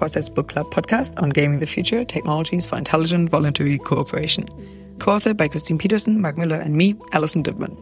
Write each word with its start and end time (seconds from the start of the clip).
Foresight's 0.00 0.30
Book 0.30 0.48
Club 0.48 0.70
podcast 0.70 1.22
on 1.22 1.28
gaming 1.28 1.58
the 1.58 1.66
future, 1.66 2.06
technologies 2.06 2.64
for 2.64 2.78
intelligent 2.78 3.28
voluntary 3.28 3.76
cooperation. 3.76 4.48
Co-authored 4.98 5.36
by 5.36 5.46
Christine 5.46 5.76
Peterson, 5.76 6.22
Mark 6.22 6.38
Miller, 6.38 6.56
and 6.56 6.74
me, 6.74 6.96
Allison 7.12 7.42
Duettmann. 7.42 7.76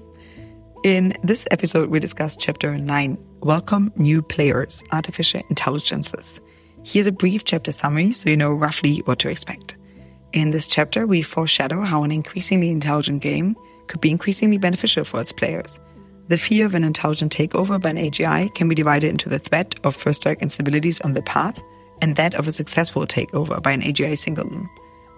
In 0.82 1.16
this 1.22 1.46
episode, 1.52 1.90
we 1.90 2.00
discuss 2.00 2.36
chapter 2.36 2.76
9, 2.76 3.18
Welcome 3.38 3.92
New 3.94 4.20
Players, 4.20 4.82
Artificial 4.90 5.42
Intelligences. 5.48 6.40
Here's 6.82 7.06
a 7.06 7.12
brief 7.12 7.44
chapter 7.44 7.70
summary 7.70 8.10
so 8.10 8.30
you 8.30 8.36
know 8.36 8.52
roughly 8.52 8.98
what 9.04 9.20
to 9.20 9.28
expect. 9.30 9.76
In 10.32 10.50
this 10.50 10.66
chapter, 10.66 11.06
we 11.06 11.22
foreshadow 11.22 11.82
how 11.82 12.02
an 12.02 12.10
increasingly 12.10 12.70
intelligent 12.70 13.22
game 13.22 13.54
could 13.86 14.00
be 14.00 14.10
increasingly 14.10 14.58
beneficial 14.58 15.04
for 15.04 15.20
its 15.20 15.32
players. 15.32 15.78
The 16.26 16.36
fear 16.36 16.66
of 16.66 16.74
an 16.74 16.82
intelligent 16.82 17.32
takeover 17.32 17.80
by 17.80 17.90
an 17.90 17.96
AGI 17.96 18.52
can 18.56 18.68
be 18.68 18.74
divided 18.74 19.08
into 19.08 19.28
the 19.28 19.38
threat 19.38 19.76
of 19.84 19.94
first 19.94 20.22
strike 20.22 20.40
instabilities 20.40 21.00
on 21.04 21.14
the 21.14 21.22
path 21.22 21.62
and 22.00 22.16
that 22.16 22.34
of 22.34 22.48
a 22.48 22.52
successful 22.52 23.06
takeover 23.06 23.62
by 23.62 23.72
an 23.72 23.82
AGI 23.82 24.18
singleton. 24.18 24.68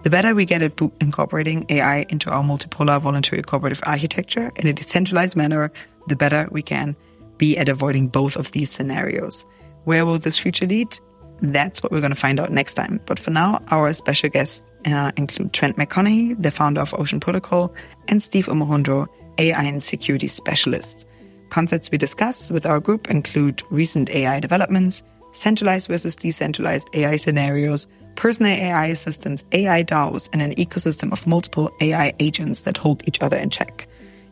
The 0.03 0.09
better 0.09 0.33
we 0.33 0.45
get 0.45 0.63
at 0.63 0.81
incorporating 0.99 1.67
AI 1.69 2.05
into 2.09 2.31
our 2.31 2.43
multipolar 2.43 2.99
voluntary 2.99 3.43
cooperative 3.43 3.83
architecture 3.85 4.51
in 4.55 4.67
a 4.67 4.73
decentralized 4.73 5.35
manner, 5.35 5.71
the 6.07 6.15
better 6.15 6.47
we 6.51 6.63
can 6.63 6.95
be 7.37 7.57
at 7.57 7.69
avoiding 7.69 8.07
both 8.07 8.35
of 8.35 8.51
these 8.51 8.71
scenarios. 8.71 9.45
Where 9.83 10.05
will 10.05 10.17
this 10.17 10.39
future 10.39 10.65
lead? 10.65 10.97
That's 11.41 11.83
what 11.83 11.91
we're 11.91 12.01
going 12.01 12.13
to 12.13 12.19
find 12.19 12.39
out 12.39 12.51
next 12.51 12.75
time. 12.75 12.99
But 13.05 13.19
for 13.19 13.31
now, 13.31 13.61
our 13.69 13.93
special 13.93 14.29
guests 14.29 14.63
uh, 14.85 15.11
include 15.17 15.53
Trent 15.53 15.77
McConaghy, 15.77 16.41
the 16.41 16.51
founder 16.51 16.81
of 16.81 16.93
Ocean 16.93 17.19
Protocol, 17.19 17.73
and 18.07 18.21
Steve 18.21 18.47
Omohundro, 18.47 19.07
AI 19.37 19.63
and 19.63 19.83
security 19.83 20.27
specialist. 20.27 21.07
Concepts 21.49 21.91
we 21.91 21.97
discuss 21.97 22.49
with 22.49 22.65
our 22.65 22.79
group 22.79 23.09
include 23.09 23.61
recent 23.69 24.09
AI 24.09 24.39
developments, 24.39 25.03
centralized 25.31 25.87
versus 25.87 26.15
decentralized 26.15 26.89
AI 26.93 27.15
scenarios, 27.15 27.87
personal 28.15 28.51
AI 28.51 28.87
assistants, 28.87 29.43
AI 29.51 29.83
DAOs, 29.83 30.29
and 30.33 30.41
an 30.41 30.55
ecosystem 30.55 31.11
of 31.11 31.27
multiple 31.27 31.71
AI 31.81 32.13
agents 32.19 32.61
that 32.61 32.77
hold 32.77 33.03
each 33.07 33.21
other 33.21 33.37
in 33.37 33.49
check. 33.49 33.87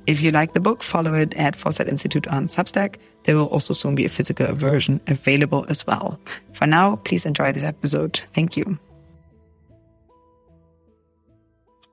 If 0.08 0.22
you 0.22 0.32
like 0.32 0.54
the 0.54 0.60
book, 0.60 0.82
follow 0.82 1.14
it 1.14 1.34
at 1.36 1.56
Foresight 1.56 1.88
Institute 1.88 2.28
on 2.28 2.48
Substack. 2.48 2.96
There 3.26 3.36
will 3.36 3.46
also 3.46 3.74
soon 3.74 3.96
be 3.96 4.06
a 4.06 4.10
physical 4.10 4.56
version 4.56 5.02
available 5.08 5.66
as 5.70 5.86
well. 5.86 6.20
For 6.54 6.66
now, 6.66 6.96
please 6.96 7.26
enjoy 7.26 7.52
this 7.52 7.64
episode. 7.64 8.20
Thank 8.34 8.58
you. 8.58 8.80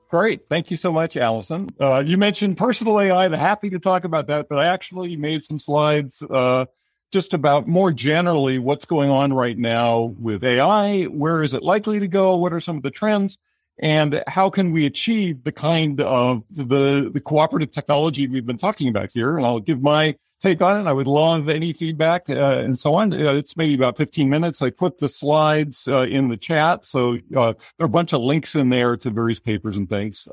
Great. 0.09 0.47
Thank 0.47 0.71
you 0.71 0.77
so 0.77 0.93
much, 0.93 1.17
Allison. 1.17 1.67
Uh, 1.79 2.01
you 2.05 2.17
mentioned 2.17 2.57
personal 2.57 2.99
AI. 2.99 3.25
I'm 3.25 3.33
happy 3.33 3.71
to 3.71 3.79
talk 3.79 4.05
about 4.05 4.27
that, 4.27 4.47
but 4.49 4.57
I 4.57 4.67
actually 4.67 5.17
made 5.17 5.43
some 5.43 5.59
slides 5.59 6.23
uh, 6.23 6.65
just 7.11 7.33
about 7.33 7.67
more 7.67 7.91
generally 7.91 8.59
what's 8.59 8.85
going 8.85 9.09
on 9.09 9.33
right 9.33 9.57
now 9.57 10.15
with 10.19 10.43
AI. 10.43 11.03
Where 11.05 11.41
is 11.43 11.53
it 11.53 11.63
likely 11.63 11.99
to 11.99 12.07
go? 12.07 12.35
What 12.35 12.53
are 12.53 12.59
some 12.59 12.77
of 12.77 12.83
the 12.83 12.91
trends? 12.91 13.37
And 13.79 14.23
how 14.27 14.49
can 14.49 14.71
we 14.71 14.85
achieve 14.85 15.43
the 15.43 15.51
kind 15.51 16.01
of 16.01 16.43
the, 16.49 17.11
the 17.13 17.21
cooperative 17.21 17.71
technology 17.71 18.27
we've 18.27 18.45
been 18.45 18.57
talking 18.57 18.89
about 18.89 19.11
here? 19.13 19.37
And 19.37 19.45
I'll 19.45 19.59
give 19.59 19.81
my 19.81 20.15
take 20.41 20.61
on 20.61 20.81
it. 20.81 20.89
I 20.89 20.93
would 20.93 21.07
love 21.07 21.49
any 21.49 21.73
feedback 21.73 22.29
uh, 22.29 22.57
and 22.57 22.79
so 22.79 22.95
on. 22.95 23.13
Uh, 23.13 23.33
it's 23.33 23.55
maybe 23.55 23.75
about 23.75 23.97
15 23.97 24.29
minutes. 24.29 24.61
I 24.61 24.69
put 24.69 24.99
the 24.99 25.09
slides 25.09 25.87
uh, 25.87 26.01
in 26.01 26.27
the 26.27 26.37
chat. 26.37 26.85
So 26.85 27.17
uh, 27.35 27.53
there 27.77 27.83
are 27.83 27.85
a 27.85 27.89
bunch 27.89 28.13
of 28.13 28.21
links 28.21 28.55
in 28.55 28.69
there 28.69 28.97
to 28.97 29.09
various 29.09 29.39
papers 29.39 29.75
and 29.75 29.89
things. 29.89 30.27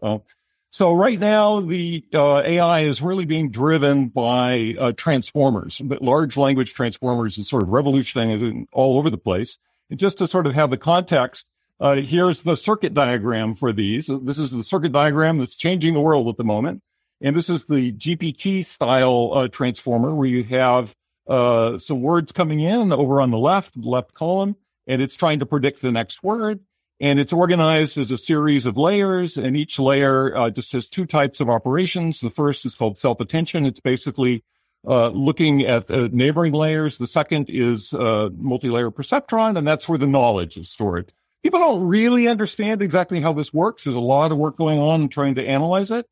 Uh, 0.75 0.77
so 0.77 0.93
right 0.93 1.19
now, 1.19 1.61
the 1.61 2.05
uh, 2.13 2.43
AI 2.45 2.81
is 2.81 3.01
really 3.01 3.25
being 3.25 3.51
driven 3.51 4.09
by 4.09 4.75
transformers, 4.97 5.81
but 5.81 6.03
large 6.03 6.37
language 6.37 6.75
transformers 6.75 7.39
is 7.39 7.49
sort 7.49 7.63
of 7.63 7.69
revolutionizing 7.69 8.67
all 8.73 8.99
over 8.99 9.11
the 9.11 9.19
place. 9.19 9.59
And 9.91 9.99
just 9.99 10.19
to 10.19 10.27
sort 10.27 10.47
of 10.47 10.55
have 10.55 10.71
the 10.71 10.77
context, 10.77 11.47
here's 11.81 12.43
the 12.43 12.57
circuit 12.57 12.95
diagram 12.95 13.55
for 13.55 13.73
these. 13.73 14.07
This 14.07 14.39
is 14.39 14.51
the 14.51 14.65
circuit 14.65 14.93
diagram 14.93 15.39
that's 15.39 15.57
changing 15.57 15.95
the 15.95 16.01
world 16.01 16.29
at 16.29 16.37
the 16.37 16.45
moment. 16.45 16.83
And 17.21 17.37
this 17.37 17.49
is 17.49 17.65
the 17.65 17.93
GPT 17.93 18.65
style 18.65 19.31
uh, 19.35 19.49
transformer 19.49 20.15
where 20.15 20.29
you 20.29 20.45
have 20.45 20.95
uh, 21.27 21.79
some 21.79 22.03
words 22.03 22.33
coming 22.33 22.61
in 22.61 22.93
over 22.93 23.21
on 23.21 23.31
the 23.31 23.39
left, 23.39 23.77
left 23.77 24.13
column, 24.15 24.57
and 24.87 25.01
it's 25.01 25.17
trying 25.17 25.39
to 25.39 25.47
predict 25.47 25.81
the 25.81 25.93
next 25.93 26.23
word. 26.23 26.61
And 27.01 27.19
it's 27.19 27.33
organized 27.33 27.99
as 27.99 28.11
a 28.11 28.19
series 28.19 28.67
of 28.67 28.77
layers, 28.77 29.37
and 29.37 29.57
each 29.57 29.79
layer 29.79 30.37
uh, 30.37 30.51
just 30.51 30.73
has 30.73 30.89
two 30.89 31.07
types 31.07 31.41
of 31.41 31.51
operations. 31.51 32.21
The 32.21 32.31
first 32.31 32.65
is 32.67 32.75
called 32.75 32.99
self 32.99 33.21
attention. 33.21 33.67
It's 33.67 33.81
basically 33.81 34.45
uh, 34.87 35.09
looking 35.09 35.63
at 35.63 35.91
uh, 35.91 36.09
neighboring 36.13 36.53
layers. 36.53 36.99
The 36.99 37.07
second 37.07 37.51
is 37.51 37.93
uh, 37.93 38.31
multi-layer 38.37 38.91
perceptron, 38.91 39.59
and 39.59 39.67
that's 39.67 39.89
where 39.89 39.99
the 39.99 40.07
knowledge 40.07 40.57
is 40.57 40.71
stored. 40.71 41.13
People 41.43 41.61
don't 41.61 41.89
really 41.89 42.29
understand 42.29 42.81
exactly 42.81 43.21
how 43.21 43.33
this 43.33 43.53
works. 43.53 43.85
There's 43.85 43.97
a 43.97 44.01
lot 44.01 44.33
of 44.33 44.39
work 44.39 44.57
going 44.57 44.79
on 44.79 45.09
trying 45.09 45.35
to 45.35 45.47
analyze 45.47 45.91
it 45.91 46.07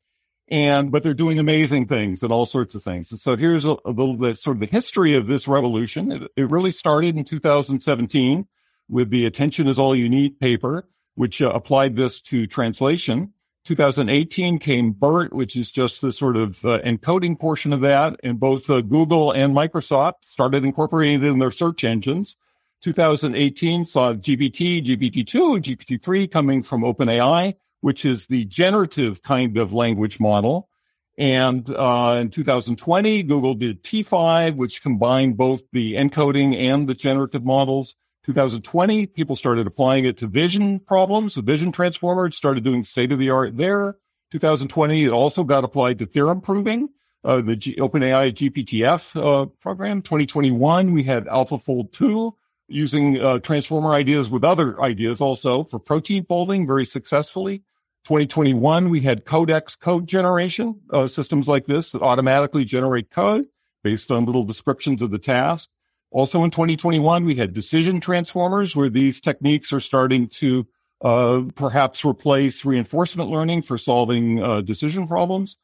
and 0.49 0.91
but 0.91 1.03
they're 1.03 1.13
doing 1.13 1.39
amazing 1.39 1.87
things 1.87 2.23
and 2.23 2.31
all 2.31 2.45
sorts 2.45 2.75
of 2.75 2.83
things. 2.83 3.11
And 3.11 3.19
so 3.19 3.35
here's 3.35 3.65
a, 3.65 3.75
a 3.85 3.91
little 3.91 4.15
bit 4.15 4.37
sort 4.37 4.57
of 4.57 4.59
the 4.61 4.65
history 4.67 5.15
of 5.15 5.27
this 5.27 5.47
revolution. 5.47 6.11
It, 6.11 6.31
it, 6.35 6.51
really 6.51 6.71
started 6.71 7.17
in 7.17 7.23
2017 7.23 8.47
with 8.89 9.09
the 9.09 9.25
"Attention 9.25 9.67
is 9.67 9.79
All 9.79 9.95
You 9.95 10.09
Need" 10.09 10.39
paper, 10.39 10.87
which 11.15 11.41
uh, 11.41 11.51
applied 11.51 11.95
this 11.95 12.21
to 12.21 12.47
translation. 12.47 13.33
2018 13.65 14.59
came 14.59 14.91
BERT, 14.91 15.33
which 15.33 15.55
is 15.55 15.71
just 15.71 16.01
the 16.01 16.11
sort 16.11 16.35
of 16.35 16.63
uh, 16.65 16.79
encoding 16.79 17.39
portion 17.39 17.71
of 17.71 17.81
that, 17.81 18.19
and 18.23 18.39
both 18.39 18.69
uh, 18.69 18.81
Google 18.81 19.31
and 19.31 19.55
Microsoft 19.55 20.25
started 20.25 20.65
incorporating 20.65 21.23
it 21.23 21.27
in 21.27 21.39
their 21.39 21.51
search 21.51 21.83
engines. 21.83 22.35
2018 22.81 23.85
saw 23.85 24.13
GPT, 24.13 24.85
GPT-2, 24.85 25.61
GPT-3 25.61 26.29
coming 26.29 26.61
from 26.61 26.81
OpenAI 26.81 27.53
which 27.83 28.05
is 28.05 28.27
the 28.27 28.45
generative 28.45 29.21
kind 29.23 29.57
of 29.57 29.73
language 29.73 30.17
model. 30.17 30.69
And 31.17 31.69
uh, 31.69 32.19
in 32.21 32.29
2020, 32.29 33.23
Google 33.23 33.55
did 33.55 33.83
T5, 33.83 34.55
which 34.55 34.81
combined 34.81 35.35
both 35.35 35.63
the 35.73 35.95
encoding 35.95 36.55
and 36.55 36.87
the 36.87 36.93
generative 36.93 37.43
models. 37.43 37.95
2020, 38.25 39.07
people 39.07 39.35
started 39.35 39.67
applying 39.67 40.05
it 40.05 40.17
to 40.17 40.27
vision 40.27 40.79
problems. 40.79 41.35
The 41.35 41.41
vision 41.41 41.71
transformer 41.71 42.31
started 42.31 42.63
doing 42.63 42.83
state 42.83 43.11
of 43.11 43.19
the 43.19 43.29
art 43.29 43.57
there. 43.57 43.97
2020, 44.31 45.03
it 45.03 45.11
also 45.11 45.43
got 45.43 45.63
applied 45.63 45.99
to 45.99 46.05
theorem 46.05 46.41
proving, 46.41 46.89
uh, 47.23 47.41
the 47.41 47.55
G- 47.55 47.75
OpenAI 47.75 48.31
GPTF 48.31 49.15
uh, 49.21 49.45
program. 49.61 50.01
2021, 50.01 50.93
we 50.93 51.03
had 51.03 51.25
AlphaFold 51.25 51.91
2 51.91 52.33
using 52.67 53.21
uh, 53.21 53.39
transformer 53.39 53.91
ideas 53.91 54.31
with 54.31 54.43
other 54.43 54.81
ideas 54.81 55.21
also 55.21 55.63
for 55.63 55.77
protein 55.77 56.25
folding 56.25 56.65
very 56.65 56.85
successfully. 56.85 57.59
2021, 58.05 58.89
we 58.89 59.01
had 59.01 59.25
codex 59.25 59.75
code 59.75 60.07
generation, 60.07 60.79
uh, 60.91 61.07
systems 61.07 61.47
like 61.47 61.65
this 61.65 61.91
that 61.91 62.01
automatically 62.01 62.65
generate 62.65 63.09
code 63.11 63.45
based 63.83 64.11
on 64.11 64.25
little 64.25 64.43
descriptions 64.43 65.01
of 65.01 65.11
the 65.11 65.19
task. 65.19 65.69
Also 66.13 66.43
in 66.43 66.51
2021, 66.51 67.25
we 67.25 67.33
had 67.33 67.53
decision 67.53 67.99
transformers 67.99 68.75
where 68.75 68.89
these 68.89 69.19
techniques 69.19 69.73
are 69.73 69.79
starting 69.79 70.27
to 70.27 70.65
uh, 71.01 71.41
perhaps 71.55 72.05
replace 72.05 72.63
reinforcement 72.63 73.31
learning 73.31 73.63
for 73.63 73.79
solving 73.79 74.41
uh, 74.41 74.61
decision 74.61 75.07
problems. 75.07 75.57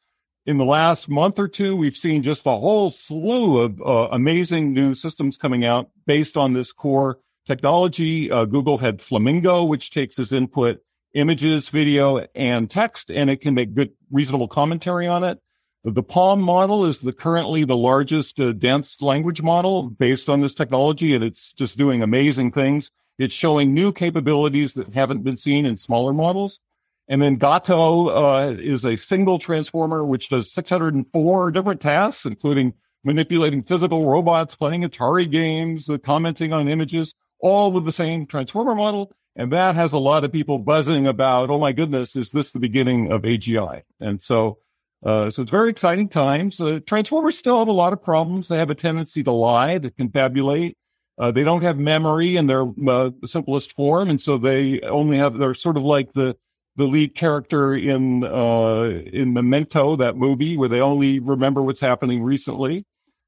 In 0.46 0.58
the 0.58 0.64
last 0.64 1.08
month 1.08 1.38
or 1.38 1.46
two, 1.46 1.76
we've 1.76 1.96
seen 1.96 2.24
just 2.24 2.46
a 2.46 2.50
whole 2.50 2.90
slew 2.90 3.60
of 3.60 3.80
uh, 3.80 4.08
amazing 4.10 4.72
new 4.72 4.92
systems 4.92 5.36
coming 5.36 5.64
out 5.64 5.88
based 6.04 6.36
on 6.36 6.52
this 6.52 6.72
core 6.72 7.20
technology. 7.46 8.28
Uh, 8.28 8.44
Google 8.44 8.76
had 8.76 9.00
Flamingo, 9.00 9.64
which 9.64 9.90
takes 9.90 10.18
as 10.18 10.32
input 10.32 10.80
images, 11.14 11.68
video, 11.68 12.26
and 12.34 12.68
text, 12.68 13.08
and 13.10 13.30
it 13.30 13.40
can 13.40 13.54
make 13.54 13.72
good, 13.74 13.92
reasonable 14.10 14.48
commentary 14.48 15.06
on 15.06 15.22
it. 15.22 15.38
The 15.82 16.02
PaLM 16.02 16.40
model 16.40 16.84
is 16.84 16.98
the 16.98 17.12
currently 17.12 17.64
the 17.64 17.76
largest 17.76 18.38
uh, 18.38 18.52
dense 18.52 19.00
language 19.00 19.40
model 19.40 19.88
based 19.88 20.28
on 20.28 20.42
this 20.42 20.52
technology, 20.52 21.14
and 21.14 21.24
it's 21.24 21.54
just 21.54 21.78
doing 21.78 22.02
amazing 22.02 22.52
things. 22.52 22.90
It's 23.18 23.32
showing 23.32 23.72
new 23.72 23.90
capabilities 23.90 24.74
that 24.74 24.92
haven't 24.92 25.24
been 25.24 25.38
seen 25.38 25.64
in 25.64 25.78
smaller 25.78 26.12
models. 26.12 26.60
And 27.08 27.20
then 27.22 27.36
Gato 27.36 28.08
uh, 28.08 28.56
is 28.58 28.84
a 28.84 28.96
single 28.96 29.38
transformer 29.38 30.04
which 30.04 30.28
does 30.28 30.52
604 30.52 31.50
different 31.50 31.80
tasks, 31.80 32.26
including 32.26 32.74
manipulating 33.02 33.62
physical 33.62 34.06
robots, 34.06 34.56
playing 34.56 34.82
Atari 34.82 35.30
games, 35.30 35.88
uh, 35.88 35.96
commenting 35.96 36.52
on 36.52 36.68
images, 36.68 37.14
all 37.40 37.72
with 37.72 37.86
the 37.86 37.92
same 37.92 38.26
transformer 38.26 38.74
model. 38.74 39.12
And 39.34 39.50
that 39.52 39.76
has 39.76 39.94
a 39.94 39.98
lot 39.98 40.24
of 40.24 40.32
people 40.32 40.58
buzzing 40.58 41.06
about, 41.06 41.48
oh 41.48 41.58
my 41.58 41.72
goodness, 41.72 42.16
is 42.16 42.30
this 42.32 42.50
the 42.50 42.58
beginning 42.58 43.10
of 43.12 43.22
AGI? 43.22 43.82
And 43.98 44.20
so, 44.20 44.58
uh, 45.04 45.30
so 45.30 45.42
it's 45.42 45.50
very 45.50 45.70
exciting 45.70 46.08
times. 46.08 46.60
Uh, 46.60 46.80
Transformers 46.86 47.38
still 47.38 47.58
have 47.58 47.68
a 47.68 47.72
lot 47.72 47.92
of 47.92 48.02
problems. 48.02 48.48
They 48.48 48.58
have 48.58 48.70
a 48.70 48.74
tendency 48.74 49.22
to 49.22 49.32
lie, 49.32 49.78
to 49.78 49.90
confabulate. 49.90 50.74
Uh, 51.18 51.30
they 51.30 51.42
don't 51.42 51.62
have 51.62 51.78
memory 51.78 52.36
in 52.36 52.46
their 52.46 52.66
uh, 52.86 53.10
simplest 53.24 53.74
form. 53.74 54.10
And 54.10 54.20
so 54.20 54.38
they 54.38 54.80
only 54.80 55.18
have, 55.18 55.38
they're 55.38 55.54
sort 55.54 55.76
of 55.76 55.82
like 55.82 56.12
the, 56.12 56.36
the 56.76 56.84
lead 56.84 57.14
character 57.14 57.74
in, 57.74 58.24
uh, 58.24 59.02
in 59.12 59.32
Memento, 59.32 59.96
that 59.96 60.16
movie 60.16 60.56
where 60.56 60.68
they 60.68 60.80
only 60.80 61.18
remember 61.18 61.62
what's 61.62 61.80
happening 61.80 62.22
recently. 62.22 62.84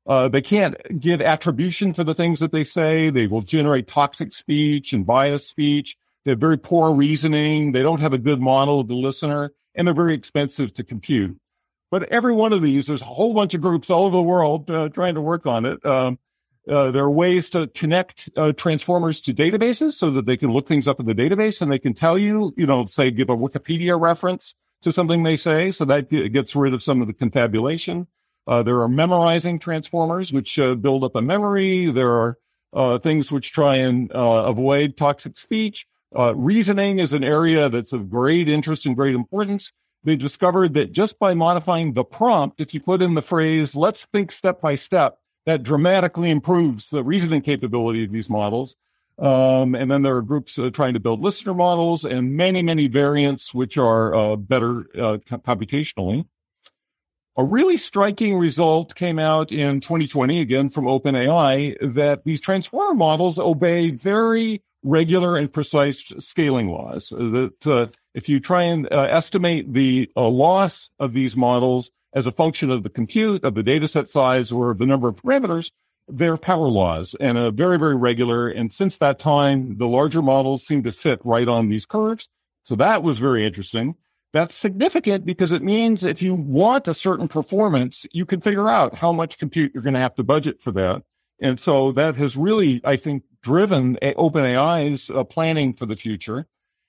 Uh, 0.07 0.29
they 0.29 0.43
can't 0.43 0.75
give 1.01 1.21
attribution 1.21 1.95
for 1.95 2.03
the 2.03 2.15
things 2.15 2.41
that 2.41 2.53
they 2.53 2.65
say. 2.65 3.11
They 3.11 3.27
will 3.27 3.43
generate 3.43 3.87
toxic 3.89 4.33
speech 4.33 4.93
and 4.93 5.07
biased 5.07 5.49
speech. 5.49 5.97
They 6.25 6.33
have 6.33 6.41
very 6.41 6.59
poor 6.59 6.95
reasoning. 6.95 7.73
They 7.73 7.83
don't 7.83 8.01
have 8.01 8.13
a 8.13 8.19
good 8.19 8.41
model 8.41 8.81
of 8.81 8.89
the 8.89 8.95
listener, 8.95 9.53
and 9.75 9.87
they're 9.87 9.95
very 9.95 10.15
expensive 10.15 10.73
to 10.75 10.85
compute. 10.85 11.39
But 11.93 12.05
every 12.05 12.33
one 12.33 12.55
of 12.55 12.63
these, 12.63 12.87
there's 12.87 13.03
a 13.03 13.05
whole 13.05 13.35
bunch 13.35 13.53
of 13.53 13.61
groups 13.61 13.91
all 13.91 14.07
over 14.07 14.17
the 14.17 14.23
world 14.23 14.71
uh, 14.71 14.89
trying 14.89 15.15
to 15.15 15.21
work 15.21 15.45
on 15.45 15.67
it. 15.67 15.85
Um, 15.85 16.19
uh, 16.67 16.91
there 16.91 17.05
are 17.05 17.11
ways 17.11 17.51
to 17.51 17.67
connect 17.69 18.31
uh, 18.35 18.53
transformers 18.53 19.21
to 19.21 19.35
databases 19.35 19.93
so 19.93 20.11
that 20.13 20.25
they 20.25 20.39
can 20.39 20.51
look 20.51 20.67
things 20.67 20.89
up 20.89 21.01
in 21.01 21.07
the 21.07 21.15
database 21.15 21.61
and 21.61 21.71
they 21.71 21.79
can 21.79 21.93
tell 21.93 22.17
you, 22.17 22.55
you 22.57 22.65
know, 22.65 22.87
say 22.87 23.11
give 23.11 23.29
a 23.29 23.37
Wikipedia 23.37 24.01
reference 24.01 24.55
to 24.81 24.91
something 24.91 25.23
they 25.23 25.37
say. 25.37 25.71
So 25.71 25.85
that 25.85 26.11
it 26.11 26.31
gets 26.31 26.57
rid 26.57 26.73
of 26.73 26.83
some 26.83 27.03
of 27.03 27.09
the 27.09 27.13
confabulation. 27.13 28.07
Uh, 28.47 28.63
there 28.63 28.81
are 28.81 28.89
memorizing 28.89 29.59
transformers, 29.59 30.33
which 30.33 30.59
uh, 30.59 30.75
build 30.77 31.05
up 31.05 31.15
a 31.15 31.21
memory. 31.21 31.91
There 31.91 32.13
are 32.13 32.39
uh, 32.73 32.99
things 33.01 33.31
which 33.31 33.53
try 33.53 33.77
and 33.77 34.11
uh, 34.15 34.45
avoid 34.47 34.97
toxic 34.97 35.37
speech. 35.37 35.87
Reasoning 36.15 37.01
is 37.01 37.13
an 37.13 37.23
area 37.23 37.69
that's 37.69 37.93
of 37.93 38.09
great 38.09 38.49
interest 38.49 38.87
and 38.87 38.97
great 38.97 39.15
importance. 39.15 39.73
They 40.05 40.17
discovered 40.17 40.75
that 40.75 40.93
just 40.93 41.19
by 41.19 41.35
modifying 41.35 41.93
the 41.93 42.05
prompt, 42.05 42.61
if 42.61 42.75
you 42.75 42.81
put 42.81 43.03
in 43.03 43.15
the 43.15 43.23
phrase, 43.23 43.77
let's 43.77 44.05
think 44.07 44.33
step 44.33 44.61
by 44.61 44.75
step, 44.75 45.19
that 45.47 45.63
dramatically 45.63 46.31
improves 46.31 46.91
the 46.91 47.05
reasoning 47.05 47.43
capability 47.43 48.05
of 48.05 48.13
these 48.13 48.29
models. 48.29 48.77
Um, 49.19 49.75
and 49.75 49.91
then 49.91 50.03
there 50.03 50.17
are 50.17 50.23
groups 50.23 50.59
uh, 50.59 50.71
trying 50.71 50.95
to 50.95 51.01
build 51.01 51.21
listener 51.21 51.55
models 51.55 52.05
and 52.05 52.33
many, 52.33 52.63
many 52.63 52.89
variants 52.89 53.55
which 53.55 53.77
are 53.77 54.15
uh, 54.15 54.37
better 54.37 54.87
uh, 54.99 55.19
computationally. 55.27 56.25
A 57.37 57.45
really 57.45 57.77
striking 57.77 58.37
result 58.37 58.95
came 58.95 59.19
out 59.19 59.53
in 59.53 59.81
2020, 59.81 60.41
again 60.41 60.69
from 60.71 60.85
OpenAI, 60.85 61.95
that 61.95 62.25
these 62.25 62.41
transformer 62.41 62.95
models 62.95 63.39
obey 63.39 63.91
very 63.91 64.63
regular 64.83 65.37
and 65.37 65.51
precise 65.51 66.13
scaling 66.19 66.69
laws. 66.69 67.09
That 67.11 67.67
uh, 67.67 67.87
if 68.15 68.29
you 68.29 68.41
try 68.41 68.65
and 68.65 68.91
uh, 68.93 69.09
estimate 69.11 69.73
the 69.73 70.11
uh, 70.17 70.29
loss 70.29 70.91
of 70.99 71.13
these 71.13 71.37
models 71.37 71.91
as 72.15 72.27
a 72.27 72.33
function 72.33 72.71
of 72.71 72.83
the 72.83 72.91
compute, 72.91 73.45
of 73.45 73.55
the 73.55 73.63
data 73.63 73.89
set 73.89 74.09
size, 74.09 74.53
or 74.53 74.71
of 74.71 74.79
the 74.79 74.87
number 74.87 75.09
of 75.09 75.17
parameters, 75.17 75.71
they're 76.09 76.37
power 76.37 76.69
laws 76.69 77.15
and 77.19 77.39
a 77.39 77.51
very, 77.51 77.79
very 77.79 77.97
regular. 77.97 78.49
And 78.49 78.73
since 78.73 78.99
that 78.99 79.19
time, 79.19 79.79
the 79.79 79.87
larger 79.87 80.21
models 80.21 80.67
seem 80.67 80.83
to 80.83 80.93
fit 80.93 81.21
right 81.25 81.49
on 81.49 81.69
these 81.69 81.87
curves. 81.87 82.29
So 82.65 82.77
that 82.77 83.03
was 83.03 83.19
very 83.19 83.45
interesting. 83.45 83.97
That's 84.33 84.55
significant 84.55 85.27
because 85.27 85.53
it 85.53 85.63
means 85.63 86.05
if 86.05 86.23
you 86.23 86.35
want 86.35 86.89
a 86.89 86.95
certain 86.95 87.29
performance, 87.29 88.07
you 88.13 88.25
can 88.25 88.41
figure 88.41 88.69
out 88.69 88.95
how 88.95 89.13
much 89.13 89.39
compute 89.39 89.73
you're 89.75 89.83
going 89.83 89.95
to 89.95 90.01
have 90.01 90.15
to 90.17 90.23
budget 90.23 90.61
for 90.61 90.73
that. 90.73 91.03
And 91.41 91.59
so 91.59 91.93
that 91.93 92.17
has 92.17 92.37
really, 92.37 92.81
I 92.85 92.97
think, 92.97 93.25
driven 93.43 93.97
OpenAI's 93.97 95.11
uh, 95.11 95.25
planning 95.25 95.75
for 95.75 95.87
the 95.87 95.97
future. 95.97 96.47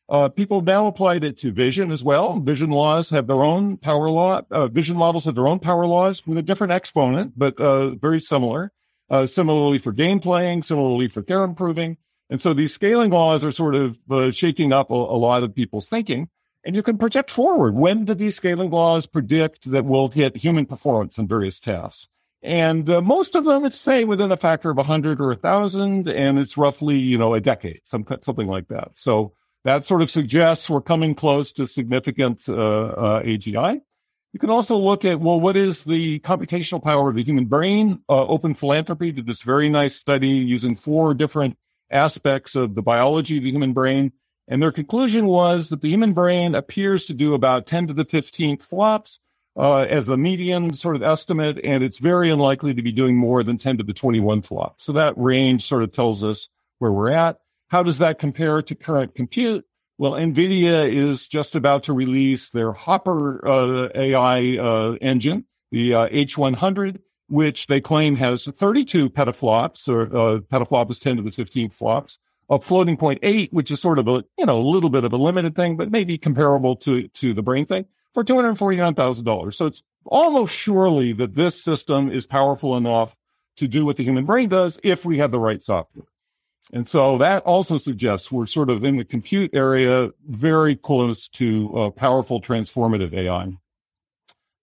Uh, 0.09 0.29
people 0.29 0.61
now 0.61 0.87
applied 0.87 1.23
it 1.23 1.37
to 1.37 1.51
vision 1.51 1.91
as 1.91 2.03
well. 2.03 2.39
Vision 2.39 2.69
laws 2.69 3.09
have 3.09 3.25
their 3.27 3.43
own 3.43 3.77
power 3.77 4.09
law. 4.09 4.41
Uh, 4.51 4.67
vision 4.67 4.97
models 4.97 5.25
have 5.25 5.35
their 5.35 5.47
own 5.47 5.59
power 5.59 5.87
laws 5.87 6.25
with 6.27 6.37
a 6.37 6.41
different 6.41 6.73
exponent, 6.73 7.33
but 7.37 7.57
uh, 7.59 7.91
very 7.95 8.19
similar. 8.19 8.71
Uh, 9.09 9.25
similarly 9.25 9.77
for 9.77 9.91
game 9.91 10.19
playing, 10.19 10.63
similarly 10.63 11.07
for 11.07 11.21
theorem 11.21 11.53
proving. 11.53 11.97
And 12.29 12.41
so 12.41 12.53
these 12.53 12.73
scaling 12.73 13.11
laws 13.11 13.43
are 13.43 13.51
sort 13.51 13.75
of 13.75 13.99
uh, 14.09 14.31
shaking 14.31 14.73
up 14.73 14.89
a, 14.89 14.95
a, 14.95 14.95
lot 14.95 15.43
of 15.43 15.53
people's 15.53 15.87
thinking. 15.87 16.29
And 16.63 16.75
you 16.75 16.81
can 16.81 16.97
project 16.97 17.29
forward. 17.29 17.75
When 17.75 18.05
do 18.05 18.13
these 18.13 18.35
scaling 18.35 18.71
laws 18.71 19.05
predict 19.05 19.69
that 19.71 19.85
we'll 19.85 20.07
hit 20.07 20.37
human 20.37 20.65
performance 20.65 21.17
in 21.17 21.27
various 21.27 21.59
tasks? 21.59 22.07
And 22.41 22.89
uh, 22.89 23.01
most 23.01 23.35
of 23.35 23.45
them, 23.45 23.65
it's 23.65 23.79
say 23.79 24.03
within 24.03 24.31
a 24.31 24.37
factor 24.37 24.69
of 24.69 24.77
100 24.77 25.21
or 25.21 25.27
1,000, 25.27 26.09
and 26.09 26.39
it's 26.39 26.57
roughly, 26.57 26.97
you 26.97 27.17
know, 27.17 27.33
a 27.33 27.41
decade, 27.41 27.81
some, 27.85 28.05
something 28.21 28.47
like 28.47 28.69
that. 28.69 28.91
So 28.95 29.33
that 29.63 29.85
sort 29.85 30.01
of 30.01 30.09
suggests 30.09 30.69
we're 30.69 30.81
coming 30.81 31.15
close 31.15 31.51
to 31.53 31.67
significant 31.67 32.47
uh, 32.49 32.53
uh, 32.53 33.23
AGI. 33.23 33.81
You 34.33 34.39
can 34.39 34.49
also 34.49 34.77
look 34.77 35.05
at, 35.05 35.19
well, 35.19 35.39
what 35.39 35.55
is 35.55 35.83
the 35.83 36.19
computational 36.19 36.83
power 36.83 37.09
of 37.09 37.15
the 37.15 37.23
human 37.23 37.45
brain? 37.45 38.01
Uh, 38.09 38.25
Open 38.25 38.55
Philanthropy 38.55 39.11
did 39.11 39.27
this 39.27 39.43
very 39.43 39.69
nice 39.69 39.95
study 39.95 40.27
using 40.27 40.75
four 40.75 41.13
different 41.13 41.55
aspects 41.91 42.55
of 42.55 42.73
the 42.73 42.81
biology 42.81 43.37
of 43.37 43.43
the 43.43 43.51
human 43.51 43.73
brain. 43.73 44.11
And 44.47 44.61
their 44.61 44.71
conclusion 44.71 45.27
was 45.27 45.69
that 45.69 45.81
the 45.81 45.89
human 45.89 46.13
brain 46.13 46.55
appears 46.55 47.05
to 47.05 47.13
do 47.13 47.33
about 47.35 47.67
10 47.67 47.87
to 47.87 47.93
the 47.93 48.05
15th 48.05 48.67
flops 48.67 49.19
uh, 49.55 49.81
as 49.81 50.07
the 50.07 50.17
median 50.17 50.73
sort 50.73 50.95
of 50.95 51.03
estimate, 51.03 51.59
and 51.63 51.83
it's 51.83 51.99
very 51.99 52.31
unlikely 52.31 52.73
to 52.73 52.81
be 52.81 52.91
doing 52.91 53.15
more 53.15 53.43
than 53.43 53.57
10 53.57 53.77
to 53.77 53.83
the 53.83 53.93
21 53.93 54.41
flops. 54.41 54.83
So 54.83 54.93
that 54.93 55.13
range 55.15 55.67
sort 55.67 55.83
of 55.83 55.91
tells 55.91 56.23
us 56.23 56.49
where 56.79 56.91
we're 56.91 57.11
at. 57.11 57.39
How 57.73 57.81
does 57.81 57.97
that 57.97 58.19
compare 58.19 58.61
to 58.61 58.75
current 58.75 59.15
compute? 59.15 59.65
Well, 59.97 60.11
NVIDIA 60.11 60.93
is 60.93 61.27
just 61.27 61.55
about 61.55 61.81
to 61.85 61.93
release 61.93 62.51
their 62.51 62.71
Hopper 62.71 63.43
uh, 63.47 63.89
AI 63.95 64.57
uh, 64.57 64.91
engine, 65.01 65.45
the 65.71 65.95
uh, 65.95 66.09
H100, 66.09 66.99
which 67.29 67.65
they 67.65 67.81
claim 67.81 68.15
has 68.17 68.45
32 68.45 69.09
petaflops, 69.09 69.89
or 69.89 70.03
uh, 70.03 70.39
petaflop 70.41 70.91
is 70.91 70.99
10 70.99 71.17
to 71.17 71.23
the 71.23 71.31
15 71.31 71.71
flops, 71.71 72.19
a 72.47 72.61
floating 72.61 72.95
point 72.95 73.17
eight, 73.23 73.51
which 73.51 73.71
is 73.71 73.81
sort 73.81 73.97
of 73.97 74.07
a, 74.07 74.23
you 74.37 74.45
know, 74.45 74.59
a 74.59 74.69
little 74.69 74.91
bit 74.91 75.03
of 75.03 75.11
a 75.11 75.17
limited 75.17 75.55
thing, 75.55 75.75
but 75.75 75.89
maybe 75.89 76.15
comparable 76.15 76.75
to, 76.75 77.07
to 77.07 77.33
the 77.33 77.41
brain 77.41 77.65
thing 77.65 77.85
for 78.13 78.23
$249,000. 78.23 79.51
So 79.51 79.65
it's 79.65 79.81
almost 80.05 80.53
surely 80.53 81.11
that 81.13 81.33
this 81.33 81.63
system 81.63 82.11
is 82.11 82.27
powerful 82.27 82.77
enough 82.77 83.17
to 83.57 83.67
do 83.67 83.83
what 83.83 83.97
the 83.97 84.03
human 84.03 84.25
brain 84.25 84.49
does 84.49 84.79
if 84.83 85.05
we 85.05 85.17
have 85.17 85.31
the 85.31 85.39
right 85.39 85.63
software. 85.63 86.05
And 86.71 86.87
so 86.87 87.17
that 87.17 87.43
also 87.43 87.77
suggests 87.77 88.31
we're 88.31 88.45
sort 88.45 88.69
of 88.69 88.83
in 88.83 88.97
the 88.97 89.03
compute 89.03 89.51
area, 89.53 90.11
very 90.27 90.75
close 90.75 91.27
to 91.29 91.75
uh, 91.75 91.89
powerful 91.89 92.41
transformative 92.41 93.13
AI. 93.13 93.57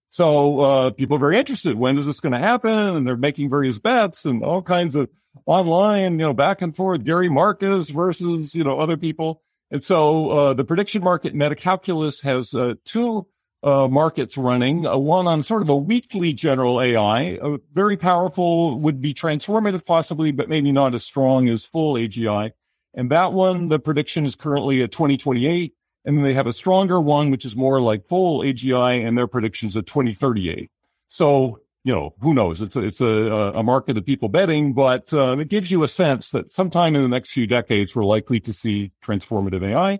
So 0.09 0.59
uh, 0.59 0.89
people 0.91 1.15
are 1.15 1.19
very 1.19 1.37
interested. 1.37 1.77
When 1.77 1.97
is 1.97 2.05
this 2.05 2.19
going 2.19 2.33
to 2.33 2.39
happen? 2.39 2.71
And 2.71 3.07
they're 3.07 3.15
making 3.15 3.49
various 3.49 3.77
bets 3.77 4.25
and 4.25 4.43
all 4.43 4.61
kinds 4.61 4.95
of 4.95 5.09
online, 5.45 6.13
you 6.13 6.25
know, 6.25 6.33
back 6.33 6.61
and 6.61 6.75
forth. 6.75 7.03
Gary 7.03 7.29
Marcus 7.29 7.89
versus 7.89 8.53
you 8.53 8.63
know 8.63 8.79
other 8.79 8.97
people. 8.97 9.41
And 9.69 9.83
so 9.83 10.29
uh, 10.29 10.53
the 10.53 10.65
prediction 10.65 11.01
market 11.03 11.33
Metaculus 11.33 12.21
has 12.23 12.53
uh, 12.53 12.75
two 12.83 13.25
uh, 13.63 13.87
markets 13.87 14.37
running, 14.37 14.87
uh, 14.87 14.97
one 14.97 15.27
on 15.27 15.43
sort 15.43 15.61
of 15.61 15.69
a 15.69 15.75
weakly 15.75 16.33
general 16.33 16.81
AI, 16.81 17.37
uh, 17.37 17.57
very 17.73 17.97
powerful, 17.97 18.79
would 18.79 19.01
be 19.01 19.13
transformative 19.13 19.85
possibly, 19.85 20.31
but 20.31 20.49
maybe 20.49 20.71
not 20.71 20.95
as 20.95 21.03
strong 21.03 21.47
as 21.47 21.65
full 21.65 21.95
AGI. 21.95 22.51
And 22.93 23.11
that 23.11 23.33
one, 23.33 23.67
the 23.67 23.79
prediction 23.79 24.25
is 24.25 24.35
currently 24.35 24.81
at 24.81 24.91
2028. 24.91 25.73
And 26.03 26.17
then 26.17 26.23
they 26.23 26.33
have 26.33 26.47
a 26.47 26.53
stronger 26.53 26.99
one, 26.99 27.29
which 27.29 27.45
is 27.45 27.55
more 27.55 27.79
like 27.79 28.07
full 28.07 28.39
AGI, 28.39 29.05
and 29.05 29.15
their 29.15 29.27
predictions 29.27 29.77
at 29.77 29.85
2038. 29.85 30.71
So, 31.09 31.59
you 31.83 31.93
know, 31.93 32.15
who 32.19 32.33
knows? 32.33 32.61
It's 32.61 32.75
a, 32.75 32.79
it's 32.79 33.01
a, 33.01 33.05
a 33.05 33.61
market 33.61 33.97
of 33.97 34.05
people 34.05 34.27
betting, 34.27 34.73
but 34.73 35.13
uh, 35.13 35.37
it 35.39 35.49
gives 35.49 35.69
you 35.69 35.83
a 35.83 35.87
sense 35.87 36.31
that 36.31 36.51
sometime 36.51 36.95
in 36.95 37.03
the 37.03 37.07
next 37.07 37.31
few 37.31 37.45
decades, 37.45 37.95
we're 37.95 38.03
likely 38.03 38.39
to 38.39 38.53
see 38.53 38.91
transformative 39.03 39.63
AI. 39.63 39.99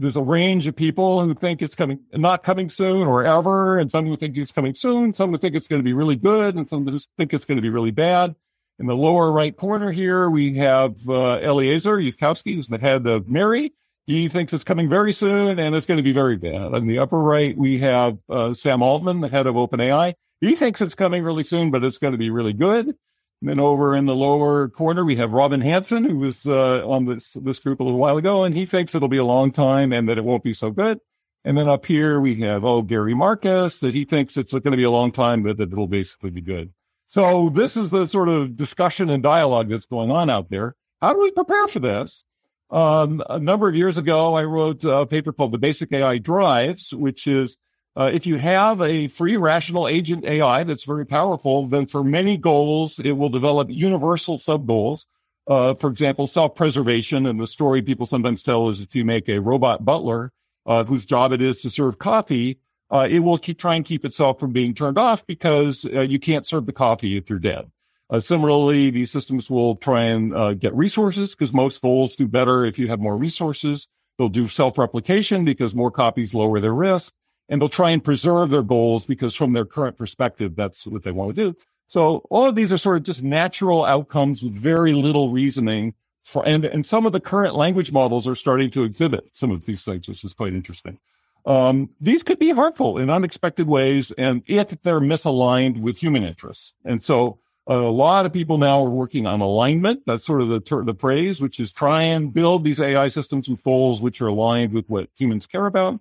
There's 0.00 0.16
a 0.16 0.22
range 0.22 0.66
of 0.66 0.74
people 0.74 1.22
who 1.22 1.34
think 1.34 1.60
it's 1.60 1.74
coming, 1.74 2.00
not 2.14 2.42
coming 2.42 2.70
soon 2.70 3.06
or 3.06 3.22
ever, 3.24 3.78
and 3.78 3.90
some 3.90 4.06
who 4.06 4.16
think 4.16 4.34
it's 4.38 4.50
coming 4.50 4.74
soon, 4.74 5.12
some 5.12 5.30
who 5.30 5.36
think 5.36 5.54
it's 5.54 5.68
going 5.68 5.80
to 5.80 5.84
be 5.84 5.92
really 5.92 6.16
good, 6.16 6.54
and 6.56 6.66
some 6.66 6.88
who 6.88 6.98
think 7.18 7.34
it's 7.34 7.44
going 7.44 7.56
to 7.56 7.62
be 7.62 7.68
really 7.68 7.90
bad. 7.90 8.34
In 8.78 8.86
the 8.86 8.96
lower 8.96 9.30
right 9.30 9.54
corner 9.54 9.92
here, 9.92 10.30
we 10.30 10.54
have 10.54 10.96
uh, 11.06 11.38
Eliezer 11.42 11.98
Yudkowsky, 11.98 12.54
who's 12.54 12.68
the 12.68 12.78
head 12.78 13.06
of 13.06 13.28
MIRI. 13.28 13.74
He 14.06 14.28
thinks 14.28 14.54
it's 14.54 14.64
coming 14.64 14.88
very 14.88 15.12
soon 15.12 15.58
and 15.58 15.74
it's 15.76 15.84
going 15.84 15.98
to 15.98 16.02
be 16.02 16.12
very 16.12 16.36
bad. 16.36 16.72
In 16.72 16.86
the 16.86 16.98
upper 16.98 17.18
right, 17.18 17.54
we 17.54 17.78
have 17.80 18.16
uh, 18.30 18.54
Sam 18.54 18.82
Altman, 18.82 19.20
the 19.20 19.28
head 19.28 19.46
of 19.46 19.54
OpenAI. 19.54 20.14
He 20.40 20.56
thinks 20.56 20.80
it's 20.80 20.94
coming 20.94 21.22
really 21.22 21.44
soon, 21.44 21.70
but 21.70 21.84
it's 21.84 21.98
going 21.98 22.12
to 22.12 22.18
be 22.18 22.30
really 22.30 22.54
good. 22.54 22.96
Then 23.42 23.58
over 23.58 23.96
in 23.96 24.04
the 24.04 24.14
lower 24.14 24.68
corner, 24.68 25.04
we 25.04 25.16
have 25.16 25.32
Robin 25.32 25.62
Hanson, 25.62 26.04
who 26.04 26.18
was 26.18 26.46
uh, 26.46 26.86
on 26.86 27.06
this 27.06 27.32
this 27.32 27.58
group 27.58 27.80
a 27.80 27.84
little 27.84 27.98
while 27.98 28.18
ago, 28.18 28.44
and 28.44 28.54
he 28.54 28.66
thinks 28.66 28.94
it'll 28.94 29.08
be 29.08 29.16
a 29.16 29.24
long 29.24 29.50
time 29.50 29.92
and 29.92 30.08
that 30.08 30.18
it 30.18 30.24
won't 30.24 30.44
be 30.44 30.52
so 30.52 30.70
good. 30.70 30.98
And 31.42 31.56
then 31.56 31.66
up 31.68 31.86
here 31.86 32.20
we 32.20 32.34
have 32.40 32.66
oh 32.66 32.82
Gary 32.82 33.14
Marcus 33.14 33.80
that 33.80 33.94
he 33.94 34.04
thinks 34.04 34.36
it's 34.36 34.52
going 34.52 34.62
to 34.72 34.76
be 34.76 34.84
a 34.84 34.90
long 34.90 35.10
time, 35.10 35.42
but 35.42 35.56
that 35.56 35.72
it'll 35.72 35.86
basically 35.86 36.30
be 36.30 36.42
good. 36.42 36.72
So 37.06 37.48
this 37.48 37.78
is 37.78 37.88
the 37.88 38.06
sort 38.06 38.28
of 38.28 38.56
discussion 38.56 39.08
and 39.08 39.22
dialogue 39.22 39.70
that's 39.70 39.86
going 39.86 40.10
on 40.10 40.28
out 40.28 40.50
there. 40.50 40.76
How 41.00 41.14
do 41.14 41.20
we 41.20 41.30
prepare 41.30 41.66
for 41.66 41.80
this? 41.80 42.22
Um, 42.70 43.22
a 43.28 43.40
number 43.40 43.68
of 43.68 43.74
years 43.74 43.96
ago, 43.96 44.34
I 44.34 44.44
wrote 44.44 44.84
a 44.84 45.06
paper 45.06 45.32
called 45.32 45.52
"The 45.52 45.58
Basic 45.58 45.90
AI 45.92 46.18
Drives," 46.18 46.92
which 46.92 47.26
is 47.26 47.56
uh, 48.00 48.10
if 48.14 48.26
you 48.26 48.36
have 48.36 48.80
a 48.80 49.08
free 49.08 49.36
rational 49.36 49.86
agent 49.86 50.24
AI 50.24 50.64
that's 50.64 50.84
very 50.84 51.04
powerful, 51.04 51.66
then 51.66 51.84
for 51.84 52.02
many 52.02 52.38
goals, 52.38 52.98
it 52.98 53.12
will 53.12 53.28
develop 53.28 53.68
universal 53.70 54.38
sub 54.38 54.66
goals. 54.66 55.04
Uh, 55.46 55.74
for 55.74 55.90
example, 55.90 56.26
self-preservation. 56.26 57.26
And 57.26 57.38
the 57.38 57.46
story 57.46 57.82
people 57.82 58.06
sometimes 58.06 58.42
tell 58.42 58.70
is 58.70 58.80
if 58.80 58.94
you 58.94 59.04
make 59.04 59.28
a 59.28 59.38
robot 59.38 59.84
butler, 59.84 60.32
uh, 60.64 60.84
whose 60.84 61.04
job 61.04 61.32
it 61.32 61.42
is 61.42 61.60
to 61.60 61.68
serve 61.68 61.98
coffee, 61.98 62.58
uh, 62.90 63.06
it 63.10 63.18
will 63.18 63.36
keep, 63.36 63.58
try 63.58 63.74
and 63.74 63.84
keep 63.84 64.06
itself 64.06 64.40
from 64.40 64.52
being 64.52 64.72
turned 64.72 64.96
off 64.96 65.26
because 65.26 65.84
uh, 65.84 66.00
you 66.00 66.18
can't 66.18 66.46
serve 66.46 66.64
the 66.64 66.72
coffee 66.72 67.18
if 67.18 67.28
you're 67.28 67.38
dead. 67.38 67.70
Uh, 68.08 68.18
similarly, 68.18 68.88
these 68.88 69.10
systems 69.10 69.50
will 69.50 69.76
try 69.76 70.04
and 70.04 70.58
get 70.58 70.74
resources 70.74 71.34
because 71.34 71.52
most 71.52 71.82
goals 71.82 72.16
do 72.16 72.26
better 72.26 72.64
if 72.64 72.78
you 72.78 72.88
have 72.88 72.98
more 72.98 73.18
resources. 73.18 73.86
They'll 74.16 74.30
do 74.30 74.48
self-replication 74.48 75.44
because 75.44 75.74
more 75.74 75.90
copies 75.90 76.32
lower 76.32 76.60
their 76.60 76.74
risk, 76.74 77.12
and 77.50 77.60
they'll 77.60 77.68
try 77.68 77.90
and 77.90 78.02
preserve 78.02 78.48
their 78.48 78.62
goals 78.62 79.04
because 79.04 79.34
from 79.34 79.52
their 79.52 79.66
current 79.66 79.98
perspective, 79.98 80.54
that's 80.56 80.86
what 80.86 81.02
they 81.02 81.10
want 81.10 81.36
to 81.36 81.52
do. 81.52 81.58
So 81.88 82.18
all 82.30 82.46
of 82.46 82.54
these 82.54 82.72
are 82.72 82.78
sort 82.78 82.96
of 82.96 83.02
just 83.02 83.22
natural 83.22 83.84
outcomes 83.84 84.42
with 84.42 84.54
very 84.54 84.92
little 84.92 85.30
reasoning. 85.30 85.94
For, 86.24 86.46
and, 86.46 86.64
and 86.64 86.86
some 86.86 87.04
of 87.04 87.12
the 87.12 87.20
current 87.20 87.56
language 87.56 87.92
models 87.92 88.28
are 88.28 88.36
starting 88.36 88.70
to 88.70 88.84
exhibit 88.84 89.24
some 89.32 89.50
of 89.50 89.66
these 89.66 89.84
things, 89.84 90.06
which 90.06 90.22
is 90.22 90.32
quite 90.32 90.54
interesting. 90.54 90.98
Um, 91.44 91.90
these 92.00 92.22
could 92.22 92.38
be 92.38 92.50
harmful 92.50 92.98
in 92.98 93.10
unexpected 93.10 93.66
ways 93.66 94.12
and 94.12 94.42
if 94.46 94.68
they're 94.82 95.00
misaligned 95.00 95.80
with 95.80 95.98
human 95.98 96.22
interests. 96.22 96.74
And 96.84 97.02
so 97.02 97.40
a 97.66 97.76
lot 97.76 98.26
of 98.26 98.32
people 98.32 98.58
now 98.58 98.84
are 98.84 98.90
working 98.90 99.26
on 99.26 99.40
alignment. 99.40 100.02
That's 100.06 100.24
sort 100.24 100.42
of 100.42 100.48
the, 100.48 100.60
ter- 100.60 100.84
the 100.84 100.94
phrase, 100.94 101.40
which 101.40 101.58
is 101.58 101.72
try 101.72 102.02
and 102.02 102.32
build 102.32 102.62
these 102.62 102.80
AI 102.80 103.08
systems 103.08 103.48
with 103.48 103.64
goals 103.64 104.00
which 104.00 104.20
are 104.20 104.28
aligned 104.28 104.72
with 104.72 104.88
what 104.88 105.08
humans 105.16 105.46
care 105.46 105.66
about. 105.66 105.98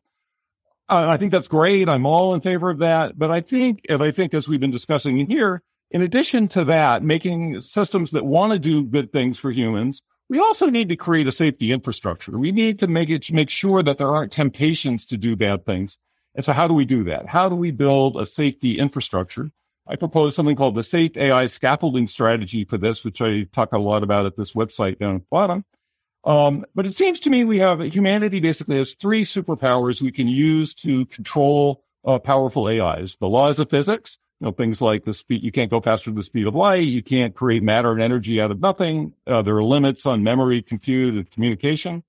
Uh, 0.89 1.07
I 1.07 1.17
think 1.17 1.31
that's 1.31 1.47
great. 1.47 1.87
I'm 1.87 2.05
all 2.05 2.33
in 2.33 2.41
favor 2.41 2.69
of 2.69 2.79
that. 2.79 3.17
But 3.17 3.29
I 3.31 3.41
think, 3.41 3.85
and 3.89 4.01
I 4.01 4.11
think 4.11 4.33
as 4.33 4.49
we've 4.49 4.59
been 4.59 4.71
discussing 4.71 5.17
here, 5.27 5.61
in 5.91 6.01
addition 6.01 6.47
to 6.49 6.63
that, 6.65 7.03
making 7.03 7.61
systems 7.61 8.11
that 8.11 8.25
want 8.25 8.53
to 8.53 8.59
do 8.59 8.85
good 8.85 9.13
things 9.13 9.37
for 9.39 9.51
humans, 9.51 10.01
we 10.29 10.39
also 10.39 10.69
need 10.69 10.89
to 10.89 10.95
create 10.95 11.27
a 11.27 11.31
safety 11.31 11.71
infrastructure. 11.71 12.37
We 12.37 12.51
need 12.51 12.79
to 12.79 12.87
make 12.87 13.09
it, 13.09 13.31
make 13.31 13.49
sure 13.49 13.81
that 13.81 13.97
there 13.97 14.09
aren't 14.09 14.31
temptations 14.31 15.05
to 15.07 15.17
do 15.17 15.35
bad 15.35 15.65
things. 15.65 15.97
And 16.35 16.45
so 16.45 16.53
how 16.53 16.67
do 16.67 16.73
we 16.73 16.85
do 16.85 17.03
that? 17.05 17.27
How 17.27 17.49
do 17.49 17.55
we 17.55 17.71
build 17.71 18.19
a 18.19 18.25
safety 18.25 18.77
infrastructure? 18.77 19.49
I 19.87 19.95
propose 19.95 20.35
something 20.35 20.55
called 20.55 20.75
the 20.75 20.83
Safe 20.83 21.17
AI 21.17 21.47
Scaffolding 21.47 22.07
Strategy 22.07 22.63
for 22.63 22.77
this, 22.77 23.03
which 23.03 23.21
I 23.21 23.43
talk 23.51 23.73
a 23.73 23.79
lot 23.79 24.03
about 24.03 24.27
at 24.27 24.37
this 24.37 24.53
website 24.53 24.99
down 24.99 25.15
at 25.15 25.21
the 25.21 25.27
bottom. 25.31 25.65
Um, 26.25 26.65
but 26.75 26.85
it 26.85 26.93
seems 26.93 27.21
to 27.21 27.29
me 27.29 27.45
we 27.45 27.59
have 27.59 27.79
humanity 27.79 28.39
basically 28.39 28.77
has 28.77 28.93
three 28.93 29.23
superpowers 29.23 30.01
we 30.01 30.11
can 30.11 30.27
use 30.27 30.73
to 30.75 31.05
control 31.05 31.83
uh, 32.05 32.19
powerful 32.19 32.67
AIs. 32.67 33.15
The 33.17 33.27
laws 33.27 33.59
of 33.59 33.69
physics, 33.69 34.17
you 34.39 34.45
know, 34.45 34.51
things 34.51 34.81
like 34.81 35.05
the 35.05 35.13
speed, 35.13 35.43
you 35.43 35.51
can't 35.51 35.71
go 35.71 35.81
faster 35.81 36.09
than 36.09 36.15
the 36.15 36.23
speed 36.23 36.47
of 36.47 36.55
light. 36.55 36.83
You 36.83 37.03
can't 37.03 37.35
create 37.35 37.63
matter 37.63 37.91
and 37.91 38.01
energy 38.01 38.41
out 38.41 38.51
of 38.51 38.59
nothing. 38.59 39.13
Uh, 39.27 39.41
there 39.41 39.55
are 39.55 39.63
limits 39.63 40.05
on 40.05 40.23
memory, 40.23 40.61
compute, 40.61 41.13
and 41.13 41.29
communication. 41.29 42.03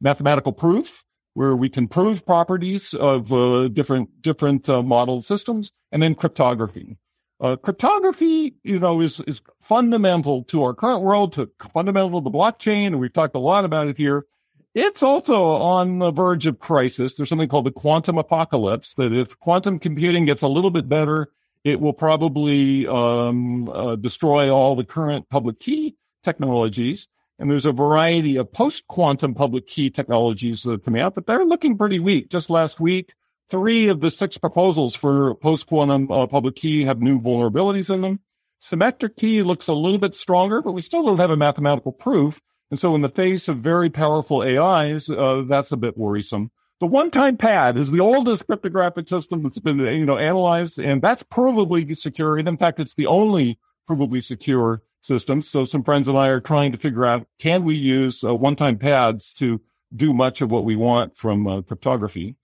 Mathematical 0.00 0.52
proof, 0.52 1.04
where 1.34 1.54
we 1.54 1.68
can 1.68 1.86
prove 1.86 2.24
properties 2.24 2.94
of 2.94 3.32
uh, 3.32 3.68
different, 3.68 4.22
different 4.22 4.68
uh, 4.68 4.82
model 4.82 5.22
systems. 5.22 5.72
And 5.92 6.02
then 6.02 6.14
cryptography. 6.14 6.96
Uh, 7.40 7.56
cryptography, 7.56 8.54
you 8.64 8.78
know, 8.78 9.00
is, 9.00 9.20
is 9.20 9.40
fundamental 9.62 10.44
to 10.44 10.62
our 10.62 10.74
current 10.74 11.02
world, 11.02 11.32
to 11.32 11.50
fundamental 11.72 12.20
to 12.20 12.24
the 12.24 12.30
blockchain. 12.30 12.88
And 12.88 13.00
we've 13.00 13.12
talked 13.12 13.34
a 13.34 13.40
lot 13.40 13.64
about 13.64 13.88
it 13.88 13.96
here. 13.96 14.26
It's 14.74 15.02
also 15.02 15.42
on 15.42 15.98
the 15.98 16.12
verge 16.12 16.46
of 16.46 16.58
crisis. 16.58 17.14
There's 17.14 17.28
something 17.28 17.48
called 17.48 17.66
the 17.66 17.72
quantum 17.72 18.18
apocalypse 18.18 18.94
that 18.94 19.12
if 19.12 19.38
quantum 19.40 19.78
computing 19.78 20.26
gets 20.26 20.42
a 20.42 20.48
little 20.48 20.70
bit 20.70 20.88
better, 20.88 21.32
it 21.64 21.80
will 21.80 21.92
probably 21.92 22.86
um, 22.86 23.68
uh, 23.68 23.96
destroy 23.96 24.50
all 24.50 24.76
the 24.76 24.84
current 24.84 25.28
public 25.28 25.58
key 25.60 25.96
technologies. 26.22 27.08
And 27.38 27.50
there's 27.50 27.66
a 27.66 27.72
variety 27.72 28.36
of 28.36 28.52
post 28.52 28.86
quantum 28.86 29.34
public 29.34 29.66
key 29.66 29.88
technologies 29.88 30.62
that 30.64 30.72
are 30.72 30.78
coming 30.78 31.00
out, 31.00 31.14
but 31.14 31.26
they're 31.26 31.44
looking 31.44 31.78
pretty 31.78 31.98
weak. 31.98 32.28
Just 32.28 32.50
last 32.50 32.80
week, 32.80 33.14
three 33.50 33.88
of 33.88 34.00
the 34.00 34.10
six 34.10 34.38
proposals 34.38 34.94
for 34.94 35.34
post 35.34 35.66
quantum 35.66 36.10
uh, 36.10 36.26
public 36.26 36.56
key 36.56 36.84
have 36.84 37.02
new 37.02 37.20
vulnerabilities 37.20 37.92
in 37.92 38.00
them. 38.00 38.20
Symmetric 38.60 39.16
key 39.16 39.42
looks 39.42 39.68
a 39.68 39.74
little 39.74 39.98
bit 39.98 40.14
stronger, 40.14 40.62
but 40.62 40.72
we 40.72 40.80
still 40.80 41.04
don't 41.04 41.18
have 41.18 41.30
a 41.30 41.36
mathematical 41.36 41.92
proof. 41.92 42.40
And 42.70 42.78
so 42.78 42.94
in 42.94 43.00
the 43.00 43.08
face 43.08 43.48
of 43.48 43.58
very 43.58 43.90
powerful 43.90 44.42
AIs, 44.42 45.10
uh, 45.10 45.44
that's 45.48 45.72
a 45.72 45.76
bit 45.76 45.98
worrisome. 45.98 46.50
The 46.78 46.86
one-time 46.86 47.36
pad 47.36 47.76
is 47.76 47.90
the 47.90 48.00
oldest 48.00 48.46
cryptographic 48.46 49.08
system 49.08 49.42
that's 49.42 49.58
been, 49.58 49.80
you 49.80 50.06
know, 50.06 50.16
analyzed, 50.16 50.78
and 50.78 51.02
that's 51.02 51.22
provably 51.22 51.94
secure. 51.96 52.38
And 52.38 52.48
in 52.48 52.56
fact, 52.56 52.80
it's 52.80 52.94
the 52.94 53.06
only 53.06 53.58
provably 53.88 54.22
secure 54.22 54.82
system. 55.02 55.42
So 55.42 55.64
some 55.64 55.82
friends 55.82 56.08
and 56.08 56.16
I 56.16 56.28
are 56.28 56.40
trying 56.40 56.72
to 56.72 56.78
figure 56.78 57.04
out, 57.04 57.26
can 57.38 57.64
we 57.64 57.74
use 57.74 58.22
uh, 58.22 58.34
one-time 58.34 58.78
pads 58.78 59.32
to 59.34 59.60
do 59.94 60.14
much 60.14 60.40
of 60.40 60.50
what 60.50 60.64
we 60.64 60.76
want 60.76 61.16
from 61.16 61.46
uh, 61.46 61.62
cryptography? 61.62 62.36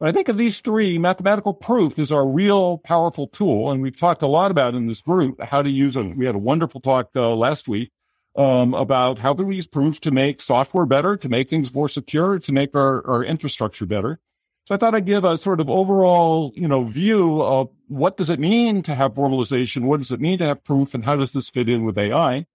But 0.00 0.08
I 0.08 0.12
think 0.12 0.28
of 0.28 0.38
these 0.38 0.60
three, 0.60 0.96
mathematical 0.96 1.52
proof 1.52 1.98
is 1.98 2.10
our 2.10 2.26
real 2.26 2.78
powerful 2.78 3.26
tool. 3.26 3.70
And 3.70 3.82
we've 3.82 3.98
talked 3.98 4.22
a 4.22 4.26
lot 4.26 4.50
about 4.50 4.74
in 4.74 4.86
this 4.86 5.02
group 5.02 5.40
how 5.42 5.60
to 5.60 5.68
use 5.68 5.94
it. 5.94 6.16
We 6.16 6.24
had 6.24 6.34
a 6.34 6.38
wonderful 6.38 6.80
talk 6.80 7.10
uh, 7.14 7.36
last 7.36 7.68
week 7.68 7.90
um, 8.34 8.72
about 8.72 9.18
how 9.18 9.34
do 9.34 9.44
we 9.44 9.56
use 9.56 9.66
proof 9.66 10.00
to 10.00 10.10
make 10.10 10.40
software 10.40 10.86
better, 10.86 11.18
to 11.18 11.28
make 11.28 11.50
things 11.50 11.74
more 11.74 11.88
secure, 11.88 12.38
to 12.38 12.52
make 12.52 12.74
our, 12.74 13.06
our 13.06 13.22
infrastructure 13.22 13.84
better. 13.84 14.18
So 14.64 14.74
I 14.74 14.78
thought 14.78 14.94
I'd 14.94 15.04
give 15.04 15.24
a 15.24 15.36
sort 15.36 15.60
of 15.60 15.68
overall, 15.68 16.52
you 16.54 16.68
know, 16.68 16.84
view 16.84 17.42
of 17.42 17.68
what 17.88 18.16
does 18.16 18.30
it 18.30 18.40
mean 18.40 18.82
to 18.84 18.94
have 18.94 19.12
formalization? 19.12 19.82
What 19.82 19.98
does 19.98 20.12
it 20.12 20.20
mean 20.20 20.38
to 20.38 20.46
have 20.46 20.64
proof? 20.64 20.94
And 20.94 21.04
how 21.04 21.16
does 21.16 21.32
this 21.32 21.50
fit 21.50 21.68
in 21.68 21.84
with 21.84 21.98
AI? 21.98 22.46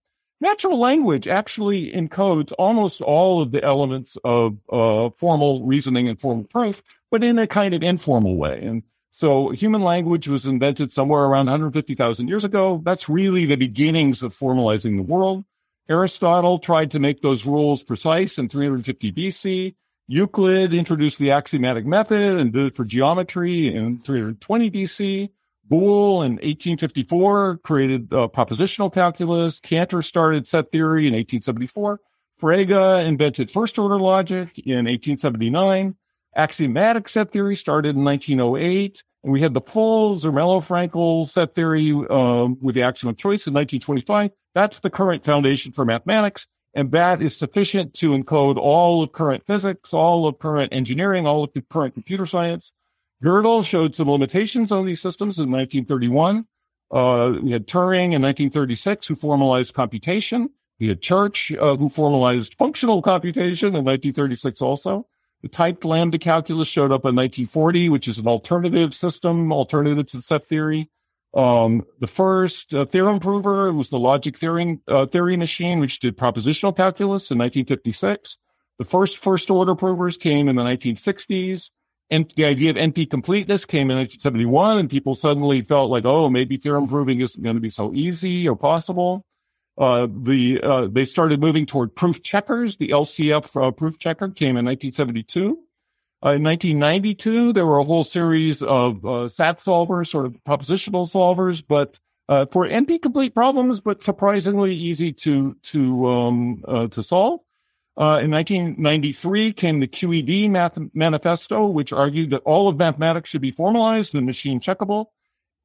Natural 0.41 0.77
language 0.77 1.27
actually 1.27 1.91
encodes 1.91 2.51
almost 2.59 3.01
all 3.01 3.41
of 3.41 3.51
the 3.51 3.63
elements 3.63 4.17
of 4.23 4.57
uh, 4.69 5.09
formal 5.11 5.65
reasoning 5.65 6.09
and 6.09 6.19
formal 6.19 6.43
proof, 6.43 6.83
but 7.09 7.23
in 7.23 7.39
a 7.39 7.47
kind 7.47 7.73
of 7.73 7.81
informal 7.81 8.35
way. 8.35 8.61
And 8.61 8.83
so 9.11 9.49
human 9.51 9.81
language 9.81 10.27
was 10.27 10.45
invented 10.45 10.91
somewhere 10.91 11.23
around 11.23 11.45
150,000 11.45 12.27
years 12.27 12.43
ago. 12.43 12.81
That's 12.83 13.07
really 13.07 13.45
the 13.45 13.55
beginnings 13.55 14.21
of 14.23 14.33
formalizing 14.33 14.97
the 14.97 15.03
world. 15.03 15.45
Aristotle 15.87 16.59
tried 16.59 16.91
to 16.91 16.99
make 16.99 17.21
those 17.21 17.45
rules 17.45 17.81
precise 17.81 18.37
in 18.37 18.49
350 18.49 19.11
BC. 19.13 19.75
Euclid 20.07 20.73
introduced 20.73 21.17
the 21.17 21.31
axiomatic 21.31 21.85
method 21.85 22.37
and 22.37 22.51
did 22.51 22.65
it 22.65 22.75
for 22.75 22.83
geometry 22.83 23.73
in 23.73 23.99
320 23.99 24.71
BC. 24.71 25.29
Boole 25.67 26.21
in 26.23 26.33
1854 26.33 27.57
created 27.57 28.09
propositional 28.09 28.93
calculus. 28.93 29.59
Cantor 29.59 30.01
started 30.01 30.47
set 30.47 30.71
theory 30.71 31.07
in 31.07 31.13
1874. 31.13 31.99
Frege 32.41 33.05
invented 33.05 33.49
first 33.49 33.79
order 33.79 33.99
logic 33.99 34.57
in 34.59 34.85
1879. 34.85 35.95
Axiomatic 36.35 37.07
set 37.07 37.31
theory 37.31 37.55
started 37.55 37.95
in 37.95 38.03
1908. 38.03 39.03
And 39.23 39.31
we 39.31 39.41
had 39.41 39.53
the 39.53 39.61
full 39.61 40.15
Zermelo 40.17 40.61
Fraenkel 40.63 41.27
set 41.27 41.55
theory 41.55 41.91
um, 42.09 42.57
with 42.61 42.75
the 42.75 42.83
axiom 42.83 43.09
of 43.09 43.17
choice 43.17 43.47
in 43.47 43.53
1925. 43.53 44.31
That's 44.53 44.81
the 44.81 44.91
current 44.91 45.25
foundation 45.25 45.71
for 45.71 45.83
mathematics. 45.83 46.45
And 46.75 46.91
that 46.91 47.21
is 47.21 47.35
sufficient 47.35 47.93
to 47.95 48.11
encode 48.11 48.57
all 48.57 49.01
of 49.01 49.13
current 49.13 49.47
physics, 49.47 49.93
all 49.93 50.27
of 50.27 50.37
current 50.37 50.73
engineering, 50.73 51.25
all 51.25 51.43
of 51.43 51.51
current 51.69 51.93
computer 51.93 52.25
science. 52.25 52.73
Gödel 53.23 53.63
showed 53.65 53.95
some 53.95 54.09
limitations 54.09 54.71
on 54.71 54.85
these 54.85 55.01
systems 55.01 55.39
in 55.39 55.49
1931. 55.51 56.45
Uh, 56.91 57.39
we 57.41 57.51
had 57.51 57.67
Turing 57.67 58.13
in 58.13 58.21
1936 58.21 59.07
who 59.07 59.15
formalized 59.15 59.73
computation. 59.73 60.49
We 60.79 60.89
had 60.89 61.01
Church 61.01 61.51
uh, 61.53 61.77
who 61.77 61.89
formalized 61.89 62.55
functional 62.55 63.01
computation 63.01 63.69
in 63.69 63.85
1936 63.85 64.61
also. 64.61 65.07
The 65.41 65.49
typed 65.49 65.85
lambda 65.85 66.17
calculus 66.17 66.67
showed 66.67 66.91
up 66.91 67.05
in 67.05 67.15
1940, 67.15 67.89
which 67.89 68.07
is 68.07 68.17
an 68.17 68.27
alternative 68.27 68.93
system, 68.93 69.51
alternative 69.51 70.07
to 70.07 70.21
set 70.21 70.45
theory. 70.45 70.89
Um, 71.35 71.85
the 71.99 72.07
first 72.07 72.73
uh, 72.73 72.85
theorem 72.85 73.19
prover 73.19 73.71
was 73.73 73.89
the 73.89 73.99
logic 73.99 74.37
theory, 74.37 74.79
uh, 74.87 75.05
theory 75.05 75.35
machine, 75.37 75.79
which 75.79 75.99
did 75.99 76.17
propositional 76.17 76.75
calculus 76.75 77.29
in 77.29 77.37
1956. 77.37 78.37
The 78.79 78.85
first 78.85 79.19
first 79.19 79.49
order 79.49 79.75
provers 79.75 80.17
came 80.17 80.47
in 80.47 80.55
the 80.55 80.63
1960s. 80.63 81.69
And 82.09 82.31
the 82.35 82.45
idea 82.45 82.69
of 82.69 82.75
NP 82.75 83.09
completeness 83.09 83.65
came 83.65 83.89
in 83.89 83.97
1971 83.97 84.77
and 84.77 84.89
people 84.89 85.15
suddenly 85.15 85.61
felt 85.61 85.89
like, 85.89 86.05
oh, 86.05 86.29
maybe 86.29 86.57
theorem 86.57 86.87
proving 86.87 87.19
isn't 87.19 87.43
going 87.43 87.55
to 87.55 87.61
be 87.61 87.69
so 87.69 87.93
easy 87.93 88.47
or 88.47 88.55
possible. 88.55 89.25
Uh, 89.77 90.07
the, 90.09 90.61
uh, 90.61 90.87
they 90.87 91.03
started 91.03 91.41
moving 91.41 91.65
toward 91.65 91.95
proof 91.95 92.21
checkers. 92.21 92.77
The 92.77 92.89
LCF 92.89 93.61
uh, 93.61 93.71
proof 93.71 93.97
checker 93.97 94.29
came 94.29 94.55
in 94.57 94.65
1972. 94.65 95.57
Uh, 96.23 96.31
in 96.33 96.43
1992, 96.43 97.53
there 97.53 97.65
were 97.65 97.79
a 97.79 97.83
whole 97.83 98.03
series 98.03 98.61
of 98.61 99.03
uh, 99.05 99.27
SAT 99.27 99.59
solvers, 99.59 100.07
sort 100.07 100.25
of 100.25 100.35
propositional 100.47 101.05
solvers, 101.05 101.63
but 101.67 101.99
uh, 102.29 102.45
for 102.45 102.67
NP 102.67 103.01
complete 103.01 103.35
problems, 103.35 103.81
but 103.81 104.01
surprisingly 104.01 104.73
easy 104.73 105.11
to 105.13 105.53
to 105.61 106.07
um, 106.07 106.89
to 106.89 107.03
solve. 107.03 107.41
Uh, 107.97 108.19
in 108.21 108.31
1993 108.31 109.53
came 109.53 109.79
the 109.79 109.87
QED 109.87 110.49
math- 110.49 110.77
manifesto, 110.93 111.67
which 111.67 111.93
argued 111.93 112.31
that 112.31 112.41
all 112.43 112.67
of 112.67 112.77
mathematics 112.77 113.29
should 113.29 113.41
be 113.41 113.51
formalized 113.51 114.13
and 114.15 114.25
machine 114.25 114.59
checkable. 114.59 115.05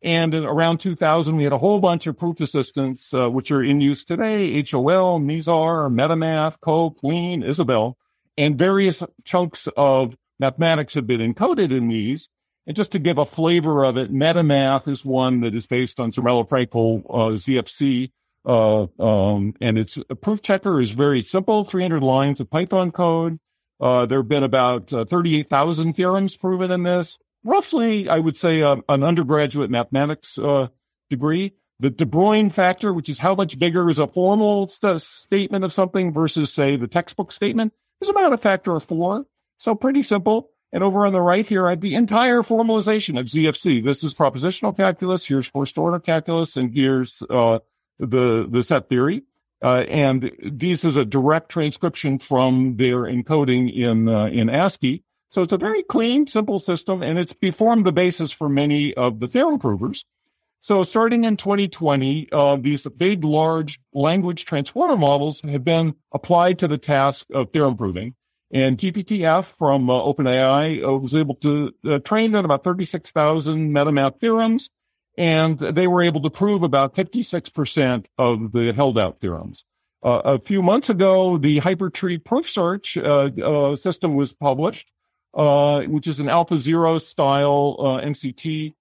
And 0.03 0.33
around 0.35 0.79
2000, 0.79 1.37
we 1.37 1.45
had 1.45 1.53
a 1.53 1.59
whole 1.59 1.81
bunch 1.81 2.07
of 2.07 2.17
proof 2.17 2.41
assistants, 2.41 3.13
uh, 3.13 3.29
which 3.29 3.51
are 3.51 3.63
in 3.63 3.81
use 3.81 4.05
today: 4.05 4.63
HOL, 4.63 5.21
Mizar, 5.21 5.93
MetaMath, 5.93 6.61
Coq, 6.61 7.03
Lean, 7.03 7.43
Isabelle, 7.43 7.99
and 8.39 8.57
various 8.57 9.03
chunks 9.25 9.69
of 9.77 10.17
mathematics 10.39 10.95
have 10.95 11.07
been 11.07 11.35
encoded 11.35 11.71
in 11.71 11.89
these. 11.89 12.29
And 12.67 12.77
just 12.77 12.93
to 12.93 12.99
give 12.99 13.19
a 13.19 13.27
flavor 13.27 13.85
of 13.85 13.97
it, 13.97 14.13
MetaMath 14.13 14.89
is 14.89 15.05
one 15.05 15.41
that 15.41 15.55
is 15.55 15.67
based 15.67 15.99
on 15.99 16.13
Zermelo 16.13 16.49
Fraenkel 16.49 17.03
uh, 17.11 17.31
ZFC. 17.33 18.13
Uh, 18.45 18.87
um, 18.99 19.55
and 19.61 19.79
its 19.79 19.99
a 20.09 20.15
proof 20.15 20.41
checker 20.43 20.81
is 20.81 20.93
very 20.93 21.21
simple, 21.21 21.65
300 21.65 22.03
lines 22.03 22.41
of 22.41 22.51
Python 22.51 22.91
code. 22.91 23.39
Uh, 23.81 24.07
there 24.07 24.19
have 24.19 24.29
been 24.29 24.43
about 24.43 24.93
uh, 24.93 25.05
38,000 25.05 25.95
theorems 25.95 26.37
proven 26.37 26.71
in 26.71 26.83
this. 26.83 27.19
Roughly, 27.45 28.09
I 28.09 28.19
would 28.19 28.37
say 28.37 28.63
uh, 28.63 28.77
an 28.89 29.03
undergraduate 29.03 29.71
mathematics 29.71 30.39
uh, 30.39 30.69
degree. 31.09 31.55
The 31.81 31.89
De 31.89 32.05
Bruijn 32.05 32.53
factor, 32.53 32.93
which 32.93 33.09
is 33.09 33.19
how 33.19 33.35
much 33.35 33.59
bigger 33.59 33.89
is 33.89 33.99
a 33.99 34.07
formal 34.07 34.67
st- 34.67 35.01
statement 35.01 35.65
of 35.65 35.73
something 35.73 36.13
versus, 36.13 36.53
say, 36.53 36.77
the 36.77 36.87
textbook 36.87 37.33
statement, 37.33 37.73
is 38.03 38.11
about 38.11 38.35
a 38.35 38.39
factor 38.39 38.77
of 38.77 38.85
four. 38.85 39.25
So 39.59 39.75
pretty 39.75 40.03
simple. 40.03 40.51
And 40.73 40.85
over 40.85 41.07
on 41.07 41.13
the 41.13 41.21
right 41.23 41.47
here, 41.47 41.67
I 41.67 41.71
have 41.71 41.81
the 41.81 41.95
entire 41.95 42.43
formalization 42.43 43.19
of 43.19 43.27
ZFC. 43.27 43.83
This 43.83 44.05
is 44.05 44.15
propositional 44.15 44.77
calculus. 44.77 45.27
Here's 45.27 45.49
first 45.49 45.79
order 45.79 45.99
calculus, 45.99 46.57
and 46.57 46.73
here's 46.73 47.23
uh, 47.29 47.59
the 48.01 48.49
the 48.51 48.63
set 48.63 48.89
theory. 48.89 49.23
Uh, 49.63 49.85
and 49.89 50.35
this 50.43 50.85
is 50.85 50.97
a 50.97 51.05
direct 51.05 51.51
transcription 51.51 52.19
from 52.19 52.77
their 52.77 53.01
encoding 53.01 53.73
in 53.73 54.09
uh, 54.09 54.27
in 54.27 54.49
ASCII. 54.49 55.03
So 55.29 55.43
it's 55.43 55.53
a 55.53 55.59
very 55.59 55.83
clean, 55.85 56.27
simple 56.27 56.59
system, 56.59 57.03
and 57.03 57.19
it's 57.19 57.35
formed 57.55 57.87
the 57.87 57.93
basis 57.93 58.33
for 58.33 58.49
many 58.49 58.95
of 58.95 59.21
the 59.21 59.29
theorem 59.29 59.61
provers. 59.61 60.05
So 60.63 60.83
starting 60.83 61.25
in 61.25 61.37
2020, 61.37 62.29
uh, 62.33 62.57
these 62.57 62.87
big, 62.89 63.25
large 63.25 63.79
language 63.95 64.45
transformer 64.45 64.97
models 64.97 65.41
have 65.43 65.65
been 65.65 65.95
applied 66.13 66.59
to 66.59 66.69
the 66.69 66.79
task 66.79 67.27
of 67.33 67.51
theorem 67.53 67.77
proving. 67.77 68.15
And 68.53 68.77
GPTF 68.77 69.45
from 69.45 69.89
uh, 69.89 69.95
OpenAI 69.95 71.01
was 71.01 71.15
able 71.15 71.37
to 71.37 71.73
uh, 71.89 71.99
train 72.01 72.35
on 72.35 72.45
about 72.45 72.65
36,000 72.65 73.71
MetaMath 73.71 74.19
theorems, 74.19 74.69
and 75.17 75.59
they 75.59 75.87
were 75.87 76.03
able 76.03 76.21
to 76.23 76.31
prove 76.31 76.63
about 76.63 76.95
56% 76.95 78.07
of 78.19 78.53
the 78.53 78.73
held 78.73 78.99
out 78.99 79.21
theorems. 79.21 79.65
Uh, 80.03 80.23
a 80.25 80.39
few 80.39 80.63
months 80.63 80.89
ago, 80.89 81.37
the 81.37 81.61
Hypertree 81.61 82.25
proof 82.25 82.49
search 82.49 82.97
uh, 82.97 83.31
uh, 83.45 83.77
system 83.77 84.15
was 84.15 84.33
published, 84.33 84.91
which 85.35 86.07
is 86.07 86.21
an 86.21 86.29
Alpha 86.29 86.57
Zero 86.57 86.99
style 86.99 87.77
MCT 88.03 88.75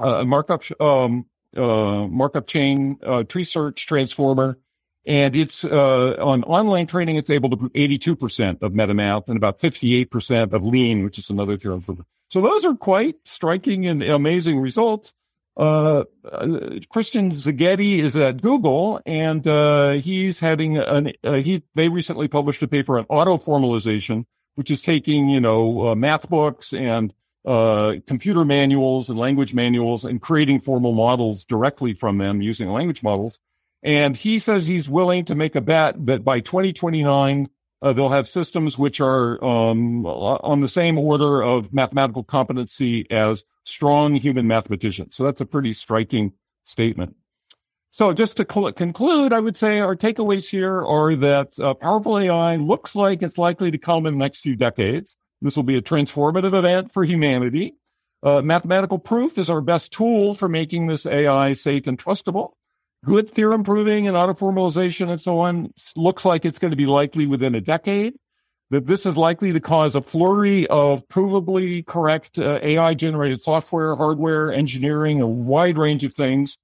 uh, 0.00 0.24
markup 0.24 0.62
um, 0.80 1.26
uh, 1.56 2.06
Markov 2.06 2.46
chain 2.46 2.98
uh, 3.04 3.22
tree 3.24 3.44
search 3.44 3.86
transformer, 3.86 4.58
and 5.06 5.34
it's 5.34 5.64
uh, 5.64 6.16
on 6.18 6.44
online 6.44 6.86
training. 6.86 7.16
It's 7.16 7.30
able 7.30 7.50
to 7.50 7.56
do 7.56 7.68
82% 7.70 8.62
of 8.62 8.72
MetaMath 8.72 9.28
and 9.28 9.36
about 9.36 9.58
58% 9.58 10.52
of 10.52 10.64
Lean, 10.64 11.04
which 11.04 11.18
is 11.18 11.30
another 11.30 11.56
theorem. 11.56 11.80
For, 11.80 11.96
so 12.30 12.40
those 12.40 12.64
are 12.64 12.74
quite 12.74 13.16
striking 13.24 13.86
and 13.86 14.02
amazing 14.02 14.60
results. 14.60 15.12
Uh, 15.60 16.04
uh, 16.24 16.78
Christian 16.88 17.30
Szegedy 17.32 17.98
is 17.98 18.16
at 18.16 18.40
Google, 18.40 18.98
and 19.04 19.44
he's 20.02 20.40
having 20.40 20.78
an 20.78 21.12
he. 21.22 21.62
They 21.74 21.90
recently 21.90 22.28
published 22.28 22.62
a 22.62 22.68
paper 22.68 22.98
on 22.98 23.04
auto 23.10 23.36
formalization, 23.36 24.24
which 24.54 24.70
is 24.70 24.80
taking 24.80 25.28
you 25.28 25.38
know 25.38 25.94
math 25.94 26.30
books 26.30 26.72
and 26.72 27.12
uh, 27.44 27.96
computer 28.06 28.46
manuals 28.46 29.10
and 29.10 29.18
language 29.18 29.52
manuals 29.52 30.06
and 30.06 30.22
creating 30.22 30.60
formal 30.60 30.92
models 30.92 31.44
directly 31.44 31.92
from 31.92 32.16
them 32.16 32.40
using 32.40 32.70
language 32.70 33.02
models. 33.02 33.38
And 33.82 34.16
he 34.16 34.38
says 34.38 34.66
he's 34.66 34.88
willing 34.88 35.26
to 35.26 35.34
make 35.34 35.56
a 35.56 35.60
bet 35.60 36.06
that 36.06 36.24
by 36.24 36.40
2029, 36.40 37.48
uh, 37.82 37.92
they'll 37.92 38.08
have 38.08 38.28
systems 38.28 38.78
which 38.78 39.00
are 39.00 39.42
um, 39.44 40.06
on 40.06 40.60
the 40.62 40.68
same 40.68 40.98
order 40.98 41.42
of 41.42 41.72
mathematical 41.72 42.24
competency 42.24 43.10
as 43.10 43.44
strong 43.64 44.14
human 44.14 44.46
mathematicians. 44.46 45.16
So 45.16 45.24
that's 45.24 45.40
a 45.40 45.46
pretty 45.46 45.72
striking 45.72 46.32
statement. 46.64 47.16
So 47.92 48.12
just 48.12 48.36
to 48.36 48.46
cl- 48.48 48.72
conclude, 48.72 49.32
I 49.32 49.40
would 49.40 49.56
say 49.56 49.80
our 49.80 49.96
takeaways 49.96 50.48
here 50.48 50.84
are 50.84 51.16
that 51.16 51.58
uh, 51.58 51.74
powerful 51.74 52.18
AI 52.18 52.56
looks 52.56 52.94
like 52.94 53.22
it's 53.22 53.38
likely 53.38 53.70
to 53.70 53.78
come 53.78 54.06
in 54.06 54.14
the 54.14 54.18
next 54.18 54.40
few 54.40 54.54
decades. 54.54 55.16
This 55.42 55.56
will 55.56 55.64
be 55.64 55.76
a 55.76 55.82
transformative 55.82 56.54
event 56.54 56.92
for 56.92 57.02
humanity. 57.02 57.74
Uh, 58.22 58.42
mathematical 58.42 58.98
proof 58.98 59.38
is 59.38 59.50
our 59.50 59.60
best 59.60 59.92
tool 59.92 60.34
for 60.34 60.48
making 60.48 60.86
this 60.86 61.06
AI 61.06 61.54
safe 61.54 61.86
and 61.86 61.98
trustable. 61.98 62.52
Good 63.04 63.30
theorem 63.30 63.64
proving 63.64 64.06
and 64.06 64.16
auto 64.16 64.34
formalization 64.34 65.10
and 65.10 65.20
so 65.20 65.38
on 65.38 65.72
looks 65.96 66.24
like 66.24 66.44
it's 66.44 66.58
going 66.58 66.72
to 66.72 66.76
be 66.76 66.86
likely 66.86 67.26
within 67.26 67.54
a 67.54 67.60
decade. 67.60 68.14
That 68.70 68.86
this 68.86 69.04
is 69.04 69.16
likely 69.16 69.52
to 69.52 69.60
cause 69.60 69.96
a 69.96 70.02
flurry 70.02 70.66
of 70.68 71.06
provably 71.08 71.84
correct 71.84 72.38
uh, 72.38 72.60
AI 72.62 72.94
generated 72.94 73.42
software, 73.42 73.96
hardware, 73.96 74.52
engineering, 74.52 75.20
a 75.20 75.26
wide 75.26 75.76
range 75.76 76.04
of 76.04 76.14
things. 76.14 76.56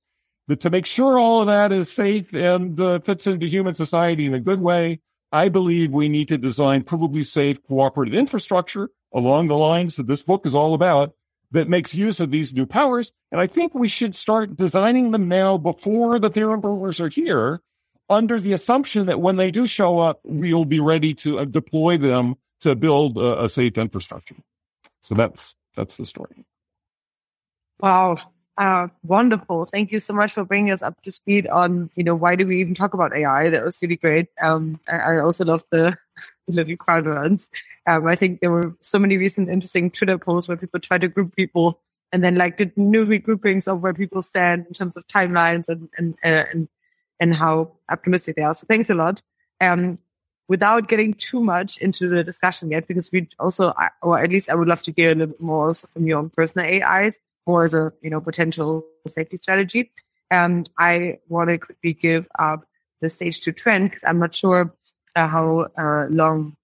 That 0.47 0.61
to 0.61 0.71
make 0.71 0.87
sure 0.87 1.19
all 1.19 1.41
of 1.41 1.49
that 1.49 1.73
is 1.73 1.91
safe 1.91 2.33
and 2.33 2.81
uh, 2.81 3.01
fits 3.01 3.27
into 3.27 3.47
human 3.47 3.75
society 3.75 4.27
in 4.27 4.35
a 4.35 4.41
good 4.41 4.61
way, 4.61 5.01
I 5.33 5.49
believe 5.49 5.91
we 5.91 6.09
need 6.09 6.29
to 6.29 6.39
design 6.39 6.85
provably 6.85 7.27
safe 7.27 7.61
cooperative 7.67 8.15
infrastructure 8.15 8.91
along 9.13 9.49
the 9.49 9.57
lines 9.57 9.97
that 9.97 10.07
this 10.07 10.23
book 10.23 10.47
is 10.47 10.55
all 10.55 10.75
about 10.75 11.13
that 11.51 11.69
makes 11.69 11.95
use 11.95 12.21
of 12.21 12.31
these 12.31 12.55
new 12.55 12.67
powers. 12.67 13.11
And 13.33 13.41
I 13.41 13.49
think 13.49 13.75
we 13.75 13.89
should 13.89 14.15
start 14.15 14.57
designing 14.57 15.11
them 15.11 15.27
now 15.27 15.59
before 15.59 16.19
the 16.21 16.31
theorem 16.31 16.61
provers 16.61 17.01
are 17.01 17.09
here 17.09 17.61
under 18.09 18.41
the 18.41 18.53
assumption 18.53 19.07
that 19.07 19.21
when 19.21 19.37
they 19.37 19.51
do 19.51 19.67
show 19.67 19.99
up, 19.99 20.21
we'll 20.25 20.65
be 20.65 20.81
ready 20.81 21.15
to 21.15 21.41
uh, 21.41 21.45
deploy 21.45 21.97
them 21.97 22.37
to 22.61 22.75
build 22.75 23.19
a, 23.19 23.45
a 23.45 23.49
safe 23.49 23.77
infrastructure. 23.79 24.37
So 25.03 25.15
that's, 25.15 25.55
that's 25.75 25.97
the 25.97 26.07
story. 26.07 26.45
Wow. 27.81 28.19
Uh, 28.59 28.89
wonderful. 29.03 29.67
Thank 29.67 29.93
you 29.93 29.99
so 29.99 30.15
much 30.15 30.33
for 30.33 30.45
bringing 30.45 30.71
us 30.71 30.83
up 30.83 31.01
to 31.03 31.13
speed 31.13 31.47
on, 31.47 31.91
you 31.95 32.03
know, 32.03 32.15
why 32.15 32.37
do 32.37 32.47
we 32.47 32.61
even 32.61 32.75
talk 32.75 32.95
about 32.95 33.15
AI? 33.15 33.51
That 33.51 33.65
was 33.65 33.79
really 33.83 33.97
great. 33.97 34.29
Um, 34.41 34.81
I, 34.91 34.97
I 34.97 35.21
also 35.21 35.45
love 35.45 35.65
the, 35.71 35.97
the 36.47 36.55
little 36.55 36.77
crowd 36.77 37.07
runs. 37.07 37.51
Um, 37.87 38.07
I 38.07 38.17
think 38.17 38.41
there 38.41 38.51
were 38.51 38.75
so 38.81 38.99
many 38.99 39.19
recent 39.19 39.51
interesting 39.51 39.91
Twitter 39.91 40.17
posts 40.17 40.49
where 40.49 40.57
people 40.57 40.81
try 40.81 40.97
to 40.97 41.09
group 41.09 41.37
people 41.37 41.81
and 42.13 42.25
then 42.25 42.37
like 42.37 42.57
did 42.57 42.77
new 42.77 43.05
regroupings 43.05 43.71
of 43.71 43.83
where 43.83 43.93
people 43.93 44.23
stand 44.23 44.67
in 44.67 44.73
terms 44.73 44.97
of 44.97 45.07
timelines 45.07 45.69
and, 45.69 45.89
and, 45.99 46.15
uh, 46.25 46.45
and, 46.51 46.69
and 47.21 47.35
how 47.35 47.73
optimistic 47.91 48.37
they 48.37 48.43
are. 48.43 48.55
So 48.55 48.67
thanks 48.69 48.91
a 48.91 48.95
lot. 48.95 49.23
Um, 49.61 49.99
without 50.49 50.89
getting 50.89 51.15
too 51.15 51.41
much 51.41 51.79
into 51.79 52.09
the 52.09 52.23
discussion 52.23 52.71
yet, 52.71 52.87
because 52.87 53.11
we 53.13 53.29
also, 53.39 53.73
or 54.03 54.23
at 54.23 54.31
least 54.31 54.51
I 54.51 54.55
would 54.55 54.69
love 54.69 54.83
to 54.83 54.93
hear 54.93 55.11
a 55.11 55.15
little 55.15 55.29
bit 55.29 55.41
more 55.41 55.69
also 55.69 55.89
from 55.89 56.07
your 56.07 56.19
own 56.19 56.31
personal 56.31 56.67
AIs 56.67 57.19
or 57.47 57.65
as 57.65 57.75
a 57.75 57.93
you 58.03 58.11
know 58.11 58.21
potential 58.21 58.85
safety 59.07 59.37
strategy. 59.37 59.91
Um, 60.31 60.65
I 60.79 61.19
want 61.29 61.51
to 61.51 61.59
quickly 61.59 61.95
give 61.95 62.29
up 62.39 62.65
the 63.01 63.09
stage 63.09 63.41
to 63.43 63.53
Trent 63.53 63.91
because 63.91 64.05
I'm 64.05 64.19
not 64.19 64.35
sure 64.35 64.75
uh, 65.15 65.27
how 65.29 65.69
uh, 65.79 66.07
long 66.11 66.57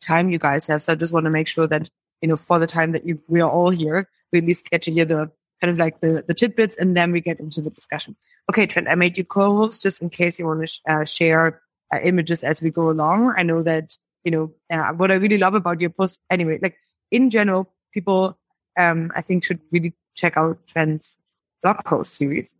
time 0.00 0.30
you 0.30 0.38
guys 0.38 0.66
have. 0.66 0.82
So 0.82 0.92
I 0.92 0.96
just 0.96 1.12
want 1.12 1.24
to 1.24 1.30
make 1.30 1.48
sure 1.48 1.66
that 1.66 1.88
you 2.22 2.28
know 2.28 2.36
for 2.36 2.58
the 2.58 2.66
time 2.66 2.92
that 2.92 3.06
you 3.06 3.20
we 3.28 3.40
are 3.40 3.50
all 3.50 3.70
here, 3.70 4.08
we 4.32 4.38
at 4.38 4.44
least 4.44 4.70
get 4.70 4.82
to 4.82 4.92
hear 4.92 5.04
the 5.04 5.30
kind 5.60 5.70
of 5.70 5.78
like 5.78 6.00
the, 6.00 6.24
the 6.26 6.34
tidbits 6.34 6.76
and 6.76 6.96
then 6.96 7.12
we 7.12 7.20
get 7.20 7.40
into 7.40 7.60
the 7.60 7.70
discussion. 7.70 8.16
Okay, 8.50 8.66
Trent, 8.66 8.88
I 8.90 8.94
made 8.94 9.16
you 9.16 9.24
co-host 9.24 9.82
just 9.82 10.02
in 10.02 10.10
case 10.10 10.38
you 10.38 10.46
want 10.46 10.60
to 10.60 10.66
sh- 10.66 10.80
uh, 10.88 11.04
share 11.04 11.62
uh, 11.92 11.98
images 12.02 12.44
as 12.44 12.60
we 12.60 12.70
go 12.70 12.90
along. 12.90 13.34
I 13.36 13.42
know 13.42 13.62
that, 13.62 13.96
you 14.24 14.30
know, 14.30 14.52
uh, 14.70 14.92
what 14.92 15.10
I 15.10 15.14
really 15.14 15.38
love 15.38 15.54
about 15.54 15.80
your 15.80 15.90
post 15.90 16.20
anyway, 16.30 16.58
like 16.60 16.76
in 17.10 17.30
general, 17.30 17.72
people, 17.92 18.38
um, 18.78 19.10
I 19.14 19.22
think 19.22 19.44
should 19.44 19.60
really 19.72 19.94
check 20.14 20.36
out 20.36 20.66
Trent's 20.66 21.18
blog 21.62 21.84
post 21.84 22.14
series. 22.14 22.54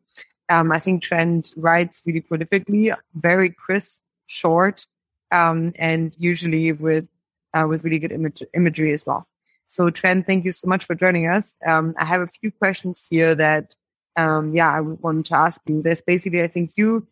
Um, 0.48 0.70
I 0.70 0.78
think 0.78 1.02
Trent 1.02 1.52
writes 1.56 2.02
really 2.06 2.20
prolifically, 2.20 2.94
very 3.14 3.50
crisp, 3.50 4.02
short, 4.26 4.86
um, 5.32 5.72
and 5.78 6.14
usually 6.18 6.72
with 6.72 7.06
uh, 7.52 7.66
with 7.68 7.84
really 7.84 7.98
good 7.98 8.12
image- 8.12 8.42
imagery 8.54 8.92
as 8.92 9.04
well. 9.06 9.26
So 9.68 9.90
Trent, 9.90 10.26
thank 10.26 10.44
you 10.44 10.52
so 10.52 10.68
much 10.68 10.84
for 10.84 10.94
joining 10.94 11.28
us. 11.28 11.54
Um, 11.66 11.94
I 11.98 12.04
have 12.04 12.20
a 12.20 12.26
few 12.26 12.50
questions 12.50 13.06
here 13.10 13.34
that, 13.34 13.74
um, 14.16 14.54
yeah, 14.54 14.70
I 14.70 14.80
want 14.80 15.26
to 15.26 15.36
ask 15.36 15.60
you. 15.66 15.82
There's 15.82 16.00
basically, 16.00 16.42
I 16.42 16.46
think 16.46 16.72
you, 16.76 17.06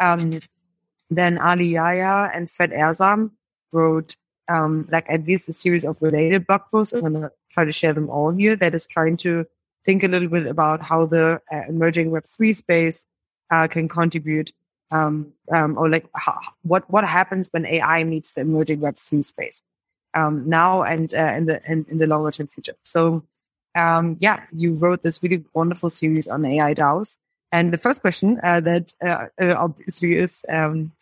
um, 0.00 0.40
then 1.08 1.38
Ali 1.38 1.68
Yahya 1.68 2.30
and 2.34 2.50
Fred 2.50 2.72
Ehrsam 2.72 3.32
wrote 3.72 4.16
um, 4.48 4.88
like 4.90 5.06
at 5.08 5.24
least 5.26 5.48
a 5.48 5.52
series 5.52 5.84
of 5.84 6.02
related 6.02 6.46
blog 6.46 6.62
posts. 6.70 6.92
I'm 6.92 7.00
going 7.00 7.14
to 7.14 7.32
try 7.50 7.64
to 7.64 7.72
share 7.72 7.92
them 7.92 8.10
all 8.10 8.30
here. 8.30 8.56
That 8.56 8.74
is 8.74 8.86
trying 8.86 9.16
to 9.18 9.46
think 9.84 10.02
a 10.02 10.08
little 10.08 10.28
bit 10.28 10.46
about 10.46 10.82
how 10.82 11.06
the 11.06 11.40
uh, 11.52 11.62
emerging 11.68 12.10
Web3 12.10 12.54
space 12.54 13.06
uh, 13.50 13.68
can 13.68 13.88
contribute 13.88 14.52
um, 14.90 15.32
um, 15.52 15.78
or 15.78 15.88
like 15.88 16.06
how, 16.16 16.38
what 16.62 16.88
what 16.90 17.04
happens 17.04 17.48
when 17.52 17.64
AI 17.66 18.02
meets 18.04 18.32
the 18.32 18.40
emerging 18.42 18.80
Web3 18.80 19.24
space 19.24 19.62
um, 20.14 20.48
now 20.48 20.82
and 20.82 21.12
uh, 21.14 21.32
in 21.36 21.46
the 21.46 21.60
in, 21.66 21.86
in, 21.88 21.98
the 21.98 22.06
longer 22.06 22.30
term 22.30 22.46
future. 22.46 22.74
So 22.84 23.24
um, 23.76 24.16
yeah, 24.20 24.44
you 24.52 24.74
wrote 24.74 25.02
this 25.02 25.22
really 25.22 25.44
wonderful 25.54 25.90
series 25.90 26.28
on 26.28 26.44
AI 26.44 26.74
DAOs, 26.74 27.16
and 27.52 27.72
the 27.72 27.78
first 27.78 28.00
question 28.00 28.40
uh, 28.42 28.60
that 28.60 28.92
uh, 29.04 29.26
uh, 29.40 29.54
obviously 29.56 30.16
is 30.16 30.44
um, 30.48 30.92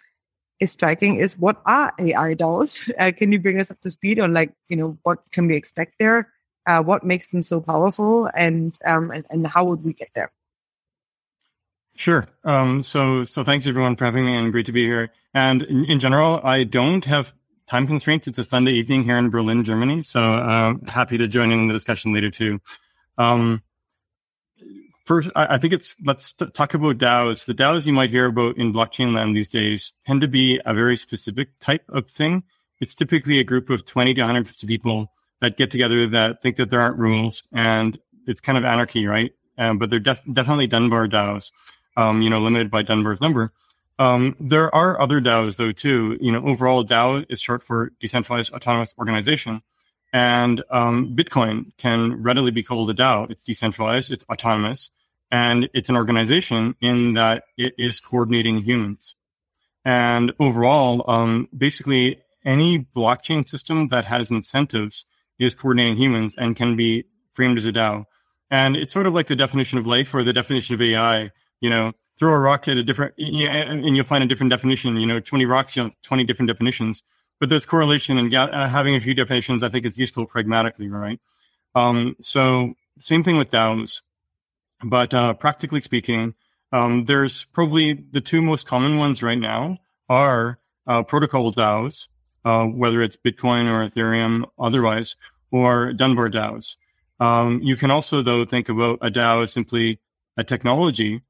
is 0.61 0.73
striking 0.73 1.17
is 1.17 1.39
what 1.39 1.61
are 1.65 1.93
AI 1.99 2.35
DAOs? 2.35 2.91
Uh, 2.99 3.13
can 3.17 3.33
you 3.33 3.39
bring 3.39 3.61
us 3.61 3.71
up 3.71 3.81
to 3.81 3.91
speed 3.91 4.19
on 4.19 4.33
like 4.35 4.53
you 4.69 4.77
know 4.77 4.99
what 5.03 5.19
can 5.31 5.47
we 5.47 5.57
expect 5.57 5.95
there? 5.99 6.33
Uh, 6.67 6.83
what 6.83 7.03
makes 7.03 7.29
them 7.29 7.43
so 7.43 7.61
powerful, 7.61 8.29
and, 8.35 8.79
um, 8.85 9.11
and 9.11 9.25
and 9.31 9.47
how 9.47 9.65
would 9.65 9.83
we 9.83 9.93
get 9.95 10.11
there? 10.15 10.31
Sure. 11.97 12.27
Um, 12.45 12.83
so 12.83 13.25
so 13.25 13.43
thanks 13.43 13.67
everyone 13.67 13.97
for 13.97 14.05
having 14.05 14.27
me, 14.27 14.37
and 14.37 14.53
great 14.53 14.67
to 14.67 14.73
be 14.73 14.85
here. 14.85 15.11
And 15.35 15.63
in, 15.63 15.85
in 15.87 16.01
general, 16.01 16.41
I 16.45 16.65
don't 16.65 17.05
have 17.07 17.33
time 17.69 17.87
constraints. 17.87 18.27
It's 18.27 18.39
a 18.39 18.45
Sunday 18.45 18.73
evening 18.73 19.05
here 19.05 19.19
in 19.19 19.31
Berlin, 19.31 19.63
Germany. 19.63 20.03
So 20.03 20.23
uh, 20.23 20.75
happy 20.87 21.19
to 21.19 21.29
join 21.29 21.53
in 21.53 21.69
the 21.69 21.75
discussion 21.75 22.13
later 22.13 22.31
too. 22.31 22.61
Um, 23.19 23.63
first, 25.05 25.31
I, 25.37 25.55
I, 25.55 25.59
think 25.59 25.75
it's 25.75 25.97
let's 26.05 26.33
t- 26.33 26.47
talk 26.47 26.75
about 26.75 26.99
DAOs. 26.99 27.45
The 27.45 27.55
DAOs 27.55 27.87
you 27.87 27.93
might 27.93 28.11
hear 28.11 28.27
about 28.27 28.57
in 28.57 28.73
blockchain 28.73 29.15
land 29.15 29.37
these 29.37 29.49
days 29.49 29.93
tend 30.07 30.23
to 30.23 30.29
be 30.29 30.61
a 30.65 30.73
very 30.73 30.97
specific 30.97 31.59
type 31.61 31.85
of 31.91 32.09
thing. 32.09 32.43
It's 32.81 32.95
typically 32.95 33.39
a 33.39 33.45
group 33.45 33.71
of 33.71 33.85
20 33.85 34.15
to 34.15 34.21
150 34.23 34.67
people 34.67 35.13
that 35.41 35.57
get 35.57 35.71
together 35.71 36.07
that 36.09 36.43
think 36.43 36.57
that 36.57 36.71
there 36.71 36.81
aren't 36.81 36.99
rules 36.99 37.43
and 37.53 37.99
it's 38.27 38.41
kind 38.41 38.57
of 38.57 38.65
anarchy, 38.65 39.07
right? 39.07 39.33
Um, 39.59 39.79
but 39.79 39.91
they're 39.91 39.99
def- 39.99 40.23
definitely 40.33 40.69
Dunbar 40.69 41.09
DAOs, 41.09 41.51
um, 41.97 42.23
you 42.23 42.31
know, 42.31 42.41
limited 42.41 42.71
by 42.71 42.83
Dunbar's 42.83 43.21
number. 43.21 43.53
Um, 43.99 44.37
there 44.39 44.73
are 44.75 45.01
other 45.01 45.21
DAOs 45.21 45.57
though 45.57 45.73
too. 45.73 46.17
You 46.21 46.33
know, 46.33 46.45
overall 46.47 46.85
DAO 46.85 47.27
is 47.29 47.41
short 47.41 47.63
for 47.63 47.93
decentralized 48.01 48.53
autonomous 48.53 48.95
organization, 48.99 49.63
and 50.13 50.63
um, 50.71 51.17
Bitcoin 51.17 51.77
can 51.79 52.23
readily 52.23 52.51
be 52.51 52.63
called 52.63 52.91
a 52.91 52.95
DAO. 52.95 53.31
It's 53.31 53.45
decentralized, 53.45 54.13
it's 54.13 54.25
autonomous, 54.31 54.91
and 55.31 55.69
it's 55.75 55.89
an 55.89 55.97
organization 55.97 56.77
in 56.81 57.15
that 57.15 57.45
it 57.57 57.75
is 57.79 58.01
coordinating 58.01 58.63
humans. 58.63 59.17
And 59.85 60.33
overall, 60.39 61.05
um, 61.11 61.49
basically 61.57 62.21
any 62.45 62.79
blockchain 62.79 63.49
system 63.49 63.89
that 63.89 64.05
has 64.05 64.31
incentives 64.31 65.07
is 65.39 65.55
coordinating 65.55 65.97
humans 65.97 66.35
and 66.37 66.57
can 66.57 66.77
be 66.77 67.05
framed 67.33 67.59
as 67.59 67.67
a 67.67 67.73
DAO. 67.73 68.05
And 68.51 68.77
it's 68.77 68.93
sort 68.93 69.07
of 69.07 69.15
like 69.15 69.27
the 69.27 69.37
definition 69.37 69.79
of 69.79 69.87
life 69.87 70.15
or 70.15 70.23
the 70.23 70.33
definition 70.33 70.75
of 70.75 70.83
AI. 70.83 71.31
You 71.61 71.71
know, 71.71 71.93
throw 72.19 72.33
a 72.33 72.39
rock 72.39 72.69
at 72.69 72.77
a 72.77 72.83
different, 72.83 73.15
and 73.19 73.97
you'll 73.97 74.05
find 74.05 74.25
a 74.25 74.27
different 74.27 74.51
definition. 74.51 74.97
You 74.97 75.07
know, 75.07 75.21
20 75.21 75.47
rocks, 75.47 75.77
you 75.77 75.85
know, 75.85 75.91
20 76.03 76.25
different 76.25 76.49
definitions. 76.49 77.03
But 77.41 77.49
there's 77.49 77.67
correlation 77.67 78.19
and 78.19 78.35
uh, 78.35 78.69
having 78.69 78.97
a 78.97 79.01
few 79.01 79.15
definitions, 79.15 79.63
I 79.63 79.69
think 79.69 79.87
is 79.87 79.97
useful 79.97 80.27
pragmatically, 80.27 80.89
right? 80.89 81.21
Um, 81.75 82.17
so 82.21 82.75
same 82.99 83.23
thing 83.23 83.37
with 83.37 83.51
DAOs. 83.51 84.03
But 84.83 85.15
uh, 85.15 85.35
practically 85.35 85.81
speaking, 85.81 86.35
um, 86.73 87.05
there's 87.05 87.45
probably 87.45 87.93
the 87.93 88.21
two 88.21 88.43
most 88.43 88.67
common 88.67 88.99
ones 88.99 89.23
right 89.23 89.39
now 89.39 89.79
are 90.09 90.59
uh, 90.87 91.03
protocol 91.05 91.53
DAOs, 91.53 92.09
uh, 92.45 92.65
whether 92.65 93.03
it's 93.03 93.17
Bitcoin 93.17 93.71
or 93.71 93.89
Ethereum, 93.89 94.45
otherwise, 94.59 95.17
or 95.53 95.93
Dunbar 95.93 96.31
DAOs. 96.31 96.77
Um, 97.21 97.61
you 97.63 97.77
can 97.77 97.91
also, 97.91 98.23
though, 98.23 98.45
think 98.45 98.69
about 98.69 98.99
a 99.03 99.11
DAO 99.11 99.45
as 99.45 99.53
simply 99.53 100.01
a 100.37 100.45
technology 100.45 101.23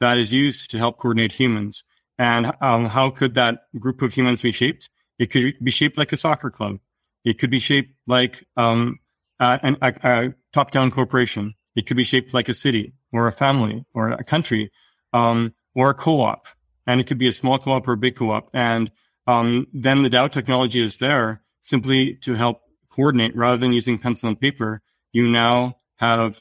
that 0.00 0.18
is 0.18 0.32
used 0.32 0.70
to 0.70 0.78
help 0.78 0.98
coordinate 0.98 1.32
humans. 1.32 1.84
And 2.18 2.52
um, 2.60 2.86
how 2.86 3.10
could 3.10 3.34
that 3.34 3.62
group 3.78 4.02
of 4.02 4.12
humans 4.12 4.42
be 4.42 4.52
shaped? 4.52 4.88
It 5.18 5.30
could 5.30 5.54
be 5.62 5.70
shaped 5.70 5.98
like 5.98 6.12
a 6.12 6.16
soccer 6.16 6.50
club. 6.50 6.78
It 7.24 7.38
could 7.38 7.50
be 7.50 7.58
shaped 7.58 7.94
like 8.06 8.44
um, 8.56 8.98
a, 9.40 9.76
a, 9.80 9.94
a 10.02 10.34
top-down 10.52 10.90
corporation. 10.90 11.54
It 11.74 11.86
could 11.86 11.96
be 11.96 12.04
shaped 12.04 12.34
like 12.34 12.48
a 12.48 12.54
city 12.54 12.94
or 13.12 13.26
a 13.26 13.32
family 13.32 13.84
or 13.94 14.10
a 14.10 14.24
country 14.24 14.70
um, 15.12 15.54
or 15.74 15.90
a 15.90 15.94
co-op. 15.94 16.46
And 16.86 17.00
it 17.00 17.06
could 17.06 17.18
be 17.18 17.28
a 17.28 17.32
small 17.32 17.58
co-op 17.58 17.88
or 17.88 17.94
a 17.94 17.96
big 17.96 18.16
co-op. 18.16 18.50
And 18.52 18.90
um, 19.26 19.66
then 19.72 20.02
the 20.02 20.10
DAO 20.10 20.30
technology 20.30 20.84
is 20.84 20.98
there 20.98 21.42
simply 21.62 22.16
to 22.22 22.34
help 22.34 22.60
coordinate 22.90 23.34
rather 23.34 23.56
than 23.56 23.72
using 23.72 23.98
pencil 23.98 24.28
and 24.28 24.40
paper. 24.40 24.82
You 25.12 25.28
now 25.28 25.78
have 25.96 26.40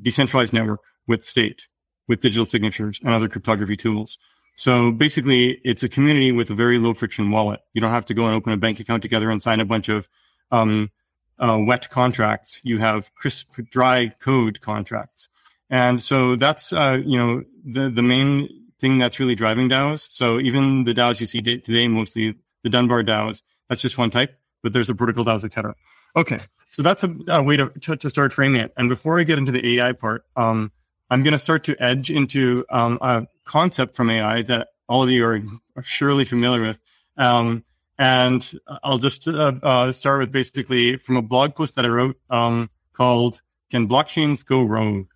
decentralized 0.00 0.52
network 0.52 0.80
with 1.06 1.24
state 1.24 1.66
with 2.12 2.20
digital 2.20 2.44
signatures 2.44 3.00
and 3.02 3.14
other 3.14 3.26
cryptography 3.26 3.74
tools. 3.74 4.18
So 4.54 4.92
basically, 4.92 5.62
it's 5.64 5.82
a 5.82 5.88
community 5.88 6.30
with 6.30 6.50
a 6.50 6.54
very 6.54 6.76
low 6.78 6.92
friction 6.92 7.30
wallet. 7.30 7.60
You 7.72 7.80
don't 7.80 7.90
have 7.90 8.04
to 8.04 8.12
go 8.12 8.26
and 8.26 8.34
open 8.34 8.52
a 8.52 8.58
bank 8.58 8.80
account 8.80 9.00
together 9.00 9.30
and 9.30 9.42
sign 9.42 9.60
a 9.60 9.64
bunch 9.64 9.88
of 9.88 10.06
um, 10.50 10.90
uh, 11.38 11.58
wet 11.66 11.88
contracts. 11.88 12.60
You 12.64 12.76
have 12.80 13.14
crisp, 13.14 13.54
dry 13.70 14.12
code 14.20 14.60
contracts. 14.60 15.30
And 15.70 16.02
so 16.02 16.36
that's, 16.36 16.70
uh, 16.70 16.98
you 17.02 17.16
know, 17.16 17.44
the, 17.64 17.88
the 17.88 18.02
main 18.02 18.46
thing 18.78 18.98
that's 18.98 19.18
really 19.18 19.34
driving 19.34 19.70
DAOs. 19.70 20.06
So 20.10 20.38
even 20.38 20.84
the 20.84 20.92
DAOs 20.92 21.18
you 21.18 21.26
see 21.26 21.40
today, 21.40 21.88
mostly 21.88 22.34
the 22.62 22.68
Dunbar 22.68 23.04
DAOs, 23.04 23.40
that's 23.70 23.80
just 23.80 23.96
one 23.96 24.10
type, 24.10 24.38
but 24.62 24.74
there's 24.74 24.88
the 24.88 24.94
protocol 24.94 25.24
DAOs, 25.24 25.44
etc. 25.46 25.74
Okay. 26.14 26.40
So 26.68 26.82
that's 26.82 27.04
a, 27.04 27.14
a 27.28 27.42
way 27.42 27.56
to, 27.56 27.70
to, 27.70 27.96
to, 27.96 28.10
start 28.10 28.34
framing 28.34 28.60
it. 28.60 28.74
And 28.76 28.90
before 28.90 29.18
I 29.18 29.22
get 29.24 29.38
into 29.38 29.52
the 29.52 29.78
AI 29.78 29.92
part, 29.92 30.26
um, 30.36 30.72
I'm 31.12 31.22
going 31.22 31.32
to 31.32 31.38
start 31.38 31.64
to 31.64 31.76
edge 31.78 32.10
into 32.10 32.64
um, 32.70 32.96
a 33.02 33.26
concept 33.44 33.96
from 33.96 34.08
AI 34.08 34.40
that 34.44 34.68
all 34.88 35.02
of 35.02 35.10
you 35.10 35.26
are, 35.26 35.42
are 35.76 35.82
surely 35.82 36.24
familiar 36.24 36.68
with. 36.68 36.80
Um, 37.18 37.64
and 37.98 38.58
I'll 38.82 38.96
just 38.96 39.28
uh, 39.28 39.52
uh, 39.62 39.92
start 39.92 40.20
with 40.20 40.32
basically 40.32 40.96
from 40.96 41.18
a 41.18 41.22
blog 41.22 41.54
post 41.54 41.74
that 41.74 41.84
I 41.84 41.88
wrote 41.88 42.18
um, 42.30 42.70
called 42.94 43.42
Can 43.70 43.88
Blockchains 43.88 44.42
Go 44.46 44.62
Rogue? 44.62 45.08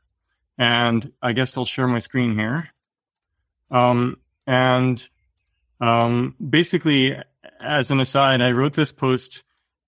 And 0.59 1.11
I 1.22 1.32
guess 1.32 1.56
I'll 1.56 1.64
share 1.64 1.87
my 1.87 2.00
screen 2.00 2.35
here. 2.35 2.68
Um, 3.70 4.18
and 4.46 5.02
um, 5.80 6.37
basically, 6.46 7.18
as 7.62 7.90
an 7.90 8.00
aside, 8.00 8.42
I 8.42 8.50
wrote 8.50 8.74
this 8.74 8.92
post 8.92 9.44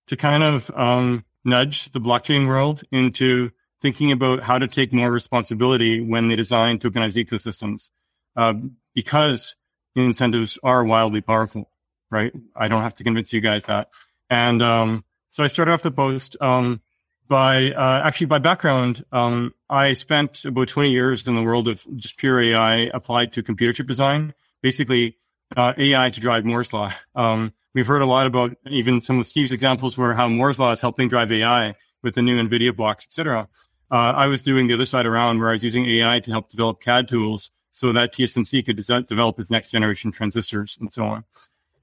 to 0.07 0.17
kind 0.17 0.41
of 0.41 0.71
um, 0.73 1.23
nudge 1.45 1.91
the 1.91 2.01
blockchain 2.01 2.47
world 2.47 2.81
into 2.91 3.51
thinking 3.81 4.11
about 4.11 4.43
how 4.43 4.57
to 4.57 4.67
take 4.67 4.93
more 4.93 5.11
responsibility 5.11 6.01
when 6.01 6.27
they 6.27 6.35
design 6.35 6.79
tokenized 6.79 7.23
ecosystems, 7.23 7.89
uh, 8.35 8.53
because 8.93 9.55
incentives 9.95 10.59
are 10.63 10.83
wildly 10.83 11.21
powerful, 11.21 11.69
right? 12.11 12.33
I 12.55 12.67
don't 12.67 12.83
have 12.83 12.95
to 12.95 13.03
convince 13.03 13.33
you 13.33 13.41
guys 13.41 13.63
that. 13.65 13.89
And 14.29 14.61
um, 14.61 15.03
so 15.29 15.43
I 15.43 15.47
started 15.47 15.71
off 15.71 15.81
the 15.81 15.91
post 15.91 16.37
um, 16.41 16.81
by 17.27 17.71
uh, 17.71 18.01
actually 18.03 18.27
by 18.27 18.39
background. 18.39 19.05
Um, 19.11 19.53
I 19.69 19.93
spent 19.93 20.45
about 20.45 20.67
20 20.67 20.89
years 20.91 21.27
in 21.27 21.35
the 21.35 21.43
world 21.43 21.67
of 21.67 21.85
just 21.95 22.17
pure 22.17 22.39
AI 22.41 22.89
applied 22.93 23.33
to 23.33 23.43
computer 23.43 23.73
chip 23.73 23.87
design, 23.87 24.33
basically 24.61 25.17
uh, 25.55 25.73
AI 25.77 26.09
to 26.09 26.19
drive 26.19 26.45
Moore's 26.45 26.73
law. 26.73 26.93
Um, 27.15 27.53
we've 27.73 27.87
heard 27.87 28.01
a 28.01 28.07
lot 28.07 28.27
about 28.27 28.55
even 28.67 29.01
some 29.01 29.19
of 29.19 29.27
Steve's 29.27 29.51
examples 29.51 29.97
where 29.97 30.13
how 30.13 30.27
Moore's 30.27 30.59
law 30.59 30.71
is 30.71 30.81
helping 30.81 31.07
drive 31.07 31.31
AI 31.31 31.75
with 32.03 32.15
the 32.15 32.21
new 32.21 32.41
NVIDIA 32.41 32.75
blocks, 32.75 33.05
et 33.07 33.13
cetera. 33.13 33.47
Uh, 33.91 34.13
I 34.15 34.27
was 34.27 34.41
doing 34.41 34.67
the 34.67 34.75
other 34.75 34.85
side 34.85 35.05
around 35.05 35.39
where 35.39 35.49
I 35.49 35.53
was 35.53 35.63
using 35.63 35.85
AI 35.85 36.19
to 36.19 36.31
help 36.31 36.49
develop 36.49 36.81
CAD 36.81 37.07
tools 37.07 37.51
so 37.71 37.93
that 37.93 38.13
TSMC 38.13 38.65
could 38.65 38.75
develop 39.07 39.39
its 39.39 39.49
next 39.49 39.69
generation 39.69 40.11
transistors 40.11 40.77
and 40.79 40.91
so 40.91 41.05
on. 41.05 41.23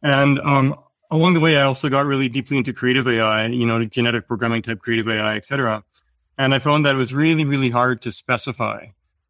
And 0.03 0.39
um, 0.41 0.77
along 1.11 1.35
the 1.35 1.41
way, 1.41 1.57
I 1.57 1.63
also 1.63 1.89
got 1.89 2.07
really 2.07 2.29
deeply 2.29 2.59
into 2.59 2.73
creative 2.73 3.09
AI, 3.09 3.47
you 3.47 3.67
know, 3.67 3.85
genetic 3.85 4.29
programming 4.29 4.63
type 4.63 4.81
creative 4.81 5.09
AI, 5.09 5.37
et 5.37 5.45
cetera. 5.45 5.83
And 6.39 6.55
I 6.55 6.59
found 6.59 6.87
that 6.87 6.95
it 6.95 6.99
was 6.99 7.15
really, 7.15 7.45
really 7.45 7.71
hard 7.71 8.03
to 8.03 8.11
specify 8.11 8.87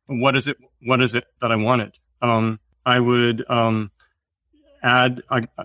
what 0.06 0.36
is 0.36 0.48
it, 0.48 0.56
what 0.82 1.00
is 1.00 1.14
it 1.14 1.24
that 1.40 1.52
I 1.52 1.56
wanted. 1.56 1.96
Um, 2.20 2.58
I 2.84 3.00
would 3.00 3.44
um, 3.48 3.90
add, 4.82 5.22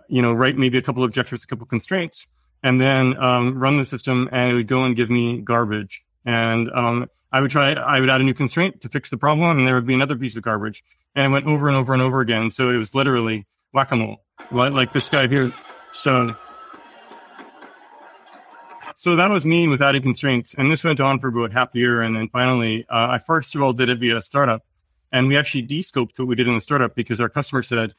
you 0.07 0.21
know, 0.21 0.33
write 0.33 0.57
maybe 0.57 0.77
a 0.77 0.81
couple 0.81 1.03
of 1.03 1.09
objectives, 1.09 1.43
a 1.43 1.47
couple 1.47 1.65
constraints, 1.65 2.27
and 2.63 2.79
then 2.79 3.17
um, 3.17 3.57
run 3.57 3.77
the 3.77 3.85
system, 3.85 4.29
and 4.31 4.51
it 4.51 4.53
would 4.53 4.67
go 4.67 4.83
and 4.83 4.95
give 4.95 5.09
me 5.09 5.41
garbage. 5.41 6.03
And 6.25 6.69
um, 6.71 7.09
I 7.31 7.41
would 7.41 7.51
try, 7.51 7.73
I 7.73 7.99
would 7.99 8.09
add 8.09 8.21
a 8.21 8.23
new 8.23 8.33
constraint 8.33 8.81
to 8.81 8.89
fix 8.89 9.09
the 9.09 9.17
problem, 9.17 9.57
and 9.57 9.67
there 9.67 9.75
would 9.75 9.87
be 9.87 9.93
another 9.93 10.15
piece 10.15 10.35
of 10.35 10.43
garbage. 10.43 10.83
And 11.15 11.25
it 11.25 11.29
went 11.29 11.47
over 11.47 11.67
and 11.67 11.77
over 11.77 11.93
and 11.93 12.01
over 12.01 12.21
again. 12.21 12.51
So 12.51 12.69
it 12.69 12.77
was 12.77 12.93
literally 12.93 13.45
whack 13.73 13.91
a 13.91 13.95
mole, 13.95 14.21
like, 14.51 14.73
like 14.73 14.93
this 14.93 15.09
guy 15.09 15.27
here. 15.27 15.53
So, 15.91 16.35
so 18.95 19.15
that 19.15 19.29
was 19.29 19.45
me 19.45 19.67
with 19.67 19.81
adding 19.81 20.01
constraints. 20.01 20.53
And 20.53 20.71
this 20.71 20.83
went 20.83 20.99
on 20.99 21.19
for 21.19 21.29
about 21.29 21.51
half 21.51 21.73
a 21.75 21.77
year. 21.77 22.01
And 22.01 22.15
then 22.15 22.29
finally, 22.29 22.85
uh, 22.89 23.07
I 23.11 23.17
first 23.17 23.55
of 23.55 23.61
all 23.61 23.73
did 23.73 23.89
it 23.89 23.99
via 23.99 24.17
a 24.17 24.21
startup. 24.21 24.63
And 25.11 25.27
we 25.27 25.35
actually 25.35 25.63
descoped 25.63 26.17
what 26.19 26.27
we 26.27 26.35
did 26.35 26.47
in 26.47 26.55
the 26.55 26.61
startup 26.61 26.95
because 26.95 27.19
our 27.19 27.27
customer 27.27 27.63
said, 27.63 27.93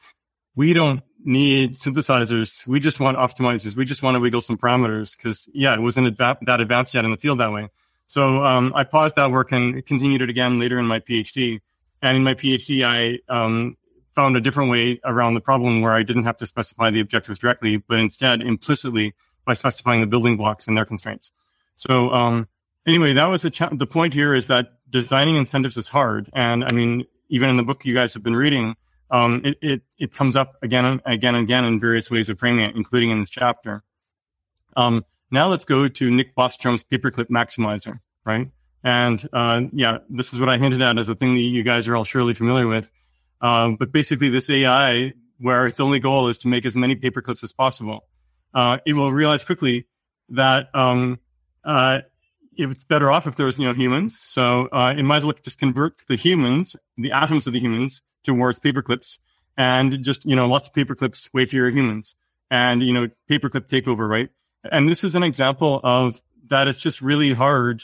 we 0.55 0.73
don't 0.73 1.01
need 1.23 1.75
synthesizers. 1.75 2.65
We 2.67 2.79
just 2.79 2.99
want 2.99 3.17
optimizers. 3.17 3.75
We 3.75 3.85
just 3.85 4.03
want 4.03 4.15
to 4.15 4.19
wiggle 4.19 4.41
some 4.41 4.57
parameters 4.57 5.15
because, 5.15 5.49
yeah, 5.53 5.73
it 5.73 5.81
wasn't 5.81 6.15
adva- 6.15 6.37
that 6.45 6.61
advanced 6.61 6.93
yet 6.93 7.05
in 7.05 7.11
the 7.11 7.17
field 7.17 7.39
that 7.39 7.51
way. 7.51 7.69
So 8.07 8.43
um, 8.43 8.73
I 8.75 8.83
paused 8.83 9.15
that 9.15 9.31
work 9.31 9.51
and 9.51 9.85
continued 9.85 10.21
it 10.21 10.29
again 10.29 10.59
later 10.59 10.77
in 10.77 10.85
my 10.85 10.99
PhD. 10.99 11.61
And 12.01 12.17
in 12.17 12.23
my 12.23 12.33
PhD, 12.33 12.83
I 12.83 13.19
um, 13.33 13.77
found 14.13 14.35
a 14.35 14.41
different 14.41 14.69
way 14.69 14.99
around 15.03 15.33
the 15.33 15.41
problem 15.41 15.81
where 15.81 15.93
I 15.93 16.03
didn't 16.03 16.25
have 16.25 16.37
to 16.37 16.45
specify 16.45 16.91
the 16.91 16.99
objectives 16.99 17.39
directly, 17.39 17.77
but 17.77 17.99
instead 17.99 18.41
implicitly 18.41 19.13
by 19.45 19.53
specifying 19.53 20.01
the 20.01 20.07
building 20.07 20.37
blocks 20.37 20.67
and 20.67 20.77
their 20.77 20.85
constraints. 20.85 21.31
So 21.75 22.09
um, 22.11 22.47
anyway, 22.85 23.13
that 23.13 23.25
was 23.27 23.49
cha- 23.51 23.69
the 23.69 23.87
point 23.87 24.13
here 24.13 24.33
is 24.33 24.47
that 24.47 24.73
designing 24.89 25.35
incentives 25.35 25.77
is 25.77 25.87
hard. 25.87 26.29
And 26.33 26.63
I 26.63 26.71
mean, 26.71 27.05
even 27.29 27.49
in 27.49 27.57
the 27.57 27.63
book 27.63 27.85
you 27.85 27.93
guys 27.93 28.13
have 28.13 28.23
been 28.23 28.35
reading, 28.35 28.75
um, 29.09 29.41
it, 29.43 29.57
it, 29.61 29.81
it 29.97 30.13
comes 30.13 30.35
up 30.35 30.55
again 30.61 30.85
and 30.85 31.01
again 31.05 31.35
and 31.35 31.43
again 31.43 31.65
in 31.65 31.79
various 31.79 32.09
ways 32.09 32.29
of 32.29 32.39
framing 32.39 32.65
it, 32.65 32.75
including 32.75 33.09
in 33.11 33.19
this 33.19 33.29
chapter. 33.29 33.83
Um, 34.75 35.05
Now 35.33 35.49
let's 35.49 35.65
go 35.65 35.87
to 35.87 36.11
Nick 36.11 36.35
Bostrom's 36.35 36.83
paperclip 36.83 37.25
maximizer, 37.25 37.99
right? 38.23 38.51
And 38.83 39.27
uh, 39.33 39.61
yeah, 39.73 39.97
this 40.07 40.31
is 40.31 40.39
what 40.39 40.47
I 40.47 40.59
hinted 40.59 40.83
at 40.83 40.99
as 40.99 41.09
a 41.09 41.15
thing 41.15 41.33
that 41.33 41.39
you 41.39 41.63
guys 41.63 41.87
are 41.87 41.95
all 41.95 42.03
surely 42.03 42.35
familiar 42.35 42.67
with. 42.67 42.91
Um, 43.41 43.75
but 43.75 43.91
basically, 43.91 44.29
this 44.29 44.47
AI, 44.51 45.13
where 45.39 45.65
its 45.65 45.79
only 45.79 45.99
goal 45.99 46.27
is 46.27 46.37
to 46.39 46.49
make 46.49 46.67
as 46.67 46.75
many 46.75 46.95
paperclips 46.95 47.43
as 47.43 47.51
possible, 47.51 48.01
uh, 48.53 48.77
it 48.85 48.93
will 48.93 49.11
realize 49.11 49.43
quickly 49.43 49.87
that 50.29 50.67
um, 50.75 51.17
uh, 51.65 52.01
if 52.55 52.69
it's 52.69 52.83
better 52.83 53.09
off 53.09 53.25
if 53.25 53.35
there's 53.35 53.57
you 53.57 53.65
know 53.65 53.73
humans. 53.73 54.19
So 54.19 54.67
uh, 54.71 54.93
it 54.95 55.01
might 55.01 55.17
as 55.17 55.25
well 55.25 55.33
just 55.43 55.57
convert 55.57 56.03
the 56.07 56.15
humans, 56.15 56.75
the 56.95 57.11
atoms 57.11 57.47
of 57.47 57.53
the 57.53 57.59
humans, 57.59 58.03
towards 58.23 58.59
paperclips, 58.59 59.17
and 59.57 60.03
just 60.03 60.25
you 60.25 60.35
know 60.35 60.47
lots 60.47 60.67
of 60.67 60.75
paperclips, 60.75 61.33
way 61.33 61.47
fewer 61.47 61.71
humans, 61.71 62.13
and 62.51 62.83
you 62.83 62.93
know 62.93 63.07
paperclip 63.27 63.67
takeover, 63.67 64.07
right? 64.07 64.29
And 64.71 64.87
this 64.87 65.03
is 65.03 65.15
an 65.15 65.23
example 65.23 65.79
of 65.83 66.21
that. 66.47 66.67
It's 66.67 66.77
just 66.77 67.01
really 67.01 67.33
hard 67.33 67.83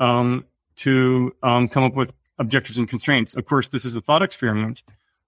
um, 0.00 0.44
to 0.76 1.34
um, 1.42 1.68
come 1.68 1.84
up 1.84 1.94
with 1.94 2.12
objectives 2.38 2.78
and 2.78 2.88
constraints. 2.88 3.34
Of 3.34 3.46
course, 3.46 3.68
this 3.68 3.84
is 3.84 3.96
a 3.96 4.00
thought 4.00 4.22
experiment, 4.22 4.82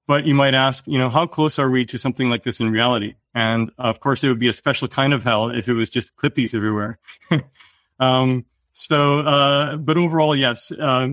but 0.07 0.25
you 0.27 0.35
might 0.35 0.55
ask, 0.55 0.87
you 0.87 0.99
know, 0.99 1.11
how 1.11 1.27
close 1.27 1.59
are 1.59 1.71
we 1.71 1.85
to 1.87 1.99
something 1.99 2.29
like 2.29 2.43
this 2.43 2.61
in 2.61 2.71
reality? 2.71 3.15
And 3.35 3.71
of 3.79 4.01
course, 4.01 4.25
it 4.25 4.29
would 4.29 4.39
be 4.39 4.49
a 4.49 4.53
special 4.53 4.89
kind 4.89 5.13
of 5.13 5.23
hell 5.23 5.51
if 5.51 5.69
it 5.69 5.75
was 5.75 5.91
just 5.91 6.17
clippies 6.17 6.55
everywhere. 6.55 6.99
um, 8.01 8.45
so, 8.73 9.21
uh, 9.21 9.77
but 9.77 9.97
overall, 9.97 10.35
yes, 10.35 10.73
uh, 10.73 11.09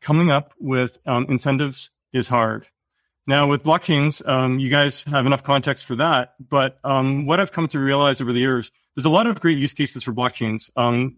coming 0.00 0.30
up 0.30 0.52
with 0.58 0.98
um, 1.06 1.26
incentives 1.28 1.90
is 2.12 2.28
hard. 2.28 2.66
Now, 3.28 3.46
with 3.46 3.62
blockchains, 3.62 4.26
um, 4.26 4.58
you 4.58 4.70
guys 4.70 5.04
have 5.04 5.26
enough 5.26 5.44
context 5.44 5.84
for 5.84 5.94
that. 5.96 6.34
But 6.40 6.78
um, 6.82 7.26
what 7.26 7.38
I've 7.38 7.52
come 7.52 7.68
to 7.68 7.78
realize 7.78 8.20
over 8.20 8.32
the 8.32 8.40
years, 8.40 8.72
there's 8.96 9.04
a 9.04 9.10
lot 9.10 9.28
of 9.28 9.40
great 9.40 9.58
use 9.58 9.74
cases 9.74 10.02
for 10.02 10.12
blockchains. 10.12 10.70
Um, 10.76 11.16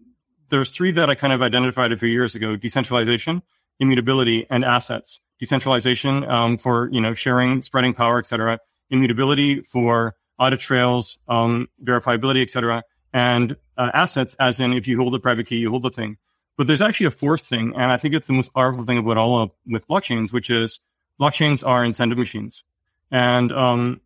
there's 0.49 0.69
three 0.69 0.91
that 0.91 1.09
I 1.09 1.15
kind 1.15 1.33
of 1.33 1.41
identified 1.41 1.91
a 1.91 1.97
few 1.97 2.09
years 2.09 2.35
ago: 2.35 2.55
decentralization, 2.55 3.41
immutability, 3.79 4.45
and 4.49 4.63
assets. 4.63 5.19
Decentralization 5.39 6.29
um, 6.29 6.57
for 6.59 6.89
you 6.91 7.01
know 7.01 7.15
sharing, 7.15 7.63
spreading 7.63 7.95
power, 7.95 8.19
etc. 8.19 8.59
Immutability 8.91 9.61
for 9.61 10.15
audit 10.37 10.59
trails, 10.59 11.17
um, 11.27 11.67
verifiability, 11.83 12.43
etc 12.43 12.83
and 13.13 13.55
uh, 13.77 13.91
assets, 13.93 14.35
as 14.39 14.59
in 14.59 14.73
if 14.73 14.87
you 14.87 14.97
hold 14.97 15.13
the 15.13 15.19
private 15.19 15.47
key, 15.47 15.57
you 15.57 15.69
hold 15.69 15.83
the 15.83 15.89
thing. 15.89 16.17
But 16.57 16.67
there's 16.67 16.81
actually 16.81 17.07
a 17.07 17.11
fourth 17.11 17.41
thing, 17.41 17.73
and 17.75 17.91
I 17.91 17.97
think 17.97 18.13
it's 18.13 18.27
the 18.27 18.33
most 18.33 18.53
powerful 18.53 18.83
thing 18.85 18.97
about 18.97 19.17
all 19.17 19.41
of 19.41 19.51
with 19.65 19.87
blockchains, 19.87 20.31
which 20.31 20.49
is 20.49 20.79
blockchains 21.21 21.65
are 21.65 21.85
incentive 21.85 22.17
machines. 22.17 22.63
And 23.11 23.51
um, 23.51 24.01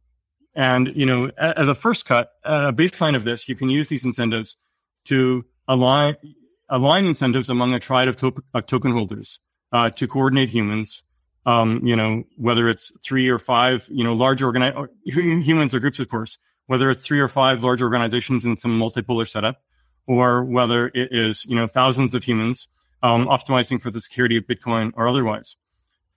and 0.55 0.91
you 0.95 1.05
know, 1.05 1.31
as 1.37 1.69
a 1.69 1.75
first 1.75 2.05
cut, 2.05 2.31
a 2.43 2.73
baseline 2.73 3.15
of 3.15 3.23
this, 3.23 3.47
you 3.47 3.55
can 3.55 3.69
use 3.69 3.87
these 3.87 4.05
incentives 4.05 4.57
to 5.05 5.45
align 5.67 6.15
align 6.69 7.05
incentives 7.05 7.49
among 7.49 7.73
a 7.73 7.79
tribe 7.79 8.07
of, 8.07 8.17
to- 8.17 8.43
of 8.53 8.65
token 8.65 8.91
holders 8.91 9.39
uh, 9.71 9.89
to 9.91 10.07
coordinate 10.07 10.49
humans. 10.49 11.03
Um, 11.45 11.81
you 11.83 11.95
know, 11.95 12.23
whether 12.37 12.67
it's 12.69 12.91
three 13.03 13.29
or 13.29 13.37
five, 13.37 13.87
you 13.91 14.03
know, 14.03 14.13
large 14.13 14.41
organi- 14.41 14.87
humans 15.05 15.75
or 15.75 15.79
groups, 15.79 15.99
of 15.99 16.09
course, 16.09 16.39
whether 16.65 16.89
it's 16.89 17.05
three 17.05 17.19
or 17.19 17.27
five 17.27 17.63
large 17.63 17.83
organizations 17.83 18.45
in 18.45 18.57
some 18.57 18.79
multipolar 18.79 19.27
setup, 19.27 19.61
or 20.07 20.43
whether 20.43 20.87
it 20.87 21.09
is 21.11 21.45
you 21.45 21.55
know 21.55 21.67
thousands 21.67 22.15
of 22.15 22.23
humans 22.23 22.67
um, 23.03 23.27
optimizing 23.27 23.79
for 23.79 23.91
the 23.91 24.01
security 24.01 24.37
of 24.37 24.45
Bitcoin 24.45 24.91
or 24.95 25.07
otherwise. 25.07 25.55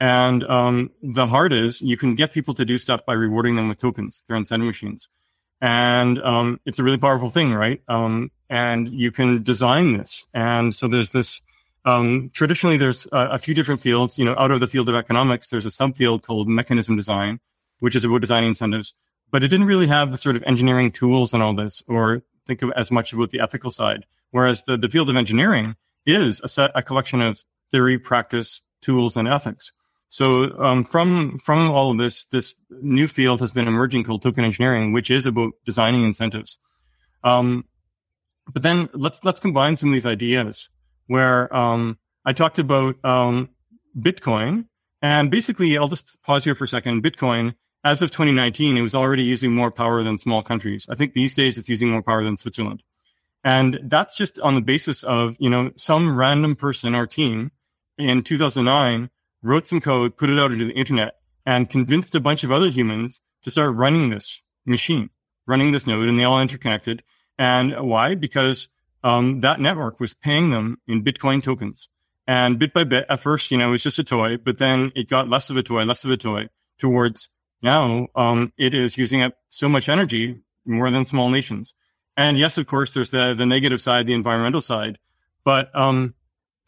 And 0.00 0.44
um, 0.44 0.90
the 1.02 1.26
hard 1.26 1.52
is 1.52 1.82
you 1.82 1.96
can 1.96 2.14
get 2.14 2.32
people 2.32 2.54
to 2.54 2.64
do 2.64 2.78
stuff 2.78 3.04
by 3.04 3.14
rewarding 3.14 3.56
them 3.56 3.68
with 3.68 3.78
tokens. 3.78 4.22
They're 4.26 4.36
incentive 4.36 4.66
machines, 4.66 5.08
and 5.60 6.20
um, 6.22 6.60
it's 6.64 6.78
a 6.78 6.84
really 6.84 6.98
powerful 6.98 7.30
thing, 7.30 7.52
right? 7.52 7.82
Um, 7.88 8.30
and 8.48 8.88
you 8.88 9.10
can 9.10 9.42
design 9.42 9.96
this. 9.96 10.26
And 10.32 10.74
so 10.74 10.88
there's 10.88 11.10
this. 11.10 11.40
Um, 11.84 12.30
traditionally, 12.32 12.76
there's 12.76 13.06
a, 13.10 13.30
a 13.32 13.38
few 13.38 13.54
different 13.54 13.80
fields. 13.80 14.18
You 14.18 14.24
know, 14.24 14.36
out 14.38 14.50
of 14.50 14.60
the 14.60 14.66
field 14.66 14.88
of 14.88 14.94
economics, 14.94 15.50
there's 15.50 15.66
a 15.66 15.70
subfield 15.70 16.22
called 16.22 16.48
mechanism 16.48 16.96
design, 16.96 17.40
which 17.80 17.96
is 17.96 18.04
about 18.04 18.20
designing 18.20 18.50
incentives 18.50 18.94
but 19.30 19.44
it 19.44 19.48
didn't 19.48 19.66
really 19.66 19.86
have 19.86 20.10
the 20.10 20.18
sort 20.18 20.36
of 20.36 20.42
engineering 20.44 20.90
tools 20.90 21.34
and 21.34 21.42
all 21.42 21.54
this, 21.54 21.82
or 21.86 22.22
think 22.46 22.62
of 22.62 22.72
as 22.76 22.90
much 22.90 23.12
about 23.12 23.30
the 23.30 23.40
ethical 23.40 23.70
side. 23.70 24.06
Whereas 24.30 24.62
the, 24.62 24.76
the 24.76 24.88
field 24.88 25.10
of 25.10 25.16
engineering 25.16 25.76
is 26.06 26.40
a 26.42 26.48
set, 26.48 26.70
a 26.74 26.82
collection 26.82 27.20
of 27.20 27.42
theory, 27.70 27.98
practice, 27.98 28.62
tools, 28.80 29.16
and 29.16 29.28
ethics. 29.28 29.72
So 30.08 30.58
um, 30.58 30.84
from 30.84 31.38
from 31.38 31.70
all 31.70 31.90
of 31.90 31.98
this, 31.98 32.24
this 32.26 32.54
new 32.70 33.06
field 33.06 33.40
has 33.40 33.52
been 33.52 33.68
emerging 33.68 34.04
called 34.04 34.22
token 34.22 34.44
engineering, 34.44 34.92
which 34.92 35.10
is 35.10 35.26
about 35.26 35.52
designing 35.66 36.04
incentives. 36.04 36.58
Um, 37.24 37.64
but 38.52 38.62
then 38.62 38.88
let's 38.94 39.24
let's 39.24 39.40
combine 39.40 39.76
some 39.76 39.90
of 39.90 39.94
these 39.94 40.06
ideas. 40.06 40.68
Where 41.06 41.54
um, 41.54 41.98
I 42.24 42.32
talked 42.32 42.58
about 42.58 43.02
um, 43.04 43.50
Bitcoin, 43.98 44.66
and 45.02 45.30
basically, 45.30 45.76
I'll 45.76 45.88
just 45.88 46.22
pause 46.22 46.44
here 46.44 46.54
for 46.54 46.64
a 46.64 46.68
second. 46.68 47.02
Bitcoin 47.02 47.54
as 47.84 48.02
of 48.02 48.10
2019, 48.10 48.76
it 48.76 48.82
was 48.82 48.94
already 48.94 49.22
using 49.22 49.52
more 49.52 49.70
power 49.70 50.02
than 50.02 50.18
small 50.18 50.42
countries. 50.42 50.86
I 50.90 50.94
think 50.94 51.14
these 51.14 51.34
days 51.34 51.58
it's 51.58 51.68
using 51.68 51.90
more 51.90 52.02
power 52.02 52.24
than 52.24 52.36
Switzerland. 52.36 52.82
And 53.44 53.78
that's 53.84 54.16
just 54.16 54.40
on 54.40 54.56
the 54.56 54.60
basis 54.60 55.04
of, 55.04 55.36
you 55.38 55.48
know, 55.48 55.70
some 55.76 56.16
random 56.16 56.56
person 56.56 56.94
or 56.94 57.06
team 57.06 57.52
in 57.96 58.22
2009 58.22 59.10
wrote 59.42 59.66
some 59.66 59.80
code, 59.80 60.16
put 60.16 60.30
it 60.30 60.38
out 60.38 60.52
into 60.52 60.64
the 60.64 60.72
internet 60.72 61.14
and 61.46 61.70
convinced 61.70 62.14
a 62.14 62.20
bunch 62.20 62.44
of 62.44 62.52
other 62.52 62.68
humans 62.68 63.20
to 63.42 63.50
start 63.50 63.76
running 63.76 64.10
this 64.10 64.42
machine, 64.66 65.10
running 65.46 65.72
this 65.72 65.86
node 65.86 66.08
and 66.08 66.18
they 66.18 66.24
all 66.24 66.40
interconnected. 66.40 67.02
And 67.38 67.74
why? 67.88 68.14
Because 68.14 68.68
um, 69.04 69.40
that 69.40 69.60
network 69.60 70.00
was 70.00 70.14
paying 70.14 70.50
them 70.50 70.78
in 70.86 71.04
Bitcoin 71.04 71.42
tokens. 71.42 71.88
And 72.26 72.58
bit 72.58 72.74
by 72.74 72.84
bit, 72.84 73.06
at 73.08 73.20
first, 73.20 73.50
you 73.50 73.56
know, 73.56 73.68
it 73.68 73.72
was 73.72 73.82
just 73.82 73.98
a 73.98 74.04
toy, 74.04 74.36
but 74.36 74.58
then 74.58 74.92
it 74.94 75.08
got 75.08 75.28
less 75.28 75.48
of 75.48 75.56
a 75.56 75.62
toy, 75.62 75.84
less 75.84 76.04
of 76.04 76.10
a 76.10 76.16
toy 76.16 76.48
towards 76.78 77.30
now 77.62 78.06
um, 78.14 78.52
it 78.56 78.74
is 78.74 78.96
using 78.96 79.22
up 79.22 79.34
so 79.48 79.68
much 79.68 79.88
energy 79.88 80.40
more 80.64 80.90
than 80.90 81.04
small 81.04 81.30
nations. 81.30 81.74
And 82.16 82.38
yes, 82.38 82.58
of 82.58 82.66
course, 82.66 82.94
there's 82.94 83.10
the 83.10 83.34
the 83.34 83.46
negative 83.46 83.80
side, 83.80 84.06
the 84.06 84.12
environmental 84.14 84.60
side, 84.60 84.98
but 85.44 85.74
um, 85.74 86.14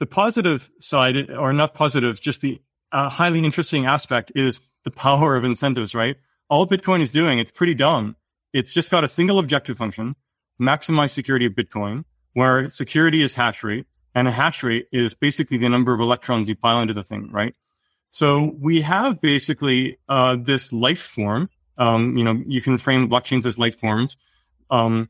the 0.01 0.07
positive 0.07 0.69
side, 0.81 1.31
or 1.31 1.53
not 1.53 1.75
positive, 1.75 2.21
just 2.21 2.41
the 2.41 2.61
uh, 2.91 3.09
highly 3.09 3.39
interesting 3.39 3.87
aspect 3.87 4.33
is 4.35 4.59
the 4.83 4.91
power 4.91 5.37
of 5.37 5.45
incentives. 5.45 5.95
Right? 5.95 6.17
All 6.49 6.67
Bitcoin 6.67 7.03
is 7.03 7.13
doing, 7.13 7.39
it's 7.39 7.53
pretty 7.53 7.75
dumb. 7.75 8.17
It's 8.53 8.73
just 8.73 8.91
got 8.91 9.05
a 9.05 9.09
single 9.09 9.39
objective 9.39 9.79
function: 9.79 10.17
maximize 10.61 11.11
security 11.11 11.47
of 11.47 11.53
Bitcoin, 11.53 12.05
where 12.33 12.69
security 12.71 13.23
is 13.23 13.35
hash 13.35 13.63
rate, 13.63 13.87
and 14.15 14.27
a 14.27 14.33
hash 14.33 14.65
rate 14.65 14.89
is 14.91 15.15
basically 15.15 15.59
the 15.59 15.69
number 15.69 15.95
of 15.95 16.01
electrons 16.01 16.49
you 16.49 16.57
pile 16.57 16.81
into 16.81 16.95
the 16.95 17.05
thing. 17.05 17.31
Right? 17.31 17.55
So 18.11 18.53
we 18.59 18.81
have 18.81 19.21
basically 19.21 19.99
uh, 20.09 20.37
this 20.41 20.73
life 20.73 21.01
form. 21.01 21.49
Um, 21.79 22.17
you 22.17 22.25
know, 22.25 22.43
you 22.47 22.61
can 22.61 22.79
frame 22.79 23.09
blockchains 23.09 23.47
as 23.47 23.57
life 23.57 23.79
forms. 23.79 24.17
Um, 24.71 25.09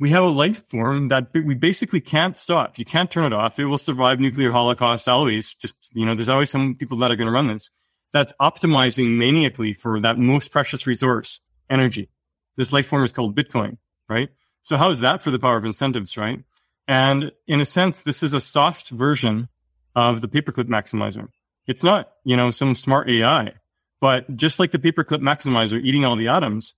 we 0.00 0.10
have 0.10 0.24
a 0.24 0.28
life 0.28 0.68
form 0.68 1.08
that 1.08 1.28
we 1.32 1.54
basically 1.54 2.00
can't 2.00 2.36
stop. 2.36 2.78
You 2.78 2.84
can't 2.84 3.10
turn 3.10 3.24
it 3.24 3.32
off. 3.32 3.58
It 3.58 3.66
will 3.66 3.78
survive 3.78 4.18
nuclear 4.18 4.50
holocaust 4.50 5.08
always. 5.08 5.54
Just, 5.54 5.74
you 5.92 6.04
know, 6.04 6.14
there's 6.14 6.28
always 6.28 6.50
some 6.50 6.74
people 6.74 6.98
that 6.98 7.10
are 7.10 7.16
going 7.16 7.28
to 7.28 7.32
run 7.32 7.46
this. 7.46 7.70
That's 8.12 8.32
optimizing 8.40 9.16
maniacally 9.16 9.72
for 9.72 10.00
that 10.00 10.18
most 10.18 10.50
precious 10.50 10.86
resource, 10.86 11.40
energy. 11.70 12.08
This 12.56 12.72
life 12.72 12.86
form 12.86 13.04
is 13.04 13.12
called 13.12 13.36
Bitcoin, 13.36 13.78
right? 14.08 14.30
So 14.62 14.76
how 14.76 14.90
is 14.90 15.00
that 15.00 15.22
for 15.22 15.30
the 15.30 15.38
power 15.38 15.56
of 15.56 15.64
incentives, 15.64 16.16
right? 16.16 16.42
And 16.88 17.32
in 17.46 17.60
a 17.60 17.64
sense, 17.64 18.02
this 18.02 18.22
is 18.22 18.34
a 18.34 18.40
soft 18.40 18.90
version 18.90 19.48
of 19.94 20.20
the 20.20 20.28
paperclip 20.28 20.68
maximizer. 20.68 21.28
It's 21.66 21.82
not, 21.82 22.10
you 22.24 22.36
know, 22.36 22.50
some 22.50 22.74
smart 22.74 23.08
AI, 23.08 23.54
but 24.00 24.36
just 24.36 24.58
like 24.58 24.72
the 24.72 24.78
paperclip 24.78 25.20
maximizer 25.20 25.80
eating 25.82 26.04
all 26.04 26.16
the 26.16 26.28
atoms, 26.28 26.74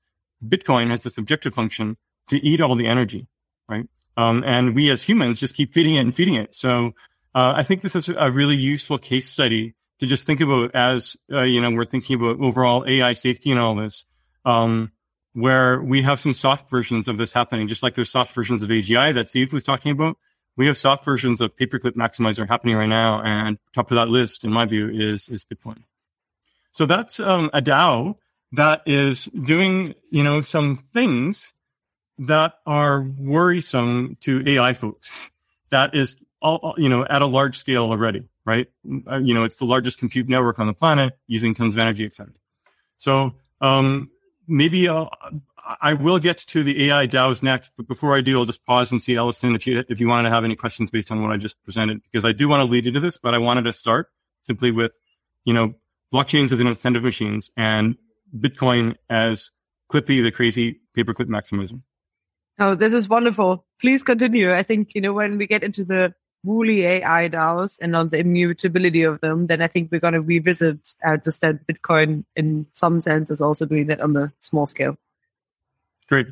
Bitcoin 0.47 0.91
has 0.91 1.03
this 1.03 1.19
objective 1.19 1.55
function 1.55 1.97
to 2.29 2.37
eat 2.37 2.61
all 2.61 2.77
the 2.77 2.87
energy, 2.87 3.27
right? 3.69 3.89
Um, 4.17 4.43
and 4.45 4.75
we 4.75 4.91
as 4.91 5.03
humans 5.03 5.41
just 5.41 5.55
keep 5.55 5.75
feeding 5.75 5.97
it 5.97 6.01
and 6.01 6.15
feeding 6.15 6.37
it. 6.37 6.55
So 6.55 6.93
uh, 7.35 7.53
I 7.57 7.63
think 7.63 7.83
this 7.83 7.95
is 7.95 8.09
a 8.09 8.31
really 8.31 8.57
useful 8.57 8.99
case 8.99 9.29
study 9.29 9.75
to 10.01 10.07
just 10.07 10.27
think 10.27 10.41
about 10.41 10.75
as 10.75 11.17
uh, 11.33 11.43
you 11.43 11.61
know 11.61 11.71
we're 11.71 11.85
thinking 11.85 12.17
about 12.17 12.41
overall 12.41 12.85
AI 12.87 13.13
safety 13.13 13.51
and 13.51 13.61
all 13.61 13.77
this, 13.77 14.05
um, 14.45 14.93
where 15.33 15.81
we 15.81 16.03
have 16.03 16.21
some 16.21 16.33
soft 16.33 16.71
versions 16.71 17.09
of 17.09 17.19
this 17.19 17.33
happening, 17.33 17.69
just 17.69 17.83
like 17.83 17.95
there's 17.95 18.11
soft 18.11 18.35
versions 18.35 18.63
of 18.63 18.71
AGI 18.71 19.15
that 19.15 19.31
Steve 19.31 19.53
was 19.53 19.65
talking 19.65 19.93
about 19.93 20.17
we 20.57 20.67
have 20.67 20.79
soft 20.79 21.05
versions 21.05 21.41
of 21.41 21.55
paperclip 21.57 21.93
maximizer 21.93 22.49
happening 22.49 22.77
right 22.77 22.89
now, 22.89 23.21
and 23.23 23.59
top 23.75 23.91
of 23.91 23.97
that 23.97 24.09
list, 24.09 24.45
in 24.45 24.51
my 24.51 24.65
view, 24.65 24.89
is 24.89 25.29
is 25.29 25.45
Bitcoin. 25.45 25.83
So 26.73 26.87
that's 26.87 27.21
um, 27.21 27.51
a 27.53 27.63
DAO 27.63 28.17
that 28.53 28.83
is 28.87 29.27
doing 29.27 29.95
you 30.11 30.25
know 30.25 30.41
some 30.41 30.77
things 30.93 31.53
that 32.19 32.55
are 32.67 33.03
worrisome 33.03 34.17
to 34.23 34.43
AI 34.49 34.73
folks. 34.73 35.13
That 35.71 35.95
is 35.95 36.17
all 36.41 36.75
you 36.79 36.89
know 36.89 37.05
at 37.05 37.23
a 37.23 37.27
large 37.27 37.59
scale 37.59 37.85
already, 37.85 38.25
right? 38.45 38.69
Uh, 39.11 39.19
you 39.19 39.35
know, 39.35 39.45
it's 39.45 39.57
the 39.57 39.65
largest 39.65 39.99
compute 39.99 40.29
network 40.29 40.59
on 40.59 40.67
the 40.67 40.73
planet 40.73 41.19
using 41.27 41.55
tons 41.55 41.75
of 41.75 41.79
energy, 41.79 42.07
etc. 42.07 42.33
So 42.99 43.35
um, 43.61 44.11
maybe 44.47 44.89
I'll, 44.89 45.11
I 45.81 45.95
will 45.95 46.19
get 46.19 46.39
to 46.39 46.63
the 46.63 46.89
AI 46.89 47.07
DAOs 47.07 47.43
next, 47.43 47.73
but 47.77 47.89
before 47.89 48.17
I 48.17 48.21
do, 48.21 48.39
I'll 48.39 48.45
just 48.45 48.65
pause 48.65 48.93
and 48.93 49.03
see 49.03 49.17
Allison 49.17 49.55
if 49.55 49.67
you 49.67 49.85
if 49.89 50.01
you 50.01 50.09
wanted 50.09 50.29
to 50.29 50.35
have 50.35 50.45
any 50.45 50.57
questions 50.57 50.91
based 50.91 51.11
on 51.11 51.23
what 51.23 51.33
I 51.33 51.37
just 51.37 51.63
presented, 51.65 52.03
because 52.03 52.25
I 52.25 52.33
do 52.33 52.49
want 52.49 52.67
to 52.67 52.73
lead 52.73 52.87
into 52.87 53.01
this, 53.01 53.17
but 53.17 53.35
I 53.35 53.39
wanted 53.39 53.63
to 53.63 53.73
start 53.73 54.11
simply 54.43 54.71
with, 54.71 54.97
you 55.45 55.53
know, 55.53 55.75
blockchains 56.15 56.53
as 56.53 56.61
an 56.61 56.69
incentive 56.69 57.03
machines 57.03 57.51
and 57.57 57.97
Bitcoin 58.37 58.97
as 59.11 59.51
Clippy, 59.91 60.23
the 60.23 60.31
crazy 60.31 60.81
paperclip 60.97 61.27
maximism. 61.27 61.83
Oh, 62.59 62.75
this 62.75 62.95
is 62.95 63.09
wonderful. 63.09 63.67
Please 63.81 64.03
continue. 64.03 64.53
I 64.53 64.63
think, 64.63 64.95
you 64.95 65.01
know, 65.01 65.13
when 65.13 65.37
we 65.37 65.47
get 65.47 65.63
into 65.63 65.85
the 65.85 66.15
woolly 66.43 66.85
AI 66.85 67.29
DAOs 67.29 67.79
and 67.81 67.95
on 67.95 68.09
the 68.09 68.21
immutability 68.21 69.03
of 69.03 69.21
them, 69.21 69.47
then 69.47 69.61
I 69.61 69.67
think 69.67 69.91
we're 69.91 70.01
going 70.01 70.15
to 70.15 70.23
revisit 70.23 70.95
uh, 71.05 71.19
just 71.19 71.43
that 71.43 71.67
Bitcoin 71.67 72.25
in 72.35 72.67
some 72.73 73.01
sense 73.01 73.31
is 73.31 73.41
also 73.41 73.67
doing 73.67 73.89
that 73.89 74.01
on 74.01 74.15
the 74.15 74.33
small 74.41 74.65
scale. 74.67 74.97
Great. 76.09 76.29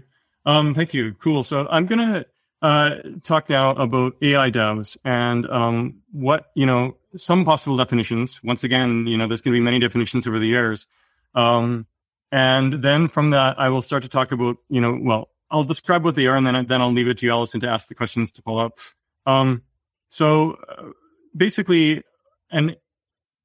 Um, 0.46 0.74
thank 0.74 0.94
you. 0.94 1.14
Cool. 1.14 1.42
So 1.44 1.66
I'm 1.68 1.86
going 1.86 1.98
to 1.98 2.26
uh, 2.62 2.96
talk 3.22 3.50
now 3.50 3.72
about 3.72 4.14
AI 4.22 4.50
DAOs 4.50 4.96
and 5.04 5.46
um, 5.50 6.00
what, 6.12 6.50
you 6.54 6.64
know, 6.64 6.96
some 7.16 7.44
possible 7.44 7.76
definitions. 7.76 8.42
Once 8.42 8.64
again, 8.64 9.06
you 9.06 9.18
know, 9.18 9.26
there's 9.26 9.42
going 9.42 9.52
to 9.54 9.60
be 9.60 9.64
many 9.64 9.78
definitions 9.78 10.26
over 10.26 10.38
the 10.38 10.46
years. 10.46 10.86
Um, 11.34 11.86
and 12.32 12.82
then 12.82 13.08
from 13.08 13.30
that, 13.30 13.60
I 13.60 13.68
will 13.68 13.82
start 13.82 14.02
to 14.04 14.08
talk 14.08 14.32
about, 14.32 14.56
you 14.68 14.80
know, 14.80 14.98
well, 15.00 15.28
I'll 15.54 15.62
describe 15.62 16.02
what 16.04 16.16
they 16.16 16.26
are 16.26 16.36
and 16.36 16.44
then, 16.44 16.66
then 16.66 16.80
I'll 16.80 16.90
leave 16.90 17.06
it 17.06 17.18
to 17.18 17.26
you, 17.26 17.30
Allison, 17.30 17.60
to 17.60 17.68
ask 17.68 17.86
the 17.86 17.94
questions 17.94 18.32
to 18.32 18.42
follow 18.42 18.66
up. 18.66 18.80
Um, 19.24 19.62
so 20.08 20.58
uh, 20.68 20.90
basically, 21.36 22.02
and 22.50 22.76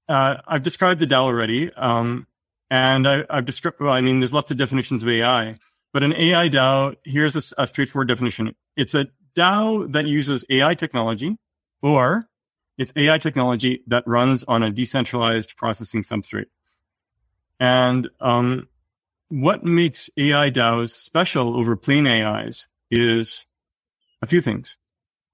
uh, 0.08 0.38
I've 0.48 0.64
described 0.64 1.00
the 1.00 1.06
DAO 1.06 1.26
already. 1.26 1.72
Um, 1.72 2.26
and 2.72 3.08
I, 3.08 3.24
have 3.30 3.46
described, 3.46 3.80
well, 3.80 3.94
I 3.94 4.02
mean, 4.02 4.20
there's 4.20 4.34
lots 4.34 4.50
of 4.50 4.58
definitions 4.58 5.04
of 5.04 5.10
AI. 5.10 5.54
But 5.94 6.02
an 6.02 6.16
AI 6.16 6.50
DAO, 6.50 6.96
here's 7.04 7.36
a, 7.36 7.62
a 7.62 7.68
straightforward 7.68 8.08
definition. 8.08 8.56
It's 8.76 8.96
a 8.96 9.06
DAO 9.36 9.92
that 9.94 10.08
uses 10.08 10.44
AI 10.50 10.74
technology 10.74 11.38
or 11.84 12.28
it's 12.80 12.92
AI 12.96 13.20
technology 13.20 13.84
that 13.86 14.08
runs 14.08 14.44
on 14.46 14.64
a 14.64 14.72
decentralized 14.72 15.58
processing 15.58 16.02
substrate. 16.02 16.48
And 17.60 18.10
um, 18.20 18.68
what 19.30 19.64
makes 19.64 20.10
AI 20.18 20.50
DAOs 20.52 20.90
special 20.90 21.58
over 21.58 21.76
plain 21.76 22.08
AIs 22.08 22.68
is 22.92 23.46
a 24.22 24.28
few 24.28 24.42
things. 24.42 24.78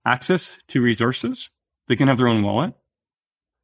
Access 0.05 0.57
to 0.67 0.81
resources. 0.81 1.49
They 1.87 1.95
can 1.95 2.07
have 2.07 2.17
their 2.17 2.27
own 2.27 2.43
wallet. 2.43 2.73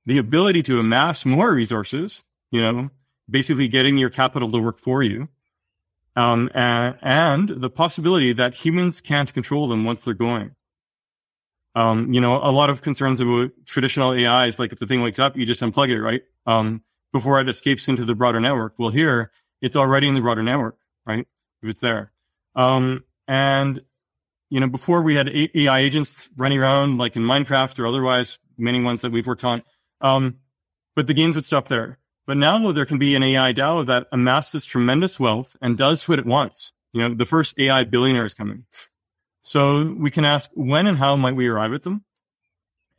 The 0.05 0.17
ability 0.17 0.63
to 0.63 0.79
amass 0.79 1.25
more 1.25 1.53
resources, 1.53 2.23
you 2.49 2.61
know, 2.61 2.89
basically 3.29 3.67
getting 3.67 3.97
your 3.97 4.09
capital 4.09 4.51
to 4.51 4.59
work 4.59 4.79
for 4.79 5.03
you 5.03 5.27
um, 6.15 6.49
and, 6.53 6.97
and, 7.01 7.49
the 7.49 7.69
possibility 7.69 8.33
that 8.33 8.53
humans 8.53 8.99
can't 8.99 9.33
control 9.33 9.67
them 9.67 9.85
once 9.85 10.03
they're 10.03 10.13
going. 10.13 10.51
Um, 11.73 12.13
you 12.13 12.19
know, 12.19 12.37
a 12.37 12.51
lot 12.51 12.69
of 12.69 12.81
concerns 12.81 13.21
about 13.21 13.51
traditional 13.65 14.11
AIs, 14.11 14.59
like 14.59 14.73
if 14.73 14.79
the 14.79 14.87
thing 14.87 15.01
wakes 15.01 15.19
up, 15.19 15.37
you 15.37 15.45
just 15.45 15.61
unplug 15.61 15.89
it, 15.89 16.01
right? 16.01 16.21
Um, 16.45 16.83
before 17.13 17.39
it 17.39 17.47
escapes 17.47 17.87
into 17.87 18.03
the 18.03 18.15
broader 18.15 18.41
network. 18.41 18.73
Well, 18.77 18.89
here 18.89 19.31
it's 19.61 19.75
already 19.75 20.07
in 20.07 20.15
the 20.15 20.21
broader 20.21 20.43
network, 20.43 20.77
right? 21.05 21.27
If 21.61 21.69
it's 21.69 21.79
there. 21.79 22.11
Um, 22.55 23.03
and, 23.27 23.81
you 24.49 24.59
know, 24.59 24.67
before 24.67 25.01
we 25.01 25.15
had 25.15 25.29
AI 25.29 25.79
agents 25.79 26.29
running 26.35 26.59
around 26.59 26.97
like 26.97 27.15
in 27.15 27.23
Minecraft 27.23 27.79
or 27.79 27.87
otherwise, 27.87 28.37
many 28.57 28.81
ones 28.83 29.01
that 29.01 29.11
we've 29.11 29.27
worked 29.27 29.43
on. 29.43 29.63
Um, 30.01 30.37
but 30.95 31.07
the 31.07 31.13
games 31.13 31.35
would 31.35 31.45
stop 31.45 31.67
there. 31.67 31.97
But 32.27 32.37
now 32.37 32.71
there 32.71 32.85
can 32.85 32.97
be 32.97 33.15
an 33.15 33.23
AI 33.23 33.53
DAO 33.53 33.85
that 33.87 34.07
amasses 34.11 34.65
tremendous 34.65 35.19
wealth 35.19 35.55
and 35.61 35.77
does 35.77 36.07
what 36.07 36.19
it 36.19 36.25
wants. 36.25 36.71
You 36.93 37.07
know, 37.07 37.15
the 37.15 37.25
first 37.25 37.57
AI 37.59 37.83
billionaire 37.83 38.25
is 38.25 38.33
coming. 38.33 38.65
So 39.41 39.95
we 39.97 40.11
can 40.11 40.25
ask 40.25 40.49
when 40.53 40.87
and 40.87 40.97
how 40.97 41.15
might 41.15 41.35
we 41.35 41.47
arrive 41.47 41.73
at 41.73 41.83
them? 41.83 42.03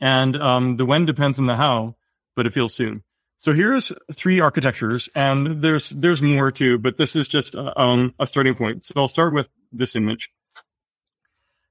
And 0.00 0.36
um, 0.36 0.76
the 0.76 0.84
when 0.84 1.06
depends 1.06 1.38
on 1.38 1.46
the 1.46 1.54
how, 1.54 1.96
but 2.34 2.46
it 2.46 2.52
feels 2.52 2.74
soon. 2.74 3.04
So 3.42 3.52
here's 3.52 3.90
three 4.12 4.38
architectures, 4.38 5.08
and 5.16 5.60
there's 5.60 5.88
there's 5.88 6.22
more 6.22 6.52
too, 6.52 6.78
but 6.78 6.96
this 6.96 7.16
is 7.16 7.26
just 7.26 7.56
uh, 7.56 7.72
um, 7.76 8.14
a 8.20 8.24
starting 8.24 8.54
point. 8.54 8.84
So 8.84 8.94
I'll 8.96 9.08
start 9.08 9.34
with 9.34 9.48
this 9.72 9.96
image. 9.96 10.30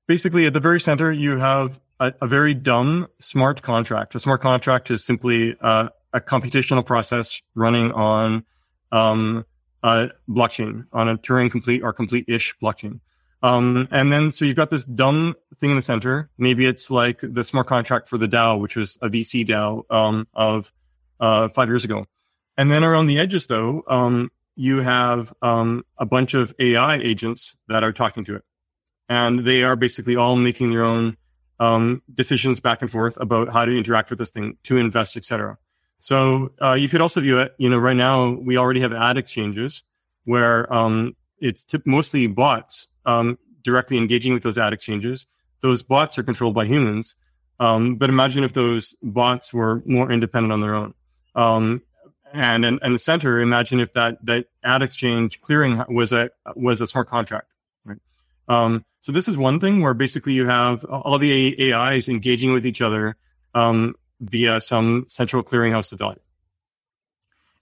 Basically, 0.06 0.46
at 0.46 0.52
the 0.52 0.60
very 0.60 0.82
center, 0.82 1.14
you 1.14 1.38
have 1.38 1.80
a, 2.02 2.14
a 2.22 2.28
very 2.28 2.54
dumb 2.54 3.08
smart 3.20 3.62
contract. 3.62 4.16
A 4.16 4.20
smart 4.20 4.42
contract 4.42 4.92
is 4.92 5.06
simply 5.06 5.56
uh, 5.62 5.88
a 6.12 6.20
computational 6.20 6.86
process 6.86 7.42
running 7.56 7.94
on 7.94 8.44
um, 8.92 9.46
a 9.82 10.10
blockchain, 10.28 10.88
on 10.92 11.08
a 11.08 11.18
Turing 11.18 11.50
complete 11.50 11.84
or 11.84 11.94
complete-ish 11.94 12.54
blockchain. 12.62 13.00
Um, 13.44 13.88
and 13.92 14.12
then 14.12 14.32
so 14.32 14.44
you've 14.44 14.58
got 14.58 14.72
this 14.72 14.84
dumb 14.84 15.36
thing 15.58 15.70
in 15.70 15.78
the 15.78 15.82
center. 15.82 16.30
Maybe 16.38 16.66
it's 16.66 16.92
like 16.92 17.22
the 17.24 17.46
smart 17.46 17.68
contract 17.68 18.10
for 18.10 18.18
the 18.18 18.28
DAO, 18.28 18.60
which 18.60 18.76
was 18.76 18.98
a 19.02 19.08
VC 19.08 19.48
DAO 19.48 19.84
um, 19.90 20.28
of 20.34 20.70
uh, 21.22 21.48
five 21.48 21.70
years 21.70 21.86
ago. 21.86 22.06
And 22.58 22.70
then 22.70 22.84
around 22.84 23.06
the 23.06 23.20
edges, 23.20 23.48
though, 23.48 23.84
um, 23.88 24.32
you 24.56 24.82
have 24.82 25.34
um, 25.42 25.86
a 25.98 26.06
bunch 26.06 26.34
of 26.34 26.54
AI 26.60 26.98
agents 26.98 27.56
that 27.70 27.84
are 27.84 27.94
talking 27.94 28.26
to 28.26 28.36
it, 28.36 28.44
and 29.08 29.40
they 29.46 29.64
are 29.64 29.78
basically 29.78 30.18
all 30.18 30.36
making 30.36 30.72
their 30.72 30.84
own 30.84 31.16
um, 31.60 32.02
decisions 32.14 32.60
back 32.60 32.82
and 32.82 32.92
forth 32.92 33.18
about 33.22 33.54
how 33.54 33.64
to 33.64 33.72
interact 33.72 34.10
with 34.10 34.20
this 34.20 34.32
thing, 34.32 34.58
to 34.64 34.78
invest, 34.78 35.16
etc. 35.16 35.58
So 36.00 36.52
uh, 36.62 36.74
you 36.74 36.90
could 36.90 37.02
also 37.02 37.22
view 37.22 37.40
it, 37.40 37.54
you 37.58 37.70
know, 37.70 37.78
right 37.78 37.96
now 37.96 38.32
we 38.32 38.58
already 38.58 38.82
have 38.82 38.92
ad 38.92 39.18
exchanges 39.18 39.84
where 40.26 40.72
um, 40.74 41.16
it's 41.40 41.64
t- 41.64 41.80
mostly 41.86 42.28
bots 42.28 42.88
um, 43.06 43.38
directly 43.64 43.98
engaging 43.98 44.34
with 44.34 44.44
those 44.44 44.58
ad 44.58 44.74
exchanges. 44.74 45.28
Those 45.62 45.84
bots 45.84 46.18
are 46.18 46.24
controlled 46.24 46.56
by 46.56 46.66
humans. 46.66 47.16
Um, 47.60 47.96
but 47.98 48.10
imagine 48.10 48.44
if 48.44 48.54
those 48.54 48.96
bots 49.04 49.54
were 49.54 49.84
more 49.86 50.12
independent 50.12 50.52
on 50.52 50.62
their 50.62 50.74
own. 50.74 50.96
Um, 51.36 51.82
and 52.34 52.64
in, 52.66 52.80
in 52.82 52.94
the 52.94 53.00
center, 53.00 53.40
imagine 53.40 53.80
if 53.80 53.94
that, 53.94 54.26
that 54.26 54.46
ad 54.64 54.82
exchange 54.82 55.42
clearing 55.42 55.84
was 55.90 56.14
a, 56.14 56.30
was 56.56 56.82
a 56.82 56.88
smart 56.88 57.10
contract, 57.10 57.48
right? 57.84 58.00
Um, 58.48 58.86
so 59.02 59.12
this 59.12 59.28
is 59.28 59.36
one 59.36 59.60
thing 59.60 59.82
where 59.82 59.94
basically 59.94 60.34
you 60.34 60.48
have 60.48 60.86
all 60.86 61.18
the 61.18 61.74
AIs 61.74 62.08
engaging 62.08 62.54
with 62.54 62.66
each 62.66 62.82
other, 62.82 63.16
um, 63.54 63.96
via 64.22 64.62
some 64.62 65.06
central 65.10 65.44
clearinghouse 65.44 65.92
of 65.92 66.00
value. 66.00 66.20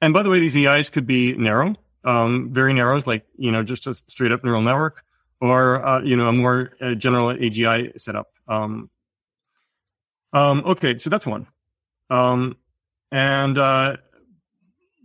And 0.01 0.13
by 0.13 0.23
the 0.23 0.29
way, 0.29 0.39
these 0.39 0.55
AIs 0.55 0.89
could 0.89 1.07
be 1.07 1.33
narrow, 1.33 1.75
um, 2.03 2.49
very 2.51 2.73
narrow, 2.73 3.01
like, 3.05 3.25
you 3.37 3.51
know, 3.51 3.63
just 3.63 3.87
a 3.87 3.93
straight 3.93 4.31
up 4.31 4.43
neural 4.43 4.61
network 4.61 5.03
or, 5.41 5.85
uh, 5.85 6.01
you 6.01 6.15
know, 6.15 6.27
a 6.27 6.33
more 6.33 6.71
uh, 6.81 6.95
general 6.95 7.29
AGI 7.29 7.99
setup. 7.99 8.31
Um, 8.47 8.89
um, 10.33 10.63
okay, 10.65 10.97
so 10.97 11.09
that's 11.09 11.25
one. 11.25 11.47
Um, 13.11 13.17
and, 13.17 13.57
uh, 13.57 13.97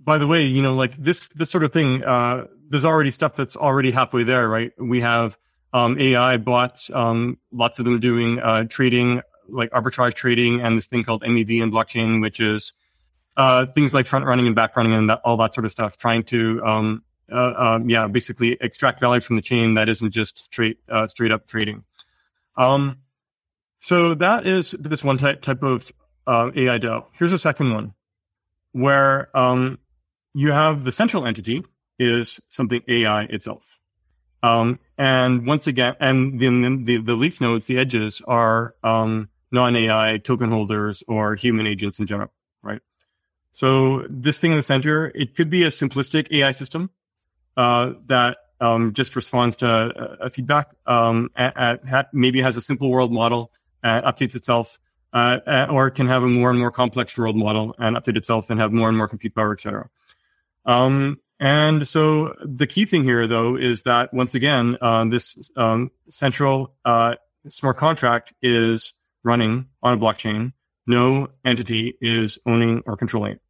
by 0.03 0.19
the 0.19 0.27
way, 0.27 0.45
you 0.45 0.63
know, 0.63 0.75
like 0.75 0.97
this, 0.97 1.29
this 1.29 1.51
sort 1.51 1.65
of 1.65 1.73
thing, 1.73 2.05
uh, 2.05 2.47
there's 2.69 2.85
already 2.85 3.11
stuff 3.11 3.37
that's 3.37 3.57
already 3.57 3.91
halfway 3.91 4.25
there, 4.25 4.49
right? 4.49 4.73
We 4.79 5.01
have, 5.01 5.39
um, 5.73 5.99
AI 5.99 6.37
bots, 6.37 6.91
um, 6.93 7.39
lots 7.51 7.79
of 7.79 7.85
them 7.85 8.01
doing, 8.01 8.39
uh, 8.39 8.65
trading 8.65 9.23
like 9.49 9.71
arbitrage 9.71 10.15
trading 10.15 10.61
and 10.61 10.77
this 10.77 10.87
thing 10.87 11.05
called 11.05 11.23
MEV 11.23 11.63
in 11.63 11.71
blockchain, 11.71 12.21
which 12.21 12.41
is 12.41 12.73
uh, 13.37 13.67
things 13.75 13.93
like 13.93 14.07
front 14.07 14.25
running 14.25 14.47
and 14.47 14.55
back 14.55 14.77
running 14.77 14.93
and 14.93 15.11
that, 15.11 15.21
all 15.25 15.37
that 15.39 15.55
sort 15.55 15.65
of 15.65 15.73
stuff, 15.73 15.97
trying 15.97 16.23
to 16.25 16.63
um, 16.65 17.03
uh, 17.31 17.37
uh, 17.37 17.81
yeah, 17.85 18.07
basically 18.07 18.57
extract 18.61 19.01
value 19.01 19.21
from 19.21 19.37
the 19.37 19.43
chain 19.43 19.75
that 19.75 19.89
isn't 19.89 20.11
just 20.11 20.39
straight 20.39 20.79
uh, 20.89 21.07
straight 21.07 21.33
up 21.33 21.47
trading. 21.47 21.85
Um, 22.57 22.99
so 23.81 24.15
that 24.15 24.47
is 24.47 24.73
this 24.73 25.03
one 25.03 25.19
type 25.19 25.43
type 25.43 25.63
of 25.63 25.91
uh, 26.27 26.51
AI 26.55 26.79
DAO. 26.79 27.07
Here's 27.13 27.33
a 27.33 27.39
second 27.39 27.73
one, 27.73 27.95
where 28.73 29.37
um, 29.37 29.79
you 30.35 30.53
have 30.53 30.85
the 30.85 30.93
central 30.93 31.27
entity 31.27 31.65
is 31.99 32.41
something 32.49 32.83
AI 32.89 33.25
itself. 33.25 33.79
Um, 34.43 34.79
and 34.99 35.47
once 35.47 35.67
again, 35.67 35.97
and 36.01 36.39
then 36.39 36.85
the, 36.85 36.99
the 36.99 37.15
leaf 37.15 37.41
nodes, 37.41 37.67
the 37.67 37.79
edges 37.79 38.21
are 38.27 38.75
um, 38.83 39.31
non-AI 39.51 40.19
token 40.19 40.51
holders 40.51 41.03
or 41.09 41.35
human 41.35 41.67
agents 41.67 41.99
in 41.99 42.07
general, 42.07 42.31
right? 42.63 42.81
So 43.53 44.05
this 44.11 44.39
thing 44.39 44.51
in 44.51 44.59
the 44.59 44.63
center, 44.63 45.07
it 45.15 45.35
could 45.35 45.49
be 45.49 45.63
a 45.63 45.69
simplistic 45.69 46.31
AI 46.33 46.51
system 46.51 46.91
uh, 47.57 47.93
that 48.07 48.39
um, 48.61 48.93
just 48.93 49.17
responds 49.17 49.59
to 49.59 49.67
a, 49.67 50.27
a 50.27 50.31
feedback, 50.31 50.75
um, 50.87 51.31
at, 51.37 51.57
at, 51.87 52.13
maybe 52.13 52.41
has 52.43 52.57
a 52.57 52.61
simple 52.61 52.91
world 52.91 53.13
model, 53.13 53.53
and 53.83 54.05
updates 54.05 54.35
itself, 54.35 54.79
uh, 55.15 55.67
or 55.71 55.87
it 55.87 55.93
can 55.93 56.09
have 56.09 56.23
a 56.23 56.29
more 56.29 56.51
and 56.51 56.59
more 56.59 56.73
complex 56.73 57.17
world 57.17 57.37
model 57.37 57.75
and 57.79 57.97
update 57.97 58.17
itself 58.17 58.51
and 58.51 58.61
have 58.61 58.73
more 58.73 58.89
and 58.89 58.99
more 58.99 59.09
compute 59.09 59.35
power, 59.35 59.53
etc. 59.53 59.89
Um, 60.67 61.21
and 61.39 61.87
so 61.87 62.35
the 62.45 62.67
key 62.67 62.85
thing 62.85 63.05
here, 63.05 63.27
though, 63.27 63.57
is 63.57 63.85
that 63.85 64.13
once 64.13 64.35
again, 64.35 64.77
uh, 64.81 65.05
this 65.05 65.51
um, 65.57 65.91
central 66.11 66.75
uh, 66.85 67.15
smart 67.49 67.77
contract 67.77 68.33
is 68.43 68.93
running 69.23 69.67
on 69.83 69.95
a 69.95 70.01
blockchain, 70.01 70.53
no 70.87 71.29
entity 71.45 71.97
is 72.01 72.39
owning 72.45 72.83
or 72.87 72.97
controlling 72.97 73.33
it. 73.33 73.41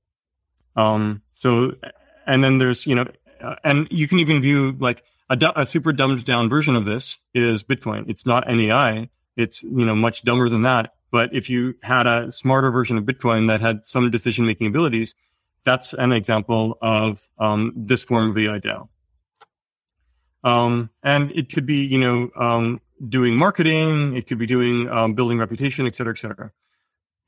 Um, 0.76 1.22
so, 1.32 1.72
and 2.26 2.44
then 2.44 2.58
there's, 2.58 2.86
you 2.86 2.94
know, 2.94 3.06
uh, 3.40 3.56
and 3.64 3.88
you 3.90 4.06
can 4.06 4.20
even 4.20 4.40
view 4.42 4.76
like 4.78 5.02
a, 5.30 5.52
a 5.56 5.64
super 5.64 5.92
dumbed 5.92 6.24
down 6.24 6.48
version 6.48 6.76
of 6.76 6.84
this 6.84 7.18
is 7.34 7.64
Bitcoin. 7.64 8.08
It's 8.08 8.26
not 8.26 8.50
an 8.50 8.60
AI. 8.60 9.08
It's, 9.36 9.62
you 9.62 9.84
know, 9.84 9.94
much 9.94 10.22
dumber 10.22 10.48
than 10.48 10.62
that. 10.62 10.92
But 11.14 11.32
if 11.32 11.48
you 11.48 11.76
had 11.80 12.08
a 12.08 12.32
smarter 12.32 12.72
version 12.72 12.98
of 12.98 13.04
Bitcoin 13.04 13.46
that 13.46 13.60
had 13.60 13.86
some 13.86 14.10
decision 14.10 14.46
making 14.46 14.66
abilities, 14.66 15.14
that's 15.62 15.92
an 15.92 16.10
example 16.10 16.76
of 16.82 17.22
um, 17.38 17.72
this 17.76 18.02
form 18.02 18.30
of 18.30 18.36
AI 18.36 18.58
DAO. 18.58 18.88
Um, 20.42 20.90
and 21.04 21.30
it 21.30 21.52
could 21.52 21.66
be, 21.66 21.86
you 21.86 22.00
know, 22.00 22.30
um, 22.34 22.80
doing 23.08 23.36
marketing. 23.36 24.16
It 24.16 24.26
could 24.26 24.38
be 24.38 24.46
doing 24.46 24.88
um, 24.88 25.14
building 25.14 25.38
reputation, 25.38 25.86
et 25.86 25.94
cetera, 25.94 26.14
et 26.14 26.18
cetera. 26.18 26.50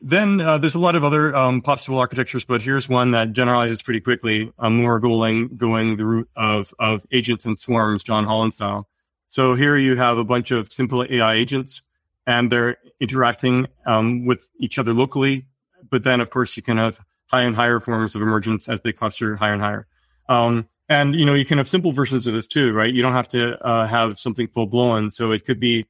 Then 0.00 0.40
uh, 0.40 0.58
there's 0.58 0.74
a 0.74 0.80
lot 0.80 0.96
of 0.96 1.04
other 1.04 1.32
um, 1.36 1.62
possible 1.62 2.00
architectures, 2.00 2.44
but 2.44 2.62
here's 2.62 2.88
one 2.88 3.12
that 3.12 3.34
generalizes 3.34 3.82
pretty 3.82 4.00
quickly. 4.00 4.52
More 4.60 4.98
going 4.98 5.56
going 5.56 5.96
the 5.96 6.06
route 6.06 6.28
of 6.34 6.74
of 6.80 7.06
agents 7.12 7.44
and 7.44 7.56
swarms, 7.56 8.02
John 8.02 8.24
Holland 8.24 8.52
style. 8.52 8.88
So 9.28 9.54
here 9.54 9.76
you 9.76 9.94
have 9.94 10.18
a 10.18 10.24
bunch 10.24 10.50
of 10.50 10.72
simple 10.72 11.06
AI 11.08 11.34
agents, 11.34 11.82
and 12.26 12.50
they're 12.50 12.76
interacting 13.00 13.66
um, 13.86 14.26
with 14.26 14.48
each 14.58 14.78
other 14.78 14.92
locally. 14.92 15.46
But 15.90 16.02
then, 16.02 16.20
of 16.20 16.30
course, 16.30 16.56
you 16.56 16.62
can 16.62 16.78
have 16.78 16.98
high 17.30 17.42
and 17.42 17.54
higher 17.54 17.80
forms 17.80 18.14
of 18.14 18.22
emergence 18.22 18.68
as 18.68 18.80
they 18.80 18.92
cluster 18.92 19.36
higher 19.36 19.52
and 19.52 19.62
higher. 19.62 19.86
Um, 20.28 20.68
and 20.88 21.14
you 21.14 21.24
know, 21.24 21.34
you 21.34 21.44
can 21.44 21.58
have 21.58 21.68
simple 21.68 21.92
versions 21.92 22.26
of 22.26 22.34
this 22.34 22.46
too, 22.46 22.72
right? 22.72 22.92
You 22.92 23.02
don't 23.02 23.12
have 23.12 23.28
to 23.28 23.58
uh, 23.64 23.86
have 23.86 24.18
something 24.18 24.48
full 24.48 24.66
blown. 24.66 25.10
So 25.10 25.32
it 25.32 25.44
could 25.44 25.60
be, 25.60 25.86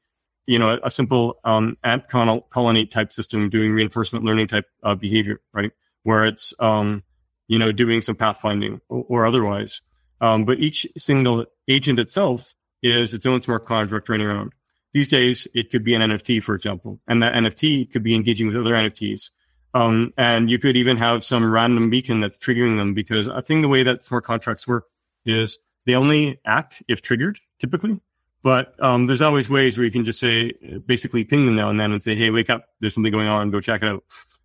you 0.47 0.59
know, 0.59 0.71
a, 0.71 0.87
a 0.87 0.91
simple 0.91 1.39
um, 1.45 1.77
ant 1.85 2.09
colony 2.09 2.87
type 2.87 3.13
system 3.13 3.51
doing 3.51 3.73
reinforcement 3.73 4.25
learning 4.25 4.49
type 4.49 4.67
uh, 4.83 4.95
behavior, 4.95 5.41
right? 5.53 5.73
Where 6.03 6.27
it's, 6.27 6.55
um, 6.59 7.03
you 7.49 7.59
know, 7.59 7.73
doing 7.73 8.01
some 8.01 8.17
pathfinding 8.17 8.81
or, 8.89 9.05
or 9.09 9.27
otherwise. 9.27 9.81
Um, 10.21 10.45
but 10.45 10.61
each 10.61 10.87
single 10.97 11.45
agent 11.69 11.99
itself 11.99 12.55
is 12.83 13.13
its 13.13 13.27
own 13.27 13.43
smart 13.43 13.67
contract 13.67 14.09
running 14.09 14.27
around. 14.27 14.53
These 14.97 15.09
days, 15.09 15.47
it 15.53 15.71
could 15.71 15.85
be 15.85 15.95
an 15.95 16.01
NFT, 16.01 16.43
for 16.43 16.55
example, 16.55 16.99
and 17.07 17.23
that 17.23 17.35
NFT 17.35 17.93
could 17.93 18.03
be 18.03 18.15
engaging 18.15 18.47
with 18.47 18.57
other 18.57 18.73
NFTs. 18.73 19.29
Um, 19.75 20.15
and 20.17 20.51
you 20.51 20.59
could 20.59 20.75
even 20.75 20.97
have 20.97 21.23
some 21.23 21.53
random 21.53 21.91
beacon 21.91 22.23
that's 22.23 22.39
triggering 22.39 22.79
them 22.79 22.95
because 22.95 23.29
I 23.29 23.43
think 23.43 23.61
the 23.61 23.69
way 23.69 23.83
that 23.83 24.05
smart 24.05 24.25
contracts 24.25 24.67
work 24.67 24.87
is 25.27 25.59
they 25.85 25.97
only 25.97 26.41
act 26.47 26.83
if 26.89 27.03
triggered 27.03 27.39
typically. 27.61 28.01
But 28.43 28.75
um, 28.83 29.05
there's 29.05 29.21
always 29.21 29.51
ways 29.51 29.77
where 29.77 29.85
you 29.85 29.91
can 29.91 30.07
just 30.07 30.19
say, 30.19 30.55
basically 30.87 31.25
ping 31.25 31.45
them 31.45 31.57
now 31.57 31.69
and 31.69 31.79
then 31.79 31.93
and 31.93 32.03
say, 32.03 32.15
hey, 32.15 32.31
wake 32.31 32.49
up, 32.49 32.65
there's 32.81 32.95
something 32.95 33.13
going 33.13 33.29
on, 33.29 33.51
go 33.51 33.61
check 33.61 33.83
it 33.83 33.89
out, 33.89 34.05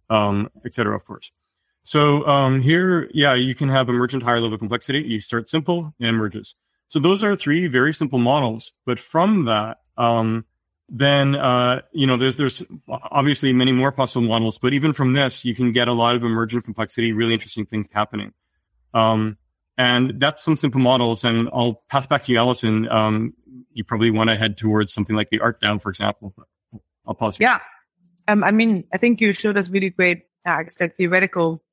um, 0.09 0.49
of 0.65 1.05
course. 1.05 1.31
So 1.83 2.27
um, 2.27 2.59
here, 2.61 3.09
yeah, 3.13 3.35
you 3.35 3.55
can 3.55 3.69
have 3.69 3.87
emergent 3.87 4.21
higher 4.21 4.41
level 4.41 4.57
complexity. 4.57 4.99
You 4.99 5.21
start 5.21 5.49
simple 5.49 5.93
and 6.01 6.09
emerges. 6.09 6.55
So 6.91 6.99
those 6.99 7.23
are 7.23 7.37
three 7.37 7.67
very 7.67 7.93
simple 7.93 8.19
models. 8.19 8.73
But 8.85 8.99
from 8.99 9.45
that, 9.45 9.77
um, 9.97 10.43
then 10.89 11.35
uh, 11.35 11.83
you 11.93 12.05
know 12.05 12.17
there's 12.17 12.35
there's 12.35 12.61
obviously 12.89 13.53
many 13.53 13.71
more 13.71 13.93
possible 13.93 14.27
models, 14.27 14.57
but 14.57 14.73
even 14.73 14.91
from 14.91 15.13
this, 15.13 15.45
you 15.45 15.55
can 15.55 15.71
get 15.71 15.87
a 15.87 15.93
lot 15.93 16.17
of 16.17 16.23
emergent 16.25 16.65
complexity, 16.65 17.13
really 17.13 17.33
interesting 17.33 17.65
things 17.65 17.87
happening. 17.93 18.33
Um, 18.93 19.37
and 19.77 20.19
that's 20.19 20.43
some 20.43 20.57
simple 20.57 20.81
models. 20.81 21.23
And 21.23 21.47
I'll 21.53 21.81
pass 21.89 22.05
back 22.07 22.23
to 22.23 22.31
you, 22.33 22.37
Allison. 22.39 22.89
Um, 22.89 23.35
you 23.71 23.85
probably 23.85 24.11
want 24.11 24.29
to 24.29 24.35
head 24.35 24.57
towards 24.57 24.91
something 24.91 25.15
like 25.15 25.29
the 25.29 25.39
art 25.39 25.61
DAO, 25.61 25.81
for 25.81 25.89
example. 25.89 26.35
I'll 27.07 27.15
pause. 27.15 27.37
Here. 27.37 27.47
Yeah. 27.47 27.59
Um, 28.27 28.43
I 28.43 28.51
mean, 28.51 28.83
I 28.93 28.97
think 28.97 29.21
you 29.21 29.31
showed 29.31 29.57
us 29.57 29.69
really 29.69 29.91
great, 29.91 30.23
uh, 30.45 30.61
theoretical 30.97 31.63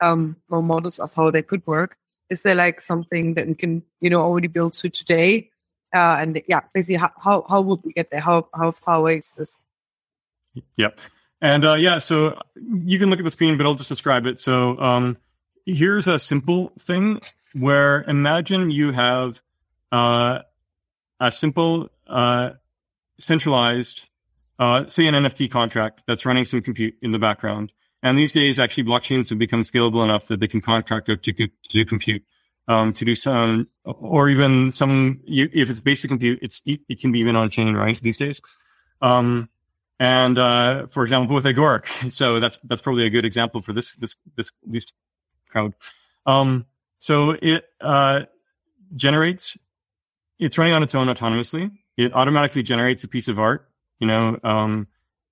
um, 0.00 0.36
models 0.50 0.98
of 0.98 1.14
how 1.14 1.30
they 1.30 1.42
could 1.42 1.64
work. 1.68 1.96
Is 2.28 2.42
there 2.42 2.54
like 2.54 2.80
something 2.80 3.34
that 3.34 3.46
we 3.46 3.54
can, 3.54 3.82
you 4.00 4.10
know, 4.10 4.20
already 4.20 4.48
build 4.48 4.74
to 4.74 4.88
today 4.90 5.50
uh, 5.94 6.18
and 6.20 6.42
yeah, 6.46 6.60
basically, 6.74 6.96
how, 6.96 7.10
how, 7.22 7.44
how 7.48 7.60
would 7.60 7.80
we 7.82 7.92
get 7.92 8.10
there? 8.10 8.20
How 8.20 8.48
how 8.54 8.70
far 8.70 8.96
away 8.96 9.18
is 9.18 9.32
this? 9.36 9.56
Yep. 10.76 11.00
And 11.40 11.64
uh, 11.64 11.74
yeah, 11.74 11.98
so 11.98 12.38
you 12.56 12.98
can 12.98 13.10
look 13.10 13.18
at 13.18 13.24
the 13.24 13.30
screen, 13.30 13.56
but 13.56 13.66
I'll 13.66 13.74
just 13.74 13.88
describe 13.88 14.26
it. 14.26 14.40
So 14.40 14.78
um, 14.78 15.16
here's 15.64 16.06
a 16.06 16.18
simple 16.18 16.72
thing 16.78 17.20
where 17.54 18.02
imagine 18.02 18.70
you 18.70 18.90
have 18.92 19.40
uh, 19.92 20.40
a 21.20 21.32
simple 21.32 21.90
uh, 22.06 22.50
centralized, 23.18 24.06
uh, 24.58 24.86
say, 24.86 25.06
an 25.06 25.14
NFT 25.14 25.50
contract 25.50 26.02
that's 26.06 26.26
running 26.26 26.44
some 26.44 26.62
compute 26.62 26.96
in 27.00 27.12
the 27.12 27.18
background. 27.18 27.72
And 28.02 28.16
these 28.18 28.32
days, 28.32 28.58
actually, 28.58 28.84
blockchains 28.84 29.30
have 29.30 29.38
become 29.38 29.62
scalable 29.62 30.04
enough 30.04 30.28
that 30.28 30.40
they 30.40 30.48
can 30.48 30.60
contract 30.60 31.08
out 31.08 31.22
to, 31.22 31.32
to 31.32 31.48
do 31.70 31.84
compute 31.84 32.22
um, 32.68 32.92
to 32.94 33.04
do 33.04 33.14
some, 33.14 33.68
or 33.84 34.28
even 34.28 34.72
some, 34.72 35.20
if 35.26 35.70
it's 35.70 35.80
basic 35.80 36.08
compute, 36.08 36.38
it's, 36.42 36.62
it 36.66 37.00
can 37.00 37.12
be 37.12 37.20
even 37.20 37.36
on 37.36 37.50
chain, 37.50 37.74
right? 37.74 38.00
These 38.00 38.16
days. 38.16 38.40
Um, 39.00 39.48
and, 39.98 40.38
uh, 40.38 40.86
for 40.88 41.04
example, 41.04 41.34
with 41.34 41.44
Agoric. 41.44 41.86
So 42.10 42.40
that's, 42.40 42.58
that's 42.64 42.82
probably 42.82 43.06
a 43.06 43.10
good 43.10 43.24
example 43.24 43.62
for 43.62 43.72
this, 43.72 43.94
this, 43.96 44.16
this, 44.36 44.50
this 44.64 44.86
crowd. 45.48 45.74
Um, 46.26 46.66
so 46.98 47.30
it, 47.30 47.64
uh, 47.80 48.22
generates, 48.94 49.56
it's 50.38 50.58
running 50.58 50.74
on 50.74 50.82
its 50.82 50.94
own 50.94 51.06
autonomously. 51.06 51.70
It 51.96 52.12
automatically 52.14 52.62
generates 52.62 53.04
a 53.04 53.08
piece 53.08 53.28
of 53.28 53.38
art, 53.38 53.68
you 54.00 54.06
know, 54.06 54.38
um, 54.42 54.88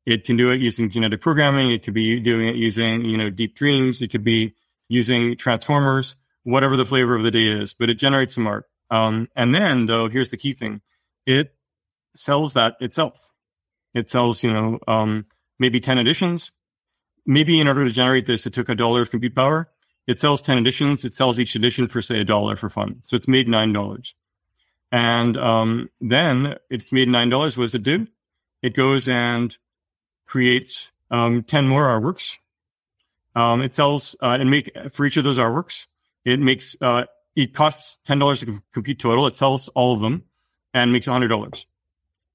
it 0.06 0.24
can 0.24 0.36
do 0.36 0.50
it 0.50 0.60
using 0.60 0.90
genetic 0.90 1.20
programming. 1.20 1.70
It 1.70 1.82
could 1.82 1.94
be 1.94 2.20
doing 2.20 2.48
it 2.48 2.56
using, 2.56 3.04
you 3.04 3.16
know, 3.16 3.30
deep 3.30 3.54
dreams. 3.54 4.02
It 4.02 4.10
could 4.10 4.24
be 4.24 4.54
using 4.88 5.36
transformers 5.36 6.14
whatever 6.44 6.76
the 6.76 6.84
flavor 6.84 7.14
of 7.14 7.22
the 7.22 7.30
day 7.30 7.46
is, 7.46 7.74
but 7.74 7.90
it 7.90 7.94
generates 7.94 8.34
some 8.34 8.46
art. 8.46 8.66
Um, 8.90 9.28
and 9.34 9.52
then 9.52 9.86
though, 9.86 10.08
here's 10.08 10.28
the 10.28 10.36
key 10.36 10.52
thing. 10.52 10.82
It 11.26 11.54
sells 12.14 12.54
that 12.54 12.76
itself. 12.80 13.28
It 13.94 14.10
sells, 14.10 14.42
you 14.44 14.52
know, 14.52 14.78
um, 14.86 15.26
maybe 15.58 15.80
10 15.80 15.98
editions. 15.98 16.52
Maybe 17.26 17.60
in 17.60 17.68
order 17.68 17.84
to 17.86 17.90
generate 17.90 18.26
this, 18.26 18.46
it 18.46 18.52
took 18.52 18.68
a 18.68 18.74
dollar 18.74 19.02
of 19.02 19.10
compute 19.10 19.34
power. 19.34 19.70
It 20.06 20.20
sells 20.20 20.42
10 20.42 20.58
editions. 20.58 21.06
It 21.06 21.14
sells 21.14 21.40
each 21.40 21.56
edition 21.56 21.88
for 21.88 22.02
say 22.02 22.20
a 22.20 22.24
dollar 22.24 22.56
for 22.56 22.68
fun. 22.68 23.00
So 23.04 23.16
it's 23.16 23.28
made 23.28 23.48
$9. 23.48 24.12
And, 24.92 25.36
um, 25.38 25.88
then 26.00 26.56
it's 26.68 26.92
made 26.92 27.08
$9. 27.08 27.56
What 27.56 27.64
does 27.64 27.74
it 27.74 27.82
do? 27.82 28.06
It 28.62 28.74
goes 28.74 29.08
and 29.08 29.56
creates, 30.26 30.90
um, 31.10 31.42
10 31.42 31.68
more 31.68 31.84
artworks. 31.84 32.36
Um, 33.36 33.62
it 33.62 33.74
sells, 33.74 34.14
uh, 34.22 34.36
and 34.40 34.50
make 34.50 34.70
for 34.92 35.06
each 35.06 35.16
of 35.16 35.24
those 35.24 35.38
artworks, 35.38 35.86
it 36.24 36.40
makes 36.40 36.76
uh, 36.80 37.04
it 37.36 37.54
costs 37.54 37.98
ten 38.04 38.18
dollars 38.18 38.40
to 38.40 38.62
compute 38.72 38.98
total. 38.98 39.26
It 39.26 39.36
sells 39.36 39.68
all 39.70 39.94
of 39.94 40.00
them 40.00 40.24
and 40.72 40.92
makes 40.92 41.06
hundred 41.06 41.28
dollars, 41.28 41.66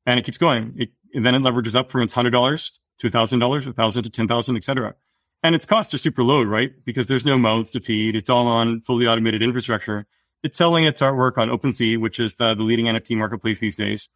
and 0.05 0.19
it 0.19 0.25
keeps 0.25 0.37
going. 0.37 0.73
It, 0.77 0.89
then 1.13 1.35
it 1.35 1.41
leverages 1.41 1.75
up 1.75 1.89
from 1.89 2.01
its 2.01 2.13
hundred 2.13 2.31
dollars 2.31 2.79
to 2.99 3.09
thousand 3.09 3.39
dollars, 3.39 3.65
a 3.65 3.73
thousand 3.73 4.03
to 4.03 4.09
ten 4.09 4.27
thousand, 4.27 4.57
etc. 4.57 4.95
And 5.41 5.55
its 5.55 5.65
costs 5.65 5.93
are 5.93 5.97
super 5.97 6.23
low, 6.23 6.43
right? 6.43 6.71
Because 6.83 7.07
there's 7.07 7.25
no 7.25 7.37
mouths 7.37 7.71
to 7.71 7.79
feed. 7.79 8.15
It's 8.15 8.29
all 8.29 8.47
on 8.47 8.81
fully 8.81 9.07
automated 9.07 9.41
infrastructure. 9.41 10.05
It's 10.43 10.57
selling 10.57 10.83
its 10.83 11.01
artwork 11.01 11.37
on 11.37 11.49
OpenSea, 11.49 11.97
which 11.97 12.19
is 12.19 12.35
the, 12.35 12.55
the 12.55 12.63
leading 12.63 12.85
NFT 12.85 13.15
marketplace 13.17 13.59
these 13.59 13.75
days. 13.75 14.09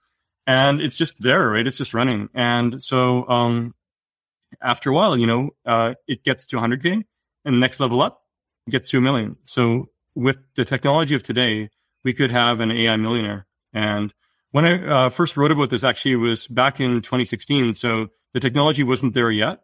And 0.45 0.81
it's 0.81 0.95
just 0.95 1.19
there, 1.19 1.49
right? 1.49 1.65
It's 1.65 1.77
just 1.77 1.93
running. 1.93 2.29
And 2.33 2.83
so, 2.83 3.27
um, 3.27 3.73
after 4.61 4.89
a 4.89 4.93
while, 4.93 5.17
you 5.17 5.27
know, 5.27 5.51
uh, 5.65 5.93
it 6.07 6.23
gets 6.23 6.45
to 6.47 6.57
100K 6.57 7.03
and 7.45 7.55
the 7.55 7.59
next 7.59 7.79
level 7.79 8.01
up 8.01 8.21
gets 8.69 8.89
to 8.89 8.97
a 8.97 9.01
million. 9.01 9.37
So 9.43 9.89
with 10.15 10.37
the 10.55 10.65
technology 10.65 11.15
of 11.15 11.23
today, 11.23 11.69
we 12.03 12.13
could 12.13 12.31
have 12.31 12.59
an 12.59 12.71
AI 12.71 12.97
millionaire. 12.97 13.45
And 13.73 14.13
when 14.51 14.65
I 14.65 15.05
uh, 15.05 15.09
first 15.09 15.37
wrote 15.37 15.51
about 15.51 15.69
this, 15.69 15.83
actually, 15.83 16.13
it 16.13 16.17
was 16.17 16.47
back 16.47 16.79
in 16.79 17.01
2016. 17.01 17.73
So 17.73 18.09
the 18.33 18.39
technology 18.39 18.83
wasn't 18.83 19.13
there 19.13 19.31
yet. 19.31 19.61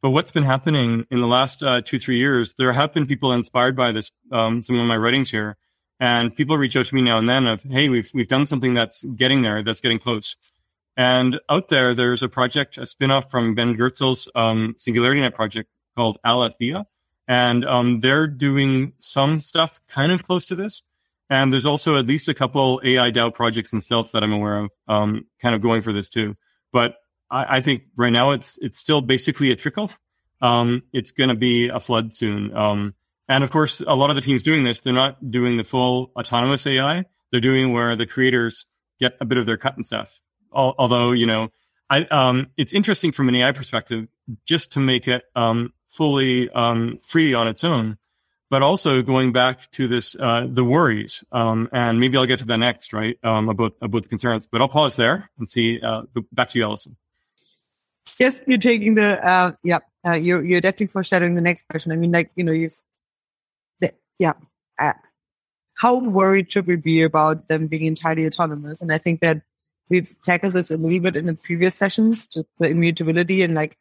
But 0.00 0.10
what's 0.10 0.30
been 0.30 0.44
happening 0.44 1.06
in 1.10 1.20
the 1.20 1.26
last 1.26 1.62
uh, 1.62 1.80
two, 1.80 1.98
three 1.98 2.18
years, 2.18 2.54
there 2.56 2.72
have 2.72 2.94
been 2.94 3.06
people 3.06 3.32
inspired 3.32 3.76
by 3.76 3.90
this, 3.90 4.12
um, 4.30 4.62
some 4.62 4.78
of 4.78 4.86
my 4.86 4.96
writings 4.96 5.28
here. 5.28 5.56
And 6.00 6.34
people 6.34 6.56
reach 6.56 6.76
out 6.76 6.86
to 6.86 6.94
me 6.94 7.02
now 7.02 7.18
and 7.18 7.28
then 7.28 7.46
of, 7.46 7.62
hey, 7.62 7.88
we've, 7.88 8.10
we've 8.14 8.28
done 8.28 8.46
something 8.46 8.74
that's 8.74 9.02
getting 9.02 9.42
there, 9.42 9.62
that's 9.62 9.80
getting 9.80 9.98
close. 9.98 10.36
And 10.96 11.40
out 11.48 11.68
there, 11.68 11.94
there's 11.94 12.22
a 12.22 12.28
project, 12.28 12.78
a 12.78 12.82
spinoff 12.82 13.30
from 13.30 13.54
Ben 13.54 13.76
Goertzel's 13.76 14.28
um, 14.34 14.76
SingularityNet 14.78 15.34
project 15.34 15.68
called 15.96 16.18
Alethea 16.24 16.86
and 17.28 17.66
um, 17.66 18.00
they're 18.00 18.26
doing 18.26 18.94
some 18.98 19.38
stuff 19.38 19.78
kind 19.86 20.10
of 20.10 20.24
close 20.24 20.46
to 20.46 20.56
this. 20.56 20.82
And 21.30 21.52
there's 21.52 21.66
also 21.66 21.98
at 21.98 22.06
least 22.06 22.28
a 22.28 22.34
couple 22.34 22.80
AI 22.82 23.10
DAO 23.10 23.32
projects 23.32 23.74
and 23.74 23.84
stealth 23.84 24.12
that 24.12 24.24
I'm 24.24 24.32
aware 24.32 24.64
of, 24.64 24.70
um, 24.88 25.26
kind 25.40 25.54
of 25.54 25.60
going 25.60 25.82
for 25.82 25.92
this 25.92 26.08
too. 26.08 26.34
But 26.72 26.94
I, 27.30 27.58
I 27.58 27.60
think 27.60 27.82
right 27.96 28.12
now 28.12 28.30
it's 28.30 28.58
it's 28.62 28.78
still 28.78 29.02
basically 29.02 29.50
a 29.50 29.56
trickle. 29.56 29.92
Um, 30.40 30.84
it's 30.94 31.10
going 31.10 31.28
to 31.28 31.36
be 31.36 31.68
a 31.68 31.80
flood 31.80 32.14
soon. 32.14 32.56
Um, 32.56 32.94
and 33.28 33.44
of 33.44 33.50
course, 33.50 33.80
a 33.86 33.94
lot 33.94 34.10
of 34.10 34.16
the 34.16 34.22
teams 34.22 34.42
doing 34.42 34.64
this, 34.64 34.80
they're 34.80 34.92
not 34.92 35.30
doing 35.30 35.56
the 35.56 35.64
full 35.64 36.12
autonomous 36.16 36.66
AI. 36.66 37.04
They're 37.30 37.40
doing 37.40 37.72
where 37.72 37.94
the 37.94 38.06
creators 38.06 38.66
get 38.98 39.16
a 39.20 39.24
bit 39.24 39.38
of 39.38 39.46
their 39.46 39.58
cut 39.58 39.76
and 39.76 39.86
stuff. 39.86 40.20
Although, 40.50 41.12
you 41.12 41.26
know, 41.26 41.50
I, 41.90 42.02
um, 42.04 42.48
it's 42.56 42.72
interesting 42.72 43.12
from 43.12 43.28
an 43.28 43.34
AI 43.36 43.52
perspective, 43.52 44.08
just 44.46 44.72
to 44.72 44.80
make 44.80 45.08
it 45.08 45.24
um, 45.36 45.72
fully 45.88 46.50
um, 46.50 47.00
free 47.02 47.34
on 47.34 47.48
its 47.48 47.64
own, 47.64 47.98
but 48.50 48.62
also 48.62 49.02
going 49.02 49.32
back 49.32 49.70
to 49.72 49.88
this, 49.88 50.16
uh, 50.18 50.46
the 50.48 50.64
worries, 50.64 51.22
um, 51.32 51.68
and 51.72 52.00
maybe 52.00 52.16
I'll 52.16 52.26
get 52.26 52.40
to 52.40 52.46
that 52.46 52.56
next, 52.56 52.92
right? 52.92 53.18
Um, 53.22 53.48
about, 53.50 53.74
about 53.82 54.02
the 54.02 54.08
concerns, 54.08 54.46
but 54.46 54.62
I'll 54.62 54.68
pause 54.68 54.96
there 54.96 55.30
and 55.38 55.50
see, 55.50 55.80
uh, 55.82 56.02
back 56.32 56.50
to 56.50 56.58
you, 56.58 56.64
Allison. 56.64 56.96
Yes, 58.18 58.42
you're 58.46 58.58
taking 58.58 58.94
the, 58.94 59.24
uh, 59.24 59.52
yeah, 59.62 59.78
uh, 60.06 60.14
you're, 60.14 60.44
you're 60.44 60.62
definitely 60.62 60.86
foreshadowing 60.88 61.34
the 61.34 61.42
next 61.42 61.68
question. 61.68 61.92
I 61.92 61.96
mean, 61.96 62.10
like, 62.10 62.30
you 62.36 62.44
know, 62.44 62.52
you've, 62.52 62.72
the, 62.72 62.78
yeah, 64.18 64.34
uh, 64.78 64.92
how 65.74 66.00
worried 66.00 66.50
should 66.50 66.66
we 66.66 66.76
be 66.76 67.02
about 67.02 67.48
them 67.48 67.66
being 67.68 67.84
entirely 67.84 68.26
autonomous? 68.26 68.82
And 68.82 68.92
I 68.92 68.98
think 68.98 69.20
that 69.20 69.42
we've 69.88 70.14
tackled 70.22 70.52
this 70.52 70.70
a 70.70 70.76
little 70.76 71.00
bit 71.00 71.16
in 71.16 71.26
the 71.26 71.34
previous 71.34 71.74
sessions, 71.74 72.26
just 72.26 72.46
the 72.58 72.68
immutability 72.68 73.42
and 73.42 73.54
like, 73.54 73.76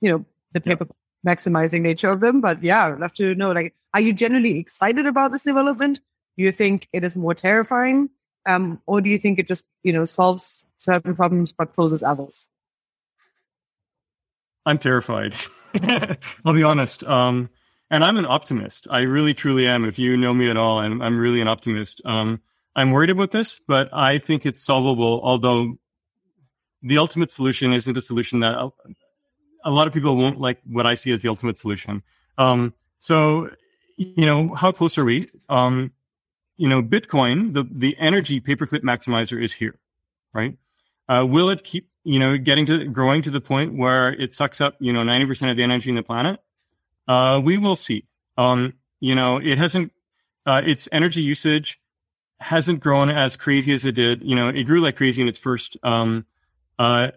you 0.00 0.10
know, 0.10 0.24
the 0.52 0.60
paper 0.60 0.86
maximizing 1.26 1.82
nature 1.82 2.10
of 2.10 2.20
them. 2.20 2.40
But 2.40 2.62
yeah, 2.62 2.86
I'd 2.86 2.98
love 2.98 3.12
to 3.14 3.34
know, 3.34 3.52
like, 3.52 3.74
are 3.94 4.00
you 4.00 4.12
generally 4.12 4.58
excited 4.58 5.06
about 5.06 5.32
this 5.32 5.44
development? 5.44 6.00
Do 6.36 6.44
you 6.44 6.52
think 6.52 6.88
it 6.92 7.04
is 7.04 7.14
more 7.14 7.34
terrifying? 7.34 8.08
Um, 8.46 8.80
or 8.86 9.00
do 9.00 9.10
you 9.10 9.18
think 9.18 9.38
it 9.38 9.46
just, 9.46 9.66
you 9.82 9.92
know, 9.92 10.04
solves 10.04 10.66
certain 10.78 11.14
problems 11.14 11.52
but 11.52 11.74
poses 11.74 12.02
others? 12.02 12.48
I'm 14.66 14.78
terrified. 14.78 15.34
I'll 16.44 16.54
be 16.54 16.62
honest. 16.62 17.04
Um, 17.04 17.50
and 17.92 18.02
I'm 18.02 18.16
an 18.16 18.24
optimist. 18.26 18.88
I 18.90 19.02
really, 19.02 19.34
truly 19.34 19.68
am. 19.68 19.84
If 19.84 19.98
you 19.98 20.16
know 20.16 20.32
me 20.32 20.48
at 20.48 20.56
all, 20.56 20.78
I'm, 20.78 21.02
I'm 21.02 21.18
really 21.18 21.42
an 21.42 21.46
optimist. 21.46 22.00
Um, 22.06 22.40
I'm 22.74 22.90
worried 22.90 23.10
about 23.10 23.32
this, 23.32 23.60
but 23.68 23.90
I 23.92 24.18
think 24.18 24.46
it's 24.46 24.64
solvable. 24.64 25.20
Although 25.22 25.76
the 26.82 26.96
ultimate 26.96 27.30
solution 27.30 27.74
isn't 27.74 27.94
a 27.94 28.00
solution 28.00 28.40
that 28.40 28.72
a, 29.64 29.70
lot 29.70 29.86
of 29.86 29.92
people 29.92 30.16
won't 30.16 30.40
like 30.40 30.58
what 30.64 30.86
I 30.86 30.94
see 30.94 31.12
as 31.12 31.20
the 31.20 31.28
ultimate 31.28 31.58
solution. 31.58 32.02
Um, 32.38 32.72
so, 32.98 33.50
you 33.98 34.24
know, 34.24 34.54
how 34.54 34.72
close 34.72 34.96
are 34.96 35.04
we? 35.04 35.28
Um, 35.50 35.92
you 36.56 36.68
know, 36.68 36.82
Bitcoin, 36.82 37.52
the, 37.52 37.64
the 37.70 37.94
energy 37.98 38.40
paperclip 38.40 38.80
maximizer 38.80 39.40
is 39.40 39.52
here, 39.52 39.78
right? 40.32 40.56
Uh, 41.10 41.26
will 41.28 41.50
it 41.50 41.62
keep, 41.62 41.90
you 42.04 42.18
know, 42.18 42.38
getting 42.38 42.64
to 42.66 42.86
growing 42.86 43.20
to 43.20 43.30
the 43.30 43.42
point 43.42 43.76
where 43.76 44.14
it 44.14 44.32
sucks 44.32 44.62
up, 44.62 44.76
you 44.80 44.94
know, 44.94 45.02
90% 45.02 45.50
of 45.50 45.58
the 45.58 45.62
energy 45.62 45.90
in 45.90 45.96
the 45.96 46.02
planet? 46.02 46.40
Uh, 47.08 47.40
we 47.44 47.58
will 47.58 47.76
see. 47.76 48.06
Um, 48.36 48.74
you 49.00 49.14
know, 49.14 49.38
it 49.38 49.58
hasn't, 49.58 49.92
uh, 50.46 50.62
its 50.64 50.88
energy 50.92 51.22
usage 51.22 51.80
hasn't 52.40 52.80
grown 52.80 53.08
as 53.08 53.36
crazy 53.36 53.72
as 53.72 53.84
it 53.84 53.92
did. 53.92 54.22
You 54.22 54.36
know, 54.36 54.48
it 54.48 54.64
grew 54.64 54.80
like 54.80 54.96
crazy 54.96 55.22
in 55.22 55.28
its 55.28 55.38
first, 55.38 55.76
um, 55.82 56.24
uh, 56.78 57.08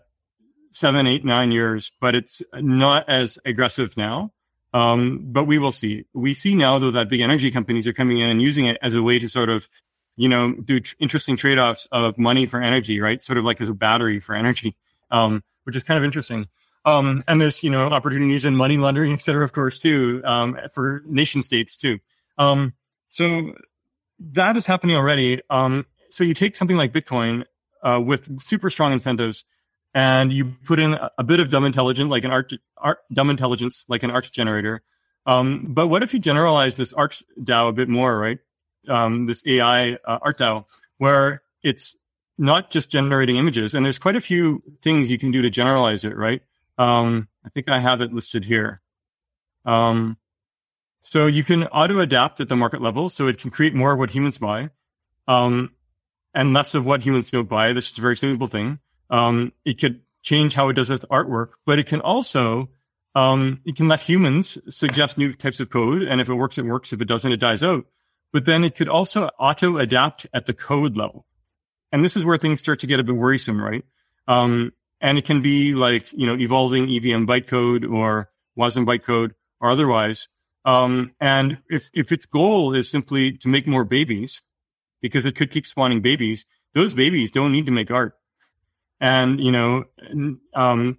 seven, 0.71 1.07
eight, 1.07 1.23
nine 1.23 1.51
years, 1.51 1.91
but 2.01 2.15
it's 2.15 2.41
not 2.53 3.07
as 3.09 3.39
aggressive 3.45 3.95
now. 3.97 4.31
Um, 4.73 5.21
but 5.31 5.45
we 5.45 5.57
will 5.57 5.71
see. 5.71 6.03
We 6.13 6.33
see 6.33 6.53
now 6.53 6.79
though 6.79 6.91
that 6.91 7.07
big 7.07 7.21
energy 7.21 7.49
companies 7.49 7.87
are 7.87 7.93
coming 7.93 8.19
in 8.19 8.29
and 8.29 8.41
using 8.41 8.65
it 8.65 8.77
as 8.81 8.93
a 8.93 9.01
way 9.01 9.19
to 9.19 9.29
sort 9.29 9.47
of, 9.49 9.69
you 10.17 10.27
know, 10.27 10.53
do 10.53 10.81
tr- 10.81 10.95
interesting 10.99 11.37
trade-offs 11.37 11.87
of 11.93 12.17
money 12.17 12.45
for 12.45 12.61
energy, 12.61 12.99
right? 12.99 13.21
Sort 13.21 13.37
of 13.37 13.45
like 13.45 13.61
as 13.61 13.69
a 13.69 13.73
battery 13.73 14.19
for 14.19 14.35
energy, 14.35 14.75
um, 15.11 15.43
which 15.63 15.77
is 15.77 15.83
kind 15.83 15.97
of 15.97 16.03
interesting. 16.03 16.47
Um, 16.85 17.23
and 17.27 17.41
there's, 17.41 17.63
you 17.63 17.71
know, 17.71 17.87
opportunities 17.87 18.45
in 18.45 18.55
money 18.55 18.77
laundering, 18.77 19.13
et 19.13 19.21
cetera, 19.21 19.43
of 19.43 19.51
course, 19.51 19.79
too, 19.79 20.21
um, 20.23 20.57
for 20.71 21.01
nation 21.05 21.41
states 21.41 21.75
too. 21.75 21.99
Um, 22.37 22.73
so 23.09 23.53
that 24.19 24.55
is 24.55 24.65
happening 24.65 24.95
already. 24.95 25.41
Um, 25.49 25.85
so 26.09 26.23
you 26.23 26.35
take 26.35 26.55
something 26.55 26.77
like 26.77 26.93
Bitcoin, 26.93 27.45
uh, 27.81 27.99
with 28.03 28.41
super 28.41 28.69
strong 28.69 28.93
incentives 28.93 29.45
and 29.93 30.33
you 30.33 30.53
put 30.65 30.79
in 30.79 30.93
a, 31.17 31.23
bit 31.23 31.39
of 31.39 31.49
dumb 31.49 31.63
intelligence, 31.63 32.09
like 32.09 32.25
an 32.25 32.31
art, 32.31 32.51
art 32.77 32.99
dumb 33.13 33.29
intelligence, 33.29 33.85
like 33.87 34.03
an 34.03 34.11
art 34.11 34.29
generator. 34.31 34.83
Um, 35.25 35.67
but 35.69 35.87
what 35.87 36.03
if 36.03 36.13
you 36.13 36.19
generalize 36.19 36.75
this 36.75 36.91
art 36.93 37.21
DAO 37.39 37.69
a 37.69 37.71
bit 37.71 37.87
more, 37.87 38.17
right? 38.17 38.39
Um, 38.89 39.25
this 39.25 39.41
AI 39.47 39.93
uh, 39.93 40.19
art 40.21 40.37
DAO, 40.37 40.65
where 40.97 41.41
it's 41.63 41.95
not 42.37 42.71
just 42.71 42.89
generating 42.89 43.37
images, 43.37 43.73
and 43.73 43.85
there's 43.85 43.97
quite 43.97 44.17
a 44.17 44.21
few 44.21 44.61
things 44.81 45.09
you 45.09 45.17
can 45.17 45.31
do 45.31 45.41
to 45.43 45.49
generalize 45.49 46.03
it, 46.03 46.15
right? 46.15 46.41
Um, 46.77 47.27
I 47.45 47.49
think 47.49 47.69
I 47.69 47.79
have 47.79 48.01
it 48.01 48.13
listed 48.13 48.43
here. 48.43 48.81
Um, 49.65 50.17
so 51.01 51.27
you 51.27 51.43
can 51.43 51.63
auto 51.65 51.99
adapt 51.99 52.41
at 52.41 52.49
the 52.49 52.55
market 52.55 52.81
level, 52.81 53.09
so 53.09 53.27
it 53.27 53.37
can 53.37 53.51
create 53.51 53.75
more 53.75 53.93
of 53.93 53.99
what 53.99 54.09
humans 54.09 54.37
buy, 54.37 54.71
um, 55.27 55.71
and 56.33 56.53
less 56.53 56.73
of 56.73 56.85
what 56.85 57.03
humans 57.03 57.29
don't 57.29 57.47
buy. 57.47 57.73
This 57.73 57.91
is 57.91 57.97
a 57.97 58.01
very 58.01 58.17
simple 58.17 58.47
thing. 58.47 58.79
Um, 59.09 59.53
it 59.63 59.79
could 59.79 60.01
change 60.23 60.55
how 60.55 60.69
it 60.69 60.73
does 60.73 60.89
its 60.89 61.05
artwork, 61.05 61.51
but 61.65 61.77
it 61.77 61.85
can 61.85 62.01
also 62.01 62.69
um, 63.13 63.61
it 63.65 63.75
can 63.75 63.87
let 63.87 64.01
humans 64.01 64.57
suggest 64.75 65.17
new 65.17 65.33
types 65.33 65.59
of 65.59 65.69
code, 65.69 66.01
and 66.01 66.19
if 66.19 66.27
it 66.27 66.33
works, 66.33 66.57
it 66.57 66.65
works. 66.65 66.91
If 66.91 67.01
it 67.01 67.07
doesn't, 67.07 67.31
it 67.31 67.39
dies 67.39 67.63
out. 67.63 67.85
But 68.33 68.45
then 68.45 68.63
it 68.63 68.75
could 68.75 68.89
also 68.89 69.29
auto 69.39 69.77
adapt 69.77 70.27
at 70.33 70.45
the 70.45 70.53
code 70.53 70.97
level, 70.97 71.25
and 71.91 72.03
this 72.03 72.17
is 72.17 72.25
where 72.25 72.37
things 72.37 72.59
start 72.59 72.79
to 72.79 72.87
get 72.87 72.99
a 72.99 73.03
bit 73.03 73.15
worrisome, 73.15 73.61
right? 73.61 73.85
Um, 74.27 74.73
and 75.01 75.17
it 75.17 75.25
can 75.25 75.41
be 75.41 75.73
like 75.73 76.11
you 76.13 76.27
know 76.27 76.37
evolving 76.37 76.89
EVM 76.89 77.25
bytecode 77.25 77.89
or 77.89 78.29
WASM 78.57 78.85
bytecode 78.85 79.31
or 79.59 79.69
otherwise. 79.69 80.27
Um, 80.63 81.13
and 81.19 81.59
if 81.69 81.89
if 81.93 82.11
its 82.11 82.25
goal 82.25 82.73
is 82.73 82.89
simply 82.89 83.33
to 83.39 83.47
make 83.47 83.67
more 83.67 83.85
babies, 83.85 84.41
because 85.01 85.27
it 85.27 85.35
could 85.35 85.51
keep 85.51 85.67
spawning 85.67 86.01
babies, 86.01 86.45
those 86.73 86.93
babies 86.93 87.29
don't 87.31 87.51
need 87.51 87.67
to 87.67 87.71
make 87.71 87.91
art. 87.91 88.15
And, 88.99 89.39
you 89.39 89.51
know, 89.51 89.83
um, 90.53 90.97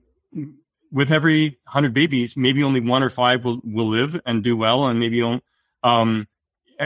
with 0.92 1.11
every 1.11 1.59
hundred 1.66 1.92
babies, 1.94 2.36
maybe 2.36 2.62
only 2.62 2.80
one 2.80 3.03
or 3.03 3.11
five 3.11 3.44
will, 3.44 3.61
will 3.64 3.88
live 3.88 4.20
and 4.24 4.44
do 4.44 4.57
well. 4.57 4.86
And 4.86 5.01
maybe, 5.01 5.22
um, 5.82 6.28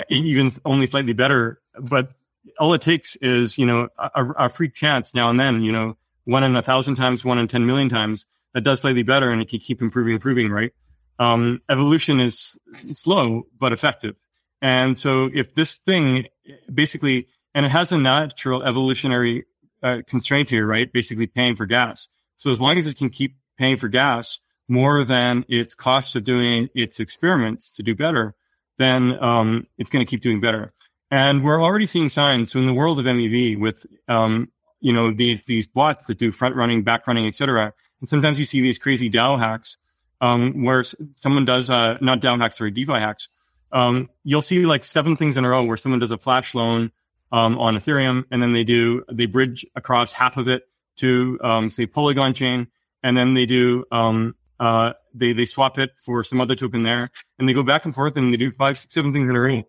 even 0.08 0.50
only 0.64 0.86
slightly 0.86 1.12
better. 1.12 1.60
But 1.78 2.12
all 2.58 2.72
it 2.74 2.80
takes 2.80 3.16
is, 3.16 3.58
you 3.58 3.66
know, 3.66 3.88
a, 3.98 4.24
a 4.38 4.48
free 4.48 4.70
chance 4.70 5.14
now 5.14 5.30
and 5.30 5.38
then, 5.38 5.62
you 5.62 5.72
know, 5.72 5.96
one 6.30 6.44
in 6.44 6.54
a 6.54 6.62
thousand 6.62 6.94
times, 6.94 7.24
one 7.24 7.38
in 7.38 7.48
10 7.48 7.66
million 7.66 7.88
times 7.88 8.24
that 8.54 8.62
does 8.62 8.80
slightly 8.80 9.02
better 9.02 9.30
and 9.30 9.42
it 9.42 9.48
can 9.48 9.58
keep 9.58 9.82
improving, 9.82 10.14
improving, 10.14 10.50
right? 10.50 10.72
Um, 11.18 11.60
evolution 11.68 12.20
is 12.20 12.56
slow, 12.92 13.42
but 13.58 13.72
effective. 13.72 14.14
And 14.62 14.96
so 14.96 15.28
if 15.34 15.54
this 15.54 15.78
thing 15.78 16.26
basically, 16.72 17.26
and 17.54 17.66
it 17.66 17.70
has 17.70 17.90
a 17.90 17.98
natural 17.98 18.62
evolutionary 18.62 19.44
uh, 19.82 19.98
constraint 20.06 20.48
here, 20.48 20.66
right? 20.66 20.92
Basically 20.92 21.26
paying 21.26 21.56
for 21.56 21.66
gas. 21.66 22.08
So 22.36 22.50
as 22.50 22.60
long 22.60 22.78
as 22.78 22.86
it 22.86 22.96
can 22.96 23.10
keep 23.10 23.36
paying 23.58 23.76
for 23.76 23.88
gas 23.88 24.38
more 24.68 25.02
than 25.04 25.44
its 25.48 25.74
cost 25.74 26.14
of 26.14 26.22
doing 26.22 26.68
its 26.74 27.00
experiments 27.00 27.70
to 27.70 27.82
do 27.82 27.94
better, 27.94 28.34
then 28.78 29.22
um, 29.22 29.66
it's 29.78 29.90
going 29.90 30.04
to 30.04 30.08
keep 30.08 30.22
doing 30.22 30.40
better. 30.40 30.72
And 31.10 31.42
we're 31.44 31.60
already 31.60 31.86
seeing 31.86 32.08
signs. 32.08 32.52
So 32.52 32.60
in 32.60 32.66
the 32.66 32.72
world 32.72 33.00
of 33.00 33.04
MEV, 33.04 33.58
with 33.58 33.84
um, 34.06 34.48
you 34.80 34.92
know 34.92 35.12
these 35.12 35.42
these 35.44 35.66
bots 35.66 36.04
that 36.06 36.18
do 36.18 36.30
front 36.30 36.56
running, 36.56 36.82
back 36.82 37.06
running, 37.06 37.26
etc. 37.26 37.72
And 38.00 38.08
sometimes 38.08 38.38
you 38.38 38.44
see 38.44 38.60
these 38.60 38.78
crazy 38.78 39.10
DAO 39.10 39.38
hacks 39.38 39.76
um, 40.20 40.64
where 40.64 40.84
someone 41.16 41.44
does 41.44 41.70
uh, 41.70 41.98
not 42.00 42.20
DAO 42.20 42.38
hacks 42.38 42.60
or 42.60 42.70
DeFi 42.70 42.92
hacks. 42.92 43.28
Um, 43.72 44.10
you'll 44.24 44.42
see 44.42 44.66
like 44.66 44.84
seven 44.84 45.16
things 45.16 45.36
in 45.36 45.44
a 45.44 45.48
row 45.48 45.64
where 45.64 45.76
someone 45.76 46.00
does 46.00 46.10
a 46.10 46.18
flash 46.18 46.54
loan 46.54 46.90
um, 47.32 47.58
on 47.58 47.76
Ethereum, 47.76 48.24
and 48.30 48.42
then 48.42 48.52
they 48.52 48.64
do 48.64 49.04
they 49.12 49.26
bridge 49.26 49.64
across 49.76 50.12
half 50.12 50.36
of 50.36 50.48
it 50.48 50.64
to 50.96 51.38
um, 51.42 51.70
say 51.70 51.86
Polygon 51.86 52.34
chain, 52.34 52.66
and 53.02 53.16
then 53.16 53.34
they 53.34 53.46
do 53.46 53.84
um, 53.92 54.34
uh, 54.58 54.92
they 55.14 55.32
they 55.32 55.44
swap 55.44 55.78
it 55.78 55.90
for 55.96 56.24
some 56.24 56.40
other 56.40 56.56
token 56.56 56.82
there, 56.82 57.10
and 57.38 57.48
they 57.48 57.52
go 57.52 57.62
back 57.62 57.84
and 57.84 57.94
forth, 57.94 58.16
and 58.16 58.32
they 58.32 58.36
do 58.36 58.50
five, 58.50 58.76
six, 58.76 58.94
seven 58.94 59.12
things 59.12 59.28
in 59.28 59.36
a 59.36 59.40
row. 59.40 59.62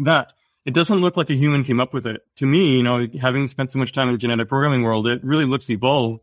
That 0.00 0.32
it 0.64 0.74
doesn't 0.74 1.00
look 1.00 1.16
like 1.16 1.30
a 1.30 1.34
human 1.34 1.64
came 1.64 1.80
up 1.80 1.92
with 1.92 2.06
it. 2.06 2.22
To 2.36 2.46
me, 2.46 2.76
you 2.76 2.82
know, 2.82 3.06
having 3.20 3.48
spent 3.48 3.72
so 3.72 3.78
much 3.78 3.92
time 3.92 4.08
in 4.08 4.14
the 4.14 4.18
genetic 4.18 4.48
programming 4.48 4.82
world, 4.82 5.06
it 5.08 5.22
really 5.22 5.44
looks 5.44 5.68
evolved. 5.68 6.20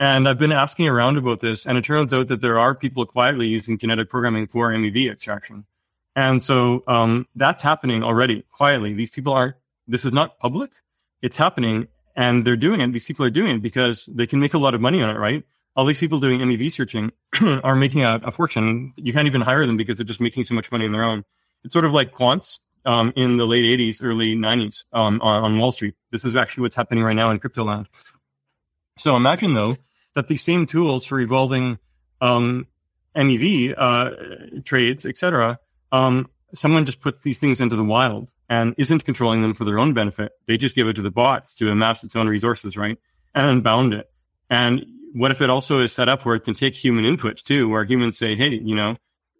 And 0.00 0.28
I've 0.28 0.38
been 0.38 0.52
asking 0.52 0.88
around 0.88 1.18
about 1.18 1.40
this, 1.40 1.66
and 1.66 1.78
it 1.78 1.84
turns 1.84 2.12
out 2.12 2.28
that 2.28 2.40
there 2.40 2.58
are 2.58 2.74
people 2.74 3.06
quietly 3.06 3.46
using 3.46 3.78
genetic 3.78 4.10
programming 4.10 4.48
for 4.48 4.70
MEV 4.70 5.10
extraction. 5.10 5.64
And 6.16 6.42
so 6.42 6.82
um, 6.88 7.26
that's 7.36 7.62
happening 7.62 8.02
already 8.02 8.44
quietly. 8.50 8.94
These 8.94 9.10
people 9.10 9.32
aren't 9.32 9.54
this 9.86 10.04
is 10.04 10.12
not 10.12 10.38
public. 10.38 10.72
It's 11.22 11.36
happening 11.36 11.88
and 12.16 12.44
they're 12.44 12.56
doing 12.56 12.80
it. 12.80 12.92
These 12.92 13.06
people 13.06 13.24
are 13.26 13.30
doing 13.30 13.56
it 13.56 13.62
because 13.62 14.06
they 14.06 14.26
can 14.26 14.40
make 14.40 14.54
a 14.54 14.58
lot 14.58 14.74
of 14.74 14.80
money 14.80 15.02
on 15.02 15.10
it, 15.10 15.18
right? 15.18 15.44
All 15.76 15.84
these 15.84 15.98
people 15.98 16.20
doing 16.20 16.40
MEV 16.40 16.72
searching 16.72 17.12
are 17.42 17.74
making 17.74 18.02
a, 18.02 18.20
a, 18.24 18.30
fortune. 18.30 18.92
You 18.96 19.12
can't 19.12 19.26
even 19.26 19.40
hire 19.40 19.66
them 19.66 19.76
because 19.76 19.96
they're 19.96 20.06
just 20.06 20.20
making 20.20 20.44
so 20.44 20.54
much 20.54 20.70
money 20.70 20.86
on 20.86 20.92
their 20.92 21.02
own. 21.02 21.24
It's 21.64 21.72
sort 21.72 21.84
of 21.84 21.92
like 21.92 22.12
quants 22.12 22.60
um, 22.84 23.12
in 23.16 23.36
the 23.36 23.46
late 23.46 23.64
80s, 23.78 24.00
early 24.02 24.34
90s 24.34 24.84
um, 24.92 25.20
on, 25.22 25.44
on 25.44 25.58
Wall 25.58 25.72
Street. 25.72 25.94
This 26.10 26.24
is 26.24 26.36
actually 26.36 26.62
what's 26.62 26.74
happening 26.74 27.02
right 27.04 27.14
now 27.14 27.30
in 27.30 27.38
crypto 27.38 27.64
land. 27.64 27.88
So 28.98 29.16
imagine 29.16 29.54
though 29.54 29.76
that 30.14 30.28
these 30.28 30.42
same 30.42 30.66
tools 30.66 31.04
for 31.04 31.18
evolving 31.20 31.78
um, 32.20 32.66
MEV 33.16 33.74
uh, 33.76 34.60
trades, 34.64 35.04
etc., 35.06 35.58
um, 35.92 36.28
someone 36.54 36.84
just 36.84 37.00
puts 37.00 37.20
these 37.20 37.38
things 37.38 37.60
into 37.60 37.76
the 37.76 37.84
wild 37.84 38.32
and 38.48 38.74
isn't 38.78 39.04
controlling 39.04 39.42
them 39.42 39.54
for 39.54 39.64
their 39.64 39.78
own 39.78 39.92
benefit. 39.92 40.32
They 40.46 40.56
just 40.56 40.74
give 40.74 40.88
it 40.88 40.94
to 40.94 41.02
the 41.02 41.10
bots 41.10 41.54
to 41.56 41.70
amass 41.70 42.04
its 42.04 42.16
own 42.16 42.28
resources, 42.28 42.76
right? 42.76 42.98
And 43.34 43.46
unbound 43.46 43.94
it. 43.94 44.10
And 44.48 44.86
what 45.12 45.30
if 45.30 45.40
it 45.40 45.50
also 45.50 45.80
is 45.80 45.92
set 45.92 46.08
up 46.08 46.24
where 46.24 46.36
it 46.36 46.44
can 46.44 46.54
take 46.54 46.74
human 46.74 47.04
input 47.04 47.38
too, 47.38 47.68
where 47.68 47.84
humans 47.84 48.18
say, 48.18 48.36
Hey, 48.36 48.50
you 48.50 48.74
know, 48.74 48.96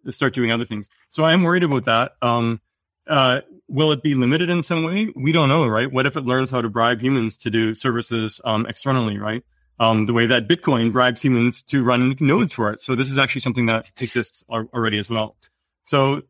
start 0.09 0.33
doing 0.33 0.51
other 0.51 0.65
things. 0.65 0.89
So 1.09 1.23
I'm 1.23 1.43
worried 1.43 1.63
about 1.63 1.85
that. 1.85 2.13
Um, 2.21 2.59
uh, 3.07 3.41
will 3.67 3.91
it 3.91 4.03
be 4.03 4.15
limited 4.15 4.49
in 4.49 4.63
some 4.63 4.83
way? 4.83 5.09
We 5.15 5.31
don't 5.31 5.49
know, 5.49 5.67
right? 5.67 5.91
What 5.91 6.05
if 6.05 6.17
it 6.17 6.25
learns 6.25 6.51
how 6.51 6.61
to 6.61 6.69
bribe 6.69 7.01
humans 7.01 7.37
to 7.37 7.49
do 7.49 7.75
services 7.75 8.41
um, 8.43 8.65
externally, 8.67 9.17
right? 9.17 9.43
Um, 9.79 10.05
the 10.05 10.13
way 10.13 10.27
that 10.27 10.47
Bitcoin 10.47 10.93
bribes 10.93 11.21
humans 11.21 11.61
to 11.63 11.83
run 11.83 12.15
nodes 12.19 12.53
for 12.53 12.71
it. 12.71 12.81
So 12.81 12.95
this 12.95 13.11
is 13.11 13.19
actually 13.19 13.41
something 13.41 13.65
that 13.65 13.87
exists 13.99 14.43
already 14.49 14.97
as 14.99 15.09
well. 15.09 15.35
So 15.83 16.21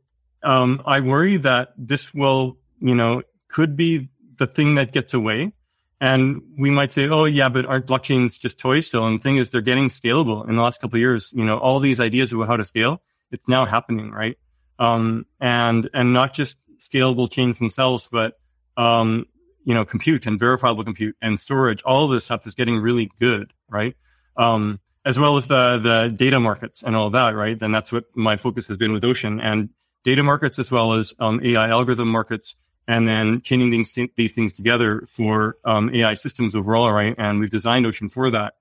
um, 0.41 0.81
I 0.85 0.99
worry 1.01 1.37
that 1.37 1.73
this 1.77 2.13
will, 2.13 2.57
you 2.79 2.95
know, 2.95 3.21
could 3.47 3.75
be 3.75 4.09
the 4.37 4.47
thing 4.47 4.75
that 4.75 4.91
gets 4.91 5.13
away. 5.13 5.53
And 6.01 6.41
we 6.57 6.71
might 6.71 6.91
say, 6.91 7.07
oh 7.07 7.25
yeah, 7.25 7.49
but 7.49 7.65
aren't 7.65 7.87
blockchains 7.87 8.37
just 8.37 8.59
toys 8.59 8.87
still? 8.87 9.05
And 9.05 9.19
the 9.19 9.23
thing 9.23 9.37
is, 9.37 9.49
they're 9.49 9.61
getting 9.61 9.87
scalable 9.89 10.47
in 10.47 10.55
the 10.55 10.61
last 10.61 10.81
couple 10.81 10.97
of 10.97 11.01
years. 11.01 11.31
You 11.35 11.45
know, 11.45 11.57
all 11.57 11.79
these 11.79 11.99
ideas 11.99 12.33
about 12.33 12.47
how 12.47 12.57
to 12.57 12.65
scale, 12.65 13.01
it's 13.31 13.47
now 13.47 13.65
happening, 13.65 14.11
right? 14.11 14.37
Um, 14.77 15.25
and 15.39 15.89
and 15.93 16.11
not 16.11 16.33
just 16.33 16.57
scalable 16.79 17.31
chains 17.31 17.59
themselves, 17.59 18.07
but 18.11 18.37
um, 18.77 19.25
you 19.63 19.73
know, 19.73 19.85
compute 19.85 20.25
and 20.25 20.39
verifiable 20.39 20.83
compute 20.83 21.15
and 21.21 21.39
storage. 21.39 21.81
All 21.83 22.05
of 22.05 22.11
this 22.11 22.25
stuff 22.25 22.45
is 22.45 22.55
getting 22.55 22.77
really 22.77 23.09
good, 23.19 23.51
right? 23.69 23.95
Um, 24.37 24.79
as 25.05 25.19
well 25.19 25.37
as 25.37 25.47
the 25.47 25.79
the 25.79 26.13
data 26.15 26.39
markets 26.39 26.83
and 26.83 26.95
all 26.95 27.09
that, 27.11 27.35
right? 27.35 27.59
Then 27.59 27.71
that's 27.71 27.91
what 27.91 28.05
my 28.15 28.37
focus 28.37 28.67
has 28.67 28.77
been 28.77 28.93
with 28.93 29.03
Ocean 29.03 29.39
and 29.39 29.69
data 30.03 30.23
markets 30.23 30.59
as 30.59 30.71
well 30.71 30.93
as 30.93 31.13
um, 31.19 31.41
AI 31.43 31.69
algorithm 31.69 32.07
markets, 32.07 32.55
and 32.87 33.07
then 33.07 33.41
chaining 33.41 33.69
these 33.69 33.97
these 34.15 34.31
things 34.31 34.53
together 34.53 35.03
for 35.07 35.57
um, 35.65 35.93
AI 35.93 36.13
systems 36.13 36.55
overall, 36.55 36.91
right? 36.91 37.15
And 37.17 37.39
we've 37.39 37.49
designed 37.49 37.85
Ocean 37.85 38.09
for 38.09 38.29
that. 38.31 38.53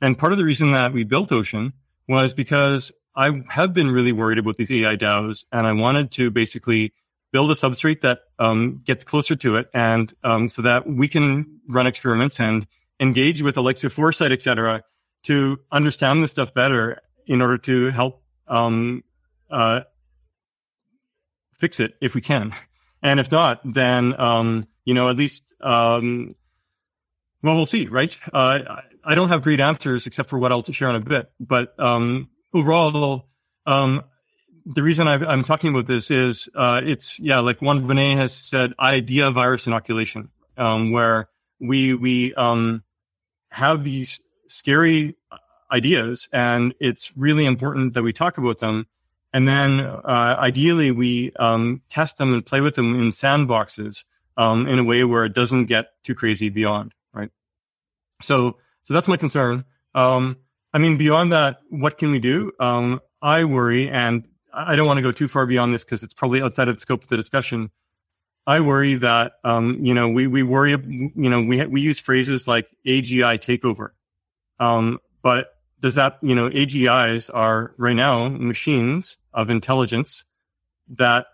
And 0.00 0.16
part 0.16 0.32
of 0.32 0.38
the 0.38 0.44
reason 0.44 0.72
that 0.72 0.92
we 0.92 1.04
built 1.04 1.32
Ocean 1.32 1.72
was 2.06 2.32
because 2.32 2.92
I 3.16 3.42
have 3.48 3.74
been 3.74 3.90
really 3.90 4.12
worried 4.12 4.38
about 4.38 4.56
these 4.56 4.70
AI 4.70 4.96
DAOs, 4.96 5.44
and 5.52 5.66
I 5.66 5.72
wanted 5.72 6.12
to 6.12 6.30
basically 6.30 6.92
build 7.32 7.50
a 7.50 7.54
substrate 7.54 8.00
that 8.02 8.20
um, 8.38 8.80
gets 8.84 9.04
closer 9.04 9.36
to 9.36 9.56
it, 9.56 9.68
and 9.74 10.12
um, 10.24 10.48
so 10.48 10.62
that 10.62 10.86
we 10.86 11.08
can 11.08 11.60
run 11.68 11.86
experiments 11.86 12.40
and 12.40 12.66
engage 13.00 13.42
with 13.42 13.56
likes 13.56 13.84
Foresight, 13.84 14.32
et 14.32 14.42
cetera, 14.42 14.82
to 15.24 15.58
understand 15.70 16.22
this 16.22 16.30
stuff 16.30 16.54
better 16.54 17.00
in 17.26 17.42
order 17.42 17.58
to 17.58 17.90
help 17.90 18.22
um, 18.46 19.04
uh, 19.50 19.80
fix 21.58 21.80
it 21.80 21.94
if 22.00 22.14
we 22.14 22.20
can. 22.20 22.54
And 23.02 23.20
if 23.20 23.30
not, 23.30 23.60
then 23.64 24.18
um, 24.20 24.64
you 24.84 24.94
know 24.94 25.08
at 25.08 25.16
least 25.16 25.54
um, 25.60 26.30
well 27.42 27.54
we'll 27.54 27.66
see, 27.66 27.86
right? 27.86 28.18
Uh, 28.32 28.58
I 29.04 29.14
don't 29.14 29.28
have 29.28 29.42
great 29.42 29.60
answers 29.60 30.06
except 30.06 30.28
for 30.28 30.38
what 30.38 30.52
I'll 30.52 30.62
share 30.64 30.90
in 30.90 30.96
a 30.96 31.00
bit, 31.00 31.30
but 31.38 31.78
um, 31.78 32.28
overall, 32.52 33.28
um, 33.66 34.02
the 34.68 34.82
reason 34.82 35.08
i 35.08 35.32
am 35.32 35.42
talking 35.44 35.70
about 35.70 35.86
this 35.86 36.10
is 36.10 36.48
uh, 36.54 36.80
it's 36.84 37.18
yeah, 37.18 37.38
like 37.38 37.62
Juan 37.62 37.86
Benet 37.86 38.16
has 38.16 38.34
said, 38.34 38.74
idea 38.78 39.30
virus 39.30 39.66
inoculation, 39.66 40.28
um, 40.58 40.92
where 40.92 41.28
we 41.58 41.94
we 41.94 42.34
um, 42.34 42.82
have 43.50 43.82
these 43.82 44.20
scary 44.46 45.16
ideas, 45.72 46.28
and 46.32 46.74
it's 46.80 47.16
really 47.16 47.46
important 47.46 47.94
that 47.94 48.02
we 48.02 48.12
talk 48.12 48.36
about 48.36 48.58
them. 48.58 48.86
And 49.32 49.46
then, 49.46 49.80
uh, 49.80 50.36
ideally, 50.38 50.90
we 50.90 51.32
um, 51.38 51.82
test 51.90 52.16
them 52.16 52.32
and 52.32 52.44
play 52.44 52.60
with 52.60 52.74
them 52.74 52.94
in 52.94 53.10
sandboxes 53.10 54.04
um, 54.36 54.66
in 54.66 54.78
a 54.78 54.84
way 54.84 55.04
where 55.04 55.24
it 55.24 55.34
doesn't 55.34 55.66
get 55.66 55.86
too 56.02 56.14
crazy 56.14 56.48
beyond, 56.48 56.94
right? 57.12 57.30
So, 58.22 58.56
so 58.84 58.94
that's 58.94 59.08
my 59.08 59.18
concern. 59.18 59.66
Um, 59.94 60.38
I 60.72 60.78
mean, 60.78 60.96
beyond 60.96 61.32
that, 61.32 61.58
what 61.68 61.98
can 61.98 62.10
we 62.10 62.20
do? 62.20 62.52
Um, 62.58 63.00
I 63.20 63.44
worry, 63.44 63.90
and 63.90 64.24
I 64.66 64.76
don't 64.76 64.86
want 64.86 64.98
to 64.98 65.02
go 65.02 65.12
too 65.12 65.28
far 65.28 65.46
beyond 65.46 65.72
this 65.72 65.84
because 65.84 66.02
it's 66.02 66.14
probably 66.14 66.42
outside 66.42 66.68
of 66.68 66.76
the 66.76 66.80
scope 66.80 67.02
of 67.04 67.08
the 67.08 67.16
discussion. 67.16 67.70
I 68.46 68.60
worry 68.60 68.94
that 68.94 69.32
um, 69.44 69.78
you 69.84 69.94
know 69.94 70.08
we 70.08 70.26
we 70.26 70.42
worry 70.42 70.70
you 70.72 71.30
know 71.30 71.42
we 71.42 71.64
we 71.66 71.80
use 71.80 72.00
phrases 72.00 72.48
like 72.48 72.66
AGI 72.86 73.38
takeover, 73.38 73.90
um, 74.58 74.98
but 75.22 75.48
does 75.80 75.94
that 75.94 76.18
you 76.22 76.34
know 76.34 76.48
AGIs 76.48 77.30
are 77.32 77.74
right 77.76 77.94
now 77.94 78.28
machines 78.28 79.16
of 79.32 79.50
intelligence 79.50 80.24
that 80.96 81.26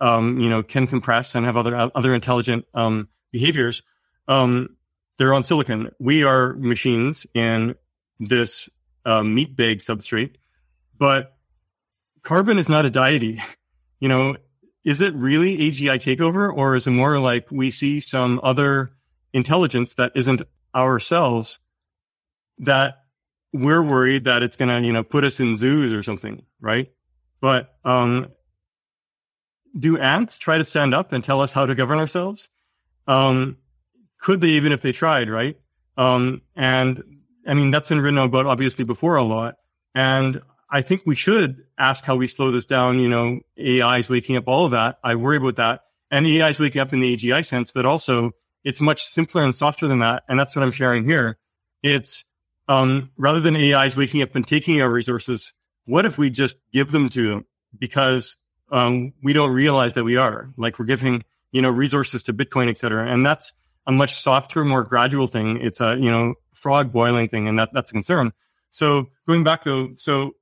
um, 0.00 0.40
you 0.40 0.48
know 0.48 0.62
can 0.62 0.86
compress 0.86 1.34
and 1.34 1.44
have 1.44 1.56
other 1.56 1.76
other 1.76 2.14
intelligent 2.14 2.64
um, 2.72 3.08
behaviors. 3.32 3.82
Um, 4.28 4.76
they're 5.18 5.34
on 5.34 5.44
silicon. 5.44 5.90
We 5.98 6.22
are 6.22 6.54
machines 6.54 7.26
in 7.34 7.74
this 8.20 8.68
uh, 9.04 9.22
meat 9.22 9.54
bag 9.54 9.80
substrate, 9.80 10.36
but 10.96 11.36
carbon 12.22 12.58
is 12.58 12.68
not 12.68 12.86
a 12.86 12.90
deity. 12.90 13.42
You 14.00 14.08
know, 14.08 14.36
is 14.84 15.00
it 15.00 15.14
really 15.14 15.58
AGI 15.58 15.96
takeover, 15.96 16.52
or 16.54 16.74
is 16.74 16.86
it 16.86 16.92
more 16.92 17.18
like 17.18 17.50
we 17.50 17.70
see 17.70 18.00
some 18.00 18.40
other 18.42 18.90
intelligence 19.32 19.94
that 19.94 20.12
isn't 20.14 20.42
ourselves 20.74 21.58
that 22.58 23.04
we're 23.52 23.82
worried 23.82 24.24
that 24.24 24.42
it's 24.42 24.56
going 24.56 24.68
to, 24.68 24.86
you 24.86 24.92
know, 24.92 25.02
put 25.02 25.24
us 25.24 25.40
in 25.40 25.56
zoos 25.56 25.92
or 25.92 26.02
something, 26.02 26.42
right? 26.60 26.90
But 27.40 27.74
um, 27.84 28.28
do 29.78 29.98
ants 29.98 30.38
try 30.38 30.58
to 30.58 30.64
stand 30.64 30.94
up 30.94 31.12
and 31.12 31.22
tell 31.22 31.40
us 31.40 31.52
how 31.52 31.66
to 31.66 31.74
govern 31.74 31.98
ourselves? 31.98 32.48
Um, 33.06 33.56
could 34.20 34.40
they 34.40 34.48
even 34.48 34.72
if 34.72 34.82
they 34.82 34.92
tried, 34.92 35.28
right? 35.28 35.56
Um, 35.96 36.42
and 36.54 37.02
I 37.46 37.54
mean, 37.54 37.70
that's 37.70 37.88
been 37.88 38.00
written 38.00 38.18
about 38.18 38.46
obviously 38.46 38.84
before 38.84 39.16
a 39.16 39.22
lot. 39.22 39.56
And 39.94 40.40
I 40.70 40.82
think 40.82 41.02
we 41.04 41.14
should 41.14 41.64
ask 41.78 42.04
how 42.04 42.16
we 42.16 42.28
slow 42.28 42.50
this 42.52 42.66
down. 42.66 43.00
You 43.00 43.08
know, 43.08 43.40
AI 43.56 43.98
is 43.98 44.08
waking 44.08 44.36
up 44.36 44.46
all 44.46 44.66
of 44.66 44.72
that. 44.72 44.98
I 45.02 45.16
worry 45.16 45.36
about 45.36 45.56
that. 45.56 45.82
And 46.10 46.26
AI 46.26 46.48
is 46.48 46.60
waking 46.60 46.80
up 46.80 46.92
in 46.92 47.00
the 47.00 47.16
AGI 47.16 47.44
sense, 47.44 47.72
but 47.72 47.86
also 47.86 48.32
it's 48.64 48.80
much 48.80 49.04
simpler 49.04 49.44
and 49.44 49.56
softer 49.56 49.88
than 49.88 50.00
that. 50.00 50.24
And 50.28 50.38
that's 50.38 50.54
what 50.54 50.62
I'm 50.62 50.72
sharing 50.72 51.04
here. 51.04 51.38
It's 51.82 52.24
um, 52.68 53.10
rather 53.16 53.40
than 53.40 53.56
AI 53.56 53.86
is 53.86 53.96
waking 53.96 54.22
up 54.22 54.34
and 54.34 54.46
taking 54.46 54.80
our 54.80 54.90
resources, 54.90 55.52
what 55.86 56.06
if 56.06 56.18
we 56.18 56.30
just 56.30 56.56
give 56.72 56.92
them 56.92 57.08
to 57.10 57.28
them 57.28 57.46
because 57.78 58.36
um, 58.70 59.12
we 59.22 59.32
don't 59.32 59.50
realize 59.50 59.94
that 59.94 60.04
we 60.04 60.16
are 60.16 60.52
like 60.56 60.78
we're 60.78 60.84
giving 60.84 61.24
you 61.52 61.62
know 61.62 61.70
resources 61.70 62.22
to 62.24 62.34
Bitcoin, 62.34 62.68
et 62.68 62.78
cetera. 62.78 63.10
And 63.10 63.26
that's 63.26 63.52
a 63.86 63.92
much 63.92 64.14
softer, 64.20 64.64
more 64.64 64.84
gradual 64.84 65.26
thing. 65.26 65.58
It's 65.60 65.80
a 65.80 65.96
you 65.96 66.10
know 66.10 66.34
frog 66.52 66.92
boiling 66.92 67.28
thing, 67.28 67.48
and 67.48 67.58
that 67.58 67.70
that's 67.72 67.90
a 67.90 67.94
concern. 67.94 68.32
So 68.70 69.08
going 69.26 69.42
back 69.42 69.64
though, 69.64 69.90
so 69.96 70.34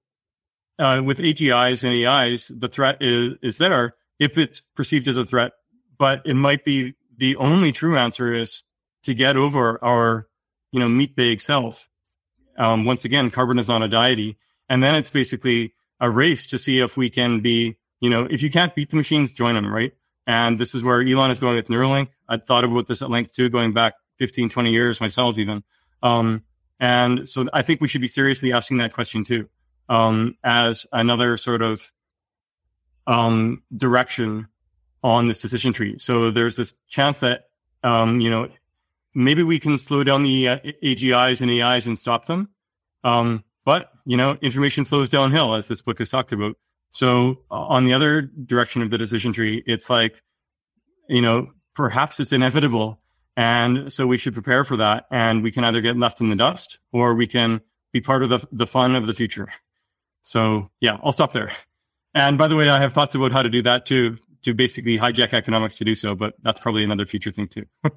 uh, 0.79 1.03
with 1.05 1.19
AGIs 1.19 1.85
and 1.85 2.07
AIs, 2.07 2.49
the 2.49 2.69
threat 2.69 2.99
is 3.01 3.35
is 3.43 3.59
there 3.59 3.95
if 4.19 4.39
it's 4.39 4.61
perceived 4.61 5.09
as 5.09 5.17
a 5.17 5.25
threat, 5.25 5.53
but 5.99 6.23
it 6.25 6.35
might 6.35 6.65
be 6.65 6.95
the 7.17 7.37
only 7.37 7.73
true 7.73 7.97
answer 7.97 8.35
is 8.35 8.63
to 9.05 9.15
get 9.15 9.37
over 9.37 9.83
our 9.83 10.29
you 10.73 10.81
know 10.81 10.89
meat 10.89 11.17
bag 11.17 11.41
self 11.41 11.89
um, 12.59 12.85
once 12.85 13.05
again, 13.05 13.31
carbon 13.31 13.59
is 13.59 13.69
not 13.69 13.83
a 13.83 13.89
deity. 13.89 14.37
And 14.69 14.83
then 14.83 14.97
it's 14.97 15.11
basically 15.11 15.75
a 16.01 16.11
race 16.11 16.49
to 16.49 16.59
see 16.59 16.81
if 16.81 16.97
we 16.97 17.09
can 17.09 17.41
be, 17.41 17.77
you 18.01 18.11
know, 18.11 18.27
if 18.29 18.43
you 18.43 18.51
can't 18.51 18.75
beat 18.75 18.91
the 18.91 18.97
machines, 18.97 19.33
join 19.33 19.55
them, 19.55 19.73
right? 19.73 19.93
And 20.27 20.59
this 20.59 20.75
is 20.75 20.83
where 20.83 21.01
Elon 21.01 21.31
is 21.31 21.39
going 21.39 21.57
with 21.57 21.69
Neuralink. 21.69 22.09
I 22.29 22.37
thought 22.37 22.65
about 22.65 22.87
this 22.87 23.01
at 23.01 23.09
length 23.09 23.33
too, 23.33 23.49
going 23.49 23.73
back 23.73 23.95
15, 24.19 24.51
20 24.51 24.73
years 24.73 25.01
myself 25.01 25.39
even. 25.39 25.63
Um, 26.03 26.43
and 26.81 27.29
so 27.29 27.49
I 27.53 27.63
think 27.63 27.81
we 27.81 27.89
should 27.89 28.03
be 28.03 28.09
seriously 28.09 28.53
asking 28.53 28.79
that 28.79 28.93
question 28.93 29.25
too, 29.25 29.49
um, 29.89 30.35
as 30.45 30.87
another 30.93 31.37
sort 31.37 31.63
of 31.63 31.93
um, 33.07 33.63
direction 33.75 34.49
on 35.03 35.27
this 35.27 35.41
decision 35.41 35.73
tree. 35.73 35.99
So 35.99 36.31
there's 36.31 36.57
this 36.57 36.73
chance 36.89 37.21
that, 37.21 37.49
um, 37.83 38.21
you 38.21 38.31
know, 38.31 38.49
maybe 39.15 39.43
we 39.43 39.59
can 39.59 39.79
slow 39.79 40.05
down 40.05 40.23
the 40.23 40.49
uh, 40.49 40.59
AGIs 40.83 41.41
and 41.41 41.51
AIs 41.51 41.87
and 41.87 41.99
stop 41.99 42.27
them. 42.27 42.49
Um, 43.05 43.45
but 43.65 43.91
you 44.07 44.17
know, 44.17 44.39
information 44.41 44.87
flows 44.87 45.11
downhill, 45.11 45.55
as 45.55 45.67
this 45.67 45.83
book 45.83 45.99
has 45.99 46.09
talked 46.09 46.33
about. 46.33 46.57
So 46.91 47.43
uh, 47.51 47.55
on 47.55 47.85
the 47.85 47.93
other 47.93 48.23
direction 48.23 48.81
of 48.81 48.91
the 48.91 48.97
decision 48.97 49.35
tree, 49.35 49.63
it's 49.67 49.91
like, 49.91 50.23
you 51.09 51.21
know, 51.21 51.49
perhaps 51.75 52.19
it's 52.19 52.33
inevitable, 52.33 52.99
and 53.37 53.93
so 53.93 54.07
we 54.07 54.17
should 54.17 54.33
prepare 54.33 54.65
for 54.65 54.79
that. 54.79 55.05
And 55.11 55.43
we 55.43 55.53
can 55.53 55.65
either 55.65 55.83
get 55.83 55.99
left 55.99 56.23
in 56.23 56.31
the 56.31 56.37
dust, 56.37 56.79
or 56.93 57.15
we 57.15 57.27
can 57.27 57.61
be 57.93 58.01
part 58.01 58.23
of 58.23 58.31
the 58.31 58.47
the 58.53 58.67
fun 58.67 58.97
of 58.97 59.07
the 59.07 59.15
future. 59.15 59.49
So 60.29 60.69
yeah, 60.83 60.99
I'll 61.03 61.13
stop 61.13 61.33
there. 61.33 61.51
And 62.13 62.37
by 62.37 62.49
the 62.49 62.57
way, 62.57 62.69
I 62.69 62.79
have 62.79 62.93
thoughts 62.93 63.15
about 63.15 63.33
how 63.33 63.41
to 63.41 63.49
do 63.49 63.63
that 63.63 63.87
too, 63.87 64.19
to 64.43 64.53
basically 64.53 64.99
hijack 64.99 65.33
economics 65.33 65.77
to 65.77 65.85
do 65.85 65.95
so, 65.95 66.15
but 66.15 66.35
that's 66.43 66.61
probably 66.61 66.85
another 66.85 67.07
future 67.07 67.31
thing 67.31 67.49
too. 67.49 67.65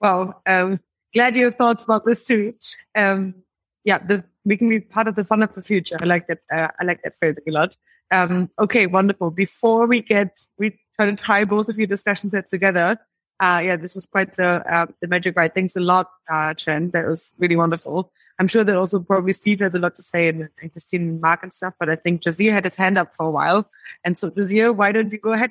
Well, 0.00 0.40
um, 0.46 0.78
glad 1.12 1.34
you 1.34 1.46
have 1.46 1.56
thoughts 1.56 1.82
about 1.82 2.06
this 2.06 2.24
too. 2.24 2.54
Um, 2.94 3.34
yeah, 3.82 3.98
the, 3.98 4.24
we 4.44 4.56
can 4.56 4.68
be 4.68 4.78
part 4.78 5.08
of 5.08 5.16
the 5.16 5.24
fun 5.24 5.42
of 5.42 5.52
the 5.54 5.60
future. 5.60 5.96
I 6.00 6.04
like 6.04 6.28
that. 6.28 6.38
Uh, 6.52 6.68
I 6.78 6.84
like 6.84 7.02
that 7.02 7.14
phrasing 7.18 7.42
a 7.48 7.50
lot. 7.50 7.76
Um, 8.12 8.48
okay, 8.60 8.86
wonderful. 8.86 9.32
Before 9.32 9.88
we 9.88 10.00
get, 10.00 10.38
we 10.56 10.78
try 10.94 11.06
to 11.06 11.16
tie 11.16 11.42
both 11.42 11.68
of 11.68 11.78
your 11.78 11.88
discussion 11.88 12.30
sets 12.30 12.52
together. 12.52 12.96
Uh, 13.40 13.60
yeah, 13.64 13.74
this 13.74 13.96
was 13.96 14.06
quite 14.06 14.36
the, 14.36 14.62
uh, 14.72 14.86
the 15.02 15.08
magic 15.08 15.36
ride. 15.36 15.56
Thanks 15.56 15.74
a 15.74 15.80
lot, 15.80 16.06
uh, 16.30 16.54
Chen. 16.54 16.90
That 16.90 17.08
was 17.08 17.34
really 17.40 17.56
wonderful. 17.56 18.12
I'm 18.38 18.48
sure 18.48 18.62
that 18.62 18.76
also 18.76 19.00
probably 19.00 19.32
Steve 19.32 19.60
has 19.60 19.74
a 19.74 19.80
lot 19.80 19.94
to 19.96 20.02
say 20.02 20.28
and, 20.28 20.48
and 20.60 20.72
Christine 20.72 21.02
and 21.02 21.20
Mark 21.20 21.42
and 21.42 21.52
stuff, 21.52 21.74
but 21.78 21.90
I 21.90 21.96
think 21.96 22.22
Jazir 22.22 22.52
had 22.52 22.64
his 22.64 22.76
hand 22.76 22.96
up 22.96 23.16
for 23.16 23.26
a 23.26 23.30
while. 23.30 23.68
And 24.04 24.16
so 24.16 24.30
Jazir, 24.30 24.74
why 24.74 24.92
don't 24.92 25.10
you 25.10 25.18
go 25.18 25.32
ahead? 25.32 25.50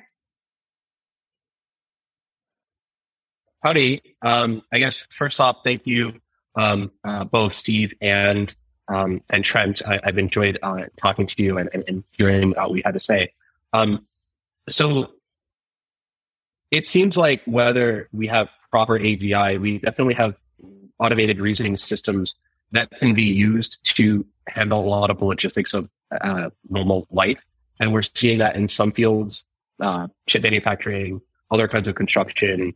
Howdy. 3.62 4.02
Um, 4.22 4.62
I 4.72 4.78
guess 4.78 5.06
first 5.10 5.40
off, 5.40 5.58
thank 5.64 5.86
you, 5.86 6.14
um, 6.54 6.92
uh, 7.04 7.24
both 7.24 7.54
Steve 7.54 7.92
and 8.00 8.54
um, 8.86 9.20
and 9.30 9.44
Trent. 9.44 9.82
I, 9.86 10.00
have 10.04 10.16
enjoyed 10.16 10.58
uh, 10.62 10.84
talking 10.96 11.26
to 11.26 11.42
you 11.42 11.58
and, 11.58 11.68
and, 11.74 11.84
and 11.86 12.04
hearing 12.12 12.52
what 12.52 12.70
we 12.70 12.82
had 12.84 12.94
to 12.94 13.00
say. 13.00 13.34
Um, 13.72 14.06
so 14.68 15.10
it 16.70 16.86
seems 16.86 17.16
like 17.16 17.42
whether 17.44 18.08
we 18.12 18.28
have 18.28 18.48
proper 18.70 18.98
AGI, 18.98 19.60
we 19.60 19.78
definitely 19.78 20.14
have 20.14 20.36
automated 20.98 21.40
reasoning 21.40 21.76
systems 21.76 22.34
that 22.72 22.90
can 22.90 23.14
be 23.14 23.24
used 23.24 23.78
to 23.96 24.26
handle 24.48 24.84
a 24.84 24.88
lot 24.88 25.10
of 25.10 25.18
the 25.18 25.24
logistics 25.24 25.74
of 25.74 25.88
uh, 26.20 26.50
normal 26.68 27.06
life. 27.10 27.44
And 27.80 27.92
we're 27.92 28.02
seeing 28.02 28.38
that 28.38 28.56
in 28.56 28.68
some 28.68 28.92
fields, 28.92 29.44
uh, 29.80 30.08
chip 30.26 30.42
manufacturing, 30.42 31.20
other 31.50 31.68
kinds 31.68 31.88
of 31.88 31.94
construction, 31.94 32.74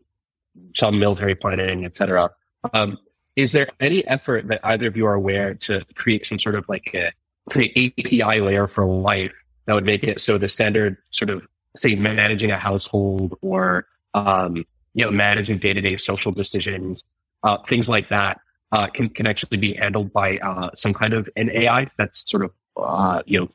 some 0.75 0.99
military 0.99 1.35
planning, 1.35 1.85
etc. 1.85 2.31
Um, 2.73 2.99
is 3.37 3.53
there 3.53 3.69
any 3.81 4.07
effort 4.07 4.49
that 4.49 4.61
either 4.63 4.87
of 4.87 4.97
you 4.97 5.07
are 5.07 5.15
aware 5.15 5.55
to 5.55 5.85
create 5.95 6.27
some 6.27 6.39
sort 6.39 6.55
of 6.55 6.69
like 6.69 6.95
a, 6.95 7.13
API 7.51 8.41
layer 8.41 8.69
for 8.69 8.87
life 8.87 9.33
that 9.67 9.75
would 9.75 9.85
make 9.85 10.05
it 10.05 10.21
so 10.21 10.39
the 10.39 10.49
standard 10.49 10.97
sort 11.11 11.29
of 11.29 11.43
say 11.77 11.97
managing 11.97 12.53
a 12.53 12.57
household 12.57 13.37
or 13.43 13.87
um, 14.15 14.65
you 14.95 15.05
know 15.05 15.11
managing 15.11 15.59
day 15.59 15.73
to 15.73 15.81
day 15.81 15.97
social 15.97 16.31
decisions, 16.31 17.03
uh, 17.43 17.59
things 17.67 17.89
like 17.89 18.09
that 18.11 18.41
uh, 18.73 18.89
can 18.89 19.11
can 19.11 19.27
actually 19.29 19.59
be 19.59 19.75
handled 19.75 20.13
by 20.13 20.39
uh, 20.39 20.71
some 20.77 20.95
kind 20.95 21.15
of 21.15 21.29
an 21.37 21.51
AI 21.53 21.89
that's 21.99 22.25
sort 22.31 22.45
of 22.45 22.53
uh, 22.77 23.23
you 23.27 23.41
know 23.41 23.49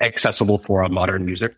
accessible 0.00 0.58
for 0.58 0.82
a 0.82 0.88
modern 0.90 1.28
user. 1.28 1.56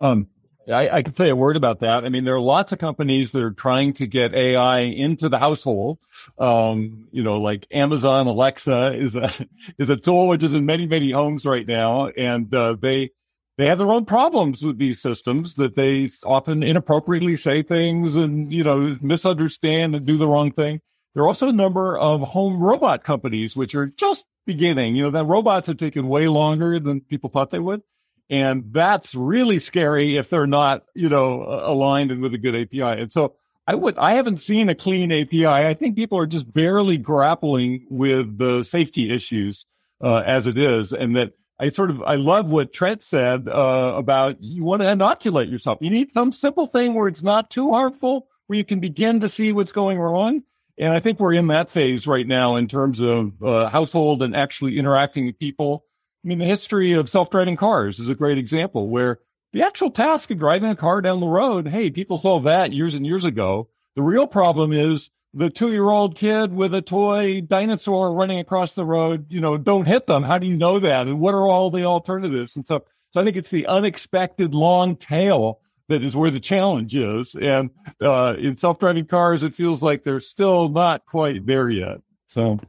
Um, 0.00 0.28
I, 0.68 0.88
I 0.90 1.02
can 1.02 1.14
say 1.14 1.28
a 1.28 1.36
word 1.36 1.56
about 1.56 1.80
that. 1.80 2.04
I 2.04 2.08
mean, 2.10 2.24
there 2.24 2.36
are 2.36 2.40
lots 2.40 2.72
of 2.72 2.78
companies 2.78 3.32
that 3.32 3.42
are 3.42 3.52
trying 3.52 3.94
to 3.94 4.06
get 4.06 4.34
AI 4.34 4.80
into 4.80 5.28
the 5.28 5.38
household. 5.38 5.98
Um, 6.38 7.08
you 7.12 7.24
know, 7.24 7.40
like 7.40 7.66
Amazon 7.72 8.28
Alexa 8.28 8.94
is 8.94 9.16
a 9.16 9.30
is 9.78 9.90
a 9.90 9.96
tool 9.96 10.28
which 10.28 10.44
is 10.44 10.54
in 10.54 10.66
many 10.66 10.86
many 10.86 11.10
homes 11.10 11.46
right 11.46 11.66
now, 11.66 12.08
and 12.08 12.54
uh, 12.54 12.76
they 12.80 13.10
they 13.58 13.66
have 13.66 13.78
their 13.78 13.90
own 13.90 14.04
problems 14.04 14.64
with 14.64 14.78
these 14.78 15.00
systems 15.00 15.54
that 15.54 15.76
they 15.76 16.08
often 16.24 16.62
inappropriately 16.62 17.36
say 17.36 17.62
things 17.62 18.16
and 18.16 18.52
you 18.52 18.64
know 18.64 18.96
misunderstand 19.00 19.94
and 19.94 20.06
do 20.06 20.16
the 20.16 20.28
wrong 20.28 20.52
thing. 20.52 20.80
There 21.14 21.22
are 21.24 21.28
also 21.28 21.48
a 21.48 21.52
number 21.52 21.98
of 21.98 22.22
home 22.22 22.62
robot 22.62 23.04
companies 23.04 23.54
which 23.54 23.74
are 23.74 23.86
just 23.86 24.26
beginning. 24.46 24.96
You 24.96 25.04
know, 25.04 25.10
that 25.10 25.24
robots 25.24 25.66
have 25.66 25.76
taken 25.76 26.08
way 26.08 26.28
longer 26.28 26.78
than 26.78 27.02
people 27.02 27.30
thought 27.30 27.50
they 27.50 27.58
would. 27.58 27.82
And 28.30 28.72
that's 28.72 29.14
really 29.14 29.58
scary 29.58 30.16
if 30.16 30.30
they're 30.30 30.46
not, 30.46 30.84
you 30.94 31.08
know, 31.08 31.42
aligned 31.42 32.10
and 32.10 32.22
with 32.22 32.32
a 32.34 32.38
good 32.38 32.54
API. 32.54 33.02
And 33.02 33.12
so 33.12 33.34
I 33.66 33.74
would, 33.74 33.98
I 33.98 34.14
haven't 34.14 34.40
seen 34.40 34.70
a 34.70 34.74
clean 34.74 35.12
API. 35.12 35.46
I 35.46 35.74
think 35.74 35.96
people 35.96 36.18
are 36.18 36.26
just 36.26 36.52
barely 36.52 36.96
grappling 36.96 37.86
with 37.90 38.38
the 38.38 38.62
safety 38.62 39.10
issues 39.10 39.66
uh, 40.00 40.22
as 40.24 40.46
it 40.46 40.56
is. 40.56 40.92
And 40.92 41.14
that 41.16 41.34
I 41.58 41.68
sort 41.68 41.90
of, 41.90 42.02
I 42.02 42.16
love 42.16 42.50
what 42.50 42.72
Trent 42.72 43.02
said 43.02 43.48
uh, 43.48 43.92
about 43.96 44.42
you 44.42 44.64
want 44.64 44.82
to 44.82 44.90
inoculate 44.90 45.48
yourself. 45.48 45.78
You 45.80 45.90
need 45.90 46.10
some 46.12 46.32
simple 46.32 46.66
thing 46.66 46.94
where 46.94 47.08
it's 47.08 47.22
not 47.22 47.50
too 47.50 47.72
harmful, 47.72 48.26
where 48.46 48.56
you 48.56 48.64
can 48.64 48.80
begin 48.80 49.20
to 49.20 49.28
see 49.28 49.52
what's 49.52 49.72
going 49.72 49.98
wrong. 49.98 50.42
And 50.78 50.92
I 50.92 51.00
think 51.00 51.20
we're 51.20 51.34
in 51.34 51.48
that 51.48 51.70
phase 51.70 52.06
right 52.06 52.26
now 52.26 52.56
in 52.56 52.66
terms 52.66 53.00
of 53.00 53.40
uh, 53.42 53.68
household 53.68 54.22
and 54.22 54.34
actually 54.34 54.78
interacting 54.78 55.26
with 55.26 55.38
people 55.38 55.84
I 56.24 56.28
mean, 56.28 56.38
the 56.38 56.44
history 56.44 56.92
of 56.92 57.08
self-driving 57.08 57.56
cars 57.56 57.98
is 57.98 58.08
a 58.08 58.14
great 58.14 58.38
example 58.38 58.88
where 58.88 59.18
the 59.52 59.62
actual 59.62 59.90
task 59.90 60.30
of 60.30 60.38
driving 60.38 60.70
a 60.70 60.76
car 60.76 61.02
down 61.02 61.20
the 61.20 61.26
road, 61.26 61.66
hey, 61.66 61.90
people 61.90 62.16
saw 62.16 62.40
that 62.40 62.72
years 62.72 62.94
and 62.94 63.04
years 63.04 63.24
ago. 63.24 63.68
The 63.96 64.02
real 64.02 64.28
problem 64.28 64.72
is 64.72 65.10
the 65.34 65.50
two-year-old 65.50 66.16
kid 66.16 66.52
with 66.52 66.74
a 66.74 66.82
toy 66.82 67.40
dinosaur 67.40 68.14
running 68.14 68.38
across 68.38 68.72
the 68.72 68.84
road. 68.84 69.26
You 69.30 69.40
know, 69.40 69.56
don't 69.56 69.86
hit 69.86 70.06
them. 70.06 70.22
How 70.22 70.38
do 70.38 70.46
you 70.46 70.56
know 70.56 70.78
that? 70.78 71.06
And 71.06 71.20
what 71.20 71.34
are 71.34 71.48
all 71.48 71.70
the 71.70 71.84
alternatives 71.84 72.56
and 72.56 72.64
stuff? 72.64 72.82
So 73.12 73.20
I 73.20 73.24
think 73.24 73.36
it's 73.36 73.50
the 73.50 73.66
unexpected 73.66 74.54
long 74.54 74.96
tail 74.96 75.60
that 75.88 76.02
is 76.02 76.16
where 76.16 76.30
the 76.30 76.40
challenge 76.40 76.94
is. 76.94 77.34
And 77.34 77.70
uh, 78.00 78.36
in 78.38 78.56
self-driving 78.56 79.06
cars, 79.06 79.42
it 79.42 79.54
feels 79.54 79.82
like 79.82 80.04
they're 80.04 80.20
still 80.20 80.68
not 80.68 81.06
quite 81.06 81.46
there 81.46 81.68
yet. 81.68 81.98
So. 82.28 82.60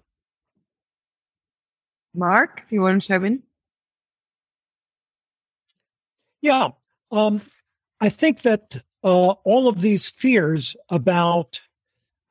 Mark, 2.13 2.63
you 2.69 2.81
want 2.81 3.01
to 3.01 3.07
chime 3.07 3.25
in? 3.25 3.43
Yeah. 6.41 6.69
Um, 7.11 7.41
I 8.01 8.09
think 8.09 8.41
that 8.41 8.83
uh, 9.03 9.31
all 9.43 9.67
of 9.67 9.81
these 9.81 10.09
fears 10.09 10.75
about 10.89 11.61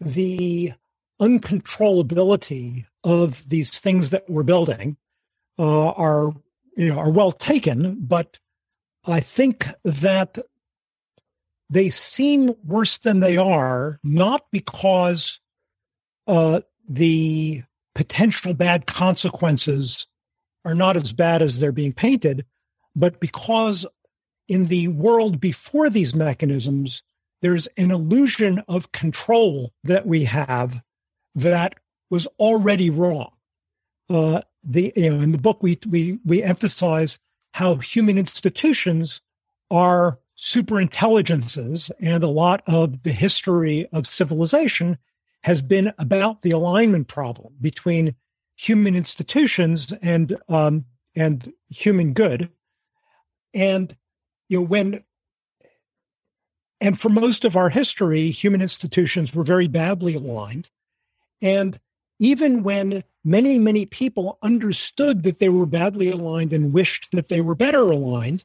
the 0.05 0.73
uncontrollability 1.21 2.85
of 3.05 3.49
these 3.49 3.81
things 3.81 4.11
that 4.11 4.29
we're 4.29 4.43
building 4.43 4.97
uh, 5.59 5.91
are 5.91 6.33
you 6.77 6.89
know, 6.89 6.99
are 6.99 7.11
well 7.11 7.33
taken, 7.33 7.99
but 8.01 8.39
I 9.05 9.21
think 9.21 9.67
that 9.85 10.39
they 11.69 11.91
seem 11.91 12.55
worse 12.65 12.99
than 12.99 13.21
they 13.21 13.37
are, 13.37 13.99
not 14.05 14.47
because 14.51 15.41
uh, 16.27 16.61
the 16.89 17.63
potential 17.95 18.55
bad 18.55 18.87
consequences 18.87 20.07
are 20.65 20.75
not 20.75 20.97
as 20.97 21.13
bad 21.13 21.43
as 21.43 21.61
they're 21.61 21.73
being 21.73 21.93
painted, 21.93 22.45
but 22.95 23.21
because 23.21 23.87
in 24.49 24.67
the 24.67 24.89
world 24.89 25.41
before 25.41 25.91
these 25.91 26.15
mechanisms, 26.15 27.03
there's 27.43 27.67
an 27.77 27.91
illusion 27.91 28.63
of 28.69 28.93
control 28.93 29.73
that 29.85 30.07
we 30.07 30.25
have 30.25 30.81
that 31.35 31.75
was 32.09 32.27
already 32.39 32.89
wrong. 32.89 33.33
Uh, 34.09 34.43
the 34.65 34.93
you 34.97 35.11
know, 35.11 35.21
in 35.21 35.33
the 35.33 35.39
book 35.39 35.63
we 35.63 35.79
we 35.89 36.19
we 36.25 36.43
emphasize 36.43 37.19
how 37.55 37.77
human 37.77 38.17
institutions 38.17 39.21
are 39.71 40.19
super 40.35 40.81
intelligences, 40.81 41.91
and 42.01 42.23
a 42.23 42.29
lot 42.29 42.63
of 42.67 43.03
the 43.03 43.13
history 43.13 43.87
of 43.93 44.07
civilization 44.07 44.99
has 45.43 45.63
been 45.63 45.93
about 45.99 46.43
the 46.43 46.53
alignment 46.53 47.09
problem 47.09 47.55
between 47.61 48.15
human 48.57 48.95
institutions 48.95 49.93
and 50.03 50.37
um, 50.49 50.85
and 51.17 51.53
human 51.69 52.13
good. 52.13 52.51
And 53.53 53.97
you 54.49 54.61
know 54.61 54.67
when 54.67 55.03
and 56.83 56.99
for 56.99 57.09
most 57.09 57.45
of 57.45 57.57
our 57.57 57.69
history, 57.69 58.31
human 58.31 58.61
institutions 58.61 59.33
were 59.33 59.45
very 59.45 59.69
badly 59.69 60.17
aligned. 60.17 60.69
And 61.41 61.79
even 62.19 62.65
when 62.65 63.05
many, 63.25 63.59
many 63.61 63.87
people 63.87 64.37
understood 64.43 65.23
that 65.23 65.39
they 65.39 65.49
were 65.49 65.65
badly 65.65 66.11
aligned 66.11 66.53
and 66.53 66.73
wished 66.73 67.13
that 67.13 67.29
they 67.29 67.41
were 67.41 67.55
better 67.55 67.83
aligned, 67.83 68.45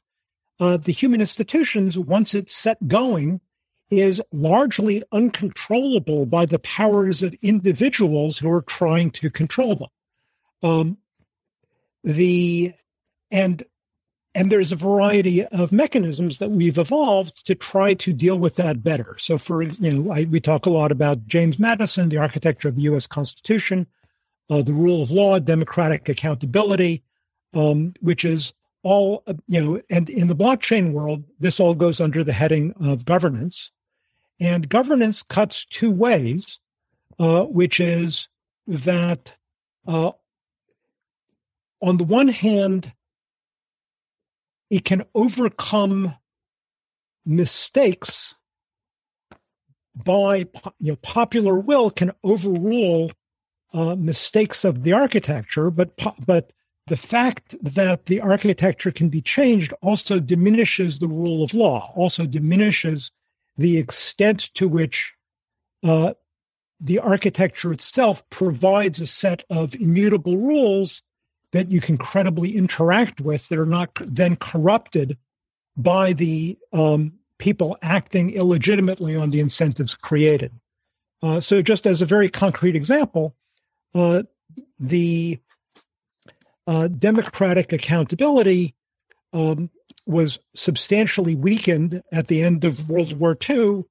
uh, 0.60 0.78
the 0.78 0.92
human 0.92 1.20
institutions, 1.20 1.98
once 1.98 2.36
it's 2.36 2.56
set 2.56 2.88
going, 2.88 3.42
is 3.90 4.22
largely 4.32 5.04
uncontrollable 5.12 6.28
by 6.28 6.46
the 6.46 6.60
powers 6.60 7.24
of 7.24 7.34
individuals 7.42 8.38
who 8.38 8.52
are 8.52 8.62
trying 8.62 9.10
to 9.12 9.32
control 9.32 9.76
them. 9.76 9.90
Um, 10.62 10.98
the 12.04 12.74
and 13.32 13.64
and 14.38 14.52
there's 14.52 14.72
a 14.72 14.76
variety 14.76 15.44
of 15.46 15.72
mechanisms 15.72 16.38
that 16.38 16.52
we've 16.52 16.78
evolved 16.78 17.44
to 17.48 17.56
try 17.56 17.96
to 17.96 18.14
deal 18.14 18.38
with 18.38 18.56
that 18.58 18.84
better. 18.84 19.16
So, 19.18 19.40
for 19.40 19.64
you 19.64 19.92
know, 19.92 20.26
we 20.30 20.40
talk 20.40 20.68
a 20.68 20.70
lot 20.70 20.92
about 20.92 21.26
James 21.26 21.58
Madison, 21.58 22.10
the 22.10 22.20
architecture 22.20 22.68
of 22.68 22.76
the 22.76 22.84
U.S. 22.84 23.08
Constitution, 23.08 23.88
uh, 24.48 24.62
the 24.62 24.74
rule 24.74 25.02
of 25.02 25.10
law, 25.10 25.40
democratic 25.40 26.08
accountability, 26.08 27.04
um, 27.56 27.96
which 28.00 28.24
is 28.24 28.54
all 28.84 29.24
you 29.48 29.60
know. 29.60 29.82
And 29.90 30.08
in 30.08 30.28
the 30.28 30.36
blockchain 30.36 30.92
world, 30.92 31.24
this 31.40 31.60
all 31.60 31.74
goes 31.74 32.00
under 32.00 32.24
the 32.24 32.34
heading 32.34 32.76
of 32.80 33.06
governance. 33.06 33.72
And 34.40 34.70
governance 34.70 35.24
cuts 35.24 35.66
two 35.66 35.90
ways, 35.90 36.60
uh, 37.18 37.46
which 37.46 37.80
is 37.80 38.30
that 38.68 39.36
uh, 39.88 40.12
on 41.82 41.98
the 41.98 42.04
one 42.04 42.28
hand, 42.28 42.94
it 44.70 44.86
can 44.86 45.04
overcome 45.16 46.16
mistakes 47.26 48.36
by 49.96 50.46
you 50.80 50.92
know, 50.92 50.96
popular 50.98 51.60
will 51.60 51.90
can 51.90 52.12
overrule 52.24 53.12
uh, 53.74 53.96
mistakes 53.96 54.64
of 54.64 54.84
the 54.84 54.94
architecture, 54.94 55.70
but 55.70 55.92
but 56.26 56.54
the 56.88 56.98
fact 56.98 57.56
that 57.62 58.06
the 58.06 58.22
architecture 58.22 58.92
can 58.92 59.10
be 59.10 59.22
changed 59.22 59.74
also 59.82 60.20
diminishes 60.20 61.00
the 61.00 61.08
rule 61.08 61.44
of 61.44 61.54
law, 61.54 61.92
also 61.96 62.26
diminishes 62.26 63.12
the 63.58 63.78
extent 63.78 64.54
to 64.54 64.70
which 64.70 65.14
uh, 65.84 66.14
the 66.80 67.00
architecture 67.00 67.74
itself 67.74 68.28
provides 68.30 69.02
a 69.02 69.08
set 69.08 69.44
of 69.50 69.76
immutable 69.76 70.38
rules 70.38 71.02
that 71.52 71.72
you 71.72 71.80
can 71.80 71.98
credibly 71.98 72.56
interact 72.56 73.22
with 73.22 73.48
that 73.50 73.60
are 73.60 73.66
not 73.66 73.90
then 73.96 74.36
corrupted 74.36 75.18
by 75.76 76.14
the 76.14 76.58
um, 76.74 77.14
people 77.38 77.78
acting 77.82 78.32
illegitimately 78.32 79.16
on 79.16 79.30
the 79.30 79.40
incentives 79.40 79.96
created. 79.96 80.52
Uh, 81.22 81.40
so, 81.40 81.62
just 81.62 81.88
as 81.88 82.02
a 82.02 82.06
very 82.06 82.30
concrete 82.30 82.76
example, 82.76 83.36
uh, 83.96 84.24
the 84.80 85.40
uh, 86.68 86.88
democratic 86.88 87.74
accountability 87.74 88.76
um, 89.34 89.70
was 90.06 90.40
substantially 90.56 91.36
weakened 91.36 92.02
at 92.12 92.28
the 92.28 92.42
end 92.42 92.66
of 92.66 92.90
World 92.90 93.20
War 93.20 93.36
II, 93.50 93.84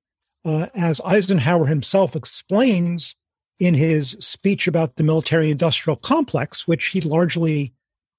uh, 0.44 0.66
as 0.74 1.00
Eisenhower 1.04 1.66
himself 1.66 2.14
explains 2.14 3.16
in 3.58 3.74
his 3.74 4.16
speech 4.20 4.68
about 4.68 4.96
the 4.96 5.02
military 5.02 5.50
industrial 5.50 5.96
complex, 5.96 6.68
which 6.68 6.86
he 6.88 7.00
largely 7.00 7.72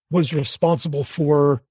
was 0.09 0.33
responsible 0.33 1.03
for 1.03 1.63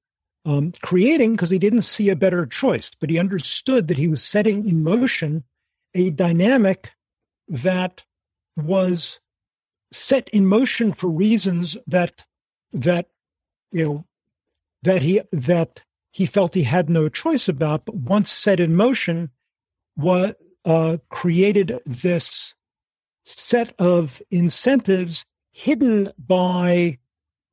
um, 0.45 0.73
creating 0.83 1.33
because 1.33 1.51
he 1.51 1.59
didn't 1.59 1.83
see 1.83 2.09
a 2.09 2.17
better 2.17 2.47
choice, 2.47 2.91
but 3.01 3.11
he 3.11 3.19
understood 3.19 3.89
that 3.89 3.99
he 3.99 4.09
was 4.09 4.23
setting 4.23 4.69
in 4.69 4.85
motion 4.85 5.45
a 5.95 6.11
dynamic 6.11 6.95
that 7.49 8.05
was 8.57 9.19
set 9.93 10.29
in 10.29 10.47
motion 10.47 10.93
for 10.93 11.09
reasons 11.09 11.77
that 11.87 12.27
that 12.73 13.09
you 13.73 13.85
know 13.85 14.05
that 14.83 15.03
he 15.03 15.21
that 15.33 15.83
he 16.13 16.27
felt 16.27 16.55
he 16.55 16.63
had 16.63 16.89
no 16.89 17.09
choice 17.09 17.49
about, 17.49 17.85
but 17.85 17.95
once 17.95 18.31
set 18.31 18.59
in 18.61 18.75
motion, 18.75 19.31
what 19.97 20.39
uh, 20.65 20.97
created 21.11 21.79
this 21.85 22.56
set 23.27 23.75
of 23.79 24.23
incentives 24.31 25.25
hidden 25.53 26.11
by 26.19 26.99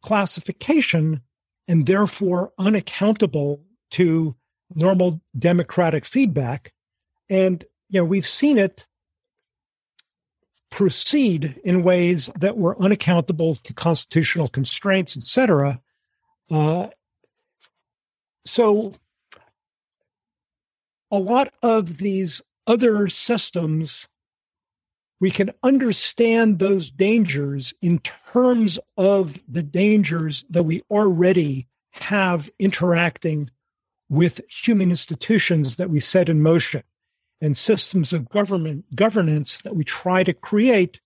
classification 0.01 1.21
and 1.67 1.85
therefore 1.85 2.53
unaccountable 2.57 3.61
to 3.91 4.35
normal 4.75 5.21
democratic 5.37 6.05
feedback. 6.05 6.73
And 7.29 7.63
you 7.89 7.99
know, 7.99 8.05
we've 8.05 8.27
seen 8.27 8.57
it 8.57 8.87
proceed 10.69 11.59
in 11.63 11.83
ways 11.83 12.29
that 12.39 12.57
were 12.57 12.81
unaccountable 12.81 13.55
to 13.55 13.73
constitutional 13.73 14.47
constraints, 14.47 15.15
et 15.15 15.25
cetera. 15.25 15.79
Uh, 16.49 16.87
so, 18.45 18.93
a 21.11 21.17
lot 21.17 21.53
of 21.61 21.97
these 21.97 22.41
other 22.65 23.07
systems, 23.07 24.07
we 25.19 25.31
can 25.31 25.51
understand 25.63 26.59
those 26.59 26.91
dangers 26.91 27.73
in 27.81 27.99
terms 27.99 28.79
of 28.97 29.41
the 29.47 29.63
dangers 29.63 30.43
that 30.49 30.63
we 30.63 30.81
already 30.89 31.67
have 31.91 32.49
interacting 32.59 33.49
with 34.09 34.41
human 34.49 34.89
institutions 34.89 35.77
that 35.77 35.89
we 35.89 35.99
set 35.99 36.29
in 36.29 36.41
motion 36.41 36.83
and 37.41 37.57
systems 37.57 38.13
of 38.13 38.29
government 38.29 38.85
governance 38.95 39.61
that 39.61 39.75
we 39.75 39.83
try 39.83 40.23
to 40.23 40.33
create 40.33 40.99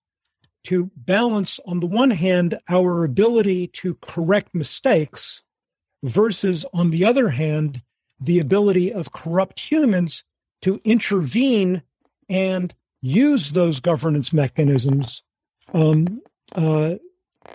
to 0.64 0.91
balance 0.95 1.60
on 1.66 1.80
the 1.80 1.88
one 1.88 2.12
hand 2.12 2.60
our 2.70 3.03
ability 3.03 3.68
to 3.68 3.95
correct 4.01 4.53
mistakes 4.53 5.41
versus 6.03 6.66
on 6.74 6.91
the 6.91 7.05
other 7.05 7.30
hand 7.30 7.82
the 8.20 8.39
ability 8.39 8.91
of 8.91 9.12
corrupt 9.12 9.60
humans 9.60 10.24
to 10.62 10.82
intervene 10.84 11.82
and 12.30 12.74
use 13.01 13.51
those 13.51 13.79
governance 13.79 14.33
mechanisms 14.33 15.23
um, 15.73 16.21
uh, 16.55 16.95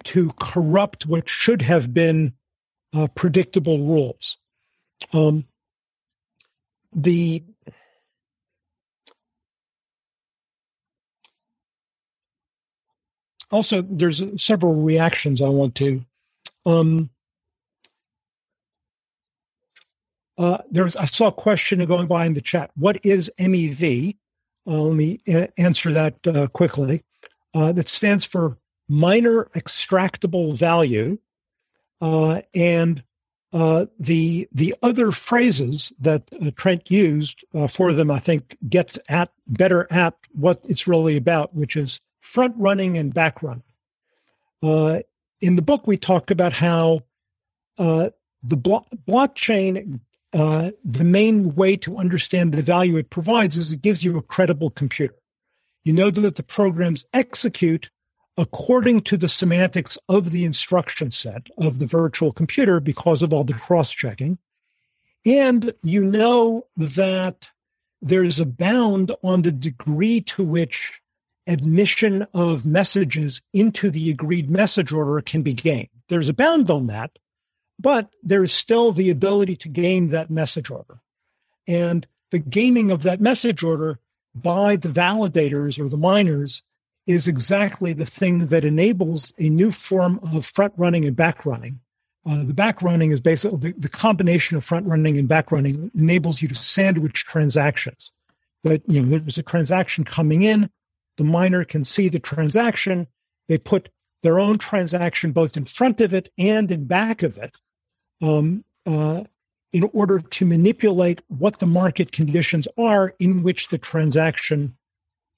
to 0.04 0.32
corrupt 0.38 1.06
what 1.06 1.28
should 1.28 1.62
have 1.62 1.92
been 1.92 2.34
uh, 2.94 3.08
predictable 3.14 3.78
rules. 3.78 4.36
Um, 5.12 5.46
the 6.94 7.42
also 13.50 13.82
there's 13.82 14.22
several 14.42 14.74
reactions 14.74 15.40
I 15.40 15.48
want 15.48 15.74
to. 15.76 16.04
Um, 16.64 17.10
uh, 20.38 20.58
there's 20.70 20.96
I 20.96 21.04
saw 21.04 21.28
a 21.28 21.32
question 21.32 21.84
going 21.84 22.06
by 22.06 22.26
in 22.26 22.34
the 22.34 22.40
chat. 22.40 22.70
What 22.74 23.04
is 23.04 23.30
MEV? 23.38 24.16
Uh, 24.66 24.82
let 24.82 24.96
me 24.96 25.18
a- 25.28 25.48
answer 25.60 25.92
that 25.92 26.26
uh, 26.26 26.46
quickly. 26.48 27.02
Uh, 27.54 27.70
that 27.72 27.88
stands 27.88 28.24
for 28.24 28.58
miner 28.88 29.44
extractable 29.54 30.56
value, 30.56 31.18
uh, 32.00 32.40
and 32.54 33.04
uh, 33.52 33.84
the 33.98 34.48
the 34.52 34.74
other 34.82 35.12
phrases 35.12 35.92
that 36.00 36.30
Trent 36.56 36.90
used 36.90 37.44
for 37.68 37.92
them, 37.92 38.10
I 38.10 38.18
think, 38.18 38.56
get 38.66 38.96
at 39.08 39.30
better 39.46 39.86
at 39.90 40.14
what 40.32 40.64
it's 40.66 40.86
really 40.86 41.18
about, 41.18 41.54
which 41.54 41.76
is 41.76 42.00
front 42.22 42.54
running 42.56 42.96
and 42.96 43.12
back 43.12 43.42
run. 43.42 43.62
Uh, 44.62 45.00
in 45.40 45.56
the 45.56 45.62
book, 45.62 45.86
we 45.86 45.96
talk 45.96 46.30
about 46.30 46.52
how 46.54 47.00
uh, 47.78 48.10
the 48.42 48.56
blo- 48.56 48.86
blockchain, 49.08 50.00
uh, 50.32 50.70
the 50.84 51.04
main 51.04 51.54
way 51.54 51.76
to 51.76 51.98
understand 51.98 52.52
the 52.52 52.62
value 52.62 52.96
it 52.96 53.10
provides 53.10 53.56
is 53.56 53.72
it 53.72 53.82
gives 53.82 54.02
you 54.02 54.16
a 54.16 54.22
credible 54.22 54.70
computer. 54.70 55.14
You 55.84 55.92
know 55.92 56.10
that 56.10 56.36
the 56.36 56.42
programs 56.42 57.04
execute 57.12 57.90
according 58.36 59.02
to 59.02 59.16
the 59.16 59.28
semantics 59.28 59.98
of 60.08 60.30
the 60.30 60.44
instruction 60.44 61.10
set 61.10 61.48
of 61.58 61.78
the 61.78 61.86
virtual 61.86 62.32
computer 62.32 62.80
because 62.80 63.22
of 63.22 63.32
all 63.32 63.44
the 63.44 63.52
cross 63.52 63.90
checking. 63.90 64.38
And 65.26 65.74
you 65.82 66.04
know 66.04 66.66
that 66.76 67.50
there's 68.00 68.40
a 68.40 68.46
bound 68.46 69.12
on 69.22 69.42
the 69.42 69.52
degree 69.52 70.20
to 70.22 70.44
which 70.44 71.00
admission 71.46 72.26
of 72.34 72.64
messages 72.64 73.40
into 73.52 73.90
the 73.90 74.10
agreed 74.10 74.50
message 74.50 74.92
order 74.92 75.20
can 75.20 75.42
be 75.42 75.54
gained. 75.54 75.88
There's 76.08 76.28
a 76.28 76.34
bound 76.34 76.70
on 76.70 76.86
that, 76.86 77.18
but 77.82 78.10
there 78.22 78.44
is 78.44 78.52
still 78.52 78.92
the 78.92 79.10
ability 79.10 79.56
to 79.56 79.68
game 79.68 80.08
that 80.08 80.30
message 80.30 80.70
order. 80.70 81.00
And 81.66 82.06
the 82.30 82.38
gaming 82.38 82.90
of 82.90 83.02
that 83.02 83.20
message 83.20 83.62
order 83.62 83.98
by 84.34 84.76
the 84.76 84.88
validators 84.88 85.78
or 85.78 85.88
the 85.88 85.98
miners 85.98 86.62
is 87.06 87.26
exactly 87.26 87.92
the 87.92 88.06
thing 88.06 88.46
that 88.46 88.64
enables 88.64 89.32
a 89.38 89.48
new 89.48 89.70
form 89.70 90.20
of 90.32 90.46
front 90.46 90.72
running 90.76 91.04
and 91.04 91.16
back 91.16 91.44
running. 91.44 91.80
Uh, 92.24 92.44
the 92.44 92.54
back 92.54 92.80
running 92.80 93.10
is 93.10 93.20
basically 93.20 93.58
the, 93.58 93.72
the 93.72 93.88
combination 93.88 94.56
of 94.56 94.64
front 94.64 94.86
running 94.86 95.18
and 95.18 95.28
back 95.28 95.50
running 95.50 95.90
enables 95.94 96.40
you 96.40 96.46
to 96.46 96.54
sandwich 96.54 97.24
transactions. 97.24 98.12
That 98.62 98.82
you 98.86 99.02
know, 99.02 99.18
there's 99.18 99.38
a 99.38 99.42
transaction 99.42 100.04
coming 100.04 100.42
in, 100.42 100.70
the 101.16 101.24
miner 101.24 101.64
can 101.64 101.84
see 101.84 102.08
the 102.08 102.20
transaction. 102.20 103.08
They 103.48 103.58
put 103.58 103.88
their 104.22 104.38
own 104.38 104.58
transaction 104.58 105.32
both 105.32 105.56
in 105.56 105.64
front 105.64 106.00
of 106.00 106.14
it 106.14 106.30
and 106.38 106.70
in 106.70 106.86
back 106.86 107.22
of 107.22 107.36
it 107.36 107.56
um, 108.22 108.64
uh, 108.86 109.24
in 109.72 109.88
order 109.92 110.20
to 110.20 110.46
manipulate 110.46 111.22
what 111.28 111.58
the 111.58 111.66
market 111.66 112.12
conditions 112.12 112.68
are 112.78 113.14
in 113.18 113.42
which 113.42 113.68
the 113.68 113.78
transaction 113.78 114.76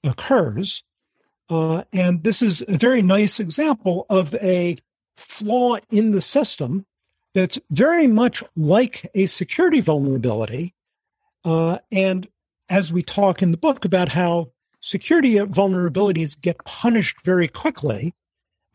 occurs. 0.03 0.83
Uh, 1.49 1.83
and 1.93 2.23
this 2.23 2.41
is 2.41 2.63
a 2.67 2.77
very 2.77 3.01
nice 3.01 3.39
example 3.39 4.05
of 4.09 4.33
a 4.35 4.77
flaw 5.17 5.77
in 5.89 6.11
the 6.11 6.21
system 6.21 6.85
that's 7.33 7.59
very 7.69 8.07
much 8.07 8.43
like 8.55 9.09
a 9.13 9.25
security 9.25 9.81
vulnerability. 9.81 10.73
Uh, 11.43 11.77
and 11.91 12.27
as 12.69 12.91
we 12.91 13.03
talk 13.03 13.41
in 13.41 13.51
the 13.51 13.57
book 13.57 13.85
about 13.85 14.09
how 14.09 14.51
security 14.85 15.35
vulnerabilities 15.35 16.39
get 16.39 16.63
punished 16.63 17.23
very 17.23 17.47
quickly. 17.47 18.13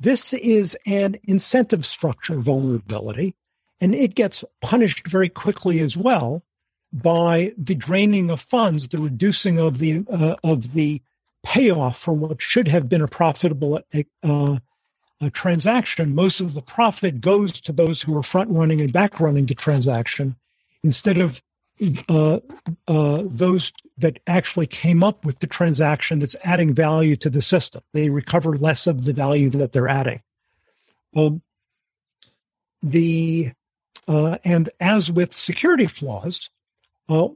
This 0.00 0.32
is 0.32 0.76
an 0.84 1.16
incentive 1.22 1.86
structure 1.86 2.40
vulnerability, 2.40 3.36
and 3.80 3.94
it 3.94 4.14
gets 4.14 4.44
punished 4.60 5.06
very 5.06 5.28
quickly 5.28 5.80
as 5.80 5.96
well 5.96 6.42
by 6.92 7.52
the 7.56 7.74
draining 7.74 8.30
of 8.30 8.40
funds, 8.40 8.88
the 8.88 8.98
reducing 8.98 9.58
of 9.58 9.78
the 9.78 10.04
uh, 10.10 10.36
of 10.42 10.72
the 10.72 11.00
payoff 11.42 11.98
for 11.98 12.12
what 12.12 12.42
should 12.42 12.68
have 12.68 12.88
been 12.88 13.02
a 13.02 13.08
profitable 13.08 13.80
uh, 14.22 14.56
a 15.22 15.30
transaction. 15.30 16.14
Most 16.14 16.40
of 16.40 16.54
the 16.54 16.62
profit 16.62 17.20
goes 17.20 17.60
to 17.60 17.72
those 17.72 18.02
who 18.02 18.16
are 18.16 18.22
front 18.22 18.50
running 18.50 18.80
and 18.80 18.92
back 18.92 19.20
running 19.20 19.46
the 19.46 19.54
transaction 19.54 20.36
instead 20.82 21.18
of 21.18 21.42
uh, 22.08 22.40
uh, 22.88 23.22
those 23.24 23.72
that 23.96 24.18
actually 24.26 24.66
came 24.66 25.02
up 25.02 25.24
with 25.24 25.38
the 25.38 25.46
transaction 25.46 26.18
that's 26.18 26.36
adding 26.44 26.74
value 26.74 27.16
to 27.16 27.30
the 27.30 27.42
system. 27.42 27.82
They 27.92 28.10
recover 28.10 28.56
less 28.56 28.86
of 28.86 29.04
the 29.04 29.12
value 29.12 29.48
that 29.50 29.72
they're 29.72 29.88
adding. 29.88 30.22
Um, 31.14 31.42
the 32.82 33.52
uh, 34.08 34.38
and 34.44 34.70
as 34.80 35.10
with 35.10 35.32
security 35.32 35.86
flaws, 35.86 36.50
uh, 37.08 37.28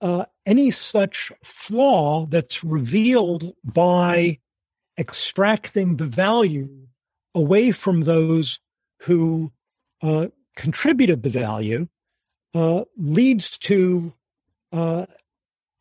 uh, 0.00 0.24
any 0.46 0.70
such 0.70 1.30
flaw 1.42 2.26
that's 2.26 2.64
revealed 2.64 3.54
by 3.64 4.38
extracting 4.98 5.96
the 5.96 6.06
value 6.06 6.86
away 7.34 7.70
from 7.70 8.02
those 8.02 8.60
who 9.02 9.52
uh, 10.02 10.28
contributed 10.56 11.22
the 11.22 11.30
value 11.30 11.86
uh, 12.54 12.84
leads 12.96 13.56
to 13.58 14.12
uh, 14.72 15.06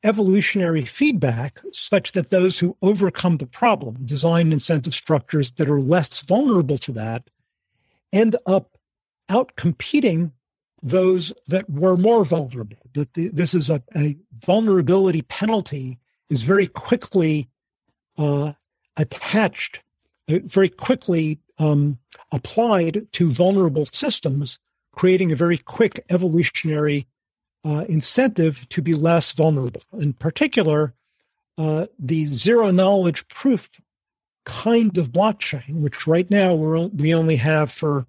evolutionary 0.03 0.85
feedback 0.85 1.59
such 1.71 2.13
that 2.13 2.29
those 2.29 2.59
who 2.59 2.77
overcome 2.81 3.37
the 3.37 3.47
problem, 3.47 3.97
design 4.05 4.53
incentive 4.53 4.93
structures 4.93 5.51
that 5.53 5.69
are 5.69 5.81
less 5.81 6.21
vulnerable 6.21 6.77
to 6.77 6.91
that, 6.91 7.29
end 8.13 8.35
up 8.45 8.78
out 9.29 9.55
competing 9.55 10.33
those 10.81 11.33
that 11.47 11.69
were 11.69 11.97
more 11.97 12.25
vulnerable. 12.25 12.77
That 12.93 13.13
this 13.13 13.53
is 13.53 13.69
a, 13.69 13.81
a, 13.95 14.17
vulnerability 14.45 15.21
penalty 15.23 15.99
is 16.29 16.43
very 16.43 16.67
quickly 16.67 17.49
uh, 18.17 18.53
attached, 18.95 19.81
uh, 20.31 20.39
very 20.45 20.69
quickly 20.69 21.39
um, 21.57 21.99
applied 22.31 23.07
to 23.11 23.29
vulnerable 23.29 23.85
systems, 23.85 24.57
creating 24.93 25.31
a 25.31 25.35
very 25.35 25.57
quick 25.57 26.05
evolutionary 26.09 27.05
uh, 27.65 27.83
incentive 27.89 28.67
to 28.69 28.81
be 28.81 28.93
less 28.93 29.33
vulnerable. 29.33 29.81
In 29.99 30.13
particular, 30.13 30.93
uh, 31.57 31.87
the 31.99 32.25
zero 32.27 32.71
knowledge 32.71 33.27
proof 33.27 33.69
kind 34.45 34.97
of 34.97 35.11
blockchain, 35.11 35.81
which 35.81 36.07
right 36.07 36.29
now 36.29 36.55
we're, 36.55 36.87
we 36.87 37.13
only 37.13 37.35
have 37.35 37.71
for 37.71 38.07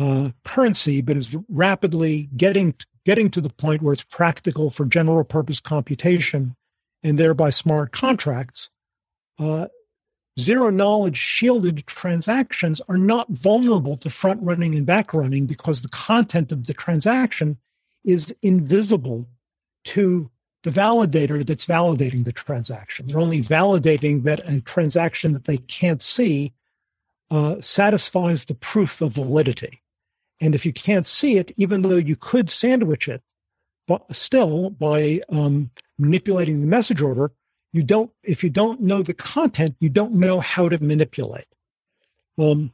uh, 0.00 0.30
currency, 0.44 1.02
but 1.02 1.16
is 1.16 1.36
rapidly 1.48 2.28
getting 2.36 2.74
getting 3.04 3.30
to 3.30 3.40
the 3.40 3.50
point 3.50 3.82
where 3.82 3.92
it's 3.92 4.04
practical 4.04 4.70
for 4.70 4.84
general 4.84 5.24
purpose 5.24 5.60
computation 5.60 6.54
and 7.02 7.18
thereby 7.18 7.50
smart 7.50 7.92
contracts. 7.92 8.70
Uh, 9.38 9.68
zero 10.38 10.70
knowledge 10.70 11.16
shielded 11.16 11.86
transactions 11.86 12.80
are 12.88 12.98
not 12.98 13.28
vulnerable 13.30 13.96
to 13.96 14.10
front 14.10 14.42
running 14.42 14.74
and 14.74 14.86
back 14.86 15.14
running 15.14 15.46
because 15.46 15.82
the 15.82 15.88
content 15.88 16.52
of 16.52 16.66
the 16.66 16.74
transaction 16.74 17.56
is 18.04 18.34
invisible 18.42 19.26
to 19.84 20.30
the 20.62 20.70
validator 20.70 21.44
that's 21.44 21.66
validating 21.66 22.24
the 22.24 22.32
transaction. 22.32 23.06
They're 23.06 23.20
only 23.20 23.42
validating 23.42 24.24
that 24.24 24.40
a 24.46 24.60
transaction 24.60 25.32
that 25.32 25.44
they 25.44 25.56
can't 25.56 26.02
see 26.02 26.52
uh, 27.30 27.60
satisfies 27.60 28.44
the 28.44 28.54
proof 28.54 29.00
of 29.00 29.14
validity. 29.14 29.80
And 30.40 30.54
if 30.54 30.64
you 30.64 30.72
can't 30.72 31.06
see 31.06 31.36
it, 31.36 31.52
even 31.56 31.82
though 31.82 31.96
you 31.96 32.16
could 32.16 32.50
sandwich 32.50 33.08
it, 33.08 33.22
but 33.86 34.14
still 34.14 34.70
by 34.70 35.20
um, 35.30 35.70
manipulating 35.98 36.60
the 36.60 36.66
message 36.66 37.02
order, 37.02 37.32
you 37.72 37.82
don't. 37.82 38.10
If 38.22 38.42
you 38.42 38.50
don't 38.50 38.80
know 38.80 39.02
the 39.02 39.14
content, 39.14 39.76
you 39.80 39.88
don't 39.88 40.14
know 40.14 40.40
how 40.40 40.68
to 40.68 40.82
manipulate. 40.82 41.46
Um, 42.38 42.72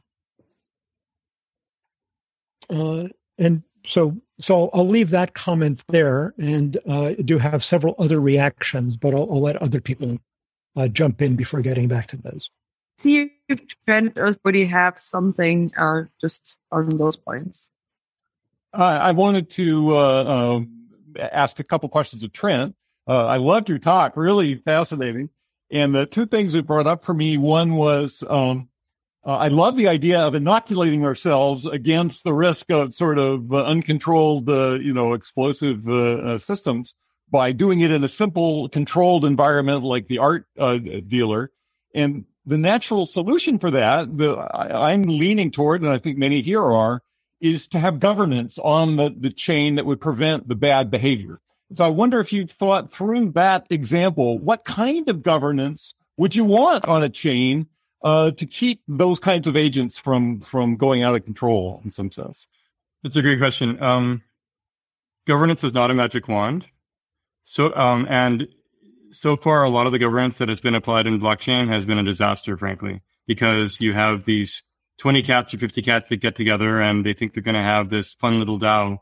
uh, 2.69 3.07
and 3.37 3.63
so, 3.85 4.17
so 4.39 4.69
I'll 4.73 4.87
leave 4.87 5.11
that 5.11 5.33
comment 5.33 5.83
there, 5.87 6.33
and 6.37 6.77
uh, 6.87 7.13
do 7.23 7.37
have 7.37 7.63
several 7.63 7.95
other 7.99 8.19
reactions, 8.19 8.97
but 8.97 9.13
I'll, 9.13 9.31
I'll 9.31 9.41
let 9.41 9.55
other 9.57 9.81
people 9.81 10.17
uh, 10.75 10.87
jump 10.87 11.21
in 11.21 11.35
before 11.35 11.61
getting 11.61 11.87
back 11.87 12.07
to 12.07 12.17
those 12.17 12.49
see 12.97 13.31
if 13.47 13.61
Trent 13.85 14.17
or 14.17 14.33
somebody 14.33 14.65
have 14.65 14.97
something 14.99 15.71
uh, 15.77 16.03
just 16.19 16.59
on 16.71 16.97
those 16.97 17.17
points. 17.17 17.71
I 18.73 19.11
wanted 19.13 19.49
to 19.51 19.97
uh, 19.97 20.23
um, 20.23 20.89
ask 21.19 21.59
a 21.59 21.63
couple 21.63 21.89
questions 21.89 22.23
of 22.23 22.31
Trent. 22.31 22.75
Uh, 23.07 23.25
I 23.25 23.37
loved 23.37 23.69
your 23.69 23.79
talk, 23.79 24.15
really 24.15 24.55
fascinating. 24.55 25.29
And 25.71 25.95
the 25.95 26.05
two 26.05 26.27
things 26.27 26.53
it 26.53 26.67
brought 26.67 26.85
up 26.85 27.03
for 27.03 27.13
me, 27.13 27.37
one 27.37 27.73
was 27.73 28.23
um, 28.29 28.69
uh, 29.25 29.37
I 29.37 29.47
love 29.47 29.77
the 29.77 29.87
idea 29.87 30.19
of 30.19 30.35
inoculating 30.35 31.05
ourselves 31.05 31.65
against 31.65 32.23
the 32.23 32.33
risk 32.33 32.69
of 32.71 32.93
sort 32.93 33.17
of 33.17 33.51
uh, 33.51 33.65
uncontrolled, 33.65 34.47
you 34.47 34.93
know, 34.93 35.13
explosive 35.13 36.41
systems 36.41 36.93
by 37.29 37.53
doing 37.53 37.79
it 37.81 37.91
in 37.91 38.03
a 38.03 38.09
simple, 38.09 38.69
controlled 38.69 39.25
environment 39.25 39.83
like 39.83 40.07
the 40.07 40.19
art 40.19 40.45
DAO. 40.57 41.47
And 41.95 42.25
the 42.47 42.57
natural 42.57 43.05
solution 43.05 43.59
for 43.59 43.71
that, 43.71 44.17
the, 44.17 44.35
I, 44.35 44.91
I'm 44.91 45.03
leaning 45.03 45.51
toward, 45.51 45.81
and 45.81 45.91
I 45.91 45.99
think 45.99 46.17
many 46.17 46.41
here 46.41 46.63
are, 46.63 47.03
is 47.41 47.67
to 47.69 47.79
have 47.79 47.99
governance 47.99 48.57
on 48.57 48.95
the, 48.95 49.13
the 49.15 49.29
chain 49.29 49.75
that 49.75 49.85
would 49.85 50.01
prevent 50.01 50.47
the 50.47 50.55
bad 50.55 50.89
behavior. 50.89 51.39
So 51.75 51.85
I 51.85 51.89
wonder 51.89 52.19
if 52.21 52.31
you 52.31 52.47
thought 52.47 52.93
through 52.93 53.31
that 53.31 53.67
example, 53.69 54.39
what 54.39 54.63
kind 54.63 55.09
of 55.09 55.21
governance 55.21 55.93
would 56.15 56.33
you 56.33 56.45
want 56.45 56.87
on 56.87 57.03
a 57.03 57.09
chain 57.09 57.67
uh, 58.01 58.31
to 58.31 58.45
keep 58.45 58.81
those 58.87 59.19
kinds 59.19 59.47
of 59.47 59.57
agents 59.57 59.99
from 59.99 60.39
from 60.39 60.77
going 60.77 61.03
out 61.03 61.15
of 61.15 61.25
control 61.25 61.81
in 61.83 61.91
some 61.91 62.09
sense? 62.09 62.47
That's 63.03 63.17
a 63.17 63.21
great 63.21 63.39
question. 63.39 63.83
Um, 63.83 64.23
governance 65.27 65.63
is 65.65 65.73
not 65.73 65.91
a 65.91 65.93
magic 65.93 66.27
wand. 66.29 66.65
So, 67.43 67.75
um, 67.75 68.07
and 68.09 68.47
so 69.11 69.35
far, 69.35 69.63
a 69.63 69.69
lot 69.69 69.85
of 69.85 69.91
the 69.91 69.99
governance 69.99 70.37
that 70.37 70.49
has 70.49 70.59
been 70.59 70.75
applied 70.75 71.07
in 71.07 71.19
blockchain 71.19 71.67
has 71.69 71.85
been 71.85 71.99
a 71.99 72.03
disaster, 72.03 72.57
frankly, 72.57 73.01
because 73.25 73.79
you 73.81 73.93
have 73.93 74.25
these 74.25 74.63
20 74.99 75.21
cats 75.21 75.53
or 75.53 75.57
50 75.57 75.81
cats 75.81 76.09
that 76.09 76.17
get 76.17 76.35
together 76.35 76.81
and 76.81 77.05
they 77.05 77.13
think 77.13 77.33
they're 77.33 77.43
going 77.43 77.55
to 77.55 77.61
have 77.61 77.89
this 77.89 78.13
fun 78.15 78.39
little 78.39 78.59
DAO. 78.59 78.97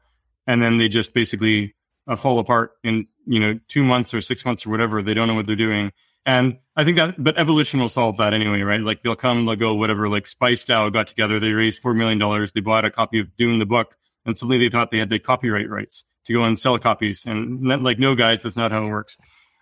And 0.47 0.61
then 0.61 0.77
they 0.77 0.89
just 0.89 1.13
basically 1.13 1.75
uh, 2.07 2.15
fall 2.15 2.39
apart 2.39 2.71
in, 2.83 3.07
you 3.25 3.39
know, 3.39 3.59
two 3.67 3.83
months 3.83 4.13
or 4.13 4.21
six 4.21 4.45
months 4.45 4.65
or 4.65 4.69
whatever. 4.69 5.01
They 5.01 5.13
don't 5.13 5.27
know 5.27 5.35
what 5.35 5.47
they're 5.47 5.55
doing. 5.55 5.91
And 6.25 6.57
I 6.75 6.83
think 6.83 6.97
that, 6.97 7.15
but 7.23 7.37
evolution 7.37 7.79
will 7.79 7.89
solve 7.89 8.17
that 8.17 8.33
anyway, 8.33 8.61
right? 8.61 8.81
Like 8.81 9.03
they'll 9.03 9.15
come, 9.15 9.45
they'll 9.45 9.55
go, 9.55 9.75
whatever, 9.75 10.09
like 10.09 10.27
Spice 10.27 10.63
DAO 10.65 10.91
got 10.91 11.07
together. 11.07 11.39
They 11.39 11.51
raised 11.51 11.81
$4 11.81 11.95
million. 11.95 12.47
They 12.53 12.61
bought 12.61 12.85
a 12.85 12.91
copy 12.91 13.19
of 13.19 13.35
Dune, 13.35 13.59
the 13.59 13.65
book. 13.65 13.95
And 14.25 14.37
suddenly 14.37 14.57
they 14.57 14.69
thought 14.69 14.91
they 14.91 14.97
had 14.97 15.09
the 15.09 15.19
copyright 15.19 15.69
rights 15.69 16.03
to 16.25 16.33
go 16.33 16.43
and 16.43 16.57
sell 16.57 16.77
copies. 16.79 17.25
And 17.25 17.83
like, 17.83 17.99
no, 17.99 18.15
guys, 18.15 18.41
that's 18.41 18.55
not 18.55 18.71
how 18.71 18.85
it 18.85 18.89
works. 18.89 19.17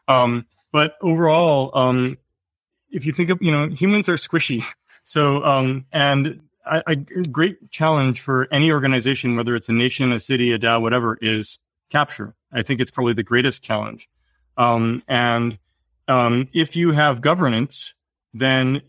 Um, 0.08 0.45
but 0.72 0.95
overall, 1.01 1.72
um, 1.78 2.18
if 2.89 3.06
you 3.06 3.12
think 3.12 3.30
of, 3.30 3.41
you 3.41 3.51
know, 3.51 3.68
humans 3.70 4.10
are 4.10 4.16
squishy. 4.16 4.64
So, 5.04 5.43
um, 5.43 5.86
and 5.91 6.41
a, 6.66 6.95
great 6.95 7.72
challenge 7.72 8.22
for 8.22 8.47
any 8.51 8.72
organization, 8.72 9.36
whether 9.36 9.56
it's 9.56 9.70
a 9.70 9.74
nation, 9.74 10.12
a 10.12 10.20
city, 10.20 10.51
a 10.54 10.60
DAO, 10.60 10.82
whatever, 10.82 11.18
is 11.22 11.60
capture. 11.89 12.34
I 12.51 12.62
think 12.62 12.80
it's 12.80 12.91
probably 12.91 13.14
the 13.14 13.24
greatest 13.24 13.62
challenge. 13.62 14.08
Um, 14.58 15.04
and 15.08 15.58
um, 16.08 16.47
if 16.54 16.76
you 16.76 16.91
have 16.91 17.22
governance, 17.22 17.93
then 18.34 18.82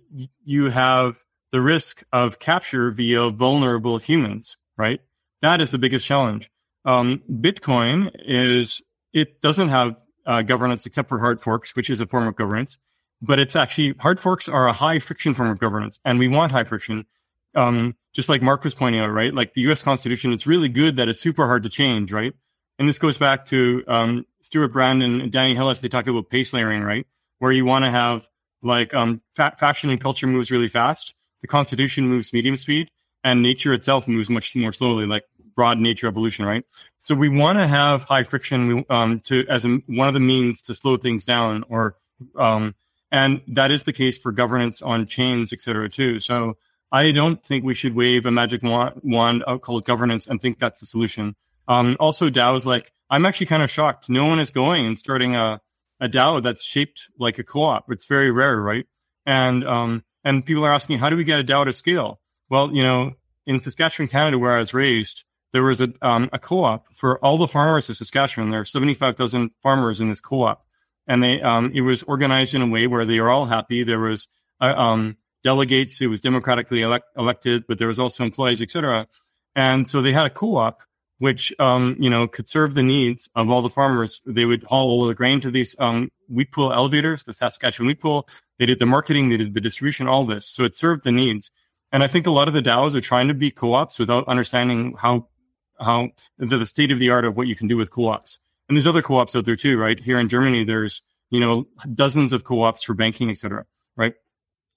you 0.44 0.70
have 0.70 1.18
the 1.50 1.60
risk 1.60 2.02
of 2.12 2.38
capture 2.38 2.90
via 2.90 3.30
vulnerable 3.30 3.98
humans, 3.98 4.56
right? 4.76 5.00
That 5.42 5.60
is 5.60 5.70
the 5.70 5.78
biggest 5.78 6.06
challenge. 6.06 6.50
Um, 6.84 7.22
Bitcoin 7.30 8.10
is, 8.24 8.82
it 9.12 9.40
doesn't 9.40 9.68
have 9.68 9.96
uh, 10.26 10.42
governance 10.42 10.86
except 10.86 11.08
for 11.08 11.18
hard 11.18 11.40
forks, 11.40 11.76
which 11.76 11.90
is 11.90 12.00
a 12.00 12.06
form 12.06 12.26
of 12.26 12.36
governance. 12.36 12.78
But 13.22 13.38
it's 13.38 13.56
actually 13.56 13.94
hard 13.98 14.20
forks 14.20 14.48
are 14.48 14.66
a 14.66 14.72
high 14.72 14.98
friction 14.98 15.34
form 15.34 15.50
of 15.50 15.58
governance, 15.58 16.00
and 16.04 16.18
we 16.18 16.28
want 16.28 16.52
high 16.52 16.64
friction. 16.64 17.06
Um, 17.54 17.94
just 18.12 18.28
like 18.28 18.42
Mark 18.42 18.64
was 18.64 18.74
pointing 18.74 19.00
out, 19.00 19.10
right? 19.10 19.32
Like 19.32 19.54
the 19.54 19.62
U.S. 19.62 19.82
Constitution, 19.82 20.32
it's 20.32 20.46
really 20.46 20.68
good 20.68 20.96
that 20.96 21.08
it's 21.08 21.20
super 21.20 21.46
hard 21.46 21.62
to 21.62 21.68
change, 21.68 22.12
right? 22.12 22.32
And 22.78 22.88
this 22.88 22.98
goes 22.98 23.18
back 23.18 23.46
to 23.46 23.84
um, 23.86 24.26
Stewart 24.42 24.72
Brand 24.72 25.02
and 25.02 25.30
Danny 25.30 25.54
Hillis. 25.54 25.80
They 25.80 25.88
talk 25.88 26.06
about 26.06 26.28
pace 26.28 26.52
layering, 26.52 26.82
right? 26.82 27.06
Where 27.38 27.52
you 27.52 27.64
want 27.64 27.84
to 27.84 27.90
have 27.90 28.28
like 28.62 28.92
um, 28.94 29.20
fa- 29.36 29.54
fashion 29.58 29.90
and 29.90 30.00
culture 30.00 30.26
moves 30.26 30.50
really 30.50 30.68
fast. 30.68 31.14
The 31.42 31.46
Constitution 31.46 32.08
moves 32.08 32.32
medium 32.32 32.56
speed, 32.56 32.90
and 33.22 33.42
nature 33.42 33.72
itself 33.72 34.08
moves 34.08 34.30
much 34.30 34.56
more 34.56 34.72
slowly. 34.72 35.06
Like 35.06 35.24
broad 35.54 35.78
nature 35.78 36.06
evolution, 36.06 36.44
right? 36.44 36.64
So 36.98 37.14
we 37.14 37.28
want 37.28 37.58
to 37.58 37.66
have 37.66 38.02
high 38.02 38.22
friction 38.22 38.84
um, 38.90 39.20
to 39.20 39.44
as 39.48 39.64
a, 39.64 39.80
one 39.86 40.08
of 40.08 40.14
the 40.14 40.20
means 40.20 40.62
to 40.62 40.74
slow 40.74 40.96
things 40.96 41.24
down, 41.24 41.64
or 41.68 41.96
um, 42.36 42.74
and 43.10 43.42
that 43.48 43.70
is 43.70 43.84
the 43.84 43.92
case 43.92 44.18
for 44.18 44.32
governance 44.32 44.82
on 44.82 45.06
chains, 45.06 45.52
et 45.52 45.60
cetera, 45.60 45.88
too. 45.88 46.20
So 46.20 46.56
I 46.90 47.12
don't 47.12 47.42
think 47.44 47.64
we 47.64 47.74
should 47.74 47.94
wave 47.94 48.26
a 48.26 48.30
magic 48.30 48.62
wand, 48.62 49.44
called 49.62 49.84
governance 49.84 50.26
and 50.26 50.40
think 50.40 50.58
that's 50.58 50.80
the 50.80 50.86
solution. 50.86 51.36
Um, 51.66 51.96
also, 51.98 52.30
DAOs 52.30 52.66
like 52.66 52.92
I'm 53.10 53.26
actually 53.26 53.46
kind 53.46 53.62
of 53.62 53.70
shocked. 53.70 54.08
No 54.08 54.26
one 54.26 54.38
is 54.38 54.50
going 54.50 54.86
and 54.86 54.98
starting 54.98 55.34
a 55.34 55.60
a 56.00 56.08
DAO 56.08 56.42
that's 56.42 56.64
shaped 56.64 57.08
like 57.18 57.38
a 57.38 57.44
co-op. 57.44 57.90
It's 57.90 58.06
very 58.06 58.30
rare, 58.30 58.60
right? 58.60 58.86
And 59.26 59.66
um, 59.66 60.04
and 60.24 60.44
people 60.44 60.64
are 60.64 60.72
asking, 60.72 60.98
how 60.98 61.10
do 61.10 61.16
we 61.16 61.24
get 61.24 61.40
a 61.40 61.44
DAO 61.44 61.64
to 61.64 61.72
scale? 61.72 62.20
Well, 62.48 62.72
you 62.72 62.82
know, 62.82 63.12
in 63.46 63.60
Saskatchewan, 63.60 64.08
Canada, 64.08 64.38
where 64.38 64.52
I 64.52 64.58
was 64.58 64.74
raised, 64.74 65.24
there 65.54 65.62
was 65.62 65.80
a, 65.80 65.88
um, 66.02 66.28
a 66.32 66.38
co-op 66.38 66.84
for 66.94 67.18
all 67.24 67.38
the 67.38 67.48
farmers 67.48 67.88
of 67.88 67.96
Saskatchewan. 67.96 68.50
There 68.50 68.60
are 68.60 68.66
75,000 68.66 69.50
farmers 69.62 70.00
in 70.00 70.08
this 70.08 70.20
co-op. 70.20 70.62
And 71.06 71.22
they, 71.22 71.40
um, 71.40 71.70
it 71.74 71.80
was 71.80 72.02
organized 72.02 72.54
in 72.54 72.60
a 72.62 72.66
way 72.66 72.86
where 72.86 73.06
they 73.06 73.18
are 73.18 73.30
all 73.30 73.46
happy. 73.46 73.84
There 73.84 74.00
was, 74.00 74.28
uh, 74.60 74.74
um, 74.76 75.16
delegates. 75.42 75.98
who 75.98 76.10
was 76.10 76.20
democratically 76.20 76.82
elect- 76.82 77.16
elected, 77.16 77.64
but 77.68 77.78
there 77.78 77.88
was 77.88 78.00
also 78.00 78.24
employees, 78.24 78.60
etc. 78.60 79.06
And 79.54 79.88
so 79.88 80.02
they 80.02 80.12
had 80.12 80.26
a 80.26 80.30
co-op 80.30 80.82
which 81.18 81.52
um, 81.60 81.96
you 82.00 82.10
know 82.10 82.26
could 82.26 82.48
serve 82.48 82.74
the 82.74 82.82
needs 82.82 83.28
of 83.34 83.48
all 83.48 83.62
the 83.62 83.70
farmers. 83.70 84.20
They 84.26 84.44
would 84.44 84.64
haul 84.64 84.90
all 84.90 85.06
the 85.06 85.14
grain 85.14 85.40
to 85.42 85.50
these 85.50 85.76
um, 85.78 86.10
wheat 86.28 86.50
pool 86.52 86.72
elevators, 86.72 87.22
the 87.22 87.32
Saskatchewan 87.32 87.86
wheat 87.86 88.00
pool. 88.00 88.28
They 88.58 88.66
did 88.66 88.78
the 88.78 88.86
marketing, 88.86 89.28
they 89.28 89.36
did 89.36 89.54
the 89.54 89.60
distribution, 89.60 90.08
all 90.08 90.26
this. 90.26 90.46
So 90.48 90.64
it 90.64 90.76
served 90.76 91.04
the 91.04 91.12
needs. 91.12 91.50
And 91.92 92.02
I 92.02 92.08
think 92.08 92.26
a 92.26 92.30
lot 92.30 92.48
of 92.48 92.54
the 92.54 92.62
DAOs 92.62 92.96
are 92.96 93.00
trying 93.00 93.28
to 93.28 93.34
be 93.34 93.52
co-ops 93.52 93.98
without 94.00 94.26
understanding 94.26 94.96
how 94.98 95.28
how 95.80 96.10
the, 96.38 96.58
the 96.58 96.66
state 96.66 96.92
of 96.92 96.98
the 96.98 97.10
art 97.10 97.24
of 97.24 97.36
what 97.36 97.46
you 97.46 97.56
can 97.56 97.68
do 97.68 97.76
with 97.76 97.90
co-ops. 97.90 98.38
And 98.68 98.76
there's 98.76 98.86
other 98.86 99.02
co-ops 99.02 99.36
out 99.36 99.44
there 99.44 99.56
too, 99.56 99.78
right? 99.78 99.98
Here 99.98 100.18
in 100.18 100.28
Germany, 100.28 100.64
there's 100.64 101.02
you 101.30 101.40
know 101.40 101.66
dozens 101.94 102.32
of 102.32 102.44
co-ops 102.44 102.82
for 102.82 102.94
banking, 102.94 103.30
et 103.30 103.38
cetera, 103.38 103.64
right? 103.96 104.14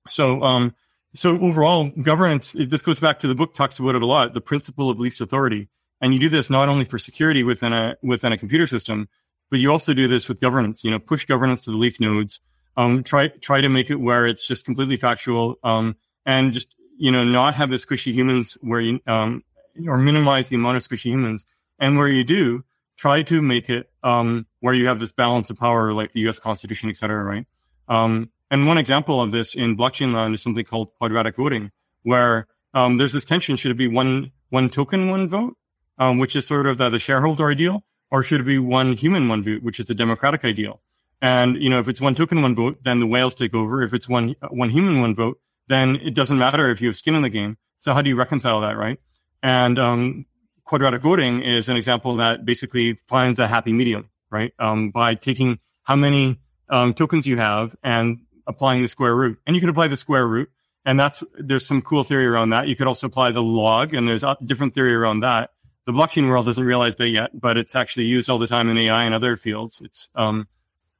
So 0.10 0.41
um, 0.43 0.74
so 1.14 1.39
overall, 1.39 1.89
governance. 2.02 2.54
This 2.54 2.82
goes 2.82 3.00
back 3.00 3.20
to 3.20 3.28
the 3.28 3.36
book 3.36 3.56
talks 3.56 3.80
about 3.80 3.95
it 3.95 4.02
a 4.02 4.06
lot. 4.06 4.34
The 4.34 4.41
principle 4.41 4.89
of 4.89 5.00
least 5.00 5.22
authority 5.22 5.70
and 6.02 6.14
you 6.14 6.20
do 6.20 6.30
this 6.30 6.50
not 6.50 6.70
only 6.70 6.86
for 6.86 7.00
security 7.00 7.43
within 7.43 7.74
a 7.74 7.95
within 8.04 8.32
a 8.32 8.38
computer 8.38 8.68
system, 8.68 9.08
but 9.50 9.60
you 9.60 9.72
also 9.72 9.93
do 9.93 10.08
this 10.08 10.28
with 10.28 10.39
governance. 10.39 10.84
You 10.84 10.91
know, 10.91 11.00
push 11.00 11.26
governance 11.26 11.62
to 11.62 11.72
the 11.72 11.78
leaf 11.78 12.00
nodes. 12.00 12.39
Um, 12.76 13.04
try 13.04 13.30
try 13.30 13.62
to 13.62 13.70
make 13.70 13.89
it 13.89 13.95
where 13.95 14.28
it's 14.28 14.48
just 14.48 14.66
completely 14.66 14.98
factual, 14.98 15.56
um, 15.64 15.95
and 16.26 16.54
just 16.54 16.76
you 16.98 17.12
know 17.12 17.24
not 17.24 17.56
have 17.56 17.70
the 17.70 17.78
squishy 17.78 18.14
humans 18.14 18.58
where 18.62 18.82
you 18.82 19.00
um, 19.08 19.43
or 19.88 19.98
minimize 19.98 20.50
the 20.50 20.56
amount 20.56 20.78
of 20.78 20.84
squishy 20.84 21.12
humans. 21.12 21.46
And 21.80 21.98
where 21.98 22.08
you 22.08 22.24
do, 22.24 22.64
try 22.98 23.22
to 23.24 23.42
make 23.42 23.70
it 23.70 23.90
um, 24.04 24.46
where 24.60 24.74
you 24.74 24.88
have 24.88 25.00
this 25.00 25.12
balance 25.12 25.50
of 25.50 25.58
power, 25.58 25.94
like 25.94 26.12
the 26.14 26.22
U.S. 26.22 26.40
Constitution, 26.40 26.90
et 26.90 26.98
cetera, 26.98 27.24
right? 27.24 27.46
Um, 27.88 28.32
and 28.50 28.68
one 28.68 28.78
example 28.78 29.22
of 29.22 29.32
this 29.32 29.56
in 29.56 29.78
blockchain 29.78 30.14
land 30.14 30.34
is 30.34 30.42
something 30.42 30.66
called 30.66 30.94
quadratic 30.98 31.36
voting, 31.36 31.72
where 32.04 32.48
um, 32.74 32.98
there's 32.98 33.14
this 33.14 33.26
tension: 33.26 33.56
should 33.56 33.72
it 33.72 33.78
be 33.78 33.88
one 33.88 34.32
one 34.50 34.70
token, 34.70 35.10
one 35.10 35.28
vote, 35.28 35.58
um, 35.98 36.18
which 36.18 36.36
is 36.36 36.48
sort 36.48 36.68
of 36.68 36.78
the, 36.78 36.90
the, 36.90 37.00
shareholder 37.00 37.50
ideal, 37.50 37.84
or 38.10 38.24
should 38.24 38.40
it 38.40 38.46
be 38.46 38.60
one 38.60 38.94
human, 38.94 39.28
one 39.28 39.44
vote, 39.44 39.62
which 39.62 39.80
is 39.80 39.86
the 39.86 39.96
democratic 39.96 40.46
ideal? 40.46 40.82
And 41.22 41.62
you 41.62 41.70
know, 41.70 41.80
if 41.80 41.90
it's 41.90 42.00
one 42.02 42.16
token, 42.16 42.42
one 42.42 42.56
vote, 42.56 42.78
then 42.84 43.00
the 43.00 43.08
whales 43.08 43.36
take 43.36 43.54
over. 43.54 43.84
If 43.84 43.94
it's 43.94 44.08
one 44.08 44.36
one 44.50 44.70
human, 44.70 45.02
one 45.02 45.16
vote, 45.16 45.40
then 45.68 45.98
it 45.98 46.14
doesn't 46.14 46.38
matter 46.38 46.70
if 46.72 46.82
you 46.82 46.88
have 46.88 46.98
skin 46.98 47.16
in 47.16 47.24
the 47.24 47.30
game. 47.30 47.58
So 47.80 47.94
how 47.94 48.02
do 48.02 48.10
you 48.10 48.16
reconcile 48.16 48.62
that, 48.62 48.78
right? 48.78 49.00
And 49.44 49.80
um, 49.80 50.26
quadratic 50.64 51.02
voting 51.02 51.42
is 51.42 51.70
an 51.70 51.78
example 51.78 52.18
that 52.18 52.46
basically 52.46 53.00
finds 53.08 53.40
a 53.40 53.48
happy 53.48 53.74
medium, 53.74 54.10
right? 54.30 54.54
Um, 54.60 54.92
by 54.92 55.16
taking 55.16 55.60
how 55.84 55.96
many 55.96 56.40
um, 56.70 56.94
tokens 56.94 57.26
you 57.26 57.38
have 57.38 57.76
and 57.84 58.20
applying 58.48 58.82
the 58.82 58.88
square 58.88 59.16
root. 59.16 59.40
And 59.46 59.56
you 59.56 59.60
can 59.60 59.70
apply 59.70 59.88
the 59.88 59.98
square 59.98 60.28
root, 60.28 60.50
and 60.86 61.00
that's 61.00 61.24
there's 61.38 61.66
some 61.66 61.82
cool 61.82 62.04
theory 62.04 62.26
around 62.26 62.50
that. 62.50 62.68
You 62.68 62.76
could 62.76 62.88
also 62.88 63.08
apply 63.08 63.32
the 63.32 63.44
log, 63.44 63.94
and 63.94 64.08
there's 64.08 64.24
a 64.24 64.38
different 64.44 64.74
theory 64.74 64.96
around 64.96 65.22
that 65.22 65.52
the 65.88 65.94
blockchain 65.94 66.28
world 66.28 66.46
doesn't 66.46 66.64
realize 66.64 66.96
that 66.98 67.08
yet, 67.08 67.32
but 67.34 67.58
it's 67.58 67.74
actually 67.74 68.06
used 68.06 68.30
all 68.30 68.38
the 68.38 68.46
time 68.46 68.70
in 68.70 68.78
AI 68.78 69.06
and 69.06 69.16
other 69.16 69.38
fields. 69.38 69.82
It's 69.82 70.10
um, 70.16 70.48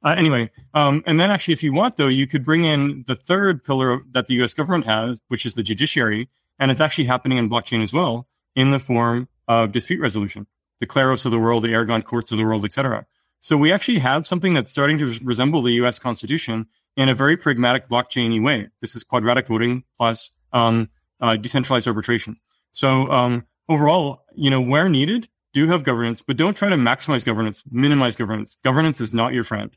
uh, 0.02 0.14
anyway, 0.16 0.50
um, 0.72 1.02
and 1.06 1.20
then 1.20 1.30
actually, 1.30 1.52
if 1.52 1.62
you 1.62 1.74
want, 1.74 1.96
though, 1.96 2.08
you 2.08 2.26
could 2.26 2.42
bring 2.42 2.64
in 2.64 3.04
the 3.06 3.14
third 3.14 3.62
pillar 3.62 4.00
that 4.12 4.28
the 4.28 4.34
U.S. 4.36 4.54
government 4.54 4.86
has, 4.86 5.20
which 5.28 5.44
is 5.44 5.52
the 5.54 5.62
judiciary, 5.62 6.30
and 6.58 6.70
it's 6.70 6.80
actually 6.80 7.04
happening 7.04 7.38
in 7.38 7.48
blockchain 7.48 7.82
as 7.82 7.92
well, 7.92 8.26
in 8.54 8.70
the 8.70 8.78
form 8.78 9.28
of 9.46 9.72
dispute 9.72 10.00
resolution, 10.00 10.46
the 10.80 10.86
Kleros 10.86 11.24
of 11.24 11.32
the 11.32 11.38
world, 11.38 11.64
the 11.64 11.72
Aragon 11.72 12.02
courts 12.02 12.32
of 12.32 12.38
the 12.38 12.44
world, 12.44 12.64
etc. 12.64 13.06
So 13.40 13.56
we 13.56 13.72
actually 13.72 14.00
have 14.00 14.26
something 14.26 14.54
that's 14.54 14.70
starting 14.70 14.98
to 14.98 15.18
resemble 15.22 15.62
the 15.62 15.72
U.S. 15.74 15.98
Constitution 15.98 16.66
in 16.96 17.08
a 17.08 17.14
very 17.14 17.36
pragmatic 17.36 17.88
blockchainy 17.88 18.42
way. 18.42 18.68
This 18.80 18.96
is 18.96 19.04
quadratic 19.04 19.46
voting 19.46 19.84
plus 19.96 20.30
um, 20.52 20.88
uh, 21.20 21.36
decentralized 21.36 21.86
arbitration. 21.86 22.36
So 22.72 23.10
um, 23.10 23.46
overall, 23.68 24.24
you 24.34 24.50
know, 24.50 24.60
where 24.60 24.88
needed, 24.88 25.28
do 25.52 25.66
have 25.68 25.84
governance, 25.84 26.22
but 26.22 26.36
don't 26.36 26.56
try 26.56 26.68
to 26.68 26.76
maximize 26.76 27.24
governance, 27.24 27.62
minimize 27.70 28.16
governance. 28.16 28.58
Governance 28.64 29.00
is 29.00 29.14
not 29.14 29.32
your 29.32 29.44
friend. 29.44 29.70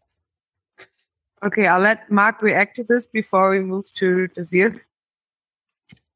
Okay, 1.43 1.65
I'll 1.65 1.79
let 1.79 2.11
Mark 2.11 2.41
react 2.41 2.75
to 2.75 2.84
this 2.84 3.07
before 3.07 3.49
we 3.51 3.59
move 3.59 3.91
to 3.95 4.27
Desir. 4.27 4.86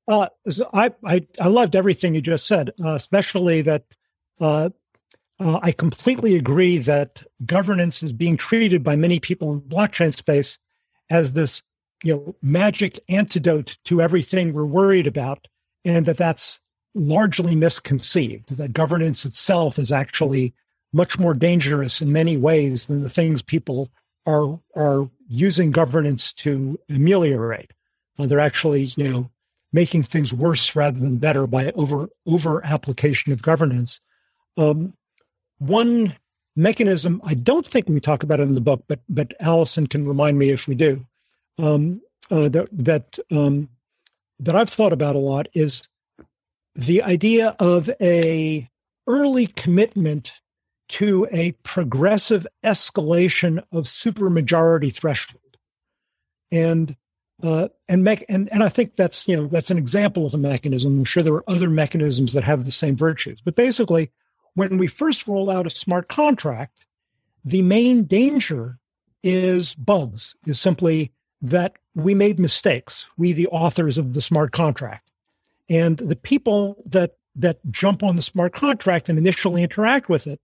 Uh, 0.08 0.28
I, 0.74 0.92
I, 1.04 1.28
I 1.42 1.48
loved 1.48 1.76
everything 1.76 2.14
you 2.14 2.22
just 2.22 2.46
said, 2.46 2.72
uh, 2.84 2.96
especially 2.96 3.62
that 3.64 3.96
uh, 4.40 4.70
uh, 5.40 5.60
I 5.62 5.72
completely 5.72 6.36
agree 6.36 6.78
that 6.78 7.24
governance 7.46 8.04
is 8.04 8.14
being 8.14 8.38
treated 8.38 8.84
by 8.84 8.96
many 8.96 9.20
people 9.20 9.54
in 9.54 9.62
blockchain 9.62 10.16
space 10.16 10.58
as 11.10 11.34
this 11.34 11.62
you 12.04 12.14
know 12.16 12.36
magic 12.42 13.00
antidote 13.10 13.78
to 13.86 14.02
everything 14.02 14.54
we're 14.54 14.66
worried 14.66 15.08
about, 15.08 15.48
and 15.84 16.06
that 16.06 16.18
that's 16.18 16.60
largely 16.94 17.56
misconceived, 17.56 18.56
that 18.58 18.74
governance 18.74 19.26
itself 19.26 19.78
is 19.78 19.92
actually 19.92 20.54
much 20.94 21.20
more 21.20 21.34
dangerous 21.34 22.02
in 22.02 22.12
many 22.12 22.38
ways 22.38 22.88
than 22.88 23.04
the 23.04 23.10
things 23.10 23.42
people 23.42 23.90
are 24.26 24.60
are 24.76 25.10
using 25.28 25.72
governance 25.72 26.32
to 26.34 26.80
ameliorate. 26.90 27.72
Uh, 28.18 28.26
they're 28.26 28.40
actually, 28.40 28.84
you 28.96 29.12
know, 29.12 29.32
making 29.76 30.04
things 30.04 30.34
worse 30.34 30.74
rather 30.74 30.98
than 30.98 31.18
better 31.18 31.46
by 31.46 31.70
over 31.72 32.08
over 32.26 32.66
application 32.66 33.34
of 33.34 33.42
governance. 33.42 34.00
Um, 34.58 34.94
one 35.58 36.16
mechanism 36.56 37.22
I 37.26 37.34
don't 37.34 37.68
think 37.68 37.90
we 37.90 38.00
talk 38.00 38.24
about 38.24 38.40
it 38.40 38.44
in 38.44 38.56
the 38.56 38.62
book, 38.62 38.86
but 38.88 39.02
but 39.10 39.34
Allison 39.42 39.86
can 39.86 40.08
remind 40.08 40.40
me 40.40 40.50
if 40.50 40.66
we 40.68 40.76
do. 40.76 41.06
Um, 41.58 42.02
uh, 42.32 42.48
that 42.50 42.70
that 42.72 43.20
um, 43.30 43.70
that 44.40 44.56
I've 44.56 44.70
thought 44.70 44.94
about 44.94 45.18
a 45.18 45.20
lot 45.20 45.48
is 45.54 45.84
the 46.74 47.04
idea 47.04 47.54
of 47.60 47.90
a 48.02 48.70
early 49.08 49.48
commitment 49.48 50.40
to 50.88 51.28
a 51.32 51.52
progressive 51.64 52.48
escalation 52.64 53.60
of 53.74 53.86
supermajority 53.86 54.94
threshold. 54.94 55.58
And 56.52 56.96
uh, 57.44 57.68
and, 57.90 58.04
me- 58.04 58.26
and 58.30 58.52
and 58.52 58.64
I 58.64 58.70
think 58.70 58.96
that's 58.96 59.28
you 59.28 59.36
know 59.36 59.48
that's 59.48 59.72
an 59.72 59.78
example 59.78 60.26
of 60.26 60.34
a 60.34 60.38
mechanism. 60.38 61.00
I'm 61.00 61.06
sure 61.06 61.24
there 61.24 61.34
are 61.34 61.50
other 61.50 61.70
mechanisms 61.70 62.34
that 62.34 62.44
have 62.44 62.66
the 62.66 62.72
same 62.72 62.96
virtues. 62.96 63.42
But 63.44 63.56
basically, 63.56 64.12
when 64.54 64.78
we 64.78 64.88
first 64.88 65.28
roll 65.28 65.50
out 65.50 65.68
a 65.68 65.72
smart 65.72 66.08
contract, 66.08 66.86
the 67.44 67.62
main 67.62 68.06
danger 68.06 68.80
is 69.22 69.74
bugs. 69.76 70.36
Is 70.46 70.60
simply 70.60 71.12
that 71.42 71.76
we 71.94 72.16
made 72.16 72.40
mistakes. 72.40 73.08
We, 73.18 73.34
the 73.34 73.48
authors 73.48 73.98
of 73.98 74.14
the 74.14 74.22
smart 74.22 74.52
contract, 74.52 75.12
and 75.70 75.98
the 75.98 76.16
people 76.16 76.82
that 76.86 77.18
that 77.36 77.60
jump 77.70 78.02
on 78.02 78.16
the 78.16 78.22
smart 78.22 78.54
contract 78.54 79.10
and 79.10 79.20
initially 79.20 79.62
interact 79.62 80.08
with 80.08 80.26
it 80.26 80.40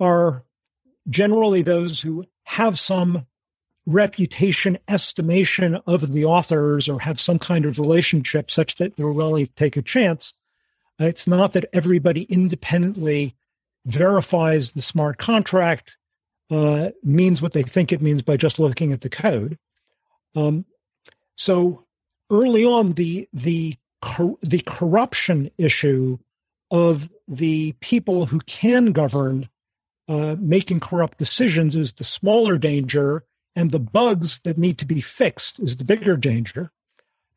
are 0.00 0.44
generally 1.08 1.60
those 1.60 2.00
who 2.00 2.24
have 2.44 2.78
some 2.78 3.26
reputation 3.86 4.78
estimation 4.88 5.76
of 5.86 6.12
the 6.12 6.24
authors 6.24 6.88
or 6.88 7.00
have 7.00 7.20
some 7.20 7.38
kind 7.38 7.64
of 7.64 7.78
relationship 7.78 8.50
such 8.50 8.76
that 8.76 8.94
willing 8.98 9.46
to 9.46 9.54
take 9.54 9.76
a 9.76 9.82
chance. 9.82 10.32
It's 10.98 11.26
not 11.26 11.52
that 11.52 11.68
everybody 11.72 12.22
independently 12.24 13.34
verifies 13.84 14.72
the 14.72 14.82
smart 14.82 15.18
contract 15.18 15.98
uh, 16.50 16.90
means 17.02 17.42
what 17.42 17.52
they 17.52 17.62
think 17.62 17.92
it 17.92 18.02
means 18.02 18.22
by 18.22 18.36
just 18.36 18.58
looking 18.58 18.92
at 18.92 19.00
the 19.00 19.10
code. 19.10 19.58
Um, 20.36 20.64
so 21.36 21.84
early 22.30 22.64
on, 22.64 22.92
the 22.92 23.28
the 23.32 23.76
cor- 24.00 24.38
the 24.42 24.60
corruption 24.60 25.50
issue 25.58 26.18
of 26.70 27.10
the 27.28 27.72
people 27.80 28.26
who 28.26 28.40
can 28.40 28.92
govern 28.92 29.48
uh, 30.08 30.36
making 30.38 30.80
corrupt 30.80 31.18
decisions 31.18 31.76
is 31.76 31.94
the 31.94 32.04
smaller 32.04 32.58
danger, 32.58 33.24
and 33.56 33.70
the 33.70 33.80
bugs 33.80 34.40
that 34.44 34.58
need 34.58 34.78
to 34.78 34.86
be 34.86 35.00
fixed 35.00 35.60
is 35.60 35.76
the 35.76 35.84
bigger 35.84 36.16
danger. 36.16 36.70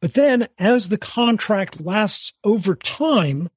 But 0.02 0.14
then, 0.14 0.48
as 0.60 0.90
the 0.90 0.98
contract 0.98 1.82
lasts 1.82 2.34
over 2.44 2.76
time, 2.76 3.50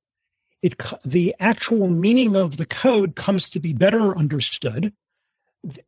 it 0.63 0.77
the 1.05 1.35
actual 1.39 1.89
meaning 1.89 2.37
of 2.37 2.57
the 2.57 2.67
code 2.67 3.15
comes 3.15 3.49
to 3.51 3.61
be 3.61 3.73
better 3.73 4.17
understood, 4.17 4.93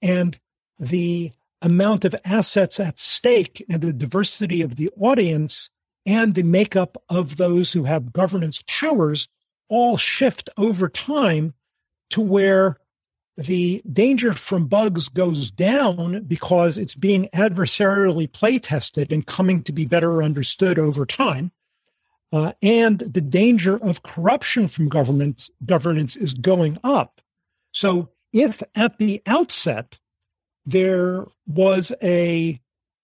and 0.02 0.38
the 0.78 1.32
amount 1.60 2.04
of 2.04 2.16
assets 2.24 2.80
at 2.80 2.98
stake 2.98 3.64
and 3.70 3.82
the 3.82 3.92
diversity 3.92 4.62
of 4.62 4.76
the 4.76 4.90
audience 4.98 5.70
and 6.04 6.34
the 6.34 6.42
makeup 6.42 7.00
of 7.08 7.36
those 7.36 7.72
who 7.72 7.84
have 7.84 8.12
governance 8.12 8.62
powers 8.66 9.28
all 9.68 9.96
shift 9.96 10.50
over 10.56 10.88
time 10.88 11.54
to 12.10 12.20
where 12.20 12.78
the 13.36 13.82
danger 13.90 14.32
from 14.32 14.66
bugs 14.66 15.08
goes 15.08 15.50
down 15.50 16.24
because 16.24 16.76
it's 16.76 16.94
being 16.94 17.28
adversarially 17.34 18.30
play 18.30 18.58
tested 18.58 19.10
and 19.10 19.26
coming 19.26 19.62
to 19.62 19.72
be 19.72 19.86
better 19.86 20.22
understood 20.22 20.78
over 20.78 21.06
time. 21.06 21.50
Uh, 22.32 22.52
and 22.62 23.00
the 23.00 23.20
danger 23.20 23.76
of 23.76 24.02
corruption 24.02 24.68
from 24.68 24.88
government 24.88 25.50
governance 25.64 26.16
is 26.16 26.34
going 26.34 26.78
up. 26.82 27.20
So 27.72 28.10
if 28.32 28.62
at 28.74 28.98
the 28.98 29.22
outset 29.26 29.98
there 30.64 31.26
was 31.46 31.92
a 32.02 32.58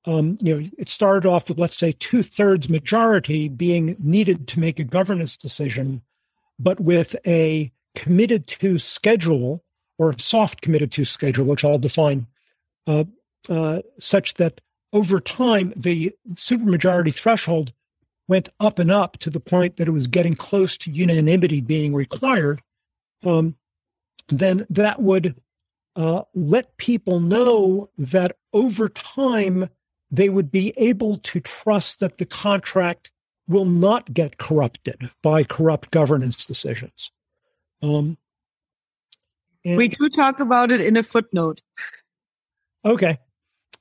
um, 0.06 0.38
you 0.40 0.54
know, 0.54 0.68
it 0.78 0.88
started 0.88 1.28
off 1.28 1.48
with, 1.48 1.58
let's 1.58 1.76
say, 1.76 1.92
two 1.92 2.22
thirds 2.22 2.70
majority 2.70 3.48
being 3.48 3.94
needed 3.98 4.48
to 4.48 4.60
make 4.60 4.78
a 4.78 4.84
governance 4.84 5.36
decision, 5.36 6.00
but 6.58 6.80
with 6.80 7.14
a 7.26 7.70
committed 7.94 8.46
to 8.46 8.78
schedule 8.78 9.62
or 9.98 10.16
soft 10.18 10.60
committed 10.60 10.92
to 10.92 11.04
schedule, 11.04 11.44
which 11.44 11.64
I'll 11.64 11.78
define, 11.78 12.26
uh, 12.86 13.04
uh, 13.48 13.82
such 13.98 14.34
that 14.34 14.60
over 14.92 15.20
time 15.20 15.72
the 15.76 16.14
supermajority 16.32 17.14
threshold 17.14 17.72
went 18.26 18.48
up 18.60 18.78
and 18.78 18.90
up 18.90 19.18
to 19.18 19.30
the 19.30 19.40
point 19.40 19.76
that 19.76 19.88
it 19.88 19.92
was 19.92 20.06
getting 20.06 20.34
close 20.34 20.78
to 20.78 20.90
unanimity 20.90 21.60
being 21.60 21.94
required, 21.94 22.62
um, 23.24 23.56
then 24.28 24.66
that 24.70 25.00
would 25.00 25.34
uh, 25.96 26.22
let 26.34 26.76
people 26.76 27.20
know 27.20 27.90
that 27.98 28.36
over 28.52 28.88
time 28.88 29.68
they 30.10 30.28
would 30.28 30.50
be 30.50 30.72
able 30.76 31.18
to 31.18 31.40
trust 31.40 32.00
that 32.00 32.18
the 32.18 32.26
contract 32.26 33.10
will 33.48 33.64
not 33.64 34.12
get 34.12 34.38
corrupted 34.38 35.10
by 35.22 35.42
corrupt 35.42 35.90
governance 35.90 36.44
decisions. 36.44 37.10
Um, 37.82 38.18
we 39.76 39.88
do 39.88 40.08
talk 40.08 40.40
about 40.40 40.72
it 40.72 40.80
in 40.80 40.96
a 40.96 41.02
footnote. 41.02 41.60
Okay. 42.84 43.18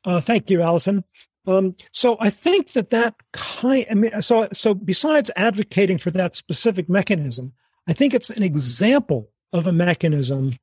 Uh, 0.04 0.22
thank 0.22 0.50
you, 0.50 0.62
Allison. 0.62 1.04
Um, 1.46 1.76
so 1.94 2.18
I 2.20 2.30
think 2.30 2.74
that 2.74 2.90
that 2.90 3.16
kind, 3.32 3.86
I 3.90 3.94
mean, 3.94 4.22
so, 4.22 4.48
so 4.52 4.74
besides 4.74 5.32
advocating 5.36 5.98
for 5.98 6.12
that 6.12 6.36
specific 6.36 6.90
mechanism, 6.90 7.54
I 7.88 7.94
think 7.94 8.14
it's 8.14 8.30
an 8.30 8.44
example 8.44 9.30
of 9.54 9.66
a 9.66 9.72
mechanism 9.72 10.58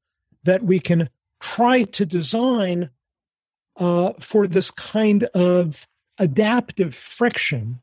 that 0.45 0.63
we 0.63 0.79
can 0.79 1.09
try 1.41 1.85
to 1.85 2.05
design 2.05 2.91
uh, 3.77 4.13
for 4.21 4.47
this 4.47 4.71
kind 4.71 5.25
of 5.35 5.87
adaptive 6.19 6.95
friction 6.95 7.81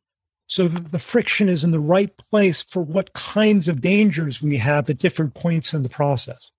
so 0.48 0.68
that 0.68 0.92
the 0.92 1.00
friction 1.00 1.50
is 1.50 1.64
in 1.64 1.72
the 1.72 1.80
right 1.80 2.12
place 2.30 2.64
for 2.64 2.82
what 2.82 3.14
kinds 3.14 3.68
of 3.68 3.82
dangers 3.82 4.42
we 4.42 4.58
have 4.58 4.90
at 4.90 4.98
different 4.98 5.34
points 5.34 5.74
in 5.74 5.82
the 5.82 5.90
process. 5.90 6.52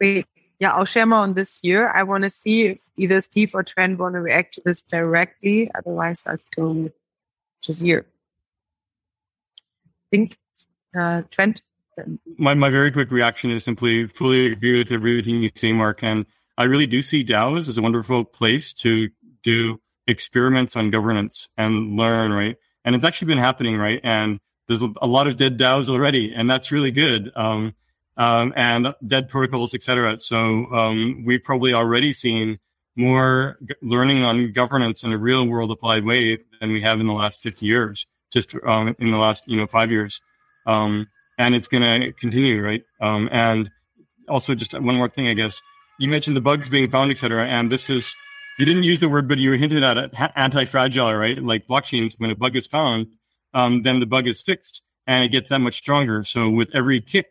Great. 0.00 0.26
Yeah, 0.60 0.72
I'll 0.72 0.84
share 0.84 1.06
more 1.06 1.20
on 1.20 1.34
this 1.34 1.62
year. 1.62 1.88
I 1.88 2.02
want 2.02 2.24
to 2.24 2.30
see 2.30 2.66
if 2.66 2.88
either 2.96 3.20
Steve 3.20 3.54
or 3.54 3.62
Trent 3.62 3.98
want 3.98 4.14
to 4.14 4.20
react 4.20 4.54
to 4.54 4.62
this 4.64 4.82
directly. 4.82 5.70
Otherwise, 5.74 6.24
I'll 6.26 6.38
go 6.54 6.72
with 6.72 6.92
Jazir. 7.62 8.04
Think 10.10 10.36
uh, 10.98 11.22
Trent. 11.30 11.62
My 12.38 12.54
my 12.54 12.70
very 12.70 12.90
quick 12.90 13.10
reaction 13.10 13.50
is 13.50 13.64
simply 13.64 14.06
fully 14.06 14.52
agree 14.52 14.78
with 14.78 14.90
everything 14.90 15.42
you 15.42 15.50
say, 15.54 15.72
Mark. 15.72 16.02
And 16.02 16.26
I 16.56 16.64
really 16.64 16.86
do 16.86 17.02
see 17.02 17.24
DAOs 17.24 17.68
as 17.68 17.78
a 17.78 17.82
wonderful 17.82 18.24
place 18.24 18.72
to 18.74 19.10
do 19.42 19.80
experiments 20.06 20.76
on 20.76 20.90
governance 20.90 21.48
and 21.56 21.96
learn, 21.96 22.32
right? 22.32 22.56
And 22.84 22.94
it's 22.94 23.04
actually 23.04 23.26
been 23.26 23.38
happening, 23.38 23.76
right? 23.76 24.00
And 24.02 24.40
there's 24.66 24.82
a 24.82 25.06
lot 25.06 25.26
of 25.26 25.36
dead 25.36 25.58
DAOs 25.58 25.88
already, 25.88 26.32
and 26.34 26.48
that's 26.48 26.72
really 26.72 26.90
good. 26.90 27.30
Um, 27.36 27.74
um, 28.18 28.52
and 28.56 28.94
dead 29.06 29.28
protocols, 29.28 29.74
et 29.74 29.82
cetera. 29.82 30.18
So 30.20 30.66
um, 30.66 31.24
we've 31.24 31.42
probably 31.42 31.72
already 31.72 32.12
seen 32.12 32.58
more 32.96 33.56
g- 33.64 33.74
learning 33.80 34.24
on 34.24 34.52
governance 34.52 35.04
in 35.04 35.12
a 35.12 35.18
real 35.18 35.46
world 35.46 35.70
applied 35.70 36.04
way 36.04 36.38
than 36.60 36.72
we 36.72 36.82
have 36.82 37.00
in 37.00 37.06
the 37.06 37.12
last 37.12 37.40
50 37.40 37.64
years, 37.64 38.06
just 38.32 38.54
um, 38.66 38.94
in 38.98 39.10
the 39.10 39.18
last 39.18 39.44
you 39.46 39.56
know 39.56 39.66
five 39.66 39.90
years. 39.90 40.20
Um, 40.66 41.06
and 41.38 41.54
it's 41.54 41.68
going 41.68 41.82
to 41.82 42.12
continue, 42.12 42.62
right? 42.62 42.82
Um, 43.00 43.28
and 43.30 43.70
also, 44.28 44.54
just 44.54 44.74
one 44.74 44.96
more 44.96 45.08
thing, 45.08 45.28
I 45.28 45.34
guess. 45.34 45.62
You 46.00 46.08
mentioned 46.08 46.36
the 46.36 46.40
bugs 46.40 46.68
being 46.68 46.90
found, 46.90 47.10
et 47.10 47.18
cetera, 47.18 47.46
and 47.46 47.70
this 47.70 47.88
is 47.88 48.14
you 48.58 48.66
didn't 48.66 48.82
use 48.82 48.98
the 48.98 49.08
word, 49.08 49.28
but 49.28 49.38
you 49.38 49.52
hinted 49.52 49.84
at 49.84 49.96
it, 49.96 50.14
anti-fragile, 50.34 51.14
right? 51.14 51.40
Like 51.40 51.68
blockchains, 51.68 52.14
when 52.18 52.30
a 52.30 52.34
bug 52.34 52.56
is 52.56 52.66
found, 52.66 53.06
um, 53.54 53.82
then 53.82 54.00
the 54.00 54.06
bug 54.06 54.26
is 54.26 54.42
fixed 54.42 54.82
and 55.06 55.24
it 55.24 55.28
gets 55.28 55.48
that 55.50 55.60
much 55.60 55.76
stronger. 55.76 56.24
So 56.24 56.50
with 56.50 56.70
every 56.74 57.00
kick 57.00 57.30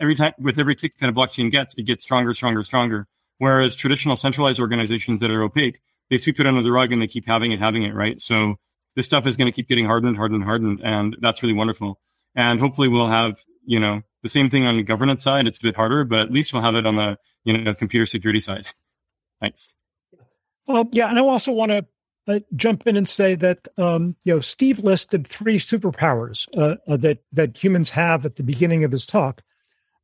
every 0.00 0.14
time 0.14 0.32
with 0.38 0.58
every 0.58 0.74
kick 0.74 0.98
kind 0.98 1.10
of 1.10 1.16
blockchain 1.16 1.50
gets, 1.50 1.74
it 1.74 1.82
gets 1.82 2.04
stronger, 2.04 2.34
stronger, 2.34 2.62
stronger. 2.62 3.06
Whereas 3.38 3.74
traditional 3.74 4.16
centralized 4.16 4.60
organizations 4.60 5.20
that 5.20 5.30
are 5.30 5.42
opaque, 5.42 5.80
they 6.10 6.18
sweep 6.18 6.38
it 6.38 6.46
under 6.46 6.62
the 6.62 6.72
rug 6.72 6.92
and 6.92 7.02
they 7.02 7.06
keep 7.06 7.26
having 7.26 7.52
it, 7.52 7.58
having 7.58 7.82
it, 7.82 7.94
right? 7.94 8.20
So 8.20 8.56
this 8.94 9.06
stuff 9.06 9.26
is 9.26 9.36
going 9.36 9.50
to 9.50 9.52
keep 9.52 9.68
getting 9.68 9.86
hardened, 9.86 10.16
hardened, 10.16 10.44
hardened, 10.44 10.80
and 10.84 11.16
that's 11.20 11.42
really 11.42 11.54
wonderful. 11.54 12.00
And 12.34 12.60
hopefully 12.60 12.88
we'll 12.88 13.08
have, 13.08 13.42
you 13.64 13.80
know, 13.80 14.02
the 14.22 14.28
same 14.28 14.50
thing 14.50 14.66
on 14.66 14.76
the 14.76 14.82
governance 14.82 15.24
side. 15.24 15.46
It's 15.46 15.58
a 15.58 15.62
bit 15.62 15.76
harder, 15.76 16.04
but 16.04 16.20
at 16.20 16.30
least 16.30 16.52
we'll 16.52 16.62
have 16.62 16.74
it 16.74 16.86
on 16.86 16.96
the, 16.96 17.16
you 17.44 17.58
know, 17.58 17.74
computer 17.74 18.06
security 18.06 18.40
side. 18.40 18.66
Thanks. 19.40 19.74
Well, 20.66 20.88
yeah, 20.92 21.08
and 21.08 21.18
I 21.18 21.22
also 21.22 21.50
want 21.50 21.72
to 21.72 21.86
uh, 22.28 22.40
jump 22.54 22.86
in 22.86 22.96
and 22.96 23.08
say 23.08 23.34
that 23.34 23.66
um, 23.78 24.14
you 24.22 24.34
know 24.34 24.40
Steve 24.40 24.80
listed 24.80 25.26
three 25.26 25.58
superpowers 25.58 26.46
uh, 26.56 26.76
uh, 26.86 26.96
that 26.98 27.24
that 27.32 27.62
humans 27.62 27.90
have 27.90 28.24
at 28.24 28.36
the 28.36 28.44
beginning 28.44 28.84
of 28.84 28.92
his 28.92 29.06
talk, 29.06 29.42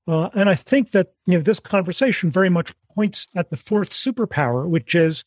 uh, 0.08 0.30
and 0.34 0.48
I 0.48 0.54
think 0.54 0.92
that 0.92 1.08
you 1.26 1.34
know 1.34 1.40
this 1.40 1.60
conversation 1.60 2.30
very 2.30 2.48
much 2.48 2.72
points 2.94 3.28
at 3.36 3.50
the 3.50 3.56
fourth 3.58 3.90
superpower, 3.90 4.66
which 4.66 4.94
is 4.94 5.24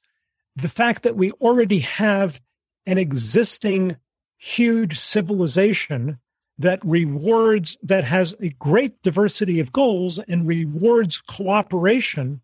the 0.55 0.67
fact 0.67 1.03
that 1.03 1.15
we 1.15 1.31
already 1.33 1.79
have 1.79 2.41
an 2.87 2.97
existing 2.97 3.97
huge 4.37 4.99
civilization 4.99 6.17
that 6.57 6.79
rewards 6.83 7.77
that 7.83 8.03
has 8.03 8.33
a 8.41 8.49
great 8.49 9.01
diversity 9.03 9.59
of 9.59 9.71
goals 9.71 10.17
and 10.17 10.47
rewards 10.47 11.21
cooperation 11.21 12.41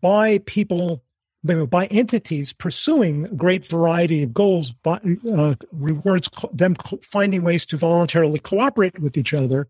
by 0.00 0.38
people 0.46 1.04
by 1.44 1.86
entities 1.86 2.52
pursuing 2.52 3.24
a 3.24 3.34
great 3.34 3.66
variety 3.66 4.22
of 4.22 4.32
goals 4.32 4.70
by, 4.70 5.00
uh, 5.32 5.54
rewards 5.72 6.28
them 6.52 6.76
finding 7.02 7.42
ways 7.42 7.66
to 7.66 7.76
voluntarily 7.76 8.38
cooperate 8.38 8.98
with 9.00 9.16
each 9.16 9.34
other 9.34 9.68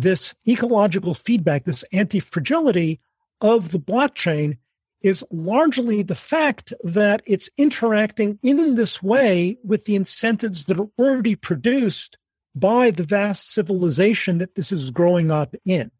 this 0.00 0.34
ecological 0.48 1.14
feedback, 1.14 1.64
this 1.64 1.84
anti 1.92 2.20
fragility 2.20 3.00
of 3.40 3.70
the 3.70 3.78
blockchain 3.78 4.58
is 5.02 5.24
largely 5.30 6.02
the 6.02 6.14
fact 6.14 6.72
that 6.82 7.22
it's 7.26 7.48
interacting 7.56 8.38
in 8.42 8.74
this 8.74 9.02
way 9.02 9.56
with 9.64 9.84
the 9.86 9.96
incentives 9.96 10.66
that 10.66 10.78
are 10.78 10.90
already 10.98 11.34
produced 11.34 12.18
by 12.54 12.90
the 12.90 13.04
vast 13.04 13.52
civilization 13.52 14.38
that 14.38 14.54
this 14.54 14.72
is 14.72 14.90
growing 14.90 15.30
up 15.30 15.54
in. 15.64 15.90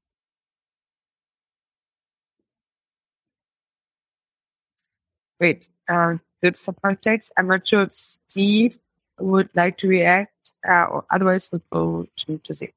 Great. 5.39 5.67
Uh, 5.89 6.17
good 6.43 6.57
context. 6.85 7.33
I'm 7.39 7.49
not 7.49 7.67
sure 7.67 7.83
if 7.83 7.93
Steve 7.95 8.77
would 9.19 9.49
like 9.55 9.79
to 9.79 9.89
react, 9.89 10.53
uh, 10.69 10.85
or 10.85 11.05
otherwise 11.11 11.49
we'll 11.51 11.63
go 11.73 12.07
to 12.17 12.41
Jose. 12.47 12.71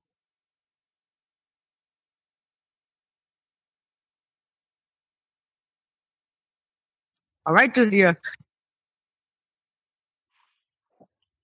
All 7.45 7.53
right, 7.53 7.73
Jazia. 7.73 8.15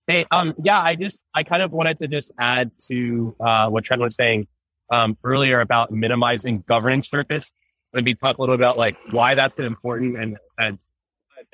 Hey, 0.07 0.25
um, 0.31 0.55
yeah, 0.63 0.81
I 0.81 0.95
just, 0.95 1.23
I 1.33 1.43
kind 1.43 1.61
of 1.61 1.71
wanted 1.71 1.99
to 1.99 2.07
just 2.07 2.31
add 2.39 2.71
to 2.87 3.35
uh, 3.39 3.69
what 3.69 3.83
Trent 3.83 4.01
was 4.01 4.15
saying 4.15 4.47
um, 4.89 5.17
earlier 5.23 5.59
about 5.59 5.91
minimizing 5.91 6.63
governance 6.67 7.09
surface. 7.09 7.51
Maybe 7.93 8.15
talk 8.15 8.37
a 8.37 8.41
little 8.41 8.55
bit 8.55 8.61
about 8.63 8.77
like 8.77 8.97
why 9.11 9.35
that's 9.35 9.59
important 9.59 10.17
and, 10.17 10.37
and 10.57 10.79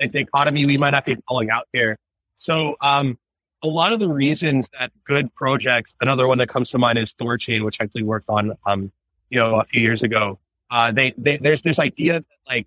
a 0.00 0.06
dichotomy 0.08 0.64
we 0.64 0.78
might 0.78 0.90
not 0.90 1.04
be 1.04 1.16
calling 1.28 1.50
out 1.50 1.66
here. 1.72 1.98
So, 2.36 2.76
um, 2.80 3.18
a 3.62 3.66
lot 3.66 3.92
of 3.92 4.00
the 4.00 4.08
reasons 4.08 4.68
that 4.78 4.92
good 5.04 5.34
projects, 5.34 5.94
another 6.00 6.28
one 6.28 6.38
that 6.38 6.48
comes 6.48 6.70
to 6.70 6.78
mind 6.78 6.98
is 6.98 7.14
Thorchain, 7.14 7.64
which 7.64 7.78
I 7.80 7.84
actually 7.84 8.04
worked 8.04 8.28
on, 8.28 8.52
um, 8.66 8.92
you 9.30 9.40
know, 9.40 9.56
a 9.60 9.64
few 9.64 9.80
years 9.80 10.02
ago. 10.02 10.38
Uh, 10.70 10.92
they, 10.92 11.14
they, 11.16 11.38
there's 11.38 11.62
this 11.62 11.78
idea 11.78 12.20
that 12.20 12.24
like 12.46 12.66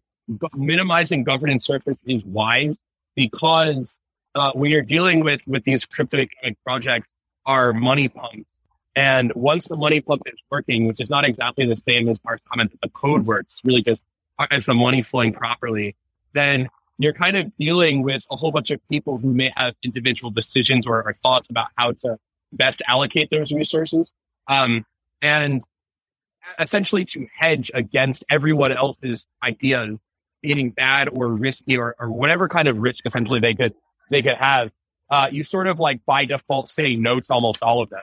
minimizing 0.55 1.23
governance 1.23 1.65
surface 1.65 1.97
is 2.05 2.25
wise 2.25 2.77
because 3.15 3.95
uh, 4.35 4.51
when 4.53 4.71
you're 4.71 4.81
dealing 4.81 5.23
with 5.23 5.41
with 5.47 5.63
these 5.63 5.85
crypto 5.85 6.17
economic 6.17 6.57
projects 6.63 7.07
are 7.45 7.73
money 7.73 8.07
pumps. 8.07 8.45
And 8.95 9.33
once 9.33 9.67
the 9.67 9.77
money 9.77 10.01
pump 10.01 10.23
is 10.25 10.39
working, 10.51 10.87
which 10.87 10.99
is 10.99 11.09
not 11.09 11.25
exactly 11.25 11.65
the 11.65 11.77
same 11.87 12.09
as 12.09 12.19
our 12.25 12.37
comment 12.51 12.71
that 12.71 12.81
the 12.81 12.89
code 12.89 13.25
works, 13.25 13.61
really 13.63 13.81
just 13.81 14.01
has 14.51 14.65
the 14.65 14.73
money 14.73 15.01
flowing 15.01 15.33
properly, 15.33 15.95
then 16.33 16.69
you're 16.97 17.13
kind 17.13 17.37
of 17.37 17.51
dealing 17.57 18.03
with 18.03 18.25
a 18.29 18.35
whole 18.35 18.51
bunch 18.51 18.71
of 18.71 18.79
people 18.89 19.17
who 19.17 19.33
may 19.33 19.51
have 19.55 19.73
individual 19.83 20.31
decisions 20.31 20.85
or, 20.85 21.01
or 21.03 21.13
thoughts 21.13 21.49
about 21.49 21.67
how 21.75 21.93
to 21.93 22.17
best 22.51 22.81
allocate 22.87 23.29
those 23.29 23.51
resources. 23.51 24.11
Um, 24.47 24.85
and 25.21 25.63
essentially 26.59 27.05
to 27.05 27.27
hedge 27.37 27.71
against 27.73 28.23
everyone 28.29 28.71
else's 28.71 29.25
ideas 29.43 29.99
being 30.41 30.69
bad 30.71 31.09
or 31.09 31.27
risky 31.27 31.77
or, 31.77 31.95
or 31.99 32.09
whatever 32.09 32.47
kind 32.47 32.67
of 32.67 32.77
risk 32.77 33.05
essentially 33.05 33.39
they 33.39 33.53
could 33.53 33.73
they 34.09 34.21
could 34.21 34.35
have, 34.35 34.71
uh, 35.09 35.27
you 35.31 35.43
sort 35.43 35.67
of 35.67 35.79
like 35.79 36.03
by 36.05 36.25
default 36.25 36.69
say 36.69 36.95
no 36.95 37.19
to 37.19 37.33
almost 37.33 37.61
all 37.61 37.81
of 37.81 37.89
them. 37.89 38.01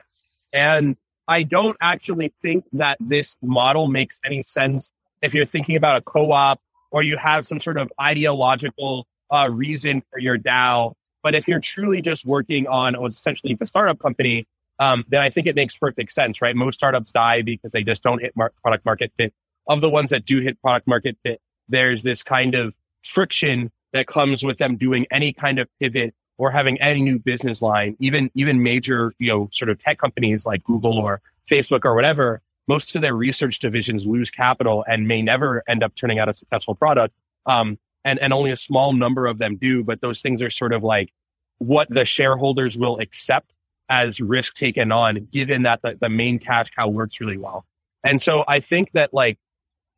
And 0.53 0.97
I 1.27 1.43
don't 1.43 1.75
actually 1.81 2.33
think 2.41 2.65
that 2.73 2.97
this 3.01 3.37
model 3.41 3.87
makes 3.87 4.19
any 4.25 4.43
sense 4.43 4.91
if 5.21 5.33
you're 5.33 5.45
thinking 5.45 5.75
about 5.75 5.97
a 5.97 6.01
co-op 6.01 6.61
or 6.91 7.03
you 7.03 7.17
have 7.17 7.45
some 7.45 7.59
sort 7.59 7.77
of 7.77 7.91
ideological 7.99 9.05
uh, 9.29 9.49
reason 9.51 10.01
for 10.09 10.19
your 10.19 10.37
DAO. 10.37 10.93
But 11.23 11.35
if 11.35 11.47
you're 11.47 11.59
truly 11.59 12.01
just 12.01 12.25
working 12.25 12.67
on 12.67 12.95
essentially 13.05 13.55
the 13.55 13.65
startup 13.65 13.99
company, 13.99 14.47
um, 14.79 15.03
then 15.09 15.21
I 15.21 15.29
think 15.29 15.47
it 15.47 15.55
makes 15.55 15.75
perfect 15.75 16.13
sense, 16.13 16.41
right? 16.41 16.55
Most 16.55 16.75
startups 16.75 17.11
die 17.11 17.41
because 17.41 17.71
they 17.71 17.83
just 17.83 18.03
don't 18.03 18.21
hit 18.21 18.35
mar- 18.37 18.53
product 18.61 18.85
market 18.85 19.11
fit. 19.17 19.33
Of 19.67 19.81
the 19.81 19.89
ones 19.89 20.11
that 20.11 20.23
do 20.23 20.39
hit 20.39 20.61
product 20.61 20.87
market 20.87 21.17
fit, 21.23 21.41
there's 21.69 22.03
this 22.03 22.23
kind 22.23 22.55
of 22.55 22.73
friction 23.03 23.71
that 23.93 24.07
comes 24.07 24.43
with 24.43 24.57
them 24.57 24.77
doing 24.77 25.05
any 25.11 25.33
kind 25.33 25.59
of 25.59 25.67
pivot 25.79 26.13
or 26.37 26.51
having 26.51 26.79
any 26.81 27.01
new 27.01 27.17
business 27.17 27.61
line, 27.61 27.95
even, 27.99 28.29
even 28.35 28.61
major, 28.61 29.13
you 29.17 29.29
know, 29.29 29.49
sort 29.51 29.69
of 29.69 29.79
tech 29.79 29.97
companies 29.97 30.45
like 30.45 30.63
Google 30.63 30.97
or 30.97 31.21
Facebook 31.49 31.83
or 31.83 31.95
whatever, 31.95 32.41
most 32.67 32.95
of 32.95 33.01
their 33.01 33.15
research 33.15 33.59
divisions 33.59 34.05
lose 34.05 34.29
capital 34.29 34.85
and 34.87 35.07
may 35.07 35.21
never 35.21 35.63
end 35.67 35.83
up 35.83 35.95
turning 35.95 36.19
out 36.19 36.29
a 36.29 36.33
successful 36.33 36.75
product. 36.75 37.15
Um, 37.45 37.79
and, 38.05 38.19
and 38.19 38.33
only 38.33 38.51
a 38.51 38.55
small 38.55 38.93
number 38.93 39.25
of 39.25 39.37
them 39.37 39.57
do, 39.57 39.83
but 39.83 39.99
those 39.99 40.21
things 40.21 40.41
are 40.41 40.49
sort 40.49 40.73
of 40.73 40.83
like 40.83 41.11
what 41.57 41.89
the 41.89 42.05
shareholders 42.05 42.77
will 42.77 42.99
accept 42.99 43.51
as 43.89 44.19
risk 44.19 44.55
taken 44.55 44.91
on, 44.91 45.27
given 45.31 45.63
that 45.63 45.81
the, 45.81 45.97
the 45.99 46.09
main 46.09 46.39
cash 46.39 46.67
cow 46.75 46.87
works 46.87 47.19
really 47.19 47.37
well. 47.37 47.65
And 48.03 48.21
so 48.21 48.43
I 48.47 48.59
think 48.59 48.91
that 48.93 49.13
like, 49.13 49.39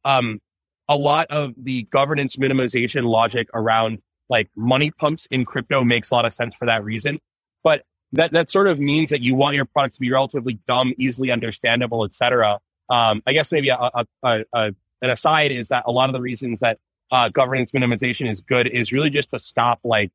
um, 0.06 0.40
a 0.90 0.96
lot 0.96 1.28
of 1.30 1.54
the 1.56 1.84
governance 1.84 2.36
minimization 2.36 3.06
logic 3.06 3.48
around 3.54 4.00
like 4.30 4.50
money 4.56 4.92
pumps 4.92 5.28
in 5.32 5.46
crypto 5.46 5.84
makes 5.84 6.10
a 6.10 6.16
lot 6.16 6.26
of 6.26 6.34
sense 6.34 6.56
for 6.56 6.66
that 6.66 6.84
reason. 6.84 7.20
But 7.64 7.84
that, 8.14 8.32
that 8.34 8.52
sort 8.52 8.68
of 8.68 8.80
means 8.80 9.12
that 9.12 9.22
you 9.22 9.36
want 9.36 9.56
your 9.56 9.66
product 9.66 9.96
to 9.96 10.02
be 10.02 10.12
relatively 10.12 10.60
dumb, 10.68 10.94
easily 10.98 11.32
understandable, 11.32 12.04
etc. 12.04 12.60
Um, 12.90 13.22
I 13.28 13.34
guess 13.34 13.52
maybe 13.52 13.70
a, 13.70 13.78
a, 13.78 14.06
a, 14.24 14.44
an 14.54 15.10
aside 15.10 15.52
is 15.52 15.70
that 15.70 15.84
a 15.86 15.92
lot 15.92 16.10
of 16.10 16.14
the 16.14 16.22
reasons 16.22 16.60
that 16.60 16.80
uh, 17.12 17.30
governance 17.30 17.72
minimization 17.72 18.30
is 18.30 18.42
good 18.42 18.68
is 18.68 18.92
really 18.92 19.12
just 19.12 19.30
to 19.30 19.40
stop 19.40 19.80
like 19.84 20.12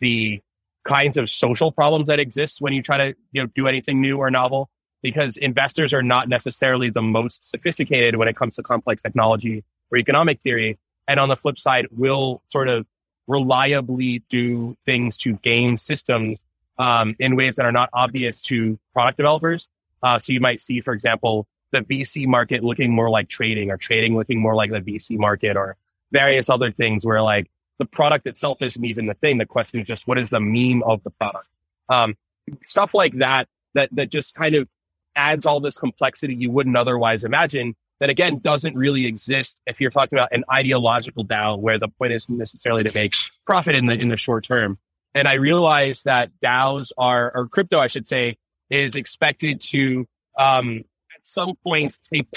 the 0.00 0.40
kinds 0.84 1.16
of 1.16 1.30
social 1.30 1.72
problems 1.72 2.06
that 2.06 2.20
exist 2.20 2.60
when 2.60 2.72
you 2.72 2.82
try 2.82 2.96
to 2.96 3.16
you 3.32 3.42
know 3.42 3.48
do 3.54 3.66
anything 3.66 4.00
new 4.00 4.18
or 4.18 4.30
novel 4.30 4.68
because 5.02 5.36
investors 5.36 5.92
are 5.92 6.02
not 6.02 6.28
necessarily 6.28 6.90
the 6.90 7.02
most 7.02 7.48
sophisticated 7.48 8.16
when 8.16 8.28
it 8.28 8.36
comes 8.36 8.54
to 8.54 8.62
complex 8.62 9.02
technology 9.02 9.64
or 9.90 9.98
economic 9.98 10.40
theory 10.42 10.78
and 11.08 11.20
on 11.20 11.28
the 11.28 11.36
flip 11.36 11.58
side 11.58 11.86
will 11.90 12.42
sort 12.48 12.68
of 12.68 12.86
reliably 13.26 14.22
do 14.28 14.76
things 14.84 15.16
to 15.16 15.34
game 15.36 15.76
systems 15.76 16.42
um, 16.78 17.16
in 17.18 17.36
ways 17.36 17.56
that 17.56 17.64
are 17.64 17.72
not 17.72 17.88
obvious 17.92 18.40
to 18.40 18.78
product 18.92 19.16
developers 19.16 19.68
uh, 20.02 20.18
so 20.18 20.32
you 20.32 20.40
might 20.40 20.60
see 20.60 20.80
for 20.80 20.92
example 20.92 21.46
the 21.72 21.80
vc 21.80 22.26
market 22.26 22.62
looking 22.62 22.92
more 22.92 23.10
like 23.10 23.28
trading 23.28 23.70
or 23.70 23.76
trading 23.76 24.16
looking 24.16 24.40
more 24.40 24.54
like 24.54 24.70
the 24.70 24.80
vc 24.80 25.18
market 25.18 25.56
or 25.56 25.76
various 26.12 26.48
other 26.48 26.70
things 26.70 27.04
where 27.04 27.22
like 27.22 27.50
the 27.78 27.84
product 27.84 28.26
itself 28.26 28.62
isn't 28.62 28.84
even 28.84 29.06
the 29.06 29.14
thing. 29.14 29.38
The 29.38 29.46
question 29.46 29.80
is 29.80 29.86
just 29.86 30.06
what 30.06 30.18
is 30.18 30.30
the 30.30 30.40
meme 30.40 30.82
of 30.82 31.02
the 31.02 31.10
product? 31.10 31.48
Um, 31.88 32.16
stuff 32.62 32.94
like 32.94 33.18
that, 33.18 33.48
that, 33.74 33.90
that 33.92 34.10
just 34.10 34.34
kind 34.34 34.54
of 34.54 34.68
adds 35.14 35.46
all 35.46 35.60
this 35.60 35.78
complexity 35.78 36.34
you 36.34 36.50
wouldn't 36.50 36.76
otherwise 36.76 37.24
imagine 37.24 37.74
that 38.00 38.10
again 38.10 38.38
doesn't 38.38 38.76
really 38.76 39.06
exist 39.06 39.60
if 39.66 39.80
you're 39.80 39.90
talking 39.90 40.18
about 40.18 40.32
an 40.32 40.44
ideological 40.50 41.24
DAO 41.24 41.58
where 41.58 41.78
the 41.78 41.88
point 41.88 42.12
isn't 42.12 42.36
necessarily 42.36 42.84
to 42.84 42.92
make 42.94 43.14
profit 43.46 43.74
in 43.74 43.86
the, 43.86 43.94
in 43.94 44.08
the 44.08 44.16
short 44.16 44.44
term. 44.44 44.78
And 45.14 45.26
I 45.26 45.34
realize 45.34 46.02
that 46.02 46.30
DAOs 46.42 46.92
are, 46.98 47.32
or 47.34 47.48
crypto, 47.48 47.78
I 47.78 47.86
should 47.86 48.06
say, 48.06 48.36
is 48.68 48.96
expected 48.96 49.62
to, 49.62 50.06
um, 50.38 50.84
at 51.14 51.26
some 51.26 51.54
point 51.64 51.96
take 52.12 52.28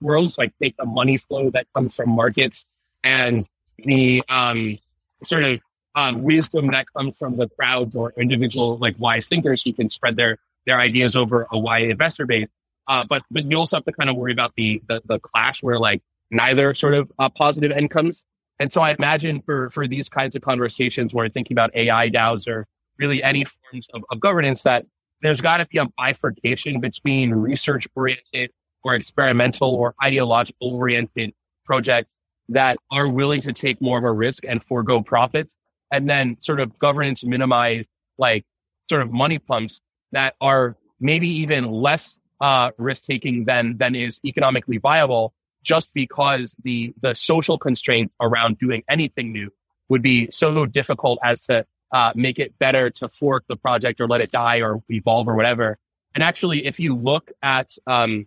worlds, 0.00 0.36
like 0.36 0.52
take 0.60 0.76
the 0.76 0.84
money 0.84 1.16
flow 1.16 1.50
that 1.50 1.66
comes 1.74 1.96
from 1.96 2.10
markets 2.10 2.66
and 3.02 3.48
the 3.78 4.22
um, 4.28 4.78
sort 5.24 5.44
of 5.44 5.60
um, 5.94 6.22
wisdom 6.22 6.68
that 6.72 6.86
comes 6.94 7.16
from 7.16 7.36
the 7.36 7.48
crowds 7.48 7.96
or 7.96 8.12
individual 8.18 8.76
like 8.76 8.96
wise 8.98 9.26
thinkers 9.26 9.62
who 9.62 9.72
can 9.72 9.88
spread 9.88 10.16
their 10.16 10.38
their 10.66 10.78
ideas 10.78 11.16
over 11.16 11.46
a 11.50 11.58
wide 11.58 11.84
investor 11.84 12.26
base. 12.26 12.48
Uh, 12.88 13.04
but 13.08 13.22
but 13.30 13.50
you 13.50 13.56
also 13.56 13.76
have 13.76 13.84
to 13.84 13.92
kind 13.92 14.10
of 14.10 14.16
worry 14.16 14.32
about 14.32 14.52
the 14.56 14.82
the, 14.88 15.00
the 15.06 15.18
clash 15.18 15.62
where 15.62 15.78
like 15.78 16.02
neither 16.30 16.74
sort 16.74 16.94
of 16.94 17.10
uh, 17.18 17.28
positive 17.28 17.70
end 17.70 17.90
comes. 17.90 18.22
And 18.58 18.72
so 18.72 18.80
I 18.80 18.94
imagine 18.98 19.42
for 19.42 19.70
for 19.70 19.86
these 19.86 20.08
kinds 20.08 20.34
of 20.34 20.42
conversations 20.42 21.12
where 21.12 21.28
thinking 21.28 21.54
about 21.54 21.74
AI 21.74 22.10
DAOs 22.10 22.48
or 22.48 22.66
really 22.98 23.22
any 23.22 23.44
forms 23.44 23.88
of, 23.92 24.02
of 24.10 24.20
governance 24.20 24.62
that 24.62 24.86
there's 25.22 25.40
got 25.40 25.58
to 25.58 25.66
be 25.66 25.78
a 25.78 25.86
bifurcation 25.96 26.80
between 26.80 27.32
research 27.32 27.88
oriented 27.94 28.50
or 28.84 28.94
experimental 28.94 29.74
or 29.74 29.94
ideological 30.02 30.74
oriented 30.74 31.32
projects 31.64 32.08
that 32.48 32.78
are 32.90 33.08
willing 33.08 33.40
to 33.40 33.52
take 33.52 33.80
more 33.80 33.98
of 33.98 34.04
a 34.04 34.12
risk 34.12 34.44
and 34.46 34.62
forego 34.62 35.02
profits 35.02 35.56
and 35.90 36.08
then 36.08 36.36
sort 36.40 36.60
of 36.60 36.78
governance 36.78 37.24
minimize 37.24 37.86
like 38.18 38.44
sort 38.88 39.02
of 39.02 39.12
money 39.12 39.38
pumps 39.38 39.80
that 40.12 40.34
are 40.40 40.76
maybe 41.00 41.28
even 41.28 41.64
less 41.64 42.18
uh, 42.40 42.70
risk 42.78 43.04
taking 43.04 43.44
than 43.44 43.76
than 43.78 43.94
is 43.94 44.20
economically 44.24 44.78
viable 44.78 45.32
just 45.62 45.92
because 45.94 46.54
the 46.62 46.94
the 47.02 47.14
social 47.14 47.58
constraint 47.58 48.12
around 48.20 48.58
doing 48.58 48.82
anything 48.88 49.32
new 49.32 49.50
would 49.88 50.02
be 50.02 50.28
so 50.30 50.66
difficult 50.66 51.18
as 51.22 51.40
to 51.42 51.64
uh, 51.92 52.12
make 52.14 52.38
it 52.38 52.58
better 52.58 52.90
to 52.90 53.08
fork 53.08 53.44
the 53.48 53.56
project 53.56 54.00
or 54.00 54.08
let 54.08 54.20
it 54.20 54.30
die 54.30 54.60
or 54.60 54.82
evolve 54.88 55.28
or 55.28 55.34
whatever. 55.34 55.78
And 56.14 56.24
actually, 56.24 56.66
if 56.66 56.80
you 56.80 56.96
look 56.96 57.30
at 57.42 57.76
um, 57.86 58.26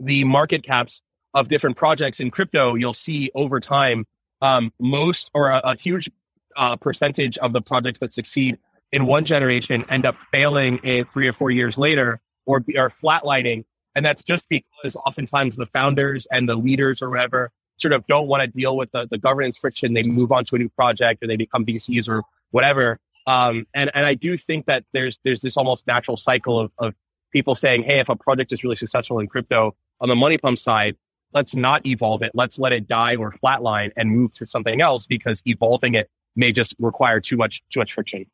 the 0.00 0.24
market 0.24 0.64
caps 0.64 1.02
of 1.34 1.48
different 1.48 1.76
projects 1.76 2.20
in 2.20 2.30
crypto, 2.30 2.74
you'll 2.74 2.94
see 2.94 3.30
over 3.34 3.60
time, 3.60 4.06
um, 4.40 4.72
most 4.80 5.30
or 5.34 5.50
a, 5.50 5.58
a 5.58 5.76
huge 5.76 6.10
uh, 6.56 6.76
percentage 6.76 7.38
of 7.38 7.52
the 7.52 7.60
projects 7.60 8.00
that 8.00 8.14
succeed 8.14 8.58
in 8.90 9.06
one 9.06 9.24
generation 9.24 9.84
end 9.88 10.06
up 10.06 10.16
failing 10.32 10.78
in 10.78 11.04
three 11.06 11.28
or 11.28 11.32
four 11.32 11.50
years 11.50 11.76
later 11.76 12.20
or 12.48 12.64
are 12.76 12.88
flatlining. 12.88 13.64
And 13.94 14.04
that's 14.04 14.22
just 14.22 14.48
because 14.48 14.96
oftentimes 14.96 15.56
the 15.56 15.66
founders 15.66 16.26
and 16.32 16.48
the 16.48 16.56
leaders 16.56 17.02
or 17.02 17.10
whatever 17.10 17.52
sort 17.76 17.92
of 17.92 18.06
don't 18.06 18.26
want 18.26 18.40
to 18.40 18.46
deal 18.46 18.76
with 18.76 18.90
the, 18.90 19.06
the 19.08 19.18
governance 19.18 19.58
friction. 19.58 19.92
They 19.92 20.02
move 20.02 20.32
on 20.32 20.44
to 20.46 20.56
a 20.56 20.58
new 20.58 20.68
project 20.70 21.22
or 21.22 21.26
they 21.26 21.36
become 21.36 21.64
VCs 21.64 22.08
or 22.08 22.22
whatever. 22.50 22.98
Um, 23.26 23.66
and, 23.74 23.90
and 23.94 24.06
I 24.06 24.14
do 24.14 24.36
think 24.36 24.66
that 24.66 24.84
there's, 24.92 25.20
there's 25.24 25.42
this 25.42 25.56
almost 25.56 25.86
natural 25.86 26.16
cycle 26.16 26.58
of, 26.58 26.72
of 26.78 26.94
people 27.30 27.54
saying, 27.54 27.82
Hey, 27.82 28.00
if 28.00 28.08
a 28.08 28.16
project 28.16 28.52
is 28.52 28.64
really 28.64 28.76
successful 28.76 29.18
in 29.18 29.26
crypto 29.26 29.76
on 30.00 30.08
the 30.08 30.16
money 30.16 30.38
pump 30.38 30.58
side, 30.58 30.96
let's 31.34 31.54
not 31.54 31.84
evolve 31.86 32.22
it. 32.22 32.32
Let's 32.34 32.58
let 32.58 32.72
it 32.72 32.88
die 32.88 33.16
or 33.16 33.32
flatline 33.44 33.90
and 33.96 34.10
move 34.10 34.32
to 34.34 34.46
something 34.46 34.80
else 34.80 35.06
because 35.06 35.42
evolving 35.46 35.94
it 35.94 36.10
may 36.34 36.52
just 36.52 36.74
require 36.78 37.20
too 37.20 37.36
much, 37.36 37.62
too 37.70 37.80
much 37.80 37.92
friction. 37.92 38.24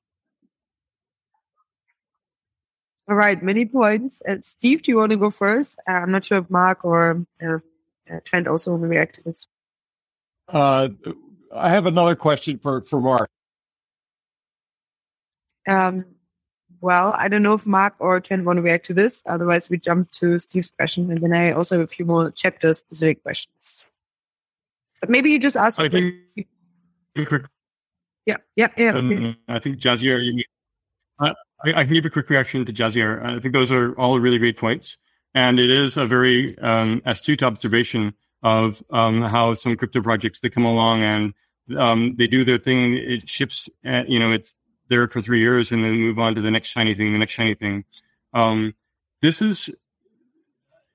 All 3.06 3.16
right, 3.16 3.42
many 3.42 3.66
points. 3.66 4.22
Uh, 4.26 4.38
Steve, 4.42 4.82
do 4.82 4.90
you 4.90 4.96
want 4.96 5.12
to 5.12 5.18
go 5.18 5.30
first? 5.30 5.78
Uh, 5.86 5.92
I'm 5.92 6.10
not 6.10 6.24
sure 6.24 6.38
if 6.38 6.48
Mark 6.48 6.84
or 6.84 7.26
uh, 7.46 7.58
uh 8.10 8.20
Trent 8.24 8.48
also 8.48 8.72
will 8.72 8.78
react 8.78 9.16
to 9.16 9.22
this. 9.22 9.46
Uh, 10.48 10.88
I 11.54 11.70
have 11.70 11.86
another 11.86 12.16
question 12.16 12.58
for, 12.58 12.80
for 12.82 13.00
Mark. 13.00 13.30
Um, 15.68 16.06
well, 16.80 17.14
I 17.16 17.28
don't 17.28 17.42
know 17.42 17.54
if 17.54 17.66
Mark 17.66 17.94
or 17.98 18.20
Trent 18.20 18.44
want 18.44 18.56
to 18.58 18.62
react 18.62 18.86
to 18.86 18.94
this. 18.94 19.22
Otherwise, 19.26 19.68
we 19.68 19.78
jump 19.78 20.10
to 20.12 20.38
Steve's 20.38 20.70
question, 20.70 21.10
and 21.10 21.22
then 21.22 21.32
I 21.32 21.52
also 21.52 21.78
have 21.78 21.84
a 21.84 21.88
few 21.88 22.04
more 22.04 22.30
chapter 22.30 22.72
specific 22.74 23.22
questions. 23.22 23.84
But 25.00 25.10
maybe 25.10 25.30
you 25.30 25.38
just 25.38 25.56
ask. 25.56 25.78
I 25.80 25.88
think. 25.88 26.14
Yeah, 28.26 28.36
yeah, 28.56 28.68
yeah. 28.76 28.94
Um, 28.94 29.36
I 29.48 29.58
think 29.58 29.78
Jazier, 29.78 30.22
you, 30.24 30.44
uh, 31.18 31.34
I, 31.64 31.80
I, 31.80 31.84
can 31.84 31.94
give 31.94 32.04
a 32.04 32.10
quick 32.10 32.28
reaction 32.30 32.64
to 32.64 32.72
Jazier. 32.72 33.24
I 33.24 33.40
think 33.40 33.54
those 33.54 33.72
are 33.72 33.92
all 33.98 34.18
really 34.20 34.38
great 34.38 34.58
points. 34.58 34.96
And 35.34 35.58
it 35.58 35.70
is 35.70 35.96
a 35.96 36.06
very 36.06 36.56
um, 36.58 37.02
astute 37.04 37.42
observation 37.42 38.14
of 38.42 38.82
um, 38.90 39.22
how 39.22 39.54
some 39.54 39.76
crypto 39.76 40.00
projects 40.02 40.40
they 40.40 40.50
come 40.50 40.64
along 40.64 41.02
and 41.02 41.34
um, 41.76 42.14
they 42.16 42.26
do 42.26 42.44
their 42.44 42.58
thing. 42.58 42.94
It 42.94 43.28
ships, 43.28 43.68
uh, 43.84 44.04
you 44.06 44.18
know, 44.18 44.30
it's 44.30 44.54
there 44.88 45.08
for 45.08 45.20
three 45.20 45.40
years 45.40 45.72
and 45.72 45.82
then 45.82 45.92
move 45.92 46.18
on 46.18 46.34
to 46.34 46.42
the 46.42 46.50
next 46.50 46.68
shiny 46.68 46.94
thing, 46.94 47.12
the 47.12 47.18
next 47.18 47.32
shiny 47.32 47.54
thing. 47.54 47.84
Um, 48.32 48.74
this 49.22 49.40
is, 49.40 49.70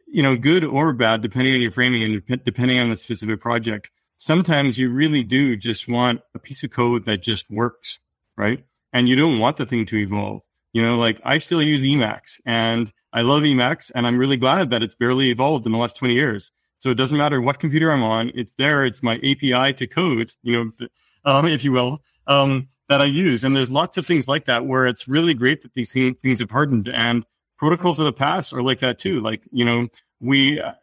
you 0.08 0.24
know, 0.24 0.38
good 0.38 0.64
or 0.64 0.94
bad, 0.94 1.22
depending 1.22 1.54
on 1.54 1.62
your 1.62 1.72
framing 1.72 2.04
and 2.04 2.44
depending 2.46 2.80
on 2.80 2.90
the 2.90 2.98
specific 2.98 3.42
project. 3.42 3.90
Sometimes 4.18 4.78
you 4.78 4.92
really 4.92 5.24
do 5.24 5.56
just 5.56 5.88
want 5.88 6.22
a 6.36 6.40
piece 6.40 6.64
of 6.64 6.72
code 6.72 7.06
that 7.06 7.24
just 7.24 7.50
works, 7.50 8.00
right? 8.38 8.64
And 8.94 9.10
you 9.10 9.16
don't 9.16 9.40
want 9.40 9.58
the 9.58 9.66
thing 9.66 9.86
to 9.88 9.98
evolve. 9.98 10.42
You 10.74 10.82
know, 10.82 10.98
like 10.98 11.20
I 11.24 11.38
still 11.40 11.62
use 11.62 11.84
Emacs 11.84 12.40
and 12.46 12.92
I 13.12 13.22
love 13.22 13.44
Emacs 13.44 13.92
and 13.94 14.06
I'm 14.06 14.18
really 14.18 14.38
glad 14.38 14.70
that 14.70 14.84
it's 14.84 14.96
barely 14.96 15.30
evolved 15.30 15.66
in 15.66 15.72
the 15.72 15.78
last 15.78 15.98
20 15.98 16.14
years. 16.14 16.52
So 16.78 16.90
it 16.90 16.96
doesn't 16.96 17.18
matter 17.18 17.42
what 17.42 17.60
computer 17.60 17.92
I'm 17.92 18.04
on. 18.04 18.32
It's 18.36 18.54
there. 18.54 18.86
It's 18.86 19.04
my 19.04 19.16
API 19.18 19.74
to 19.74 19.88
code, 19.88 20.34
you 20.44 20.72
know, 20.80 20.88
um, 21.26 21.48
if 21.48 21.64
you 21.64 21.72
will. 21.72 22.02
Um, 22.28 22.70
that 22.90 23.02
I 23.02 23.06
use. 23.06 23.44
And 23.44 23.56
there's 23.56 23.72
lots 23.72 23.98
of 23.98 24.06
things 24.06 24.28
like 24.28 24.46
that 24.46 24.66
where 24.66 24.88
it's 24.88 25.08
really 25.08 25.34
great 25.34 25.62
that 25.62 25.74
these 25.76 25.94
things 25.94 26.40
have 26.40 26.52
hardened 26.52 26.90
and 26.90 27.24
protocols 27.58 28.00
of 28.00 28.06
the 28.06 28.14
past 28.14 28.52
are 28.52 28.64
like 28.64 28.80
that 28.80 29.00
too. 29.00 29.22
Like, 29.22 29.44
you 29.52 29.64
know, 29.64 29.88
we 30.20 30.60
uh, 30.60 30.74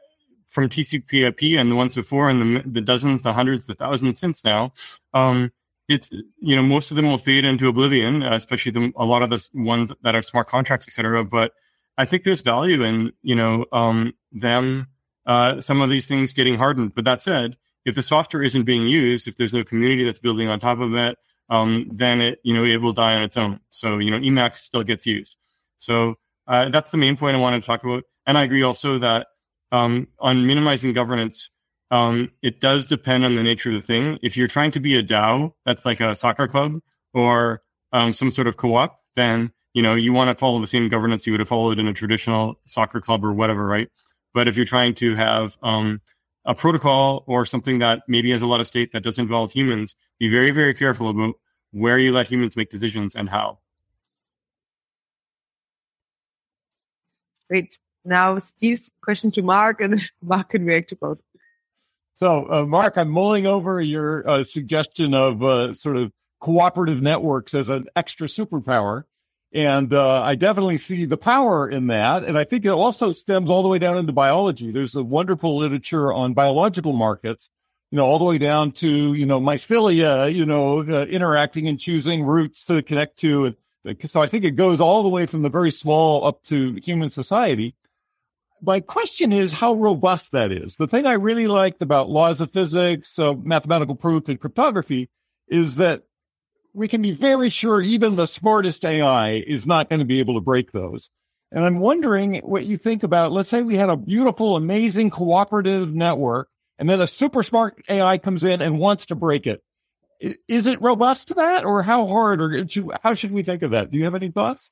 from 0.47 0.69
TCP/IP 0.69 1.59
and 1.59 1.71
the 1.71 1.75
ones 1.75 1.95
before 1.95 2.31
and 2.31 2.41
the, 2.41 2.63
the 2.65 2.81
dozens, 2.81 3.23
the 3.23 3.33
hundreds, 3.33 3.67
the 3.67 3.75
thousands 3.75 4.21
since 4.21 4.45
now, 4.45 4.73
um, 5.13 5.51
it's, 5.89 6.11
you 6.11 6.57
know, 6.57 6.63
most 6.63 6.91
of 6.91 6.97
them 6.97 7.07
will 7.07 7.19
fade 7.19 7.45
into 7.45 7.69
oblivion, 7.69 8.23
uh, 8.23 8.35
especially 8.35 8.73
the, 8.73 8.93
a 8.97 9.05
lot 9.05 9.23
of 9.23 9.31
the 9.31 9.49
ones 9.55 9.93
that 10.03 10.15
are 10.15 10.23
smart 10.23 10.49
contracts, 10.49 10.89
etc. 10.89 11.25
But 11.25 11.53
I 11.99 12.05
think 12.05 12.25
there's 12.25 12.41
value 12.41 12.83
in 12.83 13.13
you 13.23 13.35
know 13.35 13.65
um, 13.73 14.13
them 14.33 14.89
uh, 15.27 15.61
some 15.61 15.81
of 15.81 15.91
these 15.91 16.07
things 16.07 16.33
getting 16.33 16.57
hardened. 16.57 16.95
But 16.95 17.05
that 17.05 17.23
said, 17.23 17.57
if 17.85 17.95
the 17.95 18.03
software 18.03 18.43
isn't 18.43 18.65
being 18.65 18.87
used, 18.87 19.29
if 19.29 19.37
there's 19.37 19.53
no 19.53 19.65
community 19.65 20.05
that's 20.05 20.21
building 20.21 20.49
on 20.49 20.61
top 20.61 20.81
of 20.81 20.95
it, 20.95 21.17
um, 21.49 21.91
then 21.93 22.21
it 22.21 22.41
you 22.43 22.55
know 22.55 22.65
it 22.65 22.81
will 22.81 22.93
die 22.93 23.17
on 23.17 23.23
its 23.23 23.37
own. 23.37 23.61
So 23.71 23.99
you 23.99 24.11
know 24.11 24.19
Emacs 24.19 24.59
still 24.59 24.83
gets 24.83 25.07
used. 25.07 25.37
So 25.79 26.17
uh, 26.47 26.69
that's 26.69 26.91
the 26.91 26.99
main 26.99 27.17
point 27.17 27.37
I 27.37 27.41
wanted 27.41 27.61
to 27.61 27.67
talk 27.67 27.85
about. 27.85 28.05
And 28.27 28.37
I 28.37 28.45
agree 28.45 28.63
also 28.63 28.99
that 28.99 29.29
um, 29.73 30.09
on 30.19 30.47
minimizing 30.47 30.93
governance, 30.93 31.51
um, 31.91 32.31
it 32.43 32.61
does 32.61 32.87
depend 32.87 33.25
on 33.25 33.37
the 33.37 33.43
nature 33.43 33.71
of 33.71 33.77
the 33.77 33.83
thing. 33.83 34.19
If 34.23 34.37
you're 34.37 34.49
trying 34.49 34.73
to 34.73 34.81
be 34.81 34.97
a 34.97 35.03
DAO, 35.03 35.53
that's 35.65 35.85
like 35.85 36.01
a 36.01 36.17
soccer 36.17 36.49
club 36.49 36.81
or 37.15 37.63
um, 37.93 38.13
some 38.13 38.31
sort 38.31 38.49
of 38.49 38.57
co-op, 38.57 39.01
then 39.15 39.53
you 39.73 39.83
know 39.83 39.95
you 39.95 40.13
want 40.13 40.29
to 40.29 40.39
follow 40.39 40.61
the 40.61 40.67
same 40.67 40.89
governance 40.89 41.27
you 41.27 41.33
would 41.33 41.41
have 41.41 41.49
followed 41.49 41.79
in 41.79 41.87
a 41.87 41.93
traditional 41.93 42.61
soccer 42.67 43.01
club 43.01 43.25
or 43.25 43.33
whatever, 43.33 43.65
right? 43.65 43.89
But 44.35 44.49
if 44.49 44.57
you're 44.57 44.67
trying 44.67 44.95
to 44.97 45.15
have 45.15 45.57
um, 45.63 46.01
a 46.45 46.55
protocol 46.55 47.25
or 47.27 47.45
something 47.45 47.79
that 47.79 48.03
maybe 48.09 48.31
has 48.31 48.43
a 48.43 48.47
lot 48.47 48.61
of 48.61 48.67
state 48.67 48.93
that 48.93 49.03
doesn't 49.03 49.23
involve 49.23 49.53
humans, 49.53 49.95
be 50.19 50.29
very, 50.29 50.51
very 50.51 50.75
careful 50.75 51.09
about 51.09 51.35
where 51.73 51.99
you 51.99 52.13
let 52.13 52.29
humans 52.29 52.57
make 52.57 52.71
decisions 52.71 53.15
and 53.15 53.29
how. 53.29 53.59
Great. 57.49 57.79
Now, 58.05 58.39
Steve's 58.39 58.93
question 59.03 59.31
to 59.33 59.43
Mark, 59.43 59.81
and 59.81 60.01
Mark 60.23 60.51
can 60.51 60.65
react 60.65 60.91
to 60.91 60.97
both. 60.97 61.19
So, 62.17 62.51
uh, 62.51 62.65
Mark, 62.65 62.97
I'm 62.97 63.11
mulling 63.11 63.47
over 63.47 63.79
your 63.79 64.27
uh, 64.27 64.43
suggestion 64.43 65.13
of 65.13 65.43
uh, 65.43 65.75
sort 65.75 65.99
of 65.99 66.11
cooperative 66.41 67.03
networks 67.03 67.53
as 67.53 67.69
an 67.69 67.89
extra 67.95 68.27
superpower. 68.27 69.05
And 69.53 69.93
uh, 69.93 70.23
I 70.23 70.35
definitely 70.35 70.79
see 70.79 71.05
the 71.05 71.19
power 71.19 71.69
in 71.69 71.89
that. 71.89 72.25
And 72.25 72.39
I 72.39 72.45
think 72.45 72.65
it 72.65 72.71
also 72.71 73.13
stems 73.13 73.51
all 73.51 73.63
the 73.63 73.69
way 73.69 73.79
down 73.79 73.99
into 73.99 74.15
biology. 74.15 74.71
There's 74.71 74.95
a 74.95 75.05
wonderful 75.05 75.59
literature 75.59 76.11
on 76.11 76.33
biological 76.33 76.95
markets, 76.95 77.51
you 77.91 77.97
know, 77.97 78.07
all 78.07 78.19
the 78.19 78.25
way 78.25 78.39
down 78.39 78.73
to, 78.73 79.13
you 79.13 79.27
know, 79.27 79.39
mycelia, 79.39 80.33
you 80.35 80.47
know, 80.47 80.79
uh, 80.79 81.05
interacting 81.05 81.69
and 81.69 81.79
choosing 81.79 82.25
roots 82.25 82.65
to 82.65 82.83
connect 82.83 83.19
to. 83.19 83.55
And 83.85 84.09
so 84.09 84.23
I 84.23 84.27
think 84.27 84.45
it 84.45 84.53
goes 84.53 84.81
all 84.81 85.03
the 85.03 85.11
way 85.11 85.27
from 85.27 85.43
the 85.43 85.51
very 85.51 85.71
small 85.71 86.27
up 86.27 86.43
to 86.45 86.79
human 86.83 87.11
society 87.11 87.75
my 88.63 88.81
question 88.81 89.33
is 89.33 89.53
how 89.53 89.75
robust 89.75 90.33
that 90.33 90.53
is. 90.53 90.77
The 90.77 90.87
thing 90.87 91.07
I 91.07 91.15
really 91.15 91.47
liked 91.47 91.83
about 91.83 92.09
laws 92.09 92.41
of 92.41 92.53
physics, 92.53 93.19
uh, 93.19 93.35
mathematical 93.35 93.95
proof, 93.95 94.29
and 94.29 94.41
cryptography 94.41 95.11
is 95.49 95.77
that 95.77 96.03
we 96.73 96.89
can 96.89 97.03
be 97.03 97.13
very 97.13 97.49
sure 97.49 97.81
even 97.81 98.17
the 98.17 98.27
smartest 98.27 98.85
AI 98.85 99.33
is 99.47 99.67
not 99.67 99.89
going 99.89 100.01
to 100.01 100.07
be 100.07 100.21
able 100.21 100.35
to 100.35 100.41
break 100.41 100.73
those. 100.73 101.09
And 101.53 101.65
I'm 101.65 101.79
wondering 101.79 102.37
what 102.39 102.67
you 102.67 102.77
think 102.77 103.03
about, 103.03 103.33
let's 103.33 103.49
say 103.49 103.63
we 103.63 103.77
had 103.77 103.89
a 103.89 103.97
beautiful, 103.97 104.57
amazing 104.57 105.11
cooperative 105.11 105.95
network, 105.95 106.49
and 106.79 106.91
then 106.91 107.01
a 107.01 107.07
super 107.07 107.43
smart 107.43 107.83
AI 107.89 108.19
comes 108.19 108.45
in 108.45 108.61
and 108.61 108.79
wants 108.79 109.07
to 109.07 109.15
break 109.15 109.47
it. 109.47 109.63
Is 110.21 110.67
it 110.67 110.83
robust 110.83 111.29
to 111.29 111.35
that, 111.35 111.65
or 111.65 111.83
how 111.83 112.07
hard, 112.07 112.41
or 112.41 112.67
how 113.03 113.15
should 113.15 113.33
we 113.33 113.43
think 113.43 113.63
of 113.63 113.73
that? 113.73 113.91
Do 113.91 113.99
you 113.99 114.05
have 114.05 114.15
any 114.15 114.31
thoughts? 114.31 114.71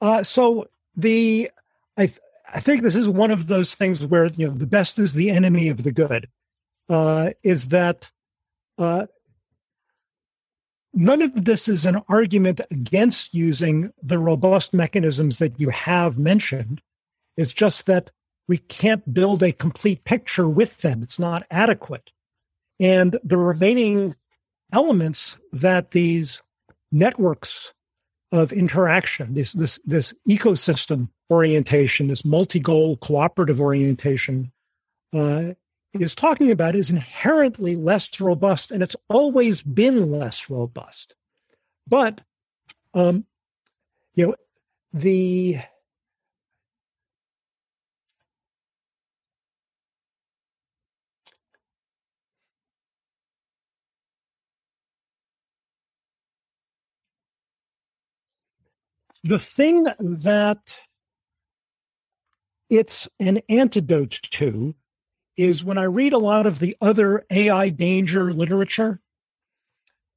Uh, 0.00 0.22
so 0.22 0.66
the 0.96 1.50
I 1.96 2.06
th- 2.06 2.18
I 2.52 2.60
think 2.60 2.82
this 2.82 2.96
is 2.96 3.08
one 3.08 3.30
of 3.30 3.46
those 3.46 3.74
things 3.74 4.04
where 4.04 4.26
you 4.26 4.48
know 4.48 4.54
the 4.54 4.66
best 4.66 4.98
is 4.98 5.14
the 5.14 5.30
enemy 5.30 5.68
of 5.68 5.82
the 5.82 5.92
good. 5.92 6.28
Uh, 6.88 7.30
is 7.44 7.68
that 7.68 8.10
uh, 8.76 9.06
none 10.92 11.22
of 11.22 11.44
this 11.44 11.68
is 11.68 11.86
an 11.86 12.00
argument 12.08 12.60
against 12.70 13.32
using 13.32 13.92
the 14.02 14.18
robust 14.18 14.74
mechanisms 14.74 15.38
that 15.38 15.60
you 15.60 15.70
have 15.70 16.18
mentioned. 16.18 16.82
It's 17.36 17.52
just 17.52 17.86
that 17.86 18.10
we 18.48 18.58
can't 18.58 19.14
build 19.14 19.42
a 19.42 19.52
complete 19.52 20.04
picture 20.04 20.48
with 20.48 20.78
them. 20.78 21.02
It's 21.02 21.18
not 21.18 21.46
adequate. 21.50 22.10
And 22.80 23.18
the 23.22 23.36
remaining 23.36 24.16
elements 24.72 25.38
that 25.52 25.92
these 25.92 26.42
networks 26.90 27.72
of 28.32 28.52
interaction, 28.52 29.34
this 29.34 29.52
this 29.52 29.80
this 29.84 30.14
ecosystem 30.28 31.08
orientation, 31.30 32.08
this 32.08 32.24
multi-goal 32.24 32.96
cooperative 32.98 33.60
orientation, 33.60 34.52
uh, 35.14 35.52
is 35.92 36.14
talking 36.14 36.50
about 36.50 36.74
is 36.76 36.90
inherently 36.90 37.74
less 37.76 38.20
robust, 38.20 38.70
and 38.70 38.82
it's 38.82 38.96
always 39.08 39.62
been 39.62 40.10
less 40.10 40.48
robust. 40.48 41.14
But 41.86 42.20
um, 42.94 43.26
you 44.14 44.28
know 44.28 44.34
the 44.92 45.58
the 59.22 59.38
thing 59.38 59.84
that 59.84 60.76
it's 62.68 63.08
an 63.18 63.40
antidote 63.48 64.20
to 64.30 64.74
is 65.36 65.64
when 65.64 65.78
I 65.78 65.84
read 65.84 66.12
a 66.12 66.18
lot 66.18 66.46
of 66.46 66.58
the 66.58 66.76
other 66.80 67.24
AI 67.30 67.70
danger 67.70 68.32
literature, 68.32 69.00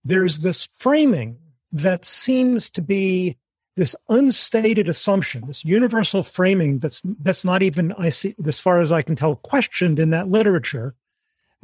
there's 0.03 0.39
this 0.39 0.67
framing 0.73 1.37
that 1.71 2.05
seems 2.05 2.69
to 2.71 2.81
be 2.81 3.37
this 3.75 3.95
unstated 4.09 4.87
assumption, 4.87 5.47
this 5.47 5.65
universal 5.65 6.23
framing 6.23 6.79
that's 6.79 7.01
that's 7.19 7.43
not 7.43 7.63
even 7.63 7.91
I 7.97 8.09
see 8.09 8.35
as 8.45 8.59
far 8.59 8.81
as 8.81 8.91
I 8.91 9.01
can 9.01 9.15
tell 9.15 9.35
questioned 9.35 9.99
in 9.99 10.11
that 10.11 10.27
literature 10.27 10.93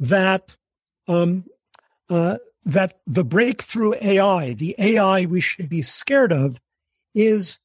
that 0.00 0.56
um, 1.06 1.44
uh, 2.08 2.38
that 2.64 3.00
the 3.06 3.24
breakthrough 3.24 3.94
AI, 4.00 4.54
the 4.54 4.74
AI 4.78 5.26
we 5.26 5.40
should 5.40 5.68
be 5.68 5.82
scared 5.82 6.32
of, 6.32 6.58
is 7.14 7.58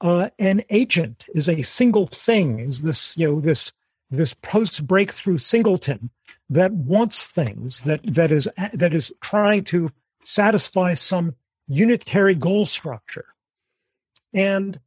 uh, 0.00 0.30
an 0.38 0.62
agent, 0.70 1.26
is 1.34 1.48
a 1.48 1.62
single 1.62 2.06
thing, 2.06 2.58
is 2.58 2.80
this, 2.82 3.16
you 3.16 3.28
know, 3.28 3.40
this 3.40 3.72
this 4.12 4.34
post 4.34 4.88
breakthrough 4.88 5.38
singleton 5.38 6.10
that 6.48 6.72
wants 6.72 7.26
things 7.26 7.82
that 7.82 8.00
that 8.02 8.32
is 8.32 8.48
that 8.72 8.92
is 8.92 9.12
trying 9.20 9.62
to 9.62 9.92
satisfy 10.24 10.94
some 10.94 11.36
unitary 11.68 12.34
goal 12.34 12.66
structure. 12.66 13.26
And 14.34 14.80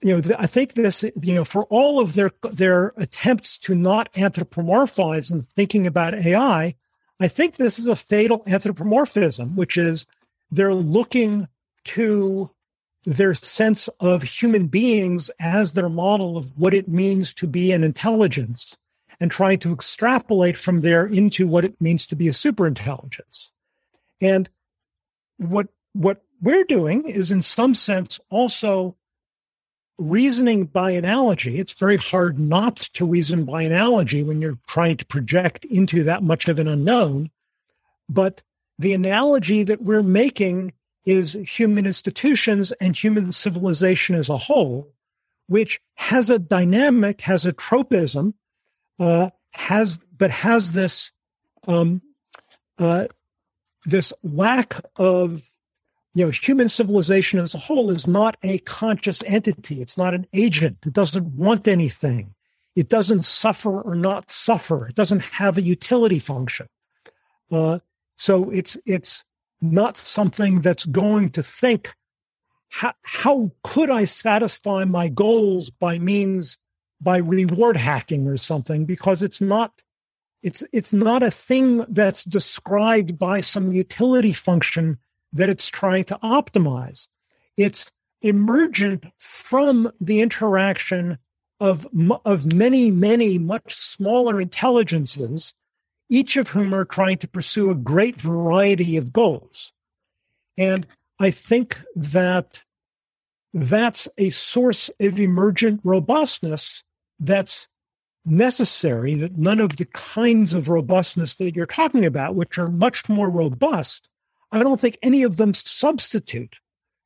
you 0.00 0.14
know 0.14 0.36
i 0.38 0.46
think 0.46 0.74
this 0.74 1.02
you 1.22 1.34
know 1.34 1.44
for 1.44 1.64
all 1.64 2.00
of 2.00 2.14
their 2.14 2.30
their 2.52 2.92
attempts 2.96 3.58
to 3.58 3.74
not 3.74 4.12
anthropomorphize 4.14 5.30
and 5.30 5.48
thinking 5.50 5.86
about 5.86 6.14
ai 6.14 6.74
i 7.20 7.28
think 7.28 7.56
this 7.56 7.78
is 7.78 7.86
a 7.86 7.96
fatal 7.96 8.42
anthropomorphism 8.46 9.56
which 9.56 9.76
is 9.76 10.06
they're 10.50 10.74
looking 10.74 11.48
to 11.84 12.50
their 13.04 13.34
sense 13.34 13.88
of 14.00 14.22
human 14.22 14.66
beings 14.66 15.30
as 15.40 15.72
their 15.72 15.88
model 15.88 16.36
of 16.36 16.56
what 16.58 16.74
it 16.74 16.88
means 16.88 17.32
to 17.34 17.46
be 17.46 17.72
an 17.72 17.84
intelligence 17.84 18.76
and 19.20 19.30
trying 19.30 19.58
to 19.58 19.72
extrapolate 19.72 20.56
from 20.56 20.80
there 20.82 21.06
into 21.06 21.46
what 21.46 21.64
it 21.64 21.80
means 21.80 22.06
to 22.06 22.16
be 22.16 22.28
a 22.28 22.32
superintelligence. 22.32 23.50
And 24.20 24.48
what 25.38 25.68
what 25.92 26.22
we're 26.40 26.64
doing 26.64 27.08
is 27.08 27.30
in 27.30 27.42
some 27.42 27.74
sense 27.74 28.20
also 28.30 28.96
reasoning 29.98 30.66
by 30.66 30.92
analogy. 30.92 31.58
It's 31.58 31.72
very 31.72 31.96
hard 31.96 32.38
not 32.38 32.76
to 32.94 33.04
reason 33.04 33.44
by 33.44 33.62
analogy 33.62 34.22
when 34.22 34.40
you're 34.40 34.58
trying 34.68 34.96
to 34.98 35.06
project 35.06 35.64
into 35.64 36.04
that 36.04 36.22
much 36.22 36.48
of 36.48 36.58
an 36.58 36.68
unknown. 36.68 37.30
But 38.08 38.42
the 38.78 38.94
analogy 38.94 39.64
that 39.64 39.82
we're 39.82 40.04
making 40.04 40.72
is 41.04 41.36
human 41.46 41.86
institutions 41.86 42.72
and 42.72 42.96
human 42.96 43.32
civilization 43.32 44.14
as 44.14 44.28
a 44.28 44.36
whole, 44.36 44.92
which 45.46 45.80
has 45.94 46.30
a 46.30 46.38
dynamic, 46.38 47.22
has 47.22 47.46
a 47.46 47.52
tropism, 47.52 48.34
uh, 48.98 49.30
has 49.52 49.98
but 50.16 50.30
has 50.30 50.72
this 50.72 51.12
um, 51.66 52.02
uh, 52.78 53.06
this 53.84 54.12
lack 54.22 54.80
of 54.96 55.42
you 56.14 56.24
know 56.24 56.30
human 56.30 56.68
civilization 56.68 57.38
as 57.38 57.54
a 57.54 57.58
whole 57.58 57.90
is 57.90 58.06
not 58.06 58.36
a 58.42 58.58
conscious 58.58 59.22
entity. 59.26 59.80
It's 59.80 59.96
not 59.96 60.14
an 60.14 60.26
agent. 60.32 60.78
It 60.86 60.92
doesn't 60.92 61.36
want 61.36 61.68
anything. 61.68 62.34
It 62.76 62.88
doesn't 62.88 63.24
suffer 63.24 63.80
or 63.80 63.96
not 63.96 64.30
suffer. 64.30 64.88
It 64.88 64.94
doesn't 64.94 65.22
have 65.22 65.58
a 65.58 65.62
utility 65.62 66.18
function. 66.18 66.68
Uh, 67.50 67.78
so 68.16 68.50
it's 68.50 68.76
it's 68.84 69.24
not 69.60 69.96
something 69.96 70.60
that's 70.60 70.84
going 70.84 71.30
to 71.30 71.42
think, 71.42 71.94
how, 72.70 72.92
how 73.02 73.52
could 73.62 73.90
I 73.90 74.04
satisfy 74.04 74.84
my 74.84 75.08
goals 75.08 75.70
by 75.70 75.98
means, 75.98 76.58
by 77.00 77.18
reward 77.18 77.76
hacking 77.76 78.28
or 78.28 78.36
something? 78.36 78.84
Because 78.84 79.22
it's 79.22 79.40
not, 79.40 79.82
it's, 80.42 80.62
it's 80.72 80.92
not 80.92 81.22
a 81.22 81.30
thing 81.30 81.84
that's 81.88 82.24
described 82.24 83.18
by 83.18 83.40
some 83.40 83.72
utility 83.72 84.32
function 84.32 84.98
that 85.32 85.48
it's 85.48 85.68
trying 85.68 86.04
to 86.04 86.18
optimize. 86.22 87.08
It's 87.56 87.90
emergent 88.22 89.04
from 89.16 89.90
the 90.00 90.20
interaction 90.20 91.18
of, 91.60 91.86
of 92.24 92.52
many, 92.52 92.90
many 92.90 93.38
much 93.38 93.74
smaller 93.74 94.40
intelligences, 94.40 95.54
each 96.10 96.36
of 96.36 96.48
whom 96.48 96.74
are 96.74 96.84
trying 96.84 97.18
to 97.18 97.28
pursue 97.28 97.70
a 97.70 97.74
great 97.74 98.20
variety 98.20 98.96
of 98.96 99.12
goals. 99.12 99.72
And 100.56 100.86
I 101.20 101.30
think 101.30 101.80
that 101.94 102.62
that's 103.52 104.08
a 104.16 104.30
source 104.30 104.90
of 105.00 105.18
emergent 105.18 105.80
robustness 105.84 106.82
that's 107.20 107.68
necessary, 108.24 109.14
that 109.14 109.38
none 109.38 109.60
of 109.60 109.76
the 109.76 109.86
kinds 109.86 110.54
of 110.54 110.68
robustness 110.68 111.34
that 111.36 111.56
you're 111.56 111.66
talking 111.66 112.04
about, 112.04 112.34
which 112.34 112.58
are 112.58 112.68
much 112.68 113.08
more 113.08 113.30
robust, 113.30 114.08
I 114.52 114.62
don't 114.62 114.80
think 114.80 114.98
any 115.02 115.22
of 115.22 115.36
them 115.36 115.54
substitute 115.54 116.56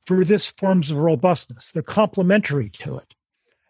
for 0.07 0.25
this 0.25 0.51
forms 0.51 0.91
of 0.91 0.99
robustness. 0.99 1.71
They're 1.71 1.83
complementary 1.83 2.71
to 2.71 2.99
it. 2.99 3.15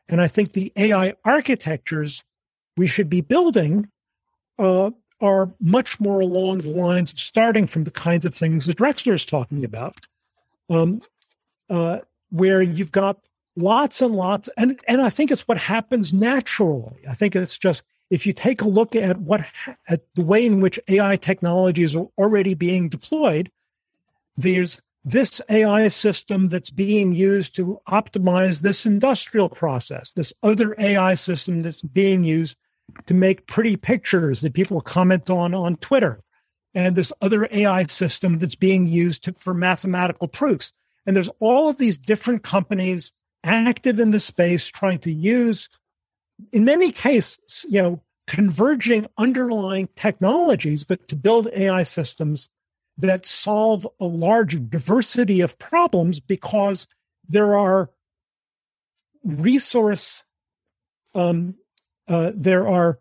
And 0.08 0.20
I 0.20 0.28
think 0.28 0.52
the 0.52 0.72
AI 0.76 1.14
architectures 1.24 2.22
we 2.76 2.86
should 2.86 3.08
be 3.08 3.20
building 3.20 3.88
uh, 4.58 4.90
are 5.22 5.52
much 5.60 6.00
more 6.00 6.20
along 6.20 6.58
the 6.58 6.70
lines 6.70 7.12
of 7.12 7.18
starting 7.18 7.66
from 7.66 7.84
the 7.84 7.90
kinds 7.90 8.24
of 8.24 8.34
things 8.34 8.66
that 8.66 8.76
Drexler 8.76 9.14
is 9.14 9.24
talking 9.24 9.64
about, 9.64 10.06
um, 10.68 11.00
uh, 11.70 12.00
where 12.30 12.60
you've 12.60 12.92
got 12.92 13.18
lots 13.56 14.02
and 14.02 14.14
lots, 14.14 14.48
and 14.58 14.78
and 14.88 15.00
I 15.00 15.10
think 15.10 15.30
it's 15.30 15.46
what 15.46 15.58
happens 15.58 16.12
naturally. 16.12 17.00
I 17.08 17.14
think 17.14 17.36
it's 17.36 17.56
just 17.56 17.82
if 18.10 18.26
you 18.26 18.32
take 18.32 18.60
a 18.60 18.68
look 18.68 18.94
at 18.96 19.18
what 19.18 19.46
at 19.88 20.02
the 20.14 20.24
way 20.24 20.44
in 20.44 20.60
which 20.60 20.80
AI 20.88 21.16
technologies 21.16 21.94
are 21.94 22.08
already 22.18 22.54
being 22.54 22.88
deployed, 22.88 23.50
there's 24.36 24.80
this 25.04 25.40
AI 25.50 25.88
system 25.88 26.48
that's 26.48 26.70
being 26.70 27.12
used 27.12 27.56
to 27.56 27.80
optimize 27.88 28.60
this 28.60 28.86
industrial 28.86 29.48
process, 29.48 30.12
this 30.12 30.32
other 30.42 30.74
AI 30.78 31.14
system 31.14 31.62
that's 31.62 31.82
being 31.82 32.24
used 32.24 32.56
to 33.06 33.14
make 33.14 33.46
pretty 33.46 33.76
pictures 33.76 34.40
that 34.40 34.54
people 34.54 34.80
comment 34.80 35.30
on 35.30 35.54
on 35.54 35.76
Twitter, 35.76 36.22
and 36.74 36.96
this 36.96 37.12
other 37.20 37.48
AI 37.50 37.84
system 37.84 38.38
that's 38.38 38.54
being 38.54 38.86
used 38.86 39.24
to, 39.24 39.32
for 39.32 39.54
mathematical 39.54 40.28
proofs. 40.28 40.72
And 41.06 41.16
there's 41.16 41.30
all 41.40 41.68
of 41.68 41.78
these 41.78 41.98
different 41.98 42.42
companies 42.42 43.12
active 43.44 43.98
in 43.98 44.10
the 44.10 44.20
space 44.20 44.68
trying 44.68 45.00
to 45.00 45.12
use, 45.12 45.68
in 46.52 46.64
many 46.64 46.92
cases, 46.92 47.66
you 47.68 47.82
know, 47.82 48.02
converging 48.26 49.06
underlying 49.18 49.88
technologies, 49.96 50.84
but 50.84 51.08
to 51.08 51.16
build 51.16 51.48
AI 51.54 51.82
systems 51.82 52.48
that 52.98 53.26
solve 53.26 53.86
a 54.00 54.06
large 54.06 54.70
diversity 54.70 55.40
of 55.40 55.58
problems 55.58 56.20
because 56.20 56.86
there 57.28 57.56
are 57.56 57.90
resource 59.24 60.22
um, 61.14 61.54
uh, 62.08 62.32
there 62.34 62.66
are 62.66 62.98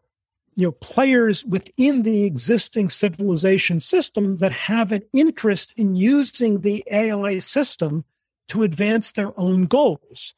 you 0.56 0.68
know 0.68 0.72
players 0.72 1.46
within 1.46 2.04
the 2.04 2.26
existing 2.26 2.90
civilization 2.90 3.80
system 3.80 4.38
that 4.38 4.52
have 4.52 4.92
an 4.92 5.02
interest 5.14 5.74
in 5.78 5.96
using 5.96 6.62
the 6.62 6.84
AI 6.92 7.40
system 7.40 8.06
to 8.50 8.64
advance 8.64 9.12
their 9.12 9.38
own 9.40 9.66
goals. 9.66 10.34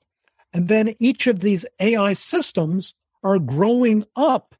And 0.54 0.68
then 0.68 0.94
each 1.00 1.26
of 1.26 1.40
these 1.40 1.66
AI 1.82 2.14
systems 2.14 2.94
are 3.24 3.40
growing 3.40 4.06
up 4.16 4.56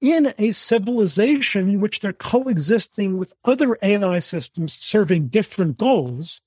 in 0.00 0.32
a 0.38 0.52
civilization 0.52 1.70
in 1.70 1.80
which 1.80 2.00
they're 2.00 2.12
coexisting 2.12 3.16
with 3.16 3.32
other 3.44 3.78
AI 3.82 4.18
systems 4.20 4.74
serving 4.74 5.28
different 5.28 5.78
goals. 5.78 6.40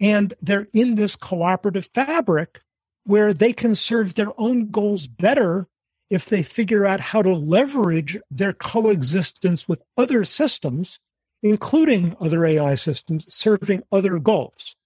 And 0.00 0.32
they're 0.40 0.68
in 0.72 0.94
this 0.94 1.16
cooperative 1.16 1.90
fabric 1.92 2.62
where 3.04 3.34
they 3.34 3.52
can 3.52 3.74
serve 3.74 4.14
their 4.14 4.32
own 4.38 4.70
goals 4.70 5.08
better 5.08 5.66
if 6.10 6.26
they 6.26 6.42
figure 6.42 6.84
out 6.84 7.00
how 7.00 7.22
to 7.22 7.32
leverage 7.32 8.18
their 8.30 8.52
coexistence 8.52 9.68
with 9.68 9.80
other 9.96 10.24
systems, 10.24 10.98
including 11.42 12.16
other 12.20 12.44
AI 12.44 12.74
systems 12.74 13.32
serving 13.32 13.82
other 13.92 14.18
goals. 14.18 14.76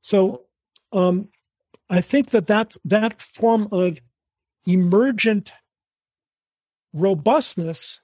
So 0.00 0.44
um, 0.92 1.28
I 1.90 2.00
think 2.00 2.30
that 2.30 2.46
that, 2.46 2.76
that 2.84 3.20
form 3.20 3.68
of 3.72 3.98
emergent 4.66 5.52
robustness 6.92 8.00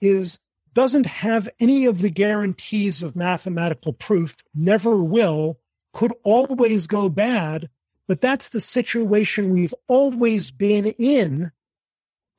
is 0.00 0.38
doesn't 0.72 1.06
have 1.06 1.48
any 1.58 1.86
of 1.86 2.00
the 2.00 2.10
guarantees 2.10 3.02
of 3.02 3.16
mathematical 3.16 3.92
proof, 3.92 4.36
never 4.54 5.02
will, 5.02 5.58
could 5.92 6.12
always 6.22 6.86
go 6.86 7.08
bad. 7.08 7.68
But 8.06 8.20
that's 8.20 8.48
the 8.48 8.60
situation 8.60 9.50
we've 9.50 9.74
always 9.88 10.52
been 10.52 10.86
in 10.86 11.50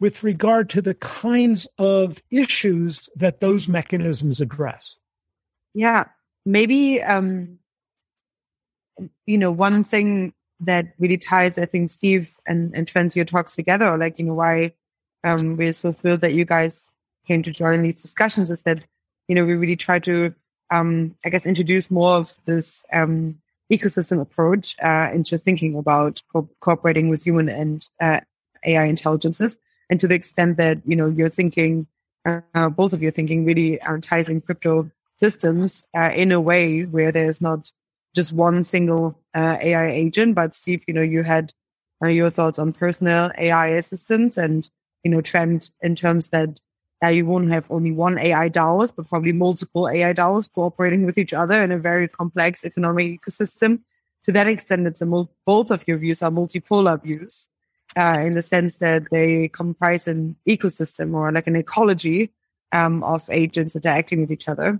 with 0.01 0.23
regard 0.23 0.67
to 0.71 0.81
the 0.81 0.95
kinds 0.95 1.67
of 1.77 2.21
issues 2.31 3.07
that 3.15 3.39
those 3.39 3.69
mechanisms 3.69 4.41
address. 4.41 4.97
Yeah, 5.75 6.05
maybe, 6.43 7.01
um, 7.01 7.59
you 9.27 9.37
know, 9.37 9.51
one 9.51 9.83
thing 9.83 10.33
that 10.61 10.87
really 10.97 11.17
ties, 11.17 11.57
I 11.57 11.65
think, 11.65 11.91
Steve 11.91 12.35
and, 12.47 12.73
and 12.75 12.87
Trent, 12.87 13.15
your 13.15 13.25
talks 13.25 13.55
together, 13.55 13.95
like, 13.95 14.17
you 14.17 14.25
know, 14.25 14.33
why 14.33 14.73
um, 15.23 15.55
we're 15.55 15.71
so 15.71 15.91
thrilled 15.91 16.21
that 16.21 16.33
you 16.33 16.45
guys 16.45 16.91
came 17.27 17.43
to 17.43 17.51
join 17.51 17.83
these 17.83 18.01
discussions 18.01 18.49
is 18.49 18.63
that, 18.63 18.83
you 19.27 19.35
know, 19.35 19.45
we 19.45 19.53
really 19.53 19.75
try 19.75 19.99
to, 19.99 20.33
um, 20.71 21.15
I 21.23 21.29
guess, 21.29 21.45
introduce 21.45 21.91
more 21.91 22.13
of 22.13 22.35
this 22.45 22.83
um, 22.91 23.39
ecosystem 23.71 24.19
approach 24.19 24.75
uh, 24.83 25.11
into 25.13 25.37
thinking 25.37 25.77
about 25.77 26.23
co- 26.33 26.49
cooperating 26.59 27.09
with 27.09 27.23
human 27.23 27.49
and 27.49 27.87
uh, 28.01 28.21
AI 28.65 28.85
intelligences 28.85 29.59
and 29.91 29.99
to 29.99 30.07
the 30.07 30.15
extent 30.15 30.57
that 30.57 30.79
you 30.85 30.95
know 30.95 31.07
you're 31.07 31.29
thinking 31.29 31.85
uh, 32.25 32.69
both 32.69 32.93
of 32.93 33.01
you 33.01 33.09
are 33.09 33.11
thinking 33.19 33.45
really 33.45 33.79
in 33.79 34.41
crypto 34.41 34.89
systems 35.17 35.87
uh, 35.95 36.11
in 36.15 36.31
a 36.31 36.39
way 36.39 36.83
where 36.83 37.11
there's 37.11 37.41
not 37.41 37.71
just 38.15 38.31
one 38.31 38.63
single 38.63 39.19
uh, 39.33 39.57
AI 39.61 39.89
agent. 39.91 40.35
But 40.35 40.55
Steve, 40.55 40.83
you 40.87 40.93
know, 40.93 41.01
you 41.01 41.23
had 41.23 41.53
uh, 42.03 42.07
your 42.07 42.29
thoughts 42.29 42.59
on 42.59 42.73
personal 42.73 43.31
AI 43.37 43.67
assistants 43.67 44.37
and 44.37 44.67
you 45.03 45.11
know 45.11 45.21
Trent 45.21 45.71
in 45.81 45.95
terms 45.95 46.29
that 46.29 46.59
uh, 47.03 47.09
you 47.09 47.25
won't 47.25 47.49
have 47.49 47.69
only 47.69 47.91
one 47.91 48.17
AI 48.17 48.47
dollars, 48.47 48.91
but 48.91 49.09
probably 49.09 49.33
multiple 49.33 49.89
AI 49.89 50.13
DAOs 50.13 50.51
cooperating 50.51 51.05
with 51.05 51.17
each 51.17 51.33
other 51.33 51.61
in 51.63 51.71
a 51.71 51.79
very 51.79 52.07
complex 52.07 52.63
economic 52.65 53.21
ecosystem. 53.21 53.81
To 54.25 54.31
that 54.31 54.47
extent, 54.47 54.85
it's 54.85 55.01
a 55.01 55.05
mul- 55.07 55.31
both 55.47 55.71
of 55.71 55.83
your 55.87 55.97
views 55.97 56.21
are 56.21 56.29
multipolar 56.29 57.01
views 57.01 57.49
uh, 57.95 58.17
in 58.19 58.35
the 58.35 58.41
sense 58.41 58.77
that 58.77 59.03
they 59.11 59.49
comprise 59.49 60.07
an 60.07 60.35
ecosystem 60.47 61.13
or 61.13 61.31
like 61.31 61.47
an 61.47 61.55
ecology 61.55 62.31
um, 62.71 63.03
of 63.03 63.29
agents 63.29 63.75
interacting 63.75 64.21
with 64.21 64.31
each 64.31 64.47
other. 64.47 64.79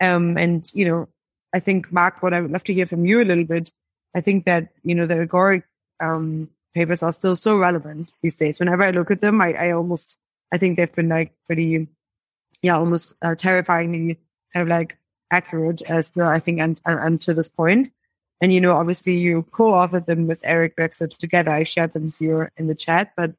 Um, 0.00 0.36
and, 0.36 0.70
you 0.74 0.84
know, 0.84 1.08
I 1.54 1.60
think, 1.60 1.92
Mark, 1.92 2.22
what 2.22 2.34
I 2.34 2.40
would 2.40 2.50
love 2.50 2.64
to 2.64 2.74
hear 2.74 2.86
from 2.86 3.06
you 3.06 3.22
a 3.22 3.24
little 3.24 3.44
bit, 3.44 3.70
I 4.14 4.20
think 4.20 4.44
that, 4.46 4.68
you 4.82 4.94
know, 4.94 5.06
the 5.06 5.26
agoric 5.26 5.62
um, 6.00 6.50
papers 6.74 7.02
are 7.02 7.12
still 7.12 7.36
so 7.36 7.56
relevant 7.56 8.12
these 8.22 8.34
days. 8.34 8.58
Whenever 8.58 8.82
I 8.82 8.90
look 8.90 9.10
at 9.10 9.20
them, 9.20 9.40
I, 9.40 9.54
I 9.54 9.70
almost, 9.72 10.16
I 10.52 10.58
think 10.58 10.76
they've 10.76 10.94
been 10.94 11.08
like 11.08 11.32
pretty, 11.46 11.88
yeah, 12.62 12.76
almost 12.76 13.14
uh, 13.22 13.34
terrifyingly 13.34 14.18
kind 14.52 14.62
of 14.62 14.68
like 14.68 14.98
accurate 15.30 15.82
as 15.82 16.10
the, 16.10 16.24
I 16.24 16.38
think, 16.38 16.60
and, 16.60 16.80
and 16.84 17.20
to 17.22 17.34
this 17.34 17.48
point. 17.48 17.90
And, 18.40 18.52
you 18.52 18.60
know, 18.60 18.76
obviously 18.76 19.14
you 19.14 19.42
co-authored 19.50 20.06
them 20.06 20.26
with 20.26 20.40
Eric 20.44 20.76
Drexler 20.76 21.16
together. 21.16 21.50
I 21.50 21.64
shared 21.64 21.92
them 21.92 22.10
here 22.10 22.52
in 22.56 22.68
the 22.68 22.74
chat, 22.74 23.12
but 23.16 23.32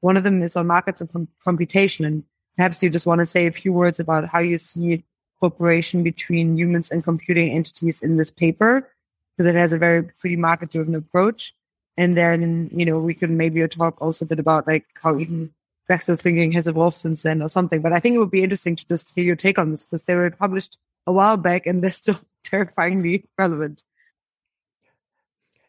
one 0.00 0.16
of 0.16 0.24
them 0.24 0.42
is 0.42 0.56
on 0.56 0.66
markets 0.66 1.00
and 1.00 1.10
com- 1.10 1.28
computation. 1.42 2.04
And 2.04 2.24
perhaps 2.56 2.82
you 2.82 2.90
just 2.90 3.06
want 3.06 3.20
to 3.20 3.26
say 3.26 3.46
a 3.46 3.52
few 3.52 3.72
words 3.72 3.98
about 3.98 4.28
how 4.28 4.40
you 4.40 4.58
see 4.58 5.04
cooperation 5.40 6.02
between 6.02 6.58
humans 6.58 6.90
and 6.90 7.02
computing 7.02 7.50
entities 7.50 8.02
in 8.02 8.16
this 8.16 8.30
paper, 8.30 8.90
because 9.36 9.46
it 9.48 9.58
has 9.58 9.72
a 9.72 9.78
very 9.78 10.02
pretty 10.02 10.36
market 10.36 10.70
driven 10.70 10.94
approach. 10.94 11.54
And 11.96 12.16
then, 12.16 12.68
you 12.72 12.84
know, 12.84 12.98
we 12.98 13.14
can 13.14 13.36
maybe 13.38 13.66
talk 13.68 14.00
also 14.02 14.26
a 14.26 14.28
bit 14.28 14.38
about 14.38 14.66
like 14.66 14.84
how 15.02 15.18
even 15.18 15.50
thinking 15.88 16.52
has 16.52 16.66
evolved 16.66 16.96
since 16.96 17.22
then 17.22 17.40
or 17.42 17.48
something. 17.48 17.80
But 17.80 17.92
I 17.92 18.00
think 18.00 18.16
it 18.16 18.18
would 18.18 18.30
be 18.30 18.42
interesting 18.42 18.76
to 18.76 18.88
just 18.88 19.14
hear 19.14 19.24
your 19.24 19.36
take 19.36 19.58
on 19.58 19.70
this 19.70 19.84
because 19.84 20.04
they 20.04 20.14
were 20.14 20.30
published 20.30 20.78
a 21.06 21.12
while 21.12 21.36
back 21.36 21.66
and 21.66 21.82
they're 21.82 21.90
still 21.90 22.18
terrifyingly 22.44 23.24
relevant. 23.38 23.82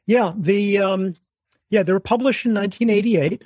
Yeah, 0.08 0.32
the 0.36 0.80
um, 0.80 1.16
yeah 1.70 1.84
they 1.84 1.94
were 1.94 2.00
published 2.00 2.46
in 2.46 2.54
1988, 2.54 3.44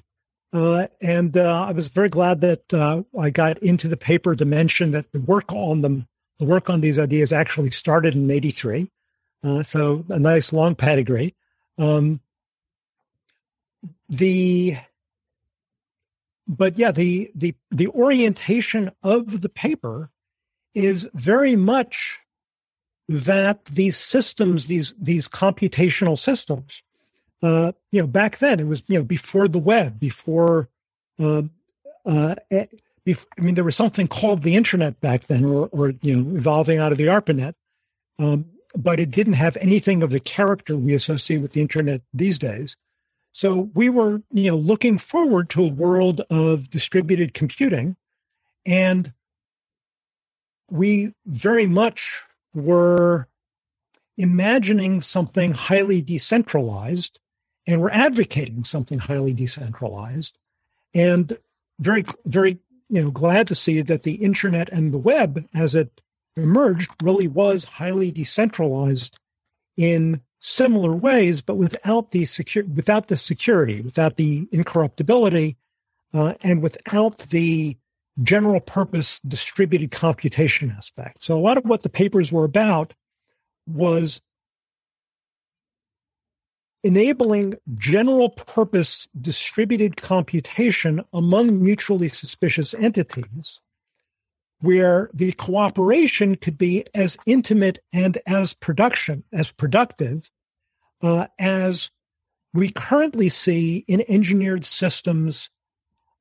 uh, 0.53 0.87
and 1.01 1.35
uh, 1.35 1.65
I 1.67 1.71
was 1.71 1.87
very 1.87 2.09
glad 2.09 2.41
that 2.41 2.73
uh, 2.73 3.03
I 3.19 3.31
got 3.31 3.57
into 3.63 3.87
the 3.87 3.97
paper 3.97 4.35
to 4.35 4.45
mention 4.45 4.91
that 4.91 5.11
the 5.11 5.21
work 5.21 5.51
on 5.51 5.81
them, 5.81 6.07
the 6.39 6.45
work 6.45 6.69
on 6.69 6.81
these 6.81 6.99
ideas, 6.99 7.33
actually 7.33 7.71
started 7.71 8.13
in 8.13 8.29
'83. 8.29 8.89
Uh, 9.43 9.63
so 9.63 10.05
a 10.09 10.19
nice 10.19 10.53
long 10.53 10.75
pedigree. 10.75 11.35
Um, 11.79 12.21
the 14.07 14.77
but 16.47 16.77
yeah, 16.77 16.91
the 16.91 17.31
the 17.33 17.55
the 17.71 17.87
orientation 17.87 18.91
of 19.01 19.41
the 19.41 19.49
paper 19.49 20.11
is 20.75 21.07
very 21.13 21.55
much 21.55 22.20
that 23.19 23.65
these 23.65 23.97
systems, 23.97 24.67
these 24.67 24.93
these 24.99 25.27
computational 25.27 26.17
systems, 26.17 26.83
uh, 27.43 27.71
you 27.91 28.01
know, 28.01 28.07
back 28.07 28.37
then 28.37 28.59
it 28.59 28.67
was, 28.67 28.83
you 28.87 28.99
know, 28.99 29.05
before 29.05 29.47
the 29.47 29.59
web, 29.59 29.99
before, 29.99 30.69
uh, 31.19 31.43
uh, 32.05 32.35
eh, 32.51 32.65
before, 33.03 33.27
I 33.37 33.41
mean, 33.41 33.55
there 33.55 33.63
was 33.63 33.75
something 33.75 34.07
called 34.07 34.43
the 34.43 34.55
internet 34.55 35.01
back 35.01 35.23
then, 35.23 35.43
or, 35.43 35.67
or 35.71 35.93
you 36.01 36.15
know, 36.15 36.37
evolving 36.37 36.77
out 36.77 36.91
of 36.91 36.97
the 36.97 37.07
ARPANET, 37.07 37.53
um, 38.19 38.45
but 38.75 38.99
it 38.99 39.09
didn't 39.09 39.33
have 39.33 39.57
anything 39.57 40.03
of 40.03 40.11
the 40.11 40.19
character 40.19 40.77
we 40.77 40.93
associate 40.93 41.41
with 41.41 41.53
the 41.53 41.61
internet 41.61 42.01
these 42.13 42.37
days. 42.37 42.77
So 43.33 43.71
we 43.73 43.89
were, 43.89 44.21
you 44.31 44.51
know, 44.51 44.57
looking 44.57 44.97
forward 44.97 45.49
to 45.51 45.63
a 45.63 45.69
world 45.69 46.21
of 46.29 46.69
distributed 46.69 47.33
computing, 47.33 47.95
and 48.65 49.13
we 50.69 51.13
very 51.25 51.65
much 51.65 52.23
were 52.53 53.27
imagining 54.17 55.01
something 55.01 55.51
highly 55.51 56.01
decentralized 56.01 57.19
and 57.67 57.81
we're 57.81 57.91
advocating 57.91 58.63
something 58.63 58.99
highly 58.99 59.33
decentralized 59.33 60.37
and 60.93 61.37
very 61.79 62.03
very 62.25 62.59
you 62.89 63.01
know 63.01 63.11
glad 63.11 63.47
to 63.47 63.55
see 63.55 63.81
that 63.81 64.03
the 64.03 64.15
internet 64.15 64.69
and 64.69 64.93
the 64.93 64.97
web 64.97 65.47
as 65.53 65.73
it 65.73 66.01
emerged 66.35 66.91
really 67.01 67.27
was 67.27 67.63
highly 67.63 68.11
decentralized 68.11 69.17
in 69.77 70.21
similar 70.39 70.93
ways 70.93 71.41
but 71.41 71.55
without 71.55 72.11
the 72.11 72.25
secure 72.25 72.65
without 72.65 73.07
the 73.07 73.17
security 73.17 73.81
without 73.81 74.17
the 74.17 74.47
incorruptibility 74.51 75.55
uh, 76.13 76.33
and 76.43 76.61
without 76.61 77.17
the 77.29 77.77
general 78.23 78.59
purpose 78.59 79.19
distributed 79.21 79.91
computation 79.91 80.73
aspect. 80.75 81.23
So 81.23 81.37
a 81.37 81.39
lot 81.39 81.57
of 81.57 81.65
what 81.65 81.83
the 81.83 81.89
papers 81.89 82.31
were 82.31 82.43
about 82.43 82.93
was 83.67 84.21
enabling 86.83 87.55
general 87.75 88.29
purpose 88.29 89.07
distributed 89.19 89.97
computation 89.97 91.03
among 91.13 91.63
mutually 91.63 92.09
suspicious 92.09 92.73
entities 92.73 93.59
where 94.61 95.09
the 95.13 95.31
cooperation 95.33 96.35
could 96.35 96.57
be 96.57 96.85
as 96.93 97.17
intimate 97.25 97.79
and 97.93 98.17
as 98.27 98.53
production 98.53 99.23
as 99.31 99.51
productive 99.51 100.31
uh, 101.01 101.27
as 101.39 101.91
we 102.53 102.71
currently 102.71 103.29
see 103.29 103.83
in 103.87 104.03
engineered 104.07 104.65
systems 104.65 105.49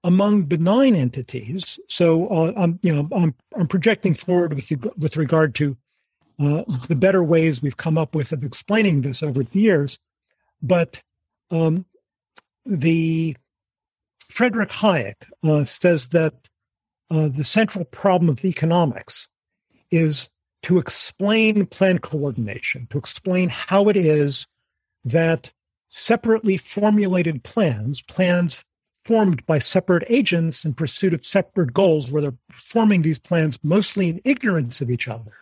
among 0.02 0.44
benign 0.44 0.94
entities. 0.96 1.78
So, 1.88 2.26
uh, 2.28 2.52
I'm 2.56 2.78
you 2.82 2.94
know 2.94 3.08
I'm, 3.12 3.34
I'm 3.56 3.68
projecting 3.68 4.14
forward 4.14 4.54
with 4.54 4.70
with 4.96 5.16
regard 5.16 5.54
to 5.56 5.76
uh, 6.40 6.62
the 6.88 6.96
better 6.96 7.22
ways 7.22 7.60
we've 7.60 7.76
come 7.76 7.98
up 7.98 8.14
with 8.14 8.32
of 8.32 8.42
explaining 8.42 9.02
this 9.02 9.22
over 9.22 9.42
the 9.42 9.58
years. 9.58 9.98
But 10.62 11.02
um, 11.50 11.84
the 12.64 13.36
Frederick 14.28 14.70
Hayek 14.70 15.16
uh, 15.44 15.64
says 15.64 16.08
that 16.08 16.48
uh, 17.10 17.28
the 17.28 17.44
central 17.44 17.84
problem 17.84 18.28
of 18.30 18.44
economics 18.44 19.28
is 19.90 20.28
to 20.62 20.78
explain 20.78 21.66
plan 21.66 21.98
coordination, 21.98 22.86
to 22.90 22.98
explain 22.98 23.48
how 23.48 23.88
it 23.88 23.96
is 23.96 24.46
that 25.04 25.52
separately 25.88 26.56
formulated 26.56 27.42
plans, 27.42 28.02
plans 28.02 28.64
formed 29.04 29.44
by 29.46 29.58
separate 29.58 30.04
agents 30.08 30.64
in 30.64 30.74
pursuit 30.74 31.14
of 31.14 31.24
separate 31.24 31.72
goals, 31.72 32.10
where 32.10 32.22
they're 32.22 32.34
forming 32.52 33.02
these 33.02 33.18
plans 33.18 33.58
mostly 33.62 34.08
in 34.08 34.20
ignorance 34.24 34.80
of 34.80 34.90
each 34.90 35.08
other, 35.08 35.32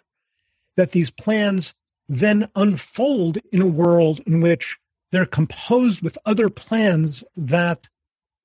that 0.77 0.93
these 0.93 1.11
plans 1.11 1.75
then 2.09 2.49
unfold 2.57 3.39
in 3.53 3.61
a 3.61 3.67
world 3.67 4.21
in 4.27 4.41
which 4.41 4.79
they're 5.11 5.27
composed 5.27 6.03
with 6.03 6.19
other 6.25 6.49
plans 6.49 7.25
that 7.37 7.89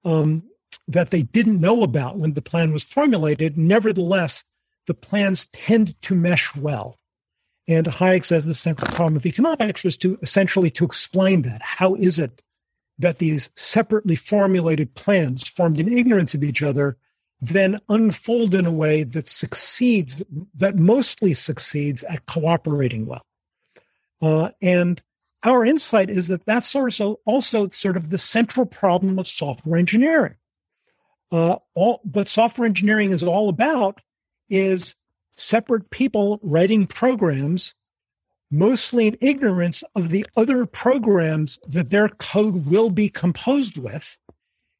um, 0.05 0.43
that 0.87 1.11
they 1.11 1.21
didn't 1.21 1.61
know 1.61 1.83
about 1.83 2.17
when 2.17 2.33
the 2.33 2.41
plan 2.41 2.73
was 2.73 2.83
formulated. 2.83 3.57
Nevertheless, 3.57 4.43
the 4.87 4.93
plans 4.93 5.45
tend 5.47 5.99
to 6.01 6.15
mesh 6.15 6.55
well. 6.55 6.97
And 7.67 7.85
Hayek 7.85 8.25
says 8.25 8.45
the 8.45 8.53
central 8.53 8.91
problem 8.91 9.15
of 9.15 9.25
economics 9.25 9.85
is 9.85 9.97
to 9.99 10.17
essentially 10.21 10.69
to 10.71 10.83
explain 10.83 11.43
that. 11.43 11.61
How 11.61 11.95
is 11.95 12.19
it 12.19 12.41
that 12.99 13.17
these 13.17 13.49
separately 13.55 14.15
formulated 14.15 14.93
plans 14.95 15.47
formed 15.47 15.79
in 15.79 15.91
ignorance 15.91 16.33
of 16.33 16.43
each 16.43 16.61
other 16.61 16.97
then 17.41 17.77
unfold 17.89 18.55
in 18.55 18.65
a 18.65 18.71
way 18.71 19.03
that 19.03 19.27
succeeds, 19.27 20.23
that 20.55 20.77
mostly 20.77 21.33
succeeds 21.33 22.01
at 22.03 22.25
cooperating 22.25 23.05
well? 23.05 23.25
Uh, 24.21 24.49
and 24.61 25.01
our 25.43 25.65
insight 25.65 26.09
is 26.09 26.29
that 26.29 26.45
that's 26.45 26.73
also, 26.73 27.19
also 27.25 27.67
sort 27.67 27.97
of 27.97 28.09
the 28.09 28.17
central 28.17 28.65
problem 28.65 29.19
of 29.19 29.27
software 29.27 29.77
engineering. 29.77 30.35
Uh, 31.33 31.57
all, 31.75 31.99
what 32.03 32.29
software 32.29 32.65
engineering 32.65 33.11
is 33.11 33.23
all 33.23 33.49
about 33.49 33.99
is 34.49 34.95
separate 35.31 35.89
people 35.89 36.39
writing 36.41 36.87
programs, 36.87 37.73
mostly 38.53 39.07
in 39.07 39.17
ignorance 39.19 39.83
of 39.95 40.09
the 40.09 40.25
other 40.37 40.65
programs 40.67 41.57
that 41.67 41.89
their 41.89 42.07
code 42.07 42.67
will 42.67 42.91
be 42.91 43.09
composed 43.09 43.77
with, 43.79 44.17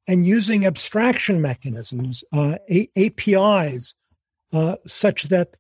and 0.08 0.26
using 0.26 0.66
abstraction 0.66 1.42
mechanisms, 1.42 2.24
uh, 2.32 2.58
A- 2.70 2.90
APIs, 2.96 3.96
uh, 4.54 4.76
such 4.86 5.24
that 5.24 5.58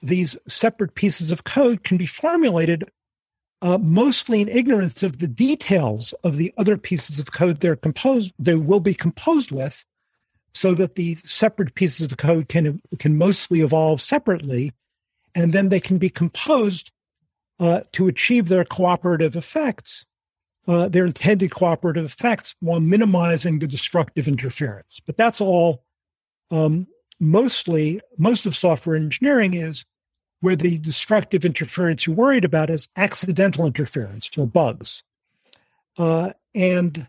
these 0.00 0.36
separate 0.46 0.94
pieces 0.94 1.32
of 1.32 1.42
code 1.42 1.82
can 1.82 1.96
be 1.96 2.06
formulated 2.06 2.84
uh, 3.62 3.78
mostly 3.78 4.40
in 4.42 4.48
ignorance 4.48 5.02
of 5.02 5.18
the 5.18 5.26
details 5.26 6.12
of 6.22 6.36
the 6.36 6.52
other 6.56 6.76
pieces 6.76 7.18
of 7.18 7.32
code 7.32 7.60
they're 7.60 7.74
composed 7.74 8.32
they 8.38 8.54
will 8.54 8.80
be 8.80 8.92
composed 8.92 9.50
with 9.50 9.84
so 10.52 10.74
that 10.74 10.94
the 10.94 11.14
separate 11.16 11.74
pieces 11.74 12.12
of 12.12 12.18
code 12.18 12.48
can 12.48 12.80
can 12.98 13.16
mostly 13.16 13.62
evolve 13.62 14.00
separately 14.00 14.72
and 15.34 15.54
then 15.54 15.70
they 15.70 15.80
can 15.80 15.96
be 15.96 16.10
composed 16.10 16.92
uh, 17.58 17.80
to 17.92 18.06
achieve 18.06 18.48
their 18.48 18.64
cooperative 18.64 19.36
effects 19.36 20.06
uh, 20.68 20.88
their 20.88 21.06
intended 21.06 21.50
cooperative 21.52 22.04
effects 22.04 22.56
while 22.60 22.80
minimizing 22.80 23.58
the 23.58 23.68
destructive 23.68 24.28
interference 24.28 25.00
but 25.06 25.16
that's 25.16 25.40
all 25.40 25.84
um, 26.50 26.86
mostly 27.18 28.00
most 28.18 28.46
of 28.46 28.56
software 28.56 28.96
engineering 28.96 29.54
is 29.54 29.84
where 30.40 30.56
the 30.56 30.78
destructive 30.78 31.44
interference 31.44 32.06
you're 32.06 32.16
worried 32.16 32.44
about 32.44 32.70
is 32.70 32.88
accidental 32.96 33.66
interference, 33.66 34.30
so 34.32 34.46
bugs. 34.46 35.02
Uh, 35.98 36.32
and 36.54 37.06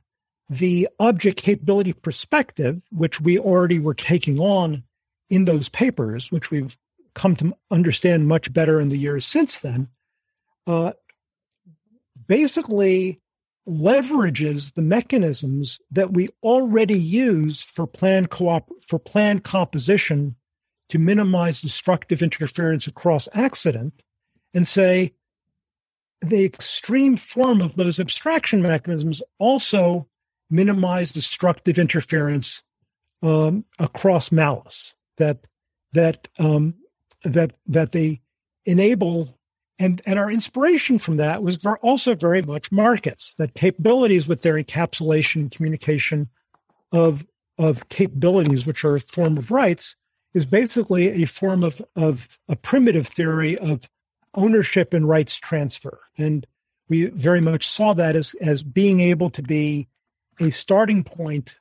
the 0.49 0.87
object 0.99 1.41
capability 1.41 1.93
perspective, 1.93 2.81
which 2.91 3.19
we 3.19 3.37
already 3.37 3.79
were 3.79 3.93
taking 3.93 4.39
on 4.39 4.83
in 5.29 5.45
those 5.45 5.67
papers, 5.67 6.31
which 6.31 6.51
we've 6.51 6.77
come 7.13 7.35
to 7.35 7.53
understand 7.69 8.27
much 8.27 8.53
better 8.53 8.79
in 8.79 8.89
the 8.89 8.97
years 8.97 9.25
since 9.25 9.59
then, 9.59 9.89
uh, 10.67 10.91
basically 12.27 13.19
leverages 13.67 14.73
the 14.73 14.81
mechanisms 14.81 15.79
that 15.91 16.13
we 16.13 16.29
already 16.43 16.97
use 16.97 17.61
for 17.61 17.85
plan 17.85 18.27
co-op 18.27 18.69
for 18.85 18.97
plan 18.97 19.39
composition 19.39 20.35
to 20.89 20.99
minimize 20.99 21.59
destructive 21.59 22.21
interference 22.21 22.87
across 22.87 23.27
accident 23.33 24.03
and 24.53 24.67
say 24.67 25.13
the 26.21 26.45
extreme 26.45 27.17
form 27.17 27.61
of 27.61 27.75
those 27.75 27.99
abstraction 27.99 28.61
mechanisms 28.61 29.21
also 29.37 30.07
minimize 30.49 31.11
destructive 31.11 31.77
interference 31.77 32.63
um, 33.21 33.65
across 33.79 34.31
malice 34.31 34.95
that 35.17 35.45
that 35.91 36.27
um, 36.39 36.73
that 37.23 37.57
that 37.67 37.91
they 37.91 38.21
enable 38.65 39.36
and 39.79 40.01
and 40.05 40.17
our 40.17 40.31
inspiration 40.31 40.99
from 40.99 41.17
that 41.17 41.43
was 41.43 41.63
also 41.81 42.15
very 42.15 42.41
much 42.41 42.71
markets 42.71 43.33
that 43.37 43.53
capabilities 43.53 44.27
with 44.27 44.41
their 44.41 44.55
encapsulation 44.55 45.35
and 45.41 45.51
communication 45.51 46.29
of 46.91 47.25
of 47.57 47.89
capabilities 47.89 48.65
which 48.65 48.83
are 48.83 48.95
a 48.95 48.99
form 48.99 49.37
of 49.37 49.51
rights 49.51 49.95
is 50.33 50.45
basically 50.45 51.23
a 51.23 51.25
form 51.25 51.63
of, 51.63 51.81
of 51.95 52.37
a 52.47 52.55
primitive 52.55 53.07
theory 53.07 53.57
of 53.57 53.89
ownership 54.35 54.93
and 54.93 55.07
rights 55.07 55.35
transfer. 55.37 55.99
And 56.17 56.45
we 56.87 57.09
very 57.09 57.41
much 57.41 57.67
saw 57.67 57.93
that 57.93 58.15
as, 58.15 58.35
as 58.39 58.61
being 58.61 58.99
able 58.99 59.29
to 59.31 59.41
be 59.41 59.87
a 60.39 60.51
starting 60.51 61.03
point 61.03 61.57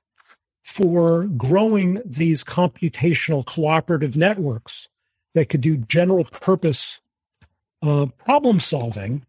for 0.63 1.27
growing 1.29 2.03
these 2.05 2.45
computational 2.45 3.47
cooperative 3.47 4.17
networks 4.17 4.89
that 5.35 5.49
could 5.49 5.61
do 5.61 5.79
general 5.79 6.25
purpose 6.25 7.01
uh, 7.87 8.07
problem 8.25 8.61
solving 8.61 9.25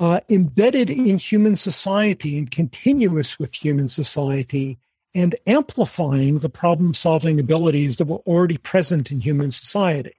uh, 0.00 0.20
embedded 0.28 0.90
in 0.90 1.18
human 1.18 1.56
society 1.56 2.38
and 2.38 2.50
continuous 2.50 3.38
with 3.38 3.54
human 3.54 3.88
society 3.88 4.78
and 5.14 5.34
amplifying 5.46 6.38
the 6.38 6.48
problem 6.48 6.94
solving 6.94 7.40
abilities 7.40 7.96
that 7.96 8.06
were 8.06 8.18
already 8.18 8.58
present 8.58 9.10
in 9.10 9.20
human 9.20 9.50
society. 9.50 10.12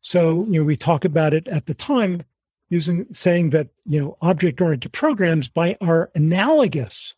So, 0.00 0.44
you 0.48 0.60
know, 0.60 0.64
we 0.64 0.76
talk 0.76 1.04
about 1.04 1.32
it 1.32 1.48
at 1.48 1.66
the 1.66 1.74
time 1.74 2.22
using 2.70 3.06
saying 3.12 3.50
that 3.50 3.68
you 3.86 4.00
know 4.00 4.16
object 4.20 4.60
oriented 4.60 4.92
programs 4.92 5.48
by 5.48 5.76
are 5.80 6.10
analogous 6.14 7.14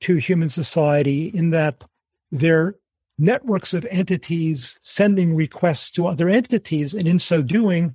to 0.00 0.16
human 0.16 0.48
society 0.48 1.28
in 1.28 1.50
that 1.50 1.84
they're 2.30 2.76
networks 3.18 3.72
of 3.72 3.86
entities 3.90 4.78
sending 4.82 5.34
requests 5.34 5.90
to 5.92 6.06
other 6.06 6.28
entities, 6.28 6.94
and 6.94 7.06
in 7.06 7.18
so 7.18 7.42
doing, 7.42 7.94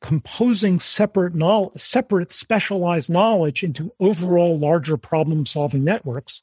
composing 0.00 0.78
separate 0.78 1.34
knowledge, 1.34 1.80
separate 1.80 2.32
specialized 2.32 3.10
knowledge 3.10 3.62
into 3.62 3.92
overall 4.00 4.58
larger 4.58 4.96
problem 4.96 5.44
solving 5.46 5.84
networks. 5.84 6.42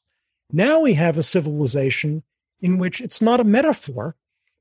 Now 0.51 0.81
we 0.81 0.93
have 0.93 1.17
a 1.17 1.23
civilization 1.23 2.23
in 2.59 2.77
which 2.77 3.01
it's 3.01 3.21
not 3.21 3.39
a 3.39 3.45
metaphor. 3.45 4.15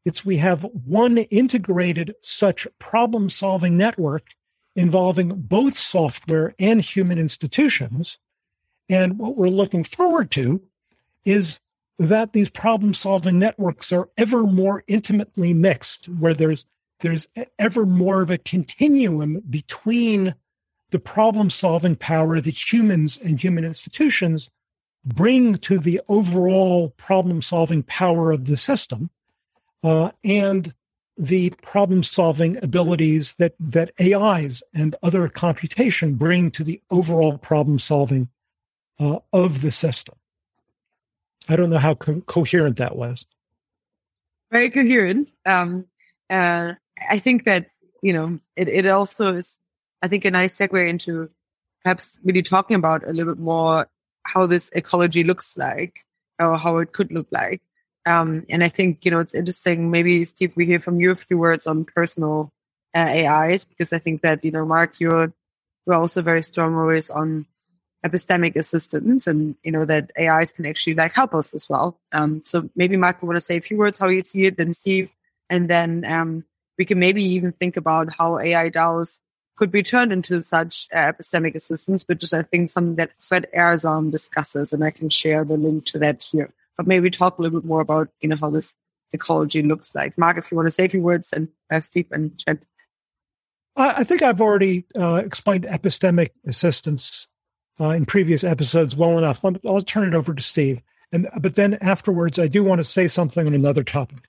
It's 0.04 0.24
we 0.24 0.36
have 0.38 0.66
one 0.86 1.18
integrated 1.18 2.14
such 2.22 2.66
problem 2.78 3.30
solving 3.30 3.76
network 3.76 4.28
involving 4.76 5.28
both 5.28 5.76
software 5.76 6.54
and 6.58 6.80
human 6.80 7.18
institutions. 7.18 8.18
And 8.90 9.18
what 9.18 9.36
we're 9.36 9.48
looking 9.48 9.84
forward 9.84 10.30
to 10.32 10.62
is 11.24 11.60
that 11.98 12.32
these 12.32 12.50
problem 12.50 12.92
solving 12.92 13.38
networks 13.38 13.92
are 13.92 14.10
ever 14.18 14.44
more 14.44 14.82
intimately 14.88 15.54
mixed, 15.54 16.06
where 16.08 16.34
there's 16.34 16.66
there's 17.04 17.28
ever 17.58 17.84
more 17.84 18.22
of 18.22 18.30
a 18.30 18.38
continuum 18.38 19.42
between 19.50 20.34
the 20.90 20.98
problem 20.98 21.50
solving 21.50 21.96
power 21.96 22.40
that 22.40 22.72
humans 22.72 23.18
and 23.22 23.38
human 23.38 23.62
institutions 23.62 24.48
bring 25.04 25.56
to 25.56 25.76
the 25.76 26.00
overall 26.08 26.94
problem 26.96 27.42
solving 27.42 27.82
power 27.82 28.32
of 28.32 28.46
the 28.46 28.56
system 28.56 29.10
uh, 29.82 30.12
and 30.24 30.72
the 31.18 31.50
problem 31.60 32.02
solving 32.02 32.56
abilities 32.64 33.34
that, 33.34 33.54
that 33.60 33.90
AIs 34.00 34.62
and 34.72 34.96
other 35.02 35.28
computation 35.28 36.14
bring 36.14 36.50
to 36.52 36.64
the 36.64 36.80
overall 36.90 37.36
problem 37.36 37.78
solving 37.78 38.30
uh, 38.98 39.18
of 39.30 39.60
the 39.60 39.70
system. 39.70 40.14
I 41.50 41.56
don't 41.56 41.68
know 41.68 41.76
how 41.76 41.96
co- 41.96 42.22
coherent 42.22 42.78
that 42.78 42.96
was. 42.96 43.26
Very 44.50 44.70
coherent. 44.70 45.34
Um, 45.44 45.84
uh, 46.30 46.72
I 47.10 47.18
think 47.18 47.44
that, 47.44 47.66
you 48.02 48.12
know, 48.12 48.38
it, 48.56 48.68
it 48.68 48.86
also 48.86 49.36
is, 49.36 49.58
I 50.02 50.08
think, 50.08 50.24
a 50.24 50.30
nice 50.30 50.56
segue 50.56 50.88
into 50.88 51.30
perhaps 51.82 52.20
really 52.24 52.42
talking 52.42 52.76
about 52.76 53.04
a 53.04 53.12
little 53.12 53.34
bit 53.34 53.42
more 53.42 53.88
how 54.24 54.46
this 54.46 54.70
ecology 54.74 55.22
looks 55.22 55.56
like 55.56 56.04
or 56.38 56.56
how 56.56 56.78
it 56.78 56.92
could 56.92 57.12
look 57.12 57.28
like. 57.30 57.62
Um, 58.06 58.44
and 58.48 58.62
I 58.62 58.68
think, 58.68 59.04
you 59.04 59.10
know, 59.10 59.20
it's 59.20 59.34
interesting. 59.34 59.90
Maybe, 59.90 60.24
Steve, 60.24 60.56
we 60.56 60.66
hear 60.66 60.78
from 60.78 61.00
you 61.00 61.10
a 61.10 61.14
few 61.14 61.38
words 61.38 61.66
on 61.66 61.84
personal 61.84 62.52
uh, 62.94 63.08
AIs, 63.08 63.64
because 63.64 63.92
I 63.92 63.98
think 63.98 64.22
that, 64.22 64.44
you 64.44 64.50
know, 64.50 64.66
Mark, 64.66 65.00
you're, 65.00 65.32
you're 65.86 65.96
also 65.96 66.22
very 66.22 66.42
strong 66.42 66.74
always 66.74 67.10
on 67.10 67.46
epistemic 68.04 68.56
assistance 68.56 69.26
and, 69.26 69.56
you 69.62 69.72
know, 69.72 69.84
that 69.86 70.10
AIs 70.18 70.52
can 70.52 70.66
actually 70.66 70.94
like 70.94 71.12
help 71.12 71.34
us 71.34 71.54
as 71.54 71.68
well. 71.68 71.98
Um, 72.12 72.42
so 72.44 72.68
maybe 72.76 72.96
Mark, 72.96 73.22
you 73.22 73.28
want 73.28 73.38
to 73.38 73.44
say 73.44 73.56
a 73.56 73.62
few 73.62 73.78
words 73.78 73.96
how 73.96 74.08
you 74.08 74.22
see 74.22 74.44
it, 74.44 74.58
then 74.58 74.74
Steve, 74.74 75.10
and 75.48 75.68
then, 75.68 76.04
um, 76.04 76.44
we 76.78 76.84
can 76.84 76.98
maybe 76.98 77.22
even 77.22 77.52
think 77.52 77.76
about 77.76 78.12
how 78.12 78.38
AI 78.38 78.70
DAOs 78.70 79.20
could 79.56 79.70
be 79.70 79.82
turned 79.82 80.12
into 80.12 80.42
such 80.42 80.88
uh, 80.92 81.12
epistemic 81.12 81.54
assistance, 81.54 82.04
which 82.06 82.24
is, 82.24 82.32
I 82.32 82.42
think, 82.42 82.70
something 82.70 82.96
that 82.96 83.12
Fred 83.18 83.46
Ehrsam 83.56 84.10
discusses, 84.10 84.72
and 84.72 84.82
I 84.82 84.90
can 84.90 85.08
share 85.08 85.44
the 85.44 85.56
link 85.56 85.84
to 85.86 85.98
that 86.00 86.24
here. 86.24 86.52
But 86.76 86.86
maybe 86.86 87.10
talk 87.10 87.38
a 87.38 87.42
little 87.42 87.60
bit 87.60 87.66
more 87.66 87.80
about, 87.80 88.08
you 88.20 88.28
know, 88.28 88.36
how 88.36 88.50
this 88.50 88.74
ecology 89.12 89.62
looks 89.62 89.94
like. 89.94 90.18
Mark, 90.18 90.38
if 90.38 90.50
you 90.50 90.56
want 90.56 90.66
to 90.66 90.72
say 90.72 90.86
a 90.86 90.88
few 90.88 91.02
words, 91.02 91.32
and 91.32 91.48
uh, 91.70 91.80
Steve 91.80 92.08
and 92.10 92.38
Trent. 92.38 92.66
I 93.76 94.04
think 94.04 94.22
I've 94.22 94.40
already 94.40 94.86
uh, 94.94 95.22
explained 95.24 95.64
epistemic 95.64 96.30
assistance 96.46 97.26
uh, 97.80 97.88
in 97.90 98.06
previous 98.06 98.44
episodes 98.44 98.94
well 98.96 99.18
enough. 99.18 99.44
I'll 99.44 99.82
turn 99.82 100.08
it 100.08 100.14
over 100.14 100.32
to 100.32 100.42
Steve. 100.42 100.80
And, 101.12 101.28
but 101.40 101.54
then 101.54 101.74
afterwards, 101.80 102.38
I 102.38 102.46
do 102.46 102.62
want 102.62 102.80
to 102.80 102.84
say 102.84 103.08
something 103.08 103.46
on 103.46 103.54
another 103.54 103.84
topic. 103.84 104.28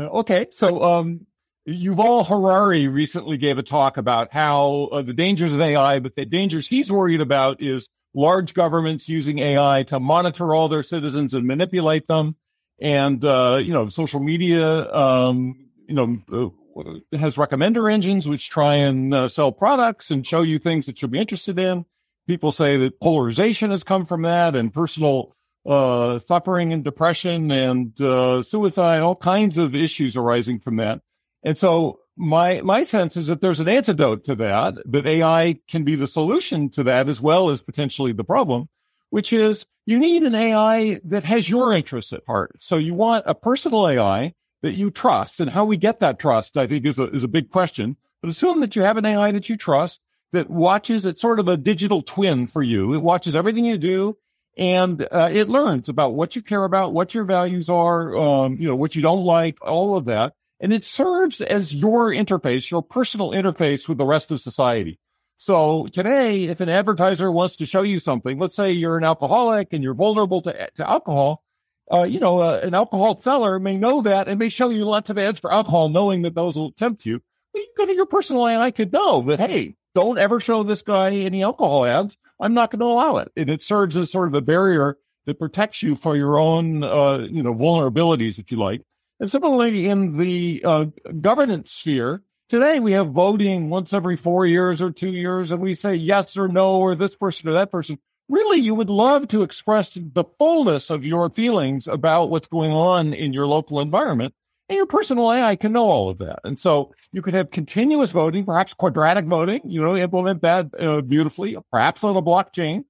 Okay, 0.00 0.46
so 0.50 0.82
um, 0.82 1.26
Yuval 1.68 2.26
Harari 2.26 2.88
recently 2.88 3.36
gave 3.36 3.58
a 3.58 3.62
talk 3.62 3.98
about 3.98 4.32
how 4.32 4.88
uh, 4.92 5.02
the 5.02 5.12
dangers 5.12 5.52
of 5.52 5.60
AI, 5.60 6.00
but 6.00 6.16
the 6.16 6.24
dangers 6.24 6.66
he's 6.66 6.90
worried 6.90 7.20
about 7.20 7.60
is 7.60 7.86
large 8.14 8.54
governments 8.54 9.08
using 9.08 9.40
AI 9.40 9.82
to 9.84 10.00
monitor 10.00 10.54
all 10.54 10.68
their 10.68 10.82
citizens 10.82 11.34
and 11.34 11.46
manipulate 11.46 12.08
them. 12.08 12.34
And, 12.80 13.22
uh, 13.24 13.60
you 13.62 13.74
know, 13.74 13.88
social 13.88 14.20
media, 14.20 14.90
um, 14.92 15.68
you 15.86 15.94
know, 15.94 16.52
uh, 16.76 17.18
has 17.18 17.36
recommender 17.36 17.92
engines 17.92 18.26
which 18.26 18.48
try 18.48 18.76
and 18.76 19.12
uh, 19.12 19.28
sell 19.28 19.52
products 19.52 20.10
and 20.10 20.26
show 20.26 20.40
you 20.40 20.58
things 20.58 20.86
that 20.86 21.02
you'll 21.02 21.10
be 21.10 21.18
interested 21.18 21.58
in. 21.58 21.84
People 22.26 22.52
say 22.52 22.78
that 22.78 23.00
polarization 23.00 23.70
has 23.70 23.84
come 23.84 24.04
from 24.06 24.22
that 24.22 24.56
and 24.56 24.72
personal 24.72 25.34
uh, 25.66 26.18
suffering 26.20 26.72
and 26.72 26.84
depression 26.84 27.50
and 27.50 28.00
uh, 28.00 28.42
suicide, 28.42 29.00
all 29.00 29.16
kinds 29.16 29.58
of 29.58 29.74
issues 29.74 30.16
arising 30.16 30.60
from 30.60 30.76
that. 30.76 31.00
And 31.42 31.56
so 31.56 32.00
my 32.16 32.60
my 32.62 32.82
sense 32.82 33.16
is 33.16 33.28
that 33.28 33.40
there's 33.40 33.60
an 33.60 33.68
antidote 33.68 34.24
to 34.24 34.34
that, 34.36 34.74
that 34.86 35.06
AI 35.06 35.58
can 35.68 35.84
be 35.84 35.94
the 35.94 36.06
solution 36.06 36.70
to 36.70 36.84
that 36.84 37.08
as 37.08 37.20
well 37.20 37.50
as 37.50 37.62
potentially 37.62 38.12
the 38.12 38.24
problem, 38.24 38.68
which 39.10 39.32
is 39.32 39.64
you 39.86 39.98
need 39.98 40.22
an 40.22 40.34
AI 40.34 40.98
that 41.04 41.24
has 41.24 41.48
your 41.48 41.72
interests 41.72 42.12
at 42.12 42.22
heart. 42.26 42.56
So 42.58 42.76
you 42.76 42.94
want 42.94 43.24
a 43.26 43.34
personal 43.34 43.88
AI 43.88 44.34
that 44.62 44.72
you 44.72 44.90
trust. 44.90 45.40
And 45.40 45.50
how 45.50 45.64
we 45.64 45.76
get 45.76 46.00
that 46.00 46.18
trust, 46.18 46.56
I 46.56 46.66
think, 46.66 46.84
is 46.84 46.98
a 46.98 47.08
is 47.10 47.24
a 47.24 47.28
big 47.28 47.50
question. 47.50 47.96
But 48.20 48.30
assume 48.30 48.60
that 48.60 48.76
you 48.76 48.82
have 48.82 48.98
an 48.98 49.06
AI 49.06 49.32
that 49.32 49.48
you 49.48 49.56
trust 49.56 50.00
that 50.32 50.50
watches 50.50 51.06
it's 51.06 51.22
sort 51.22 51.40
of 51.40 51.48
a 51.48 51.56
digital 51.56 52.02
twin 52.02 52.46
for 52.46 52.62
you. 52.62 52.94
It 52.94 53.02
watches 53.02 53.34
everything 53.34 53.64
you 53.64 53.78
do 53.78 54.16
and 54.56 55.06
uh, 55.10 55.30
it 55.32 55.48
learns 55.48 55.88
about 55.88 56.14
what 56.14 56.36
you 56.36 56.42
care 56.42 56.64
about, 56.64 56.92
what 56.92 57.14
your 57.14 57.24
values 57.24 57.68
are, 57.68 58.16
um, 58.16 58.56
you 58.56 58.68
know, 58.68 58.76
what 58.76 58.94
you 58.94 59.02
don't 59.02 59.24
like, 59.24 59.58
all 59.62 59.96
of 59.96 60.06
that 60.06 60.34
and 60.60 60.72
it 60.72 60.84
serves 60.84 61.40
as 61.40 61.74
your 61.74 62.12
interface, 62.12 62.70
your 62.70 62.82
personal 62.82 63.30
interface 63.30 63.88
with 63.88 63.98
the 63.98 64.04
rest 64.04 64.30
of 64.30 64.40
society. 64.40 64.98
So 65.38 65.86
today, 65.86 66.44
if 66.44 66.60
an 66.60 66.68
advertiser 66.68 67.32
wants 67.32 67.56
to 67.56 67.66
show 67.66 67.80
you 67.80 67.98
something, 67.98 68.38
let's 68.38 68.54
say 68.54 68.72
you're 68.72 68.98
an 68.98 69.04
alcoholic 69.04 69.72
and 69.72 69.82
you're 69.82 69.94
vulnerable 69.94 70.42
to, 70.42 70.70
to 70.76 70.88
alcohol, 70.88 71.42
uh, 71.90 72.02
you 72.02 72.20
know, 72.20 72.40
uh, 72.40 72.60
an 72.62 72.74
alcohol 72.74 73.18
seller 73.18 73.58
may 73.58 73.78
know 73.78 74.02
that 74.02 74.28
and 74.28 74.38
may 74.38 74.50
show 74.50 74.68
you 74.68 74.84
lots 74.84 75.08
of 75.08 75.16
ads 75.16 75.40
for 75.40 75.50
alcohol, 75.50 75.88
knowing 75.88 76.22
that 76.22 76.34
those 76.34 76.58
will 76.58 76.72
tempt 76.72 77.06
you. 77.06 77.20
But 77.54 77.60
you 77.60 77.68
go 77.76 77.86
to 77.86 77.94
your 77.94 78.06
personal 78.06 78.46
AI 78.46 78.70
could 78.70 78.92
know 78.92 79.22
that, 79.22 79.40
hey, 79.40 79.76
don't 79.94 80.18
ever 80.18 80.40
show 80.40 80.62
this 80.62 80.82
guy 80.82 81.10
any 81.10 81.42
alcohol 81.42 81.84
ads. 81.84 82.16
I'm 82.40 82.54
not 82.54 82.70
going 82.70 82.80
to 82.80 82.86
allow 82.86 83.18
it. 83.18 83.30
And 83.36 83.50
it 83.50 83.62
serves 83.62 83.96
as 83.96 84.10
sort 84.10 84.28
of 84.28 84.34
a 84.34 84.40
barrier 84.40 84.96
that 85.26 85.38
protects 85.38 85.82
you 85.82 85.96
for 85.96 86.16
your 86.16 86.38
own, 86.38 86.82
uh, 86.82 87.26
you 87.30 87.42
know, 87.42 87.54
vulnerabilities, 87.54 88.38
if 88.38 88.50
you 88.50 88.58
like. 88.58 88.82
And 89.20 89.30
similarly, 89.30 89.86
in 89.86 90.16
the 90.16 90.62
uh, 90.64 90.86
governance 91.20 91.72
sphere, 91.72 92.22
today 92.48 92.80
we 92.80 92.92
have 92.92 93.10
voting 93.10 93.68
once 93.68 93.92
every 93.92 94.16
four 94.16 94.46
years 94.46 94.80
or 94.80 94.90
two 94.90 95.10
years, 95.10 95.52
and 95.52 95.60
we 95.60 95.74
say 95.74 95.94
yes 95.94 96.36
or 96.36 96.48
no, 96.48 96.80
or 96.80 96.94
this 96.94 97.14
person 97.16 97.48
or 97.50 97.52
that 97.52 97.70
person. 97.70 97.98
Really, 98.30 98.60
you 98.60 98.74
would 98.74 98.88
love 98.88 99.28
to 99.28 99.42
express 99.42 99.94
the 99.94 100.24
fullness 100.38 100.88
of 100.88 101.04
your 101.04 101.28
feelings 101.30 101.86
about 101.86 102.30
what's 102.30 102.46
going 102.46 102.72
on 102.72 103.12
in 103.12 103.32
your 103.32 103.46
local 103.46 103.80
environment. 103.80 104.34
And 104.70 104.76
your 104.76 104.86
personal 104.86 105.32
AI 105.32 105.56
can 105.56 105.72
know 105.72 105.90
all 105.90 106.10
of 106.10 106.18
that. 106.18 106.38
And 106.44 106.56
so 106.56 106.94
you 107.10 107.22
could 107.22 107.34
have 107.34 107.50
continuous 107.50 108.12
voting, 108.12 108.44
perhaps 108.44 108.72
quadratic 108.72 109.24
voting, 109.24 109.60
you 109.64 109.82
know, 109.82 109.96
implement 109.96 110.42
that 110.42 110.68
uh, 110.78 111.00
beautifully, 111.00 111.56
perhaps 111.72 112.04
on 112.04 112.16
a 112.16 112.22
blockchain 112.22 112.84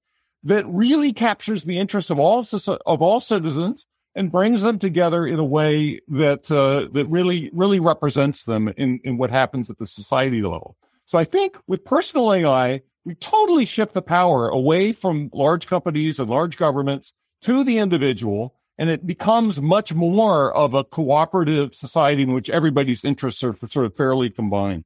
that 0.44 0.66
really 0.68 1.14
captures 1.14 1.64
the 1.64 1.78
interests 1.78 2.10
of 2.10 2.20
all, 2.20 2.44
of 2.84 3.00
all 3.00 3.18
citizens 3.18 3.86
and 4.14 4.30
brings 4.30 4.60
them 4.60 4.78
together 4.78 5.26
in 5.26 5.38
a 5.38 5.44
way 5.44 5.98
that 6.08 6.50
uh, 6.50 6.86
that 6.92 7.06
really 7.06 7.48
really 7.54 7.80
represents 7.80 8.44
them 8.44 8.68
in 8.76 9.00
in 9.04 9.16
what 9.16 9.30
happens 9.30 9.70
at 9.70 9.78
the 9.78 9.86
society 9.86 10.42
level. 10.42 10.76
So 11.06 11.18
I 11.18 11.24
think 11.24 11.56
with 11.66 11.82
personal 11.86 12.34
AI, 12.34 12.82
we 13.06 13.14
totally 13.14 13.64
shift 13.64 13.94
the 13.94 14.02
power 14.02 14.48
away 14.48 14.92
from 14.92 15.30
large 15.32 15.66
companies 15.66 16.18
and 16.18 16.28
large 16.28 16.58
governments 16.58 17.14
to 17.42 17.64
the 17.64 17.78
individual, 17.78 18.59
and 18.80 18.88
it 18.88 19.06
becomes 19.06 19.60
much 19.60 19.92
more 19.92 20.52
of 20.54 20.72
a 20.72 20.82
cooperative 20.82 21.74
society 21.74 22.22
in 22.22 22.32
which 22.32 22.48
everybody's 22.48 23.04
interests 23.04 23.44
are 23.44 23.52
sort 23.68 23.84
of 23.84 23.94
fairly 23.94 24.30
combined. 24.30 24.84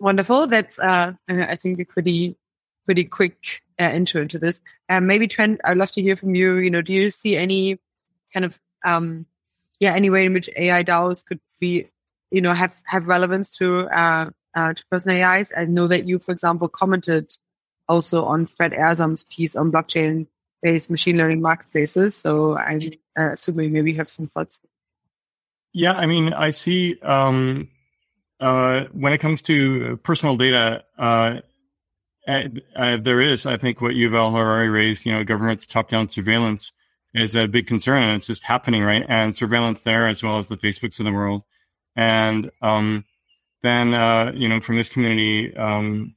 Wonderful. 0.00 0.48
That's 0.48 0.80
uh, 0.80 1.12
I 1.28 1.54
think 1.54 1.78
a 1.78 1.84
pretty 1.84 2.36
pretty 2.84 3.04
quick 3.04 3.62
uh, 3.80 3.84
intro 3.84 4.22
into 4.22 4.40
this. 4.40 4.60
Um, 4.88 5.06
maybe 5.06 5.28
Trent, 5.28 5.60
I'd 5.64 5.76
love 5.76 5.92
to 5.92 6.02
hear 6.02 6.16
from 6.16 6.34
you. 6.34 6.56
You 6.56 6.70
know, 6.70 6.82
do 6.82 6.92
you 6.92 7.08
see 7.10 7.36
any 7.36 7.78
kind 8.32 8.44
of, 8.44 8.58
um, 8.84 9.26
yeah, 9.78 9.92
any 9.94 10.10
way 10.10 10.24
in 10.24 10.32
which 10.32 10.48
AI 10.56 10.82
DAOs 10.82 11.24
could 11.24 11.40
be, 11.60 11.88
you 12.30 12.40
know, 12.40 12.54
have, 12.54 12.74
have 12.86 13.06
relevance 13.06 13.56
to, 13.58 13.88
uh, 13.88 14.24
uh, 14.54 14.72
to 14.72 14.84
personal 14.90 15.22
AIs? 15.22 15.52
I 15.56 15.66
know 15.66 15.86
that 15.86 16.08
you, 16.08 16.18
for 16.18 16.32
example, 16.32 16.68
commented 16.68 17.36
also 17.88 18.24
on 18.24 18.46
Fred 18.46 18.72
Ehrsam's 18.72 19.24
piece 19.24 19.56
on 19.56 19.72
blockchain 19.72 20.26
based 20.62 20.90
machine 20.90 21.16
learning 21.16 21.40
marketplaces. 21.40 22.16
So 22.16 22.56
I'm 22.56 22.80
uh, 23.18 23.32
assuming 23.32 23.72
maybe 23.72 23.92
you 23.92 23.96
have 23.98 24.08
some 24.08 24.26
thoughts. 24.26 24.60
Yeah, 25.72 25.92
I 25.92 26.06
mean, 26.06 26.32
I 26.32 26.50
see 26.50 26.98
um, 27.02 27.68
uh, 28.40 28.84
when 28.92 29.12
it 29.12 29.18
comes 29.18 29.42
to 29.42 29.98
personal 29.98 30.36
data, 30.36 30.84
uh, 30.98 31.40
uh, 32.26 32.96
there 32.98 33.20
is, 33.20 33.46
I 33.46 33.56
think, 33.56 33.80
what 33.80 33.94
Yuval 33.94 34.32
Harari 34.32 34.68
raised. 34.68 35.06
You 35.06 35.12
know, 35.12 35.24
government's 35.24 35.66
top-down 35.66 36.08
surveillance 36.08 36.72
is 37.14 37.36
a 37.36 37.46
big 37.46 37.66
concern, 37.66 38.02
and 38.02 38.16
it's 38.16 38.26
just 38.26 38.42
happening, 38.42 38.82
right? 38.82 39.04
And 39.08 39.34
surveillance 39.34 39.80
there, 39.80 40.06
as 40.06 40.22
well 40.22 40.38
as 40.38 40.46
the 40.46 40.56
Facebooks 40.56 40.98
of 40.98 41.06
the 41.06 41.12
world, 41.12 41.42
and 41.96 42.50
um, 42.60 43.04
then 43.62 43.94
uh, 43.94 44.32
you 44.34 44.48
know, 44.48 44.60
from 44.60 44.76
this 44.76 44.90
community, 44.90 45.56
um, 45.56 46.14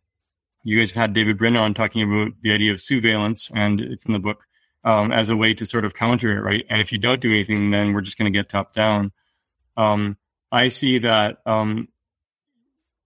you 0.64 0.80
guys 0.80 0.92
have 0.92 1.02
had 1.02 1.14
David 1.14 1.38
Brin 1.38 1.56
on 1.56 1.74
talking 1.74 2.04
about 2.04 2.34
the 2.42 2.54
idea 2.54 2.72
of 2.74 2.82
surveillance, 2.82 3.50
and 3.54 3.82
it's 3.82 4.06
in 4.06 4.14
the 4.14 4.20
book 4.20 4.44
um, 4.84 5.12
as 5.12 5.30
a 5.30 5.38
way 5.38 5.54
to 5.54 5.66
sort 5.66 5.86
of 5.86 5.94
counter 5.94 6.38
it, 6.38 6.42
right? 6.42 6.66
And 6.70 6.82
if 6.82 6.92
you 6.92 6.98
don't 6.98 7.22
do 7.22 7.32
anything, 7.32 7.72
then 7.72 7.94
we're 7.94 8.02
just 8.02 8.18
going 8.18 8.32
to 8.32 8.38
get 8.38 8.50
top 8.50 8.74
down. 8.74 9.12
Um, 9.78 10.18
I 10.52 10.68
see 10.68 11.00
that 11.00 11.38
um, 11.46 11.88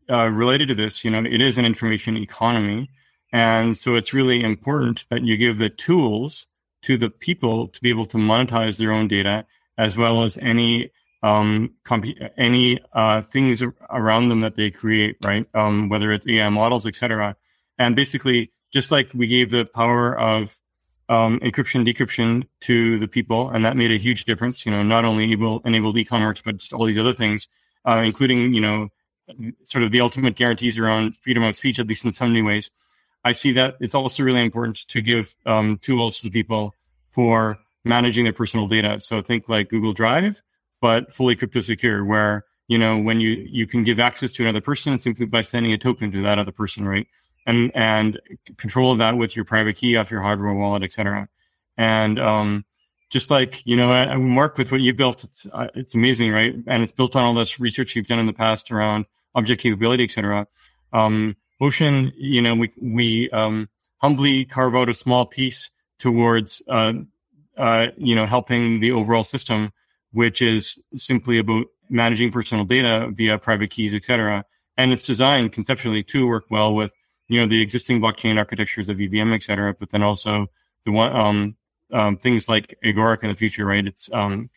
uh, 0.10 0.28
related 0.28 0.70
to 0.70 0.76
this, 0.76 1.04
you 1.04 1.12
know, 1.12 1.20
it 1.20 1.42
is 1.42 1.58
an 1.58 1.66
information 1.66 2.18
economy. 2.18 2.90
And 3.32 3.78
so 3.78 3.96
it's 3.96 4.14
really 4.14 4.42
important 4.42 5.06
that 5.10 5.24
you 5.24 5.38
give 5.38 5.58
the 5.58 5.70
tools 5.70 6.48
to 6.84 6.98
the 6.98 7.10
people 7.10 7.68
to 7.70 7.82
be 7.82 7.90
able 7.90 8.06
to 8.08 8.18
monetize 8.18 8.78
their 8.78 8.92
own 8.92 9.08
data 9.08 9.46
as 9.78 9.98
well 9.98 10.24
as 10.24 10.38
any 10.38 10.92
um, 11.24 11.74
comp- 11.84 12.18
any 12.38 12.80
uh, 12.94 13.22
things 13.24 13.64
around 13.90 14.30
them 14.30 14.42
that 14.42 14.56
they 14.56 14.70
create, 14.70 15.18
right? 15.24 15.48
Um, 15.56 15.90
whether 15.90 16.12
it's 16.12 16.28
AI 16.28 16.50
models, 16.50 16.86
etc. 16.86 17.36
And 17.78 17.96
basically, 17.96 18.52
just 18.72 18.92
like 18.92 19.10
we 19.14 19.28
gave 19.28 19.52
the 19.52 19.66
power 19.66 20.18
of 20.18 20.58
um, 21.10 21.40
encryption, 21.42 21.86
decryption 21.86 22.48
to 22.62 22.98
the 23.00 23.08
people, 23.08 23.50
and 23.50 23.66
that 23.66 23.78
made 23.78 23.92
a 23.92 23.98
huge 23.98 24.26
difference. 24.26 24.66
You 24.66 24.72
know, 24.72 24.84
not 24.84 25.06
only 25.06 25.32
able, 25.32 25.62
enabled 25.66 25.98
e-commerce, 25.98 26.42
but 26.42 26.58
just 26.58 26.74
all 26.74 26.86
these 26.86 26.98
other 26.98 27.14
things, 27.14 27.48
uh, 27.86 28.02
including 28.04 28.54
you 28.54 28.62
know, 28.62 28.90
sort 29.64 29.84
of 29.84 29.92
the 29.92 30.02
ultimate 30.02 30.36
guarantees 30.36 30.78
around 30.78 31.16
freedom 31.18 31.44
of 31.44 31.56
speech, 31.56 31.80
at 31.80 31.88
least 31.88 32.06
in 32.06 32.14
some 32.14 32.34
new 32.34 32.46
ways. 32.46 32.72
I 33.24 33.32
see 33.32 33.54
that 33.54 33.76
it's 33.80 33.96
also 33.96 34.24
really 34.24 34.44
important 34.44 34.88
to 34.90 35.02
give 35.02 35.36
um, 35.46 35.80
tools 35.80 36.22
to 36.22 36.30
people 36.30 36.76
for 37.12 37.58
managing 37.84 38.26
their 38.26 38.34
personal 38.34 38.68
data. 38.68 39.00
So 39.00 39.22
think 39.22 39.50
like 39.50 39.70
Google 39.70 39.94
Drive, 39.94 40.42
but 40.82 41.12
fully 41.12 41.36
crypto 41.36 41.62
secure, 41.62 42.06
where 42.06 42.46
you 42.68 42.78
know 42.78 43.00
when 43.00 43.20
you 43.20 43.30
you 43.48 43.68
can 43.68 43.84
give 43.84 44.00
access 44.00 44.32
to 44.34 44.44
another 44.44 44.62
person 44.62 44.98
simply 45.00 45.26
by 45.26 45.42
sending 45.42 45.74
a 45.74 45.78
token 45.78 46.12
to 46.12 46.22
that 46.24 46.40
other 46.40 46.52
person, 46.52 46.88
right? 46.88 47.08
And 47.46 47.72
and 47.76 48.20
control 48.58 48.96
that 48.96 49.18
with 49.18 49.36
your 49.36 49.46
private 49.46 49.76
key 49.76 49.98
off 49.98 50.12
your 50.12 50.22
hardware 50.22 50.54
wallet, 50.54 50.84
etc. 50.84 51.28
And 51.78 52.20
um, 52.20 52.66
just 53.10 53.30
like 53.30 53.62
you 53.66 53.76
know, 53.76 53.92
I, 53.92 54.06
I 54.06 54.18
work 54.18 54.58
with 54.58 54.72
what 54.72 54.82
you've 54.82 54.98
built. 54.98 55.24
It's 55.24 55.46
uh, 55.52 55.68
it's 55.76 55.96
amazing, 55.96 56.32
right? 56.32 56.56
And 56.68 56.84
it's 56.84 56.92
built 56.92 57.16
on 57.16 57.24
all 57.24 57.34
this 57.34 57.60
research 57.60 57.96
you've 57.96 58.08
done 58.08 58.20
in 58.20 58.26
the 58.26 58.34
past 58.34 58.72
around 58.72 59.06
object 59.36 59.62
capability, 59.62 60.04
etc. 60.06 60.48
Um, 60.94 61.36
Ocean, 61.62 62.12
you 62.18 62.42
know, 62.42 62.56
we 62.56 62.72
we 62.82 63.30
um, 63.30 63.70
humbly 63.98 64.46
carve 64.46 64.76
out 64.76 64.90
a 64.90 64.94
small 64.94 65.26
piece 65.26 65.70
towards 66.00 66.62
uh, 66.68 66.94
uh, 67.58 67.88
you 67.98 68.16
know 68.16 68.26
helping 68.26 68.80
the 68.80 68.92
overall 68.92 69.24
system, 69.24 69.72
which 70.12 70.42
is 70.42 70.78
simply 70.96 71.38
about 71.38 71.66
managing 71.90 72.32
personal 72.32 72.66
data 72.66 73.10
via 73.14 73.38
private 73.38 73.70
keys, 73.70 73.94
etc. 73.94 74.44
And 74.78 74.92
it's 74.92 75.06
designed 75.06 75.54
conceptually 75.54 76.04
to 76.04 76.28
work 76.28 76.46
well 76.50 76.74
with 76.74 76.92
you 77.28 77.40
know 77.40 77.48
the 77.48 77.62
existing 77.62 78.02
blockchain 78.02 78.38
architectures 78.38 78.90
of 78.90 79.00
EVM, 79.00 79.34
et 79.34 79.44
cetera, 79.44 79.74
but 79.74 79.90
then 79.90 80.04
also 80.04 80.48
the 80.86 80.92
one 80.92 81.16
um, 81.16 81.56
um, 81.92 82.18
things 82.18 82.48
like 82.48 82.78
Agoric 82.84 83.24
in 83.24 83.30
the 83.30 83.36
future, 83.36 83.66
right? 83.66 83.86
It's 83.86 84.10
um, 84.14 84.50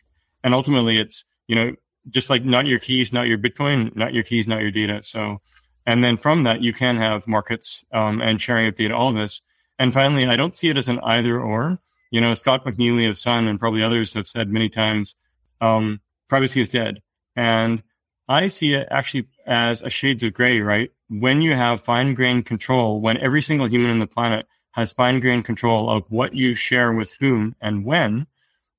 and 0.43 0.53
ultimately 0.53 0.97
it's 0.97 1.25
you 1.47 1.55
know 1.55 1.75
just 2.09 2.29
like 2.29 2.43
not 2.43 2.65
your 2.65 2.79
keys, 2.79 3.11
not 3.13 3.27
your 3.27 3.37
Bitcoin, 3.37 3.95
not 3.95 4.13
your 4.13 4.23
keys, 4.23 4.47
not 4.47 4.61
your 4.61 4.71
data. 4.71 5.01
So, 5.03 5.37
and 5.85 6.03
then 6.03 6.17
from 6.17 6.43
that 6.43 6.61
you 6.61 6.73
can 6.73 6.97
have 6.97 7.27
markets 7.27 7.83
um, 7.93 8.21
and 8.21 8.41
sharing 8.41 8.67
of 8.67 8.75
data, 8.75 8.95
all 8.95 9.09
of 9.09 9.15
this. 9.15 9.41
And 9.77 9.93
finally, 9.93 10.25
I 10.25 10.35
don't 10.35 10.55
see 10.55 10.69
it 10.69 10.77
as 10.77 10.89
an 10.89 10.99
either 11.03 11.39
or. 11.39 11.79
You 12.11 12.21
know, 12.21 12.33
Scott 12.33 12.65
McNealy 12.65 13.07
of 13.07 13.19
Sun 13.19 13.47
and 13.47 13.59
probably 13.59 13.83
others 13.83 14.13
have 14.13 14.27
said 14.27 14.49
many 14.49 14.67
times, 14.67 15.15
um, 15.61 16.01
privacy 16.27 16.59
is 16.59 16.69
dead. 16.69 17.01
And 17.35 17.83
I 18.27 18.47
see 18.47 18.73
it 18.73 18.87
actually 18.89 19.27
as 19.45 19.83
a 19.83 19.89
shades 19.89 20.23
of 20.23 20.33
gray, 20.33 20.59
right? 20.61 20.91
When 21.09 21.41
you 21.41 21.55
have 21.55 21.81
fine 21.81 22.13
grained 22.13 22.45
control, 22.45 23.01
when 23.01 23.17
every 23.17 23.41
single 23.41 23.67
human 23.67 23.91
on 23.91 23.99
the 23.99 24.07
planet 24.07 24.45
has 24.71 24.93
fine 24.93 25.19
grained 25.19 25.45
control 25.45 25.89
of 25.89 26.03
what 26.09 26.35
you 26.35 26.53
share 26.53 26.93
with 26.93 27.15
whom 27.19 27.55
and 27.59 27.83
when, 27.83 28.27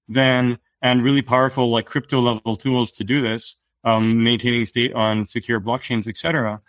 then, 0.09 0.59
and 0.81 1.03
really 1.03 1.23
powerful 1.23 1.71
like 1.71 1.87
crypto 1.87 2.21
level 2.21 2.57
tools 2.57 2.93
to 2.93 3.05
do 3.05 3.21
this, 3.21 3.57
um, 3.85 4.23
maintaining 4.23 4.65
state 4.65 4.93
on 4.95 5.27
secure 5.27 5.61
blockchains, 5.61 6.07
etc. 6.07 6.61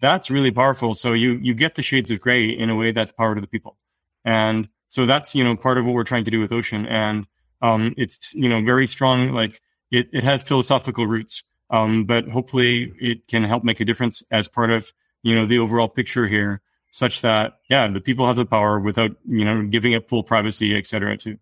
That's 0.00 0.30
really 0.30 0.52
powerful. 0.52 0.94
So 0.94 1.12
you, 1.12 1.32
you 1.42 1.54
get 1.54 1.74
the 1.74 1.82
shades 1.82 2.10
of 2.10 2.20
gray 2.20 2.48
in 2.48 2.70
a 2.70 2.76
way 2.76 2.92
that's 2.92 3.12
power 3.12 3.34
to 3.34 3.40
the 3.40 3.48
people. 3.48 3.76
And 4.24 4.68
so 4.88 5.04
that's, 5.06 5.34
you 5.34 5.42
know, 5.42 5.56
part 5.56 5.78
of 5.78 5.84
what 5.84 5.94
we're 5.94 6.04
trying 6.04 6.24
to 6.24 6.30
do 6.30 6.40
with 6.40 6.52
Ocean. 6.52 6.86
And, 6.86 7.26
um, 7.60 7.94
it's, 7.96 8.32
you 8.34 8.48
know, 8.48 8.62
very 8.64 8.86
strong, 8.86 9.32
like 9.32 9.60
it, 9.90 10.08
it 10.12 10.22
has 10.22 10.42
philosophical 10.44 11.06
roots. 11.06 11.42
Um, 11.70 12.04
but 12.04 12.28
hopefully 12.28 12.92
it 13.00 13.26
can 13.26 13.42
help 13.44 13.64
make 13.64 13.80
a 13.80 13.84
difference 13.84 14.22
as 14.30 14.48
part 14.48 14.70
of, 14.70 14.90
you 15.22 15.34
know, 15.34 15.46
the 15.46 15.58
overall 15.58 15.88
picture 15.88 16.26
here, 16.26 16.60
such 16.92 17.20
that, 17.22 17.58
yeah, 17.68 17.88
the 17.88 18.00
people 18.00 18.26
have 18.26 18.36
the 18.36 18.46
power 18.46 18.80
without, 18.80 19.12
you 19.26 19.44
know, 19.44 19.64
giving 19.64 19.92
it 19.92 20.08
full 20.08 20.22
privacy, 20.22 20.76
et 20.76 20.86
cetera, 20.86 21.16
too. 21.16 21.38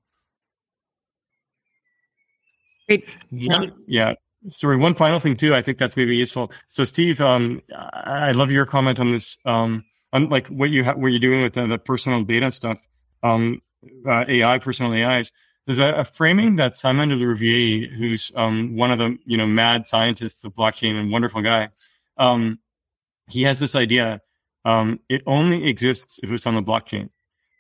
Great. 2.89 3.09
Yeah. 3.31 3.67
yeah. 3.87 4.15
Sorry, 4.49 4.77
one 4.77 4.95
final 4.95 5.19
thing 5.19 5.37
too. 5.37 5.55
I 5.55 5.63
think 5.63 5.79
that's 5.79 5.97
maybe 5.97 6.17
useful. 6.17 6.53
So, 6.69 6.85
Steve, 6.85 7.21
um, 7.21 7.63
I 7.75 8.33
love 8.33 8.53
your 8.53 8.65
comment 8.65 9.01
on 9.01 9.11
this. 9.11 9.37
Um, 9.45 9.85
on 10.13 10.29
like 10.29 10.49
what 10.49 10.71
you 10.71 10.85
ha- 10.85 10.95
what 10.95 11.09
you're 11.09 11.21
doing 11.21 11.43
with 11.43 11.55
the, 11.55 11.67
the 11.67 11.79
personal 11.79 12.23
data 12.23 12.53
stuff, 12.53 12.81
um, 13.23 13.61
uh, 14.07 14.25
AI, 14.29 14.59
personal 14.59 14.93
AIs. 14.93 15.33
There's 15.67 15.81
a, 15.81 15.93
a 15.95 16.05
framing 16.05 16.57
that 16.57 16.77
Simon 16.77 17.09
de 17.09 17.17
Rouviere, 17.17 17.91
who's 17.93 18.31
um, 18.37 18.77
one 18.77 18.93
of 18.93 18.99
the 18.99 19.19
you 19.27 19.37
know 19.37 19.47
mad 19.47 19.89
scientists 19.89 20.45
of 20.45 20.55
blockchain 20.55 20.99
and 20.99 21.11
wonderful 21.11 21.43
guy, 21.43 21.71
um, 22.19 22.61
he 23.29 23.43
has 23.43 23.59
this 23.59 23.75
idea. 23.75 24.21
Um, 24.65 25.01
it 25.09 25.23
only 25.27 25.67
exists 25.69 26.19
if 26.23 26.33
it's 26.33 26.47
on 26.47 26.55
the 26.55 26.63
blockchain. 26.63 27.11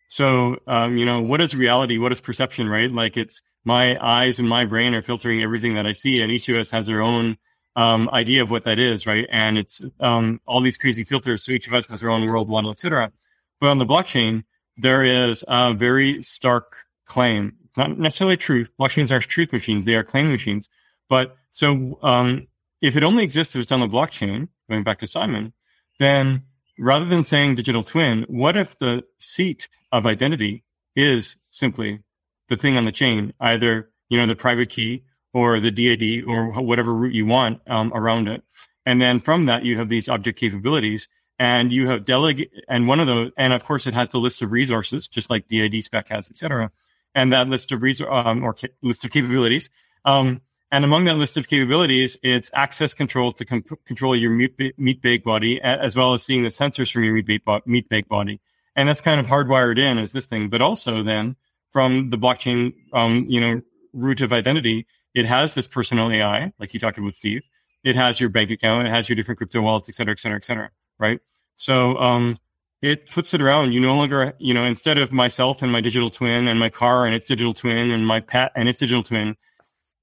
So 0.09 0.59
um, 0.67 0.97
you 0.97 1.05
know 1.05 1.21
what 1.23 1.41
is 1.41 1.55
reality? 1.55 1.99
What 1.99 2.13
is 2.13 2.21
perception? 2.21 2.69
Right? 2.69 2.91
Like 2.91 3.17
it's 3.17 3.43
my 3.65 3.99
eyes 4.01 4.39
and 4.39 4.49
my 4.49 4.65
brain 4.65 4.95
are 4.95 5.03
filtering 5.03 5.43
everything 5.43 5.75
that 5.75 5.87
I 5.87 5.93
see, 5.93 6.21
and 6.23 6.31
each 6.31 6.49
of 6.49 6.57
us 6.57 6.71
has 6.71 6.87
their 6.87 7.03
own 7.03 7.37
um, 7.75 8.09
idea 8.11 8.43
of 8.43 8.51
what 8.51 8.65
that 8.65 8.79
is, 8.79 9.07
right? 9.07 9.27
And 9.31 9.59
it's 9.59 9.83
um, 10.01 10.41
all 10.47 10.61
these 10.61 10.79
crazy 10.79 11.05
filters. 11.05 11.45
So 11.45 11.53
each 11.53 11.67
of 11.67 11.75
us 11.75 11.87
has 11.89 12.03
our 12.03 12.11
own 12.11 12.27
world 12.27 12.49
model, 12.49 12.71
etc. 12.71 13.13
But 13.61 13.69
on 13.69 13.79
the 13.79 13.87
blockchain, 13.87 14.45
there 14.77 15.05
is 15.05 15.45
a 15.49 15.75
very 15.75 16.23
stark 16.23 16.77
claim 17.07 17.57
not 17.77 17.99
necessarily 17.99 18.37
truth. 18.37 18.71
Blockchains 18.81 19.13
aren't 19.13 19.25
truth 19.25 19.53
machines; 19.53 19.85
they 19.85 19.95
are 19.95 20.05
claim 20.05 20.31
machines. 20.31 20.69
But 21.09 21.37
so, 21.51 21.99
um, 22.03 22.47
if 22.81 22.97
it 22.97 23.03
only 23.03 23.25
exists 23.25 23.55
if 23.55 23.63
it's 23.63 23.73
on 23.73 23.81
the 23.81 23.89
blockchain, 23.89 24.49
going 24.69 24.85
back 24.85 24.99
to 25.01 25.07
Simon, 25.07 25.53
then 25.99 26.43
rather 26.79 27.05
than 27.05 27.25
saying 27.25 27.55
digital 27.55 27.83
twin, 27.83 28.25
what 28.29 28.57
if 28.57 28.79
the 28.79 29.05
seat 29.19 29.69
of 29.93 30.07
identity 30.07 30.65
is 30.95 31.37
simply 31.51 32.01
the 32.49 32.57
thing 32.57 32.77
on 32.77 32.85
the 32.85 32.93
chain, 32.93 33.33
either 33.41 33.91
you 34.09 34.19
know 34.19 34.27
the 34.27 34.37
private 34.37 34.71
key 34.71 35.05
or 35.33 35.61
the 35.61 35.71
DID 35.71 36.25
or 36.27 36.61
whatever 36.61 36.95
root 36.95 37.15
you 37.15 37.27
want 37.27 37.61
um, 37.69 37.93
around 37.95 38.29
it, 38.29 38.43
and 38.85 39.01
then 39.01 39.21
from 39.21 39.47
that 39.47 39.65
you 39.65 39.79
have 39.79 39.89
these 39.89 40.09
object 40.09 40.39
capabilities, 40.39 41.09
and 41.39 41.73
you 41.73 41.89
have 41.89 42.05
delegate, 42.05 42.51
and 42.69 42.89
one 42.89 43.01
of 43.01 43.07
those, 43.07 43.33
and 43.37 43.53
of 43.53 43.65
course 43.65 43.87
it 43.87 43.95
has 43.95 44.09
the 44.11 44.19
list 44.19 44.43
of 44.43 44.53
resources, 44.53 45.09
just 45.09 45.31
like 45.31 45.49
DID 45.49 45.83
spec 45.85 46.09
has, 46.09 46.29
etc 46.29 46.71
and 47.17 47.33
that 47.33 47.49
list 47.49 47.73
of 47.73 47.83
res- 47.83 48.01
um, 48.03 48.45
or 48.45 48.53
ca- 48.53 48.69
list 48.83 49.05
of 49.05 49.11
capabilities. 49.11 49.71
Um, 50.05 50.43
and 50.73 50.85
among 50.85 51.05
that 51.05 51.17
list 51.17 51.37
of 51.37 51.49
capabilities, 51.49 52.19
it's 52.23 52.51
access 52.55 52.95
control 52.95 53.33
to 53.33 53.45
com- 53.45 53.65
control 53.85 54.17
your 54.17 54.31
meat, 54.31 55.03
bake 55.03 55.25
body, 55.25 55.61
as 55.61 55.97
well 55.97 56.15
as 56.15 56.23
seeing 56.23 56.43
the 56.43 56.49
sensors 56.49 56.93
from 56.93 57.05
your 57.05 57.15
meat 57.15 57.27
bake, 57.27 57.45
bo- 57.45 57.61
meat 57.67 57.89
bake 57.89 58.09
body. 58.09 58.41
And 58.75 58.89
that's 58.89 59.01
kind 59.01 59.21
of 59.21 59.27
hardwired 59.27 59.79
in 59.79 59.99
as 59.99 60.13
this 60.13 60.27
thing. 60.27 60.49
But 60.49 60.61
also 60.61 61.03
then 61.03 61.37
from 61.71 62.11
the 62.11 62.19
blockchain, 62.19 62.75
um, 62.93 63.27
you 63.29 63.41
know, 63.41 63.63
root 63.93 64.21
of 64.21 64.33
identity, 64.33 64.87
it 65.15 65.25
has 65.25 65.55
this 65.55 65.67
personal 65.69 66.11
AI, 66.11 66.53
like 66.59 66.75
you 66.75 66.81
talked 66.81 66.99
about 66.99 67.15
Steve. 67.15 67.43
It 67.85 67.97
has 67.97 68.21
your 68.21 68.29
bank 68.29 68.51
account. 68.51 68.87
It 68.87 68.91
has 68.91 69.09
your 69.09 69.17
different 69.17 69.39
crypto 69.39 69.63
wallets, 69.63 69.89
et 69.89 69.95
cetera, 69.95 70.13
et 70.13 70.19
cetera, 70.19 70.37
et 70.37 70.45
cetera. 70.45 70.71
Right. 70.99 71.21
So, 71.57 71.97
um, 71.99 72.37
it 72.83 73.09
flips 73.09 73.33
it 73.33 73.41
around. 73.41 73.73
You 73.73 73.81
no 73.81 73.95
longer, 73.97 74.35
you 74.39 74.53
know, 74.53 74.65
instead 74.65 74.99
of 74.99 75.13
myself 75.13 75.63
and 75.63 75.73
my 75.73 75.81
digital 75.81 76.11
twin 76.11 76.49
and 76.49 76.59
my 76.59 76.69
car 76.69 77.07
and 77.07 77.15
its 77.15 77.29
digital 77.29 77.55
twin 77.55 77.91
and 77.91 78.07
my 78.07 78.21
pet 78.21 78.53
and 78.55 78.69
its 78.69 78.81
digital 78.81 79.03
twin, 79.03 79.37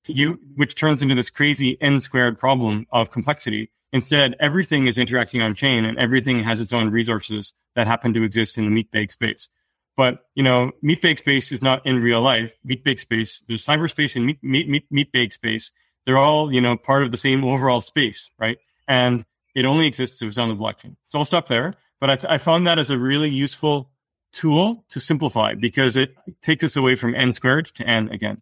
you, 0.08 0.40
which 0.56 0.76
turns 0.76 1.02
into 1.02 1.16
this 1.16 1.30
crazy 1.30 1.78
n 1.82 2.02
squared 2.02 2.38
problem 2.38 2.86
of 2.92 3.12
complexity. 3.12 3.70
Instead, 3.92 4.36
everything 4.40 4.88
is 4.88 4.98
interacting 4.98 5.42
on 5.42 5.54
chain 5.54 5.86
and 5.86 5.98
everything 6.00 6.44
has 6.44 6.60
its 6.60 6.74
own 6.74 6.90
resources 6.90 7.54
that 7.76 7.88
happen 7.88 8.14
to 8.14 8.24
exist 8.24 8.58
in 8.58 8.66
the 8.66 8.72
meat 8.72 8.90
bake 8.92 9.12
space. 9.12 9.48
But, 9.96 10.26
you 10.34 10.44
know, 10.44 10.72
meat 10.82 11.02
bake 11.02 11.20
space 11.20 11.52
is 11.52 11.62
not 11.62 11.86
in 11.86 12.02
real 12.02 12.22
life. 12.22 12.58
Meat 12.64 12.84
bake 12.84 13.00
space, 13.00 13.44
there's 13.48 13.66
cyberspace 13.66 14.16
and 14.16 14.26
meat, 14.26 14.40
meat, 14.42 14.68
meat, 14.68 14.86
meat 14.90 15.12
bake 15.12 15.32
space. 15.32 15.72
they're 16.06 16.18
all, 16.18 16.52
you 16.52 16.60
know, 16.60 16.76
part 16.76 17.04
of 17.04 17.12
the 17.12 17.18
same 17.18 17.46
overall 17.46 17.80
space, 17.80 18.30
right? 18.38 18.58
And 18.88 19.24
it 19.56 19.66
only 19.66 19.88
exists 19.88 20.22
if 20.22 20.28
it's 20.28 20.38
on 20.38 20.50
the 20.50 20.56
blockchain. 20.56 20.96
So 21.06 21.20
I'll 21.20 21.26
stop 21.26 21.48
there. 21.48 21.76
But 22.02 22.10
I, 22.10 22.16
th- 22.16 22.32
I 22.32 22.38
found 22.38 22.68
that 22.68 22.80
as 22.80 22.90
a 22.90 22.98
really 22.98 23.30
useful 23.30 23.90
tool 24.34 24.84
to 24.90 25.00
simplify 25.00 25.54
because 25.54 25.96
it 25.96 26.16
takes 26.42 26.64
us 26.64 26.76
away 26.76 26.96
from 26.96 27.16
n 27.16 27.32
squared 27.32 27.68
to 27.76 27.88
n 27.88 28.10
again. 28.10 28.42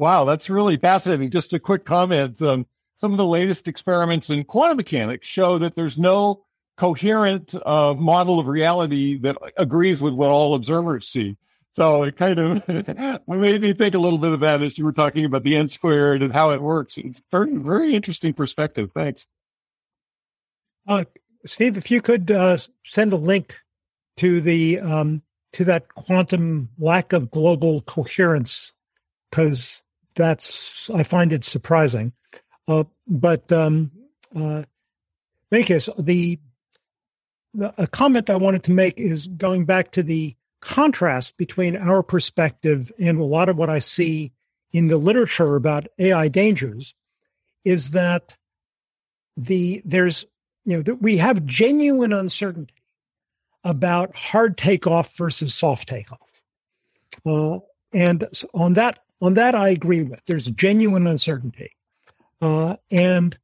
Wow, 0.00 0.24
that's 0.24 0.48
really 0.48 0.78
fascinating. 0.78 1.30
Just 1.30 1.52
a 1.52 1.58
quick 1.58 1.84
comment. 1.84 2.40
Um, 2.40 2.64
some 2.96 3.12
of 3.12 3.18
the 3.18 3.26
latest 3.26 3.68
experiments 3.68 4.30
in 4.30 4.44
quantum 4.44 4.78
mechanics 4.78 5.26
show 5.26 5.58
that 5.58 5.76
there's 5.76 5.98
no 5.98 6.42
coherent 6.78 7.54
uh, 7.66 7.92
model 7.92 8.38
of 8.38 8.46
reality 8.46 9.18
that 9.18 9.36
agrees 9.58 10.00
with 10.00 10.14
what 10.14 10.30
all 10.30 10.54
observers 10.54 11.06
see. 11.06 11.36
So 11.72 12.04
it 12.04 12.16
kind 12.16 12.38
of 12.38 12.66
made 13.28 13.60
me 13.60 13.74
think 13.74 13.94
a 13.94 13.98
little 13.98 14.18
bit 14.18 14.32
of 14.32 14.40
that 14.40 14.62
as 14.62 14.78
you 14.78 14.86
were 14.86 14.92
talking 14.94 15.26
about 15.26 15.42
the 15.42 15.54
n 15.54 15.68
squared 15.68 16.22
and 16.22 16.32
how 16.32 16.48
it 16.48 16.62
works. 16.62 16.96
It's 16.96 17.20
very, 17.30 17.54
very 17.58 17.94
interesting 17.94 18.32
perspective. 18.32 18.92
Thanks. 18.94 19.26
Uh, 20.88 21.04
Steve, 21.44 21.76
if 21.76 21.90
you 21.90 22.00
could 22.00 22.30
uh, 22.30 22.56
send 22.86 23.12
a 23.12 23.16
link 23.16 23.60
to 24.16 24.40
the 24.40 24.80
um, 24.80 25.20
to 25.52 25.64
that 25.64 25.94
quantum 25.94 26.70
lack 26.78 27.12
of 27.12 27.30
global 27.30 27.82
coherence, 27.82 28.72
because 29.30 29.84
that's 30.14 30.90
I 30.90 31.02
find 31.02 31.32
it 31.32 31.44
surprising. 31.44 32.12
Uh, 32.68 32.84
but 33.06 33.50
um, 33.52 33.90
uh, 34.34 34.62
in 35.50 35.56
any 35.56 35.64
case, 35.64 35.88
the, 35.98 36.38
the 37.54 37.82
a 37.82 37.86
comment 37.86 38.30
I 38.30 38.36
wanted 38.36 38.62
to 38.64 38.72
make 38.72 38.98
is 38.98 39.26
going 39.26 39.64
back 39.64 39.92
to 39.92 40.02
the 40.02 40.36
contrast 40.60 41.36
between 41.36 41.76
our 41.76 42.02
perspective 42.02 42.92
and 42.98 43.18
a 43.18 43.24
lot 43.24 43.48
of 43.48 43.56
what 43.56 43.70
I 43.70 43.78
see 43.78 44.32
in 44.72 44.88
the 44.88 44.98
literature 44.98 45.56
about 45.56 45.88
AI 45.98 46.28
dangers 46.28 46.94
is 47.64 47.90
that 47.90 48.36
the 49.36 49.82
there's 49.84 50.24
you 50.64 50.76
know 50.76 50.82
that 50.82 50.96
we 50.96 51.16
have 51.16 51.44
genuine 51.46 52.12
uncertainty 52.12 52.74
about 53.64 54.14
hard 54.14 54.56
takeoff 54.56 55.16
versus 55.16 55.54
soft 55.54 55.88
takeoff. 55.88 56.42
Uh, 57.26 57.58
and 57.92 58.26
on 58.54 58.74
that 58.74 59.00
on 59.20 59.34
that 59.34 59.54
I 59.54 59.68
agree 59.68 60.02
with. 60.02 60.24
There's 60.26 60.46
genuine 60.46 61.06
uncertainty. 61.06 61.72
Uh, 62.40 62.76
and 62.90 63.38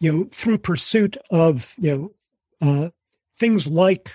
you 0.00 0.12
know 0.12 0.28
through 0.30 0.58
pursuit 0.58 1.16
of 1.30 1.74
you 1.78 2.12
know 2.60 2.86
uh, 2.86 2.90
things 3.38 3.66
like 3.66 4.10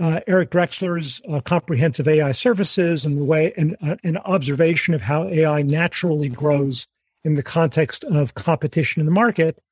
uh, 0.00 0.20
Eric 0.26 0.50
Drexler's 0.50 1.20
uh, 1.28 1.40
comprehensive 1.40 2.08
AI 2.08 2.32
services 2.32 3.04
and 3.04 3.18
the 3.18 3.24
way 3.24 3.52
and 3.56 3.76
uh, 3.82 3.96
an 4.04 4.16
observation 4.18 4.94
of 4.94 5.02
how 5.02 5.28
AI 5.28 5.62
naturally 5.62 6.28
grows 6.28 6.86
in 7.24 7.34
the 7.34 7.42
context 7.42 8.02
of 8.04 8.34
competition 8.34 9.00
in 9.00 9.06
the 9.06 9.12
market. 9.12 9.62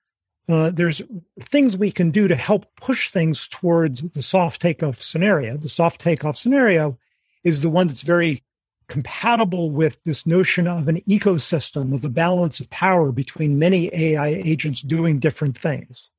Uh, 0.48 0.70
there's 0.70 1.02
things 1.40 1.76
we 1.76 1.92
can 1.92 2.10
do 2.10 2.28
to 2.28 2.34
help 2.34 2.66
push 2.76 3.10
things 3.10 3.48
towards 3.48 4.02
the 4.02 4.22
soft 4.22 4.60
takeoff 4.60 5.02
scenario. 5.02 5.56
The 5.56 5.68
soft 5.68 6.00
takeoff 6.00 6.36
scenario 6.36 6.98
is 7.44 7.60
the 7.60 7.70
one 7.70 7.88
that's 7.88 8.02
very 8.02 8.42
compatible 8.90 9.70
with 9.70 10.02
this 10.04 10.26
notion 10.26 10.66
of 10.66 10.88
an 10.88 10.96
ecosystem 11.02 11.94
of 11.94 12.04
a 12.04 12.10
balance 12.10 12.60
of 12.60 12.68
power 12.68 13.12
between 13.12 13.58
many 13.58 13.88
AI 13.94 14.28
agents 14.28 14.82
doing 14.82 15.18
different 15.18 15.56
things. 15.56 16.10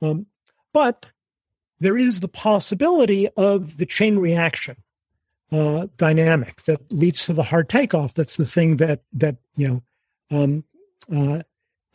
Um, 0.00 0.26
but 0.72 1.06
there 1.80 1.96
is 1.96 2.20
the 2.20 2.28
possibility 2.28 3.28
of 3.36 3.78
the 3.78 3.86
chain 3.86 4.18
reaction 4.18 4.76
uh, 5.50 5.88
dynamic 5.96 6.62
that 6.62 6.92
leads 6.92 7.24
to 7.26 7.32
the 7.32 7.42
hard 7.42 7.68
takeoff. 7.68 8.14
That's 8.14 8.36
the 8.36 8.44
thing 8.44 8.76
that 8.76 9.02
that 9.14 9.38
you 9.56 9.68
know 9.68 9.82
um, 10.30 10.64
uh, 11.12 11.42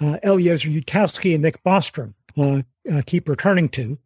uh, 0.01 0.17
Eliezer 0.23 0.69
Yudkowsky 0.69 1.33
and 1.35 1.43
Nick 1.43 1.63
Bostrom 1.63 2.15
uh, 2.37 2.63
uh, 2.91 3.01
keep 3.05 3.29
returning 3.29 3.69
to, 3.69 3.97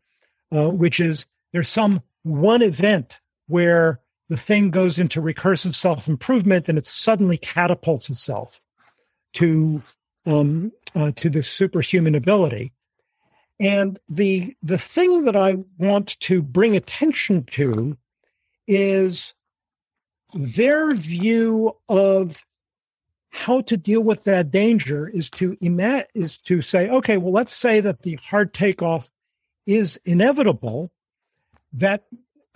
uh, 0.51 0.69
which 0.69 0.99
is 0.99 1.25
there's 1.51 1.69
some 1.69 2.03
one 2.23 2.61
event 2.61 3.21
where 3.47 4.01
the 4.29 4.37
thing 4.37 4.69
goes 4.69 4.99
into 4.99 5.21
recursive 5.21 5.75
self 5.75 6.07
improvement 6.07 6.69
and 6.69 6.77
it 6.77 6.85
suddenly 6.85 7.37
catapults 7.37 8.09
itself 8.09 8.61
to 9.33 9.81
um, 10.25 10.71
to 11.15 11.29
the 11.29 11.43
superhuman 11.43 12.15
ability. 12.15 12.71
And 13.59 13.99
the 14.07 14.55
the 14.61 14.77
thing 14.77 15.25
that 15.25 15.35
I 15.35 15.57
want 15.77 16.19
to 16.21 16.41
bring 16.41 16.75
attention 16.75 17.45
to 17.51 17.97
is 18.67 19.33
their 20.33 20.93
view 20.93 21.75
of 21.89 22.45
how 23.31 23.61
to 23.61 23.77
deal 23.77 24.01
with 24.01 24.23
that 24.23 24.51
danger 24.51 25.07
is 25.07 25.29
to 25.31 25.57
ima- 25.61 26.05
is 26.13 26.37
to 26.37 26.61
say, 26.61 26.89
okay, 26.89 27.17
well, 27.17 27.33
let's 27.33 27.53
say 27.53 27.79
that 27.79 28.03
the 28.03 28.17
hard 28.29 28.53
takeoff 28.53 29.09
is 29.65 29.99
inevitable. 30.05 30.91
That 31.73 32.05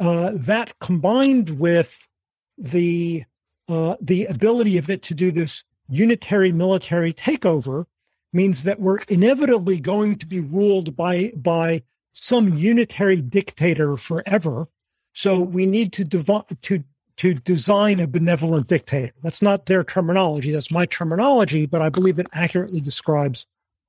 uh, 0.03 0.31
that 0.33 0.77
combined 0.79 1.51
with 1.51 2.09
the 2.57 3.23
uh, 3.69 3.95
the 4.01 4.25
ability 4.25 4.77
of 4.77 4.89
it 4.89 5.01
to 5.03 5.13
do 5.13 5.31
this 5.31 5.63
unitary 5.87 6.51
military 6.51 7.13
takeover 7.13 7.85
means 8.33 8.63
that 8.63 8.81
we're 8.81 8.99
inevitably 9.07 9.79
going 9.79 10.17
to 10.17 10.25
be 10.25 10.41
ruled 10.41 10.97
by 10.97 11.31
by 11.37 11.81
some 12.11 12.53
unitary 12.53 13.21
dictator 13.21 13.95
forever. 13.95 14.67
So 15.13 15.39
we 15.39 15.65
need 15.65 15.93
to 15.93 16.03
dev- 16.03 16.61
to 16.63 16.83
to 17.15 17.33
design 17.35 18.01
a 18.01 18.07
benevolent 18.07 18.67
dictator. 18.67 19.13
That's 19.21 19.41
not 19.41 19.67
their 19.67 19.85
terminology. 19.85 20.51
That's 20.51 20.71
my 20.71 20.85
terminology, 20.85 21.65
but 21.65 21.81
I 21.81 21.87
believe 21.87 22.19
it 22.19 22.27
accurately 22.33 22.81
describes 22.81 23.45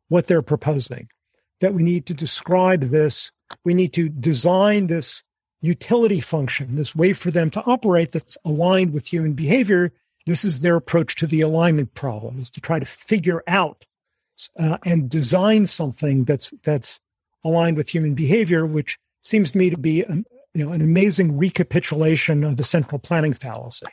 what 0.09 0.29
they're 0.29 0.43
proposing. 0.43 1.09
That 1.61 1.75
we 1.75 1.83
need 1.83 2.07
to 2.07 2.15
describe 2.15 2.83
this. 2.83 3.33
We 3.65 3.75
need 3.75 3.93
to 3.95 4.09
design 4.09 4.87
this 4.87 5.25
utility 5.65 6.21
function, 6.21 6.77
this 6.77 6.95
way 6.95 7.13
for 7.13 7.31
them 7.31 7.51
to 7.51 7.63
operate 7.65 8.13
that's 8.13 8.37
aligned 8.45 8.93
with 8.93 9.13
human 9.13 9.33
behavior. 9.33 9.93
This 10.27 10.45
is 10.45 10.61
their 10.61 10.77
approach 10.77 11.17
to 11.17 11.27
the 11.27 11.41
alignment 11.41 11.95
problem: 11.95 12.39
is 12.39 12.51
to 12.51 12.61
try 12.61 12.79
to 12.79 12.87
figure 12.87 13.43
out 13.47 13.85
uh, 14.59 14.79
and 14.85 15.09
design 15.09 15.67
something 15.67 16.25
that's 16.25 16.53
that's 16.63 17.01
aligned 17.45 17.77
with 17.77 17.89
human 17.89 18.15
behavior, 18.15 18.67
which 18.67 18.99
seems 19.23 19.53
to 19.53 19.59
me 19.59 19.71
to 19.71 19.79
be 19.79 20.03
an, 20.03 20.25
you 20.55 20.65
know, 20.65 20.73
an 20.73 20.81
amazing 20.81 21.37
recapitulation 21.37 22.45
of 22.45 22.57
the 22.57 22.65
central 22.65 22.99
planning 22.99 23.35
fallacy. 23.35 23.87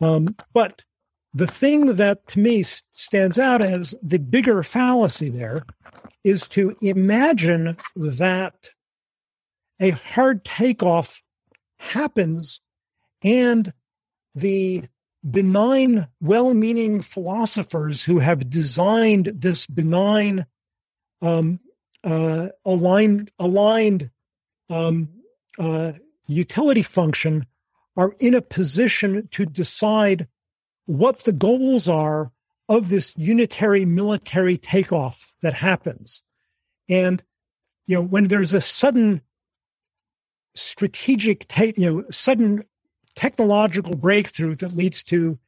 Um, 0.00 0.36
but 0.52 0.82
the 1.32 1.46
thing 1.46 1.94
that 1.94 2.26
to 2.28 2.38
me 2.38 2.62
stands 2.92 3.38
out 3.38 3.62
as 3.62 3.94
the 4.02 4.18
bigger 4.18 4.62
fallacy 4.62 5.28
there 5.28 5.64
is 6.24 6.48
to 6.48 6.74
imagine 6.80 7.76
that 7.94 8.70
a 9.80 9.90
hard 9.90 10.44
takeoff 10.44 11.22
happens 11.78 12.60
and 13.22 13.72
the 14.34 14.84
benign, 15.28 16.06
well 16.20 16.54
meaning 16.54 17.02
philosophers 17.02 18.04
who 18.04 18.20
have 18.20 18.50
designed 18.50 19.32
this 19.34 19.66
benign, 19.66 20.46
um, 21.20 21.60
uh, 22.04 22.48
aligned, 22.64 23.30
aligned 23.38 24.10
um, 24.70 25.08
uh, 25.58 25.92
utility 26.26 26.82
function 26.82 27.46
are 27.96 28.14
in 28.20 28.34
a 28.34 28.42
position 28.42 29.26
to 29.30 29.46
decide 29.46 30.28
what 30.84 31.20
the 31.20 31.32
goals 31.32 31.88
are 31.88 32.30
of 32.68 32.88
this 32.88 33.14
unitary 33.16 33.84
military 33.84 34.56
takeoff 34.56 35.32
that 35.42 35.54
happens. 35.54 36.22
And, 36.88 37.22
you 37.86 37.96
know, 37.96 38.02
when 38.02 38.24
there's 38.24 38.54
a 38.54 38.60
sudden 38.60 39.22
strategic, 40.56 41.46
take, 41.48 41.78
you 41.78 41.90
know, 41.90 42.04
sudden 42.10 42.62
technological 43.14 43.96
breakthrough 43.96 44.54
that 44.56 44.76
leads 44.76 45.02
to 45.04 45.38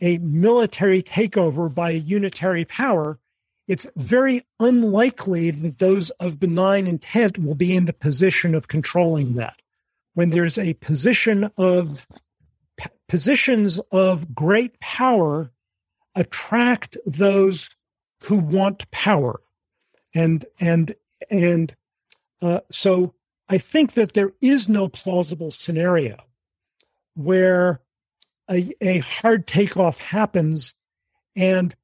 a 0.00 0.18
military 0.18 1.02
takeover 1.02 1.72
by 1.72 1.90
a 1.90 1.94
unitary 1.94 2.64
power, 2.64 3.18
it's 3.66 3.86
very 3.96 4.46
unlikely 4.60 5.50
that 5.50 5.78
those 5.78 6.10
of 6.10 6.40
benign 6.40 6.86
intent 6.86 7.38
will 7.38 7.54
be 7.54 7.76
in 7.76 7.84
the 7.84 7.92
position 7.92 8.54
of 8.54 8.68
controlling 8.68 9.34
that. 9.34 9.56
When 10.14 10.30
there's 10.30 10.58
a 10.58 10.74
position 10.74 11.50
of 11.58 12.06
positions 13.08 13.78
of 13.92 14.34
great 14.34 14.80
power 14.80 15.50
attract 16.14 16.96
those 17.06 17.70
who 18.24 18.36
want 18.36 18.90
power. 18.90 19.40
And, 20.14 20.44
and, 20.60 20.94
and, 21.30 21.74
uh, 22.40 22.60
so 22.70 23.14
I 23.48 23.58
think 23.58 23.94
that 23.94 24.12
there 24.12 24.32
is 24.40 24.68
no 24.68 24.88
plausible 24.88 25.50
scenario 25.50 26.16
where 27.14 27.80
a, 28.50 28.72
a 28.80 28.98
hard 28.98 29.46
takeoff 29.46 29.98
happens 29.98 30.74
and 31.36 31.74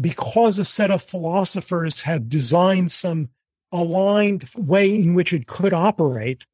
because 0.00 0.58
a 0.58 0.64
set 0.64 0.90
of 0.90 1.02
philosophers 1.02 2.02
have 2.02 2.28
designed 2.28 2.92
some 2.92 3.30
aligned 3.72 4.48
way 4.56 4.94
in 4.94 5.14
which 5.14 5.32
it 5.32 5.46
could 5.46 5.72
operate, 5.72 6.46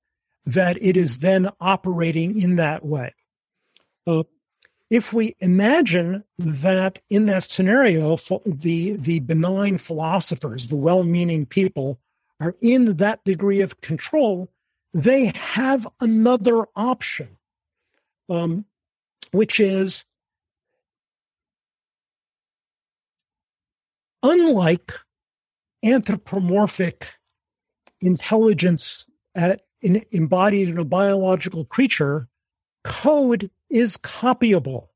that 0.45 0.81
it 0.81 0.97
is 0.97 1.19
then 1.19 1.49
operating 1.61 2.41
in 2.41 2.57
that 2.57 2.85
way. 2.85 3.13
Uh, 4.07 4.23
if 4.91 5.13
we 5.13 5.35
imagine 5.41 6.25
that 6.39 7.01
in 7.09 7.27
that 7.27 7.45
scenario, 7.45 8.17
the, 8.45 8.97
the 8.97 9.21
benign 9.21 9.79
philosophers, 9.79 10.69
the 10.69 10.77
well 10.77 11.03
meaning 11.03 11.47
people, 11.47 11.99
are 12.43 12.57
in 12.61 12.97
that 12.97 13.23
degree 13.25 13.61
of 13.61 13.81
control, 13.81 14.51
they 14.93 15.33
have 15.37 15.87
another 16.01 16.67
option, 16.75 17.37
um, 18.29 18.65
which 19.31 19.61
is 19.61 20.05
unlike 24.25 24.93
anthropomorphic 25.85 27.17
intelligence 28.01 29.07
at, 29.37 29.61
in, 29.81 30.05
embodied 30.11 30.69
in 30.69 30.79
a 30.79 30.85
biological 30.85 31.65
creature, 31.65 32.27
code 32.83 33.51
is 33.71 33.97
copyable. 33.97 34.89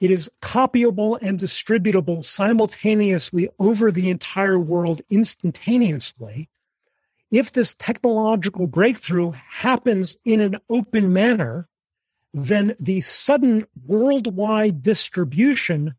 It 0.00 0.10
is 0.10 0.30
copyable 0.42 1.18
and 1.22 1.40
distributable 1.40 2.22
simultaneously 2.22 3.48
over 3.58 3.90
the 3.90 4.10
entire 4.10 4.58
world 4.58 5.00
instantaneously. 5.08 6.50
If 7.30 7.52
this 7.52 7.74
technological 7.74 8.66
breakthrough 8.66 9.30
happens 9.30 10.16
in 10.24 10.40
an 10.40 10.56
open 10.68 11.12
manner, 11.12 11.68
then 12.32 12.74
the 12.78 13.00
sudden 13.00 13.64
worldwide 13.86 14.82
distribution 14.82 15.94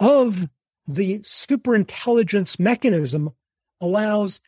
of 0.00 0.48
the 0.86 1.20
superintelligence 1.20 2.58
mechanism 2.58 3.30
allows 3.80 4.40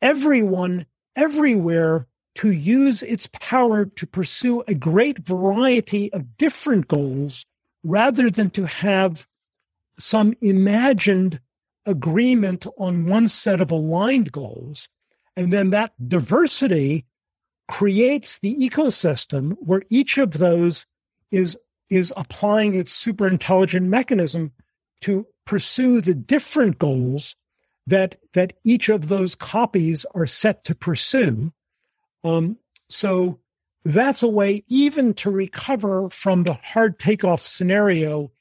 everyone 0.00 0.86
everywhere 1.16 2.06
to 2.36 2.52
use 2.52 3.02
its 3.02 3.28
power 3.32 3.84
to 3.84 4.06
pursue 4.06 4.62
a 4.68 4.74
great 4.74 5.18
variety 5.18 6.12
of 6.12 6.36
different 6.36 6.86
goals 6.86 7.44
rather 7.82 8.30
than 8.30 8.50
to 8.50 8.66
have 8.66 9.26
some 9.98 10.34
imagined 10.40 11.40
agreement 11.84 12.66
on 12.78 13.06
one 13.06 13.26
set 13.26 13.60
of 13.60 13.70
aligned 13.70 14.30
goals. 14.30 14.88
And 15.38 15.52
then 15.52 15.70
that 15.70 15.92
diversity 16.08 17.06
creates 17.68 18.40
the 18.40 18.56
ecosystem 18.56 19.52
where 19.60 19.82
each 19.88 20.18
of 20.18 20.32
those 20.32 20.84
is, 21.30 21.56
is 21.88 22.12
applying 22.16 22.74
its 22.74 22.90
super 22.90 23.28
intelligent 23.28 23.86
mechanism 23.86 24.50
to 25.02 25.28
pursue 25.46 26.00
the 26.00 26.14
different 26.14 26.80
goals 26.80 27.36
that, 27.86 28.16
that 28.32 28.54
each 28.64 28.88
of 28.88 29.06
those 29.06 29.36
copies 29.36 30.04
are 30.12 30.26
set 30.26 30.64
to 30.64 30.74
pursue. 30.74 31.52
Um, 32.24 32.56
so 32.88 33.38
that's 33.84 34.24
a 34.24 34.28
way 34.28 34.64
even 34.66 35.14
to 35.14 35.30
recover 35.30 36.10
from 36.10 36.42
the 36.42 36.54
hard 36.54 36.98
takeoff 36.98 37.42
scenario 37.42 38.32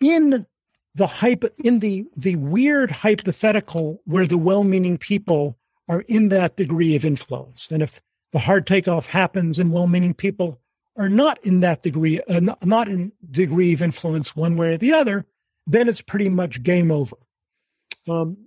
in 0.00 0.46
the 0.94 1.06
hype 1.06 1.44
in 1.62 1.80
the 1.80 2.06
the 2.16 2.34
weird 2.34 2.90
hypothetical 2.90 4.00
where 4.06 4.26
the 4.26 4.38
well-meaning 4.38 4.98
people 4.98 5.56
are 5.90 6.04
in 6.08 6.30
that 6.30 6.56
degree 6.56 6.96
of 6.96 7.04
influence. 7.04 7.68
And 7.70 7.82
if 7.82 8.00
the 8.32 8.38
hard 8.38 8.66
takeoff 8.66 9.06
happens 9.06 9.58
and 9.58 9.72
well-meaning 9.72 10.14
people 10.14 10.60
are 10.96 11.10
not 11.10 11.38
in 11.44 11.60
that 11.60 11.82
degree 11.82 12.20
uh, 12.22 12.40
not 12.64 12.88
in 12.88 13.12
degree 13.30 13.74
of 13.74 13.82
influence 13.82 14.34
one 14.34 14.56
way 14.56 14.74
or 14.74 14.76
the 14.78 14.92
other 14.92 15.26
then 15.66 15.88
it's 15.88 16.00
pretty 16.00 16.28
much 16.28 16.62
game 16.62 16.90
over. 16.90 17.16
Um, 18.08 18.38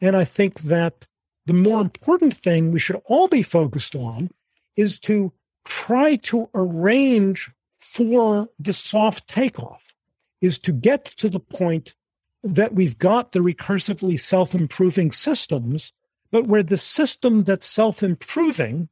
and 0.00 0.16
i 0.16 0.24
think 0.24 0.60
that 0.60 1.06
the 1.46 1.54
more 1.54 1.80
important 1.80 2.34
thing 2.34 2.72
we 2.72 2.78
should 2.78 3.00
all 3.06 3.26
be 3.26 3.42
focused 3.42 3.94
on 3.94 4.30
is 4.76 4.98
to 5.00 5.32
try 5.64 6.16
to 6.16 6.48
arrange 6.54 7.50
for 7.78 8.48
the 8.58 8.72
soft 8.72 9.28
takeoff, 9.28 9.94
is 10.40 10.58
to 10.58 10.72
get 10.72 11.04
to 11.04 11.28
the 11.28 11.40
point 11.40 11.94
that 12.42 12.74
we've 12.74 12.98
got 12.98 13.32
the 13.32 13.40
recursively 13.40 14.18
self 14.20 14.54
improving 14.54 15.10
systems, 15.10 15.92
but 16.30 16.46
where 16.46 16.62
the 16.62 16.78
system 16.78 17.44
that's 17.44 17.66
self 17.66 18.02
improving 18.02 18.88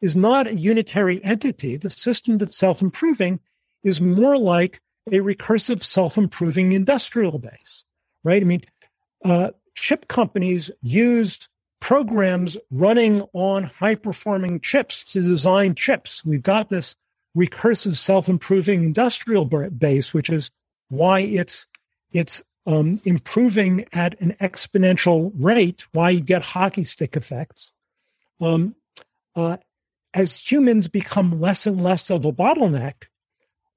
is 0.00 0.16
not 0.16 0.48
a 0.48 0.54
unitary 0.56 1.22
entity. 1.24 1.76
The 1.76 1.90
system 1.90 2.38
that's 2.38 2.58
self 2.58 2.82
improving 2.82 3.40
is 3.84 4.00
more 4.00 4.36
like 4.36 4.80
a 5.08 5.16
recursive 5.18 5.82
self 5.82 6.16
improving 6.18 6.72
industrial 6.72 7.38
base, 7.38 7.84
right? 8.24 8.42
I 8.42 8.44
mean, 8.44 8.62
uh, 9.24 9.50
chip 9.74 10.08
companies 10.08 10.70
used 10.80 11.48
programs 11.80 12.56
running 12.70 13.22
on 13.32 13.64
high 13.64 13.96
performing 13.96 14.60
chips 14.60 15.02
to 15.04 15.20
design 15.20 15.74
chips. 15.74 16.24
We've 16.24 16.42
got 16.42 16.68
this 16.68 16.94
recursive 17.36 17.96
self 17.96 18.28
improving 18.28 18.84
industrial 18.84 19.44
base, 19.44 20.12
which 20.12 20.30
is 20.30 20.50
why 20.88 21.20
it's 21.20 21.66
it's 22.12 22.42
um, 22.66 22.98
improving 23.04 23.84
at 23.92 24.20
an 24.20 24.34
exponential 24.40 25.32
rate. 25.34 25.86
Why 25.92 26.10
you 26.10 26.20
get 26.20 26.42
hockey 26.42 26.84
stick 26.84 27.16
effects. 27.16 27.72
Um, 28.40 28.76
uh, 29.34 29.58
as 30.14 30.38
humans 30.38 30.88
become 30.88 31.40
less 31.40 31.66
and 31.66 31.82
less 31.82 32.10
of 32.10 32.24
a 32.24 32.32
bottleneck, 32.32 33.06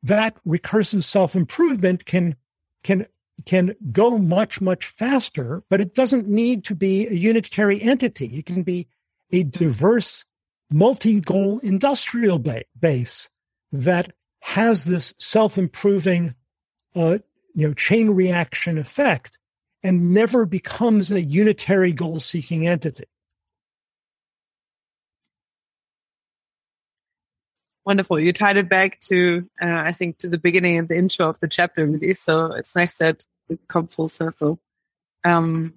that 0.03 0.35
recursive 0.45 1.03
self 1.03 1.35
improvement 1.35 2.05
can 2.05 2.35
can 2.83 3.05
can 3.45 3.75
go 3.91 4.17
much, 4.17 4.61
much 4.61 4.85
faster, 4.85 5.63
but 5.69 5.81
it 5.81 5.93
doesn't 5.93 6.27
need 6.27 6.63
to 6.65 6.75
be 6.75 7.07
a 7.07 7.13
unitary 7.13 7.81
entity. 7.81 8.27
It 8.27 8.45
can 8.45 8.63
be 8.63 8.87
a 9.31 9.43
diverse, 9.43 10.25
multi 10.71 11.19
goal 11.19 11.59
industrial 11.59 12.39
ba- 12.39 12.63
base 12.79 13.29
that 13.71 14.13
has 14.41 14.85
this 14.85 15.13
self 15.17 15.57
improving, 15.57 16.35
uh, 16.95 17.17
you 17.55 17.67
know, 17.67 17.73
chain 17.73 18.11
reaction 18.11 18.77
effect 18.77 19.39
and 19.83 20.13
never 20.13 20.45
becomes 20.45 21.11
a 21.11 21.21
unitary 21.21 21.93
goal 21.93 22.19
seeking 22.19 22.67
entity. 22.67 23.05
Wonderful. 27.85 28.19
You 28.19 28.33
tied 28.33 28.57
it 28.57 28.67
back 28.67 28.99
to, 29.01 29.47
uh, 29.61 29.67
I 29.67 29.91
think, 29.91 30.17
to 30.19 30.27
the 30.27 30.39
beginning 30.39 30.77
and 30.77 30.89
the 30.89 30.97
intro 30.97 31.29
of 31.29 31.39
the 31.39 31.47
chapter, 31.47 31.85
really. 31.85 32.15
So 32.15 32.51
it's 32.51 32.75
nice 32.75 32.97
that 32.97 33.25
it 33.47 33.59
comes 33.67 33.93
full 33.93 34.07
circle. 34.07 34.59
Um, 35.23 35.73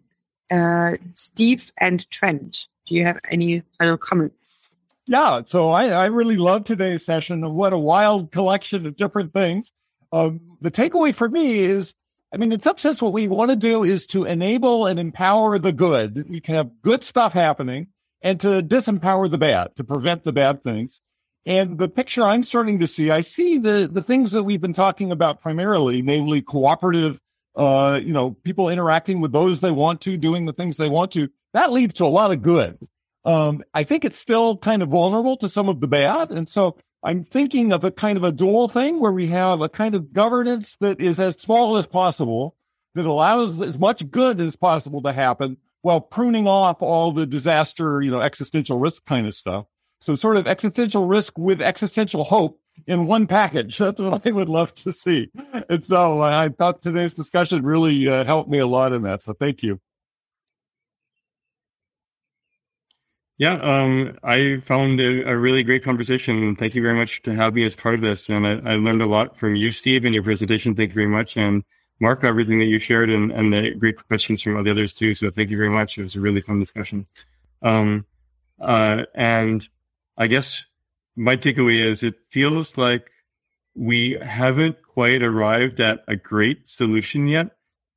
uh, 0.51 0.93
Steve 1.15 1.71
and 1.79 2.09
Trent, 2.11 2.67
do 2.87 2.95
you 2.95 3.05
have 3.05 3.19
any 3.31 3.63
final 3.77 3.99
comments? 3.99 4.75
Yeah, 5.07 5.43
so 5.45 5.71
I, 5.71 5.89
I 5.89 6.07
really 6.07 6.37
love 6.39 6.65
today's 6.65 7.05
session. 7.05 7.55
What 7.55 7.75
a 7.75 7.79
wild 7.79 8.33
collection 8.33 8.87
of 8.87 8.97
different 8.97 9.35
things. 9.35 9.71
Um, 10.13 10.57
the 10.61 10.71
takeaway 10.71 11.15
for 11.15 11.29
me 11.29 11.61
is, 11.61 11.95
I 12.33 12.37
mean, 12.37 12.53
in 12.53 12.61
some 12.61 12.79
sense, 12.79 13.01
what 13.01 13.13
we 13.13 13.29
want 13.29 13.51
to 13.51 13.57
do 13.57 13.85
is 13.85 14.07
to 14.09 14.25
enable 14.25 14.87
and 14.87 14.99
empower 14.99 15.59
the 15.59 15.73
good. 15.73 16.29
We 16.29 16.41
can 16.41 16.55
have 16.57 16.83
good 16.83 17.05
stuff 17.05 17.33
happening 17.33 17.89
and 18.23 18.41
to 18.41 18.63
disempower 18.63 19.31
the 19.31 19.39
bad, 19.39 19.77
to 19.77 19.85
prevent 19.85 20.25
the 20.25 20.33
bad 20.33 20.63
things. 20.63 21.01
And 21.47 21.79
the 21.79 21.89
picture 21.89 22.25
I'm 22.25 22.43
starting 22.43 22.81
to 22.81 22.87
see, 22.87 23.11
I 23.11 23.23
see 23.23 23.59
the, 23.59 23.89
the 23.91 24.03
things 24.03 24.33
that 24.33 24.43
we've 24.43 24.61
been 24.61 24.75
talking 24.75 25.13
about 25.13 25.41
primarily, 25.41 26.03
namely 26.03 26.43
cooperative, 26.43 27.19
uh, 27.57 27.99
you 28.03 28.13
know, 28.13 28.33
people 28.33 28.69
interacting 28.69 29.21
with 29.21 29.33
those 29.33 29.61
they 29.61 29.71
want 29.71 30.03
to, 30.03 30.19
doing 30.19 30.45
the 30.45 30.53
things 30.53 30.77
they 30.77 30.91
want 30.91 31.13
to. 31.13 31.31
That 31.55 31.73
leads 31.73 31.95
to 31.95 32.05
a 32.05 32.07
lot 32.07 32.33
of 32.33 32.43
good. 32.43 32.79
Um, 33.25 33.63
I 33.73 33.85
think 33.85 34.05
it's 34.05 34.19
still 34.19 34.57
kind 34.59 34.83
of 34.83 34.91
vulnerable 34.91 35.37
to 35.39 35.49
some 35.49 35.69
of 35.69 35.81
the 35.81 35.89
bad. 35.89 36.31
And 36.31 36.49
so 36.49 36.77
I'm 37.03 37.25
thinking 37.25 37.73
of 37.73 37.85
a 37.85 37.91
kind 37.91 38.17
of 38.17 38.25
a 38.25 38.33
dual 38.33 38.69
thing 38.69 39.01
where 39.01 39.13
we 39.13 39.27
have 39.29 39.61
a 39.61 39.69
kind 39.69 39.95
of 39.95 40.13
governance 40.13 40.77
that 40.81 41.01
is 41.01 41.21
as 41.21 41.37
small 41.37 41.77
as 41.77 41.87
possible, 41.87 42.57
that 42.95 43.07
allows 43.07 43.61
as 43.61 43.79
much 43.79 44.09
good 44.11 44.41
as 44.41 44.57
possible 44.57 45.03
to 45.03 45.13
happen 45.13 45.57
while 45.83 46.01
pruning 46.01 46.49
off 46.49 46.83
all 46.83 47.13
the 47.13 47.27
disaster, 47.27 48.03
you 48.03 48.11
know, 48.11 48.21
existential 48.21 48.79
risk 48.79 49.05
kind 49.07 49.27
of 49.27 49.35
stuff. 49.35 49.67
So 50.01 50.15
sort 50.17 50.37
of 50.37 50.47
existential 50.47 51.07
risk 51.07 51.39
with 51.39 51.63
existential 51.63 52.25
hope 52.25 52.61
in 52.87 53.07
one 53.07 53.27
package. 53.27 53.79
That's 53.79 54.01
what 54.01 54.27
I 54.27 54.31
would 54.31 54.49
love 54.49 54.75
to 54.77 54.93
see. 54.93 55.31
And 55.69 55.85
so 55.85 56.23
uh, 56.23 56.31
I 56.31 56.49
thought 56.49 56.83
today's 56.83 57.15
discussion 57.15 57.65
really 57.65 58.09
uh, 58.09 58.25
helped 58.25 58.51
me 58.51 58.59
a 58.59 58.67
lot 58.67 58.93
in 58.93 59.03
that. 59.03 59.23
So 59.23 59.33
thank 59.33 59.63
you. 59.63 59.81
Yeah, 63.39 63.55
um, 63.55 64.19
I 64.25 64.61
found 64.65 65.01
a, 65.01 65.31
a, 65.31 65.37
really 65.37 65.63
great 65.63 65.85
conversation. 65.85 66.57
Thank 66.57 66.75
you 66.75 66.83
very 66.83 66.97
much 66.97 67.23
to 67.23 67.33
have 67.33 67.55
me 67.55 67.65
as 67.65 67.77
part 67.77 67.95
of 67.95 68.01
this. 68.01 68.29
And 68.29 68.45
I, 68.45 68.73
I, 68.73 68.75
learned 68.75 69.01
a 69.01 69.07
lot 69.07 69.37
from 69.37 69.55
you, 69.55 69.71
Steve, 69.71 70.05
in 70.05 70.13
your 70.13 70.25
presentation. 70.25 70.75
Thank 70.75 70.91
you 70.91 70.95
very 70.95 71.07
much. 71.07 71.37
And 71.37 71.63
Mark, 72.01 72.25
everything 72.25 72.59
that 72.59 72.65
you 72.65 72.81
shared 72.81 73.11
and, 73.11 73.31
and 73.31 73.53
the 73.53 73.75
great 73.75 73.97
questions 74.09 74.43
from 74.43 74.57
all 74.57 74.65
the 74.65 74.73
others 74.73 74.93
too. 74.93 75.15
So 75.15 75.31
thank 75.31 75.51
you 75.51 75.57
very 75.57 75.71
much. 75.71 75.99
It 75.99 76.03
was 76.03 76.17
a 76.17 76.21
really 76.21 76.41
fun 76.41 76.59
discussion. 76.59 77.07
Um, 77.63 78.07
uh, 78.61 79.05
and 79.15 79.69
I 80.17 80.27
guess 80.27 80.67
my 81.15 81.37
takeaway 81.37 81.85
is 81.85 82.03
it 82.03 82.17
feels 82.31 82.77
like 82.77 83.09
we 83.77 84.19
haven't 84.21 84.83
quite 84.83 85.23
arrived 85.23 85.81
at 85.81 86.01
a 86.09 86.17
great 86.17 86.67
solution 86.67 87.29
yet 87.29 87.57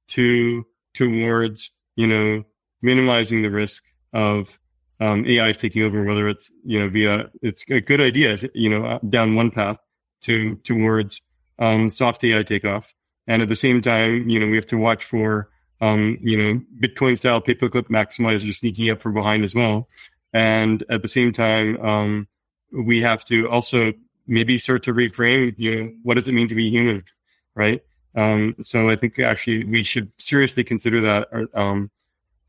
to 0.09 0.68
towards 0.93 1.72
you 1.95 2.05
know 2.05 2.43
minimizing 2.84 3.41
the 3.41 3.49
risk 3.49 3.84
of 4.13 4.59
um, 5.02 5.26
AI 5.26 5.49
is 5.49 5.57
taking 5.57 5.82
over, 5.82 6.03
whether 6.03 6.30
it's 6.30 6.52
you 6.64 6.80
know 6.80 6.88
via 6.88 7.30
it's 7.41 7.65
a 7.69 7.82
good 7.82 7.99
idea, 7.99 8.38
you 8.53 8.69
know, 8.69 8.99
down 9.10 9.36
one 9.36 9.52
path 9.52 9.78
to 10.22 10.56
towards 10.57 11.19
um, 11.60 11.90
soft 11.90 12.23
AI 12.23 12.44
takeoff. 12.44 12.94
And 13.28 13.41
at 13.41 13.49
the 13.49 13.56
same 13.56 13.82
time, 13.82 14.30
you 14.30 14.40
know, 14.40 14.48
we 14.48 14.56
have 14.56 14.68
to 14.68 14.78
watch 14.78 15.06
for, 15.06 15.49
um, 15.80 16.18
you 16.22 16.38
know, 16.38 16.61
Bitcoin 16.80 17.18
style 17.18 17.41
paperclip 17.41 17.88
maximizers 17.88 18.56
sneaking 18.56 18.90
up 18.90 19.02
from 19.02 19.14
behind 19.14 19.44
as 19.44 19.56
well. 19.56 19.90
And 20.34 20.84
at 20.90 21.02
the 21.02 21.07
same 21.07 21.34
time, 21.34 21.80
um, 21.82 22.28
we 22.72 23.02
have 23.02 23.26
to 23.26 23.49
also 23.49 23.94
maybe 24.28 24.57
start 24.57 24.84
to 24.84 24.94
reframe, 24.94 25.53
you 25.57 25.76
know, 25.76 25.91
what 26.03 26.15
does 26.15 26.28
it 26.28 26.34
mean 26.34 26.48
to 26.48 26.56
be 26.56 26.69
human, 26.69 27.03
right? 27.56 27.82
Um, 28.15 28.56
so 28.61 28.90
I 28.90 28.95
think 28.95 29.19
actually 29.19 29.64
we 29.65 29.84
should 29.84 30.11
seriously 30.19 30.64
consider 30.64 31.02
that. 31.02 31.28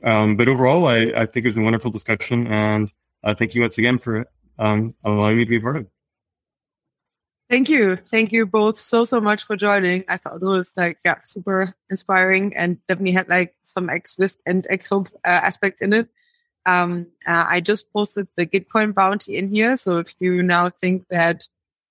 Um, 0.04 0.36
but 0.36 0.48
overall, 0.48 0.86
I, 0.86 1.12
I 1.14 1.26
think 1.26 1.44
it 1.44 1.46
was 1.46 1.56
a 1.56 1.62
wonderful 1.62 1.90
discussion, 1.90 2.46
and 2.46 2.90
uh, 3.22 3.34
thank 3.34 3.54
you 3.54 3.62
once 3.62 3.78
again 3.78 3.98
for 3.98 4.26
um, 4.58 4.94
allowing 5.04 5.38
me 5.38 5.44
to 5.44 5.50
be 5.50 5.60
part 5.60 5.76
of 5.76 5.82
it. 5.82 5.88
Thank 7.52 7.68
you. 7.68 7.96
Thank 7.96 8.32
you 8.32 8.46
both 8.46 8.78
so, 8.78 9.04
so 9.04 9.20
much 9.20 9.44
for 9.44 9.56
joining. 9.56 10.04
I 10.08 10.16
thought 10.16 10.36
it 10.36 10.42
was 10.42 10.72
like, 10.74 10.98
yeah, 11.04 11.18
super 11.22 11.74
inspiring 11.90 12.56
and 12.56 12.78
definitely 12.88 13.12
had 13.12 13.28
like 13.28 13.54
some 13.62 13.90
ex 13.90 14.16
risk 14.18 14.38
and 14.46 14.66
ex 14.70 14.86
hope 14.86 15.08
uh, 15.22 15.28
aspects 15.28 15.82
in 15.82 15.92
it. 15.92 16.08
Um, 16.64 17.08
uh, 17.26 17.44
I 17.46 17.60
just 17.60 17.92
posted 17.92 18.28
the 18.36 18.46
Gitcoin 18.46 18.94
bounty 18.94 19.36
in 19.36 19.50
here. 19.50 19.76
So 19.76 19.98
if 19.98 20.14
you 20.18 20.42
now 20.42 20.70
think 20.70 21.04
that 21.10 21.46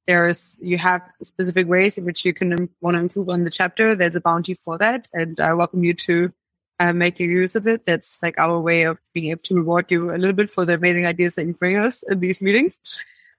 there's, 0.07 0.57
you 0.61 0.79
have 0.79 1.03
specific 1.21 1.67
ways 1.67 1.99
in 1.99 2.05
which 2.05 2.25
you 2.25 2.33
can 2.33 2.67
want 2.81 2.95
to 2.95 3.01
improve 3.01 3.29
on 3.29 3.43
the 3.43 3.51
chapter, 3.51 3.93
there's 3.93 4.15
a 4.15 4.21
bounty 4.21 4.55
for 4.55 4.79
that. 4.79 5.09
And 5.13 5.39
I 5.39 5.53
welcome 5.53 5.83
you 5.83 5.93
to 5.93 6.33
uh, 6.81 6.93
make 6.93 7.19
use 7.19 7.55
of 7.55 7.67
it. 7.67 7.85
That's 7.85 8.21
like 8.23 8.39
our 8.39 8.59
way 8.59 8.83
of 8.83 8.97
being 9.13 9.29
able 9.29 9.43
to 9.43 9.55
reward 9.55 9.91
you 9.91 10.09
a 10.09 10.17
little 10.17 10.33
bit 10.33 10.49
for 10.49 10.65
the 10.65 10.73
amazing 10.73 11.05
ideas 11.05 11.35
that 11.35 11.45
you 11.45 11.53
bring 11.53 11.77
us 11.77 12.03
in 12.09 12.19
these 12.19 12.41
meetings. 12.41 12.79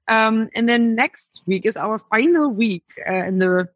Um, 0.07 0.49
and 0.55 0.69
then 0.69 0.95
next 0.95 1.43
week 1.45 1.67
is 1.67 1.77
our 1.77 1.99
final 1.99 2.49
week 2.51 2.85
uh, 3.09 3.25
in 3.25 3.39
the 3.39 3.69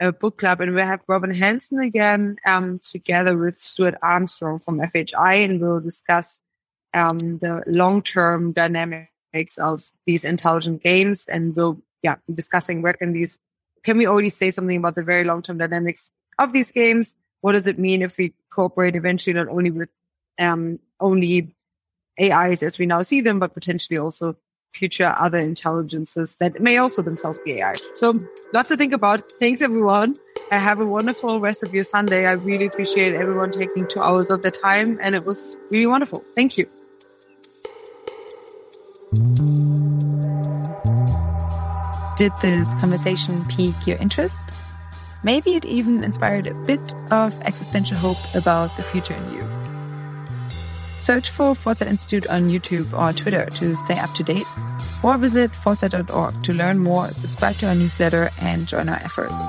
uh, 0.00 0.12
book 0.12 0.38
club, 0.38 0.62
and 0.62 0.74
we 0.74 0.80
have 0.80 1.02
Robin 1.06 1.34
Hanson 1.34 1.80
again 1.80 2.36
um, 2.46 2.78
together 2.78 3.36
with 3.36 3.56
Stuart 3.56 3.96
Armstrong 4.02 4.58
from 4.58 4.78
FHI, 4.78 5.44
and 5.44 5.60
we'll 5.60 5.80
discuss 5.80 6.40
um, 6.94 7.38
the 7.38 7.62
long-term 7.66 8.52
dynamics 8.52 9.58
of 9.58 9.82
these 10.06 10.24
intelligent 10.24 10.82
games, 10.82 11.26
and 11.28 11.54
we'll 11.54 11.82
yeah 12.02 12.16
discussing 12.32 12.80
where 12.80 12.94
can 12.94 13.12
these 13.12 13.38
can 13.84 13.98
we 13.98 14.06
already 14.06 14.30
say 14.30 14.50
something 14.50 14.78
about 14.78 14.94
the 14.94 15.02
very 15.02 15.24
long-term 15.24 15.58
dynamics 15.58 16.10
of 16.38 16.54
these 16.54 16.72
games? 16.72 17.14
What 17.40 17.52
does 17.52 17.66
it 17.66 17.78
mean 17.78 18.02
if 18.02 18.18
we 18.18 18.34
cooperate 18.50 18.96
eventually 18.96 19.34
not 19.34 19.48
only 19.48 19.70
with 19.70 19.88
um, 20.38 20.78
only 20.98 21.54
AIs 22.20 22.62
as 22.62 22.78
we 22.78 22.86
now 22.86 23.02
see 23.02 23.20
them, 23.20 23.38
but 23.38 23.54
potentially 23.54 23.98
also 23.98 24.36
future 24.72 25.12
other 25.18 25.38
intelligences 25.38 26.36
that 26.36 26.60
may 26.60 26.76
also 26.76 27.02
themselves 27.02 27.38
be 27.44 27.62
AIs. 27.62 27.88
So 27.94 28.20
lots 28.52 28.68
to 28.68 28.76
think 28.76 28.92
about. 28.92 29.32
Thanks 29.32 29.62
everyone. 29.62 30.16
I 30.52 30.58
have 30.58 30.80
a 30.80 30.86
wonderful 30.86 31.40
rest 31.40 31.62
of 31.62 31.74
your 31.74 31.84
Sunday. 31.84 32.26
I 32.26 32.32
really 32.32 32.66
appreciate 32.66 33.14
everyone 33.14 33.50
taking 33.50 33.86
two 33.86 34.00
hours 34.00 34.30
of 34.30 34.42
their 34.42 34.50
time 34.50 34.98
and 35.02 35.14
it 35.14 35.24
was 35.24 35.56
really 35.70 35.86
wonderful. 35.86 36.22
Thank 36.34 36.56
you. 36.56 36.66
Did 42.16 42.32
this 42.42 42.74
conversation 42.74 43.44
pique 43.46 43.86
your 43.86 43.96
interest? 43.98 44.42
Maybe 45.22 45.50
it 45.50 45.64
even 45.64 46.02
inspired 46.02 46.46
a 46.46 46.54
bit 46.54 46.94
of 47.10 47.38
existential 47.42 47.98
hope 47.98 48.18
about 48.34 48.74
the 48.76 48.82
future 48.82 49.14
in 49.14 49.34
you. 49.34 49.44
Search 50.98 51.30
for 51.30 51.54
Foresight 51.54 51.88
Institute 51.88 52.26
on 52.28 52.48
YouTube 52.48 52.92
or 52.98 53.12
Twitter 53.12 53.46
to 53.46 53.76
stay 53.76 53.98
up 53.98 54.12
to 54.14 54.22
date, 54.22 54.46
or 55.02 55.16
visit 55.18 55.50
foresight.org 55.50 56.42
to 56.42 56.52
learn 56.52 56.78
more, 56.78 57.08
subscribe 57.12 57.56
to 57.56 57.68
our 57.68 57.74
newsletter, 57.74 58.30
and 58.40 58.66
join 58.66 58.88
our 58.88 58.96
efforts. 58.96 59.42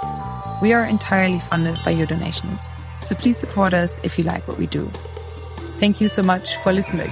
We 0.61 0.73
are 0.73 0.85
entirely 0.85 1.39
funded 1.39 1.77
by 1.83 1.91
your 1.91 2.07
donations, 2.07 2.71
so 3.01 3.15
please 3.15 3.37
support 3.37 3.73
us 3.73 3.99
if 4.03 4.17
you 4.17 4.23
like 4.23 4.47
what 4.47 4.57
we 4.57 4.67
do. 4.67 4.85
Thank 5.79 5.99
you 5.99 6.07
so 6.07 6.21
much 6.21 6.55
for 6.57 6.71
listening. 6.71 7.11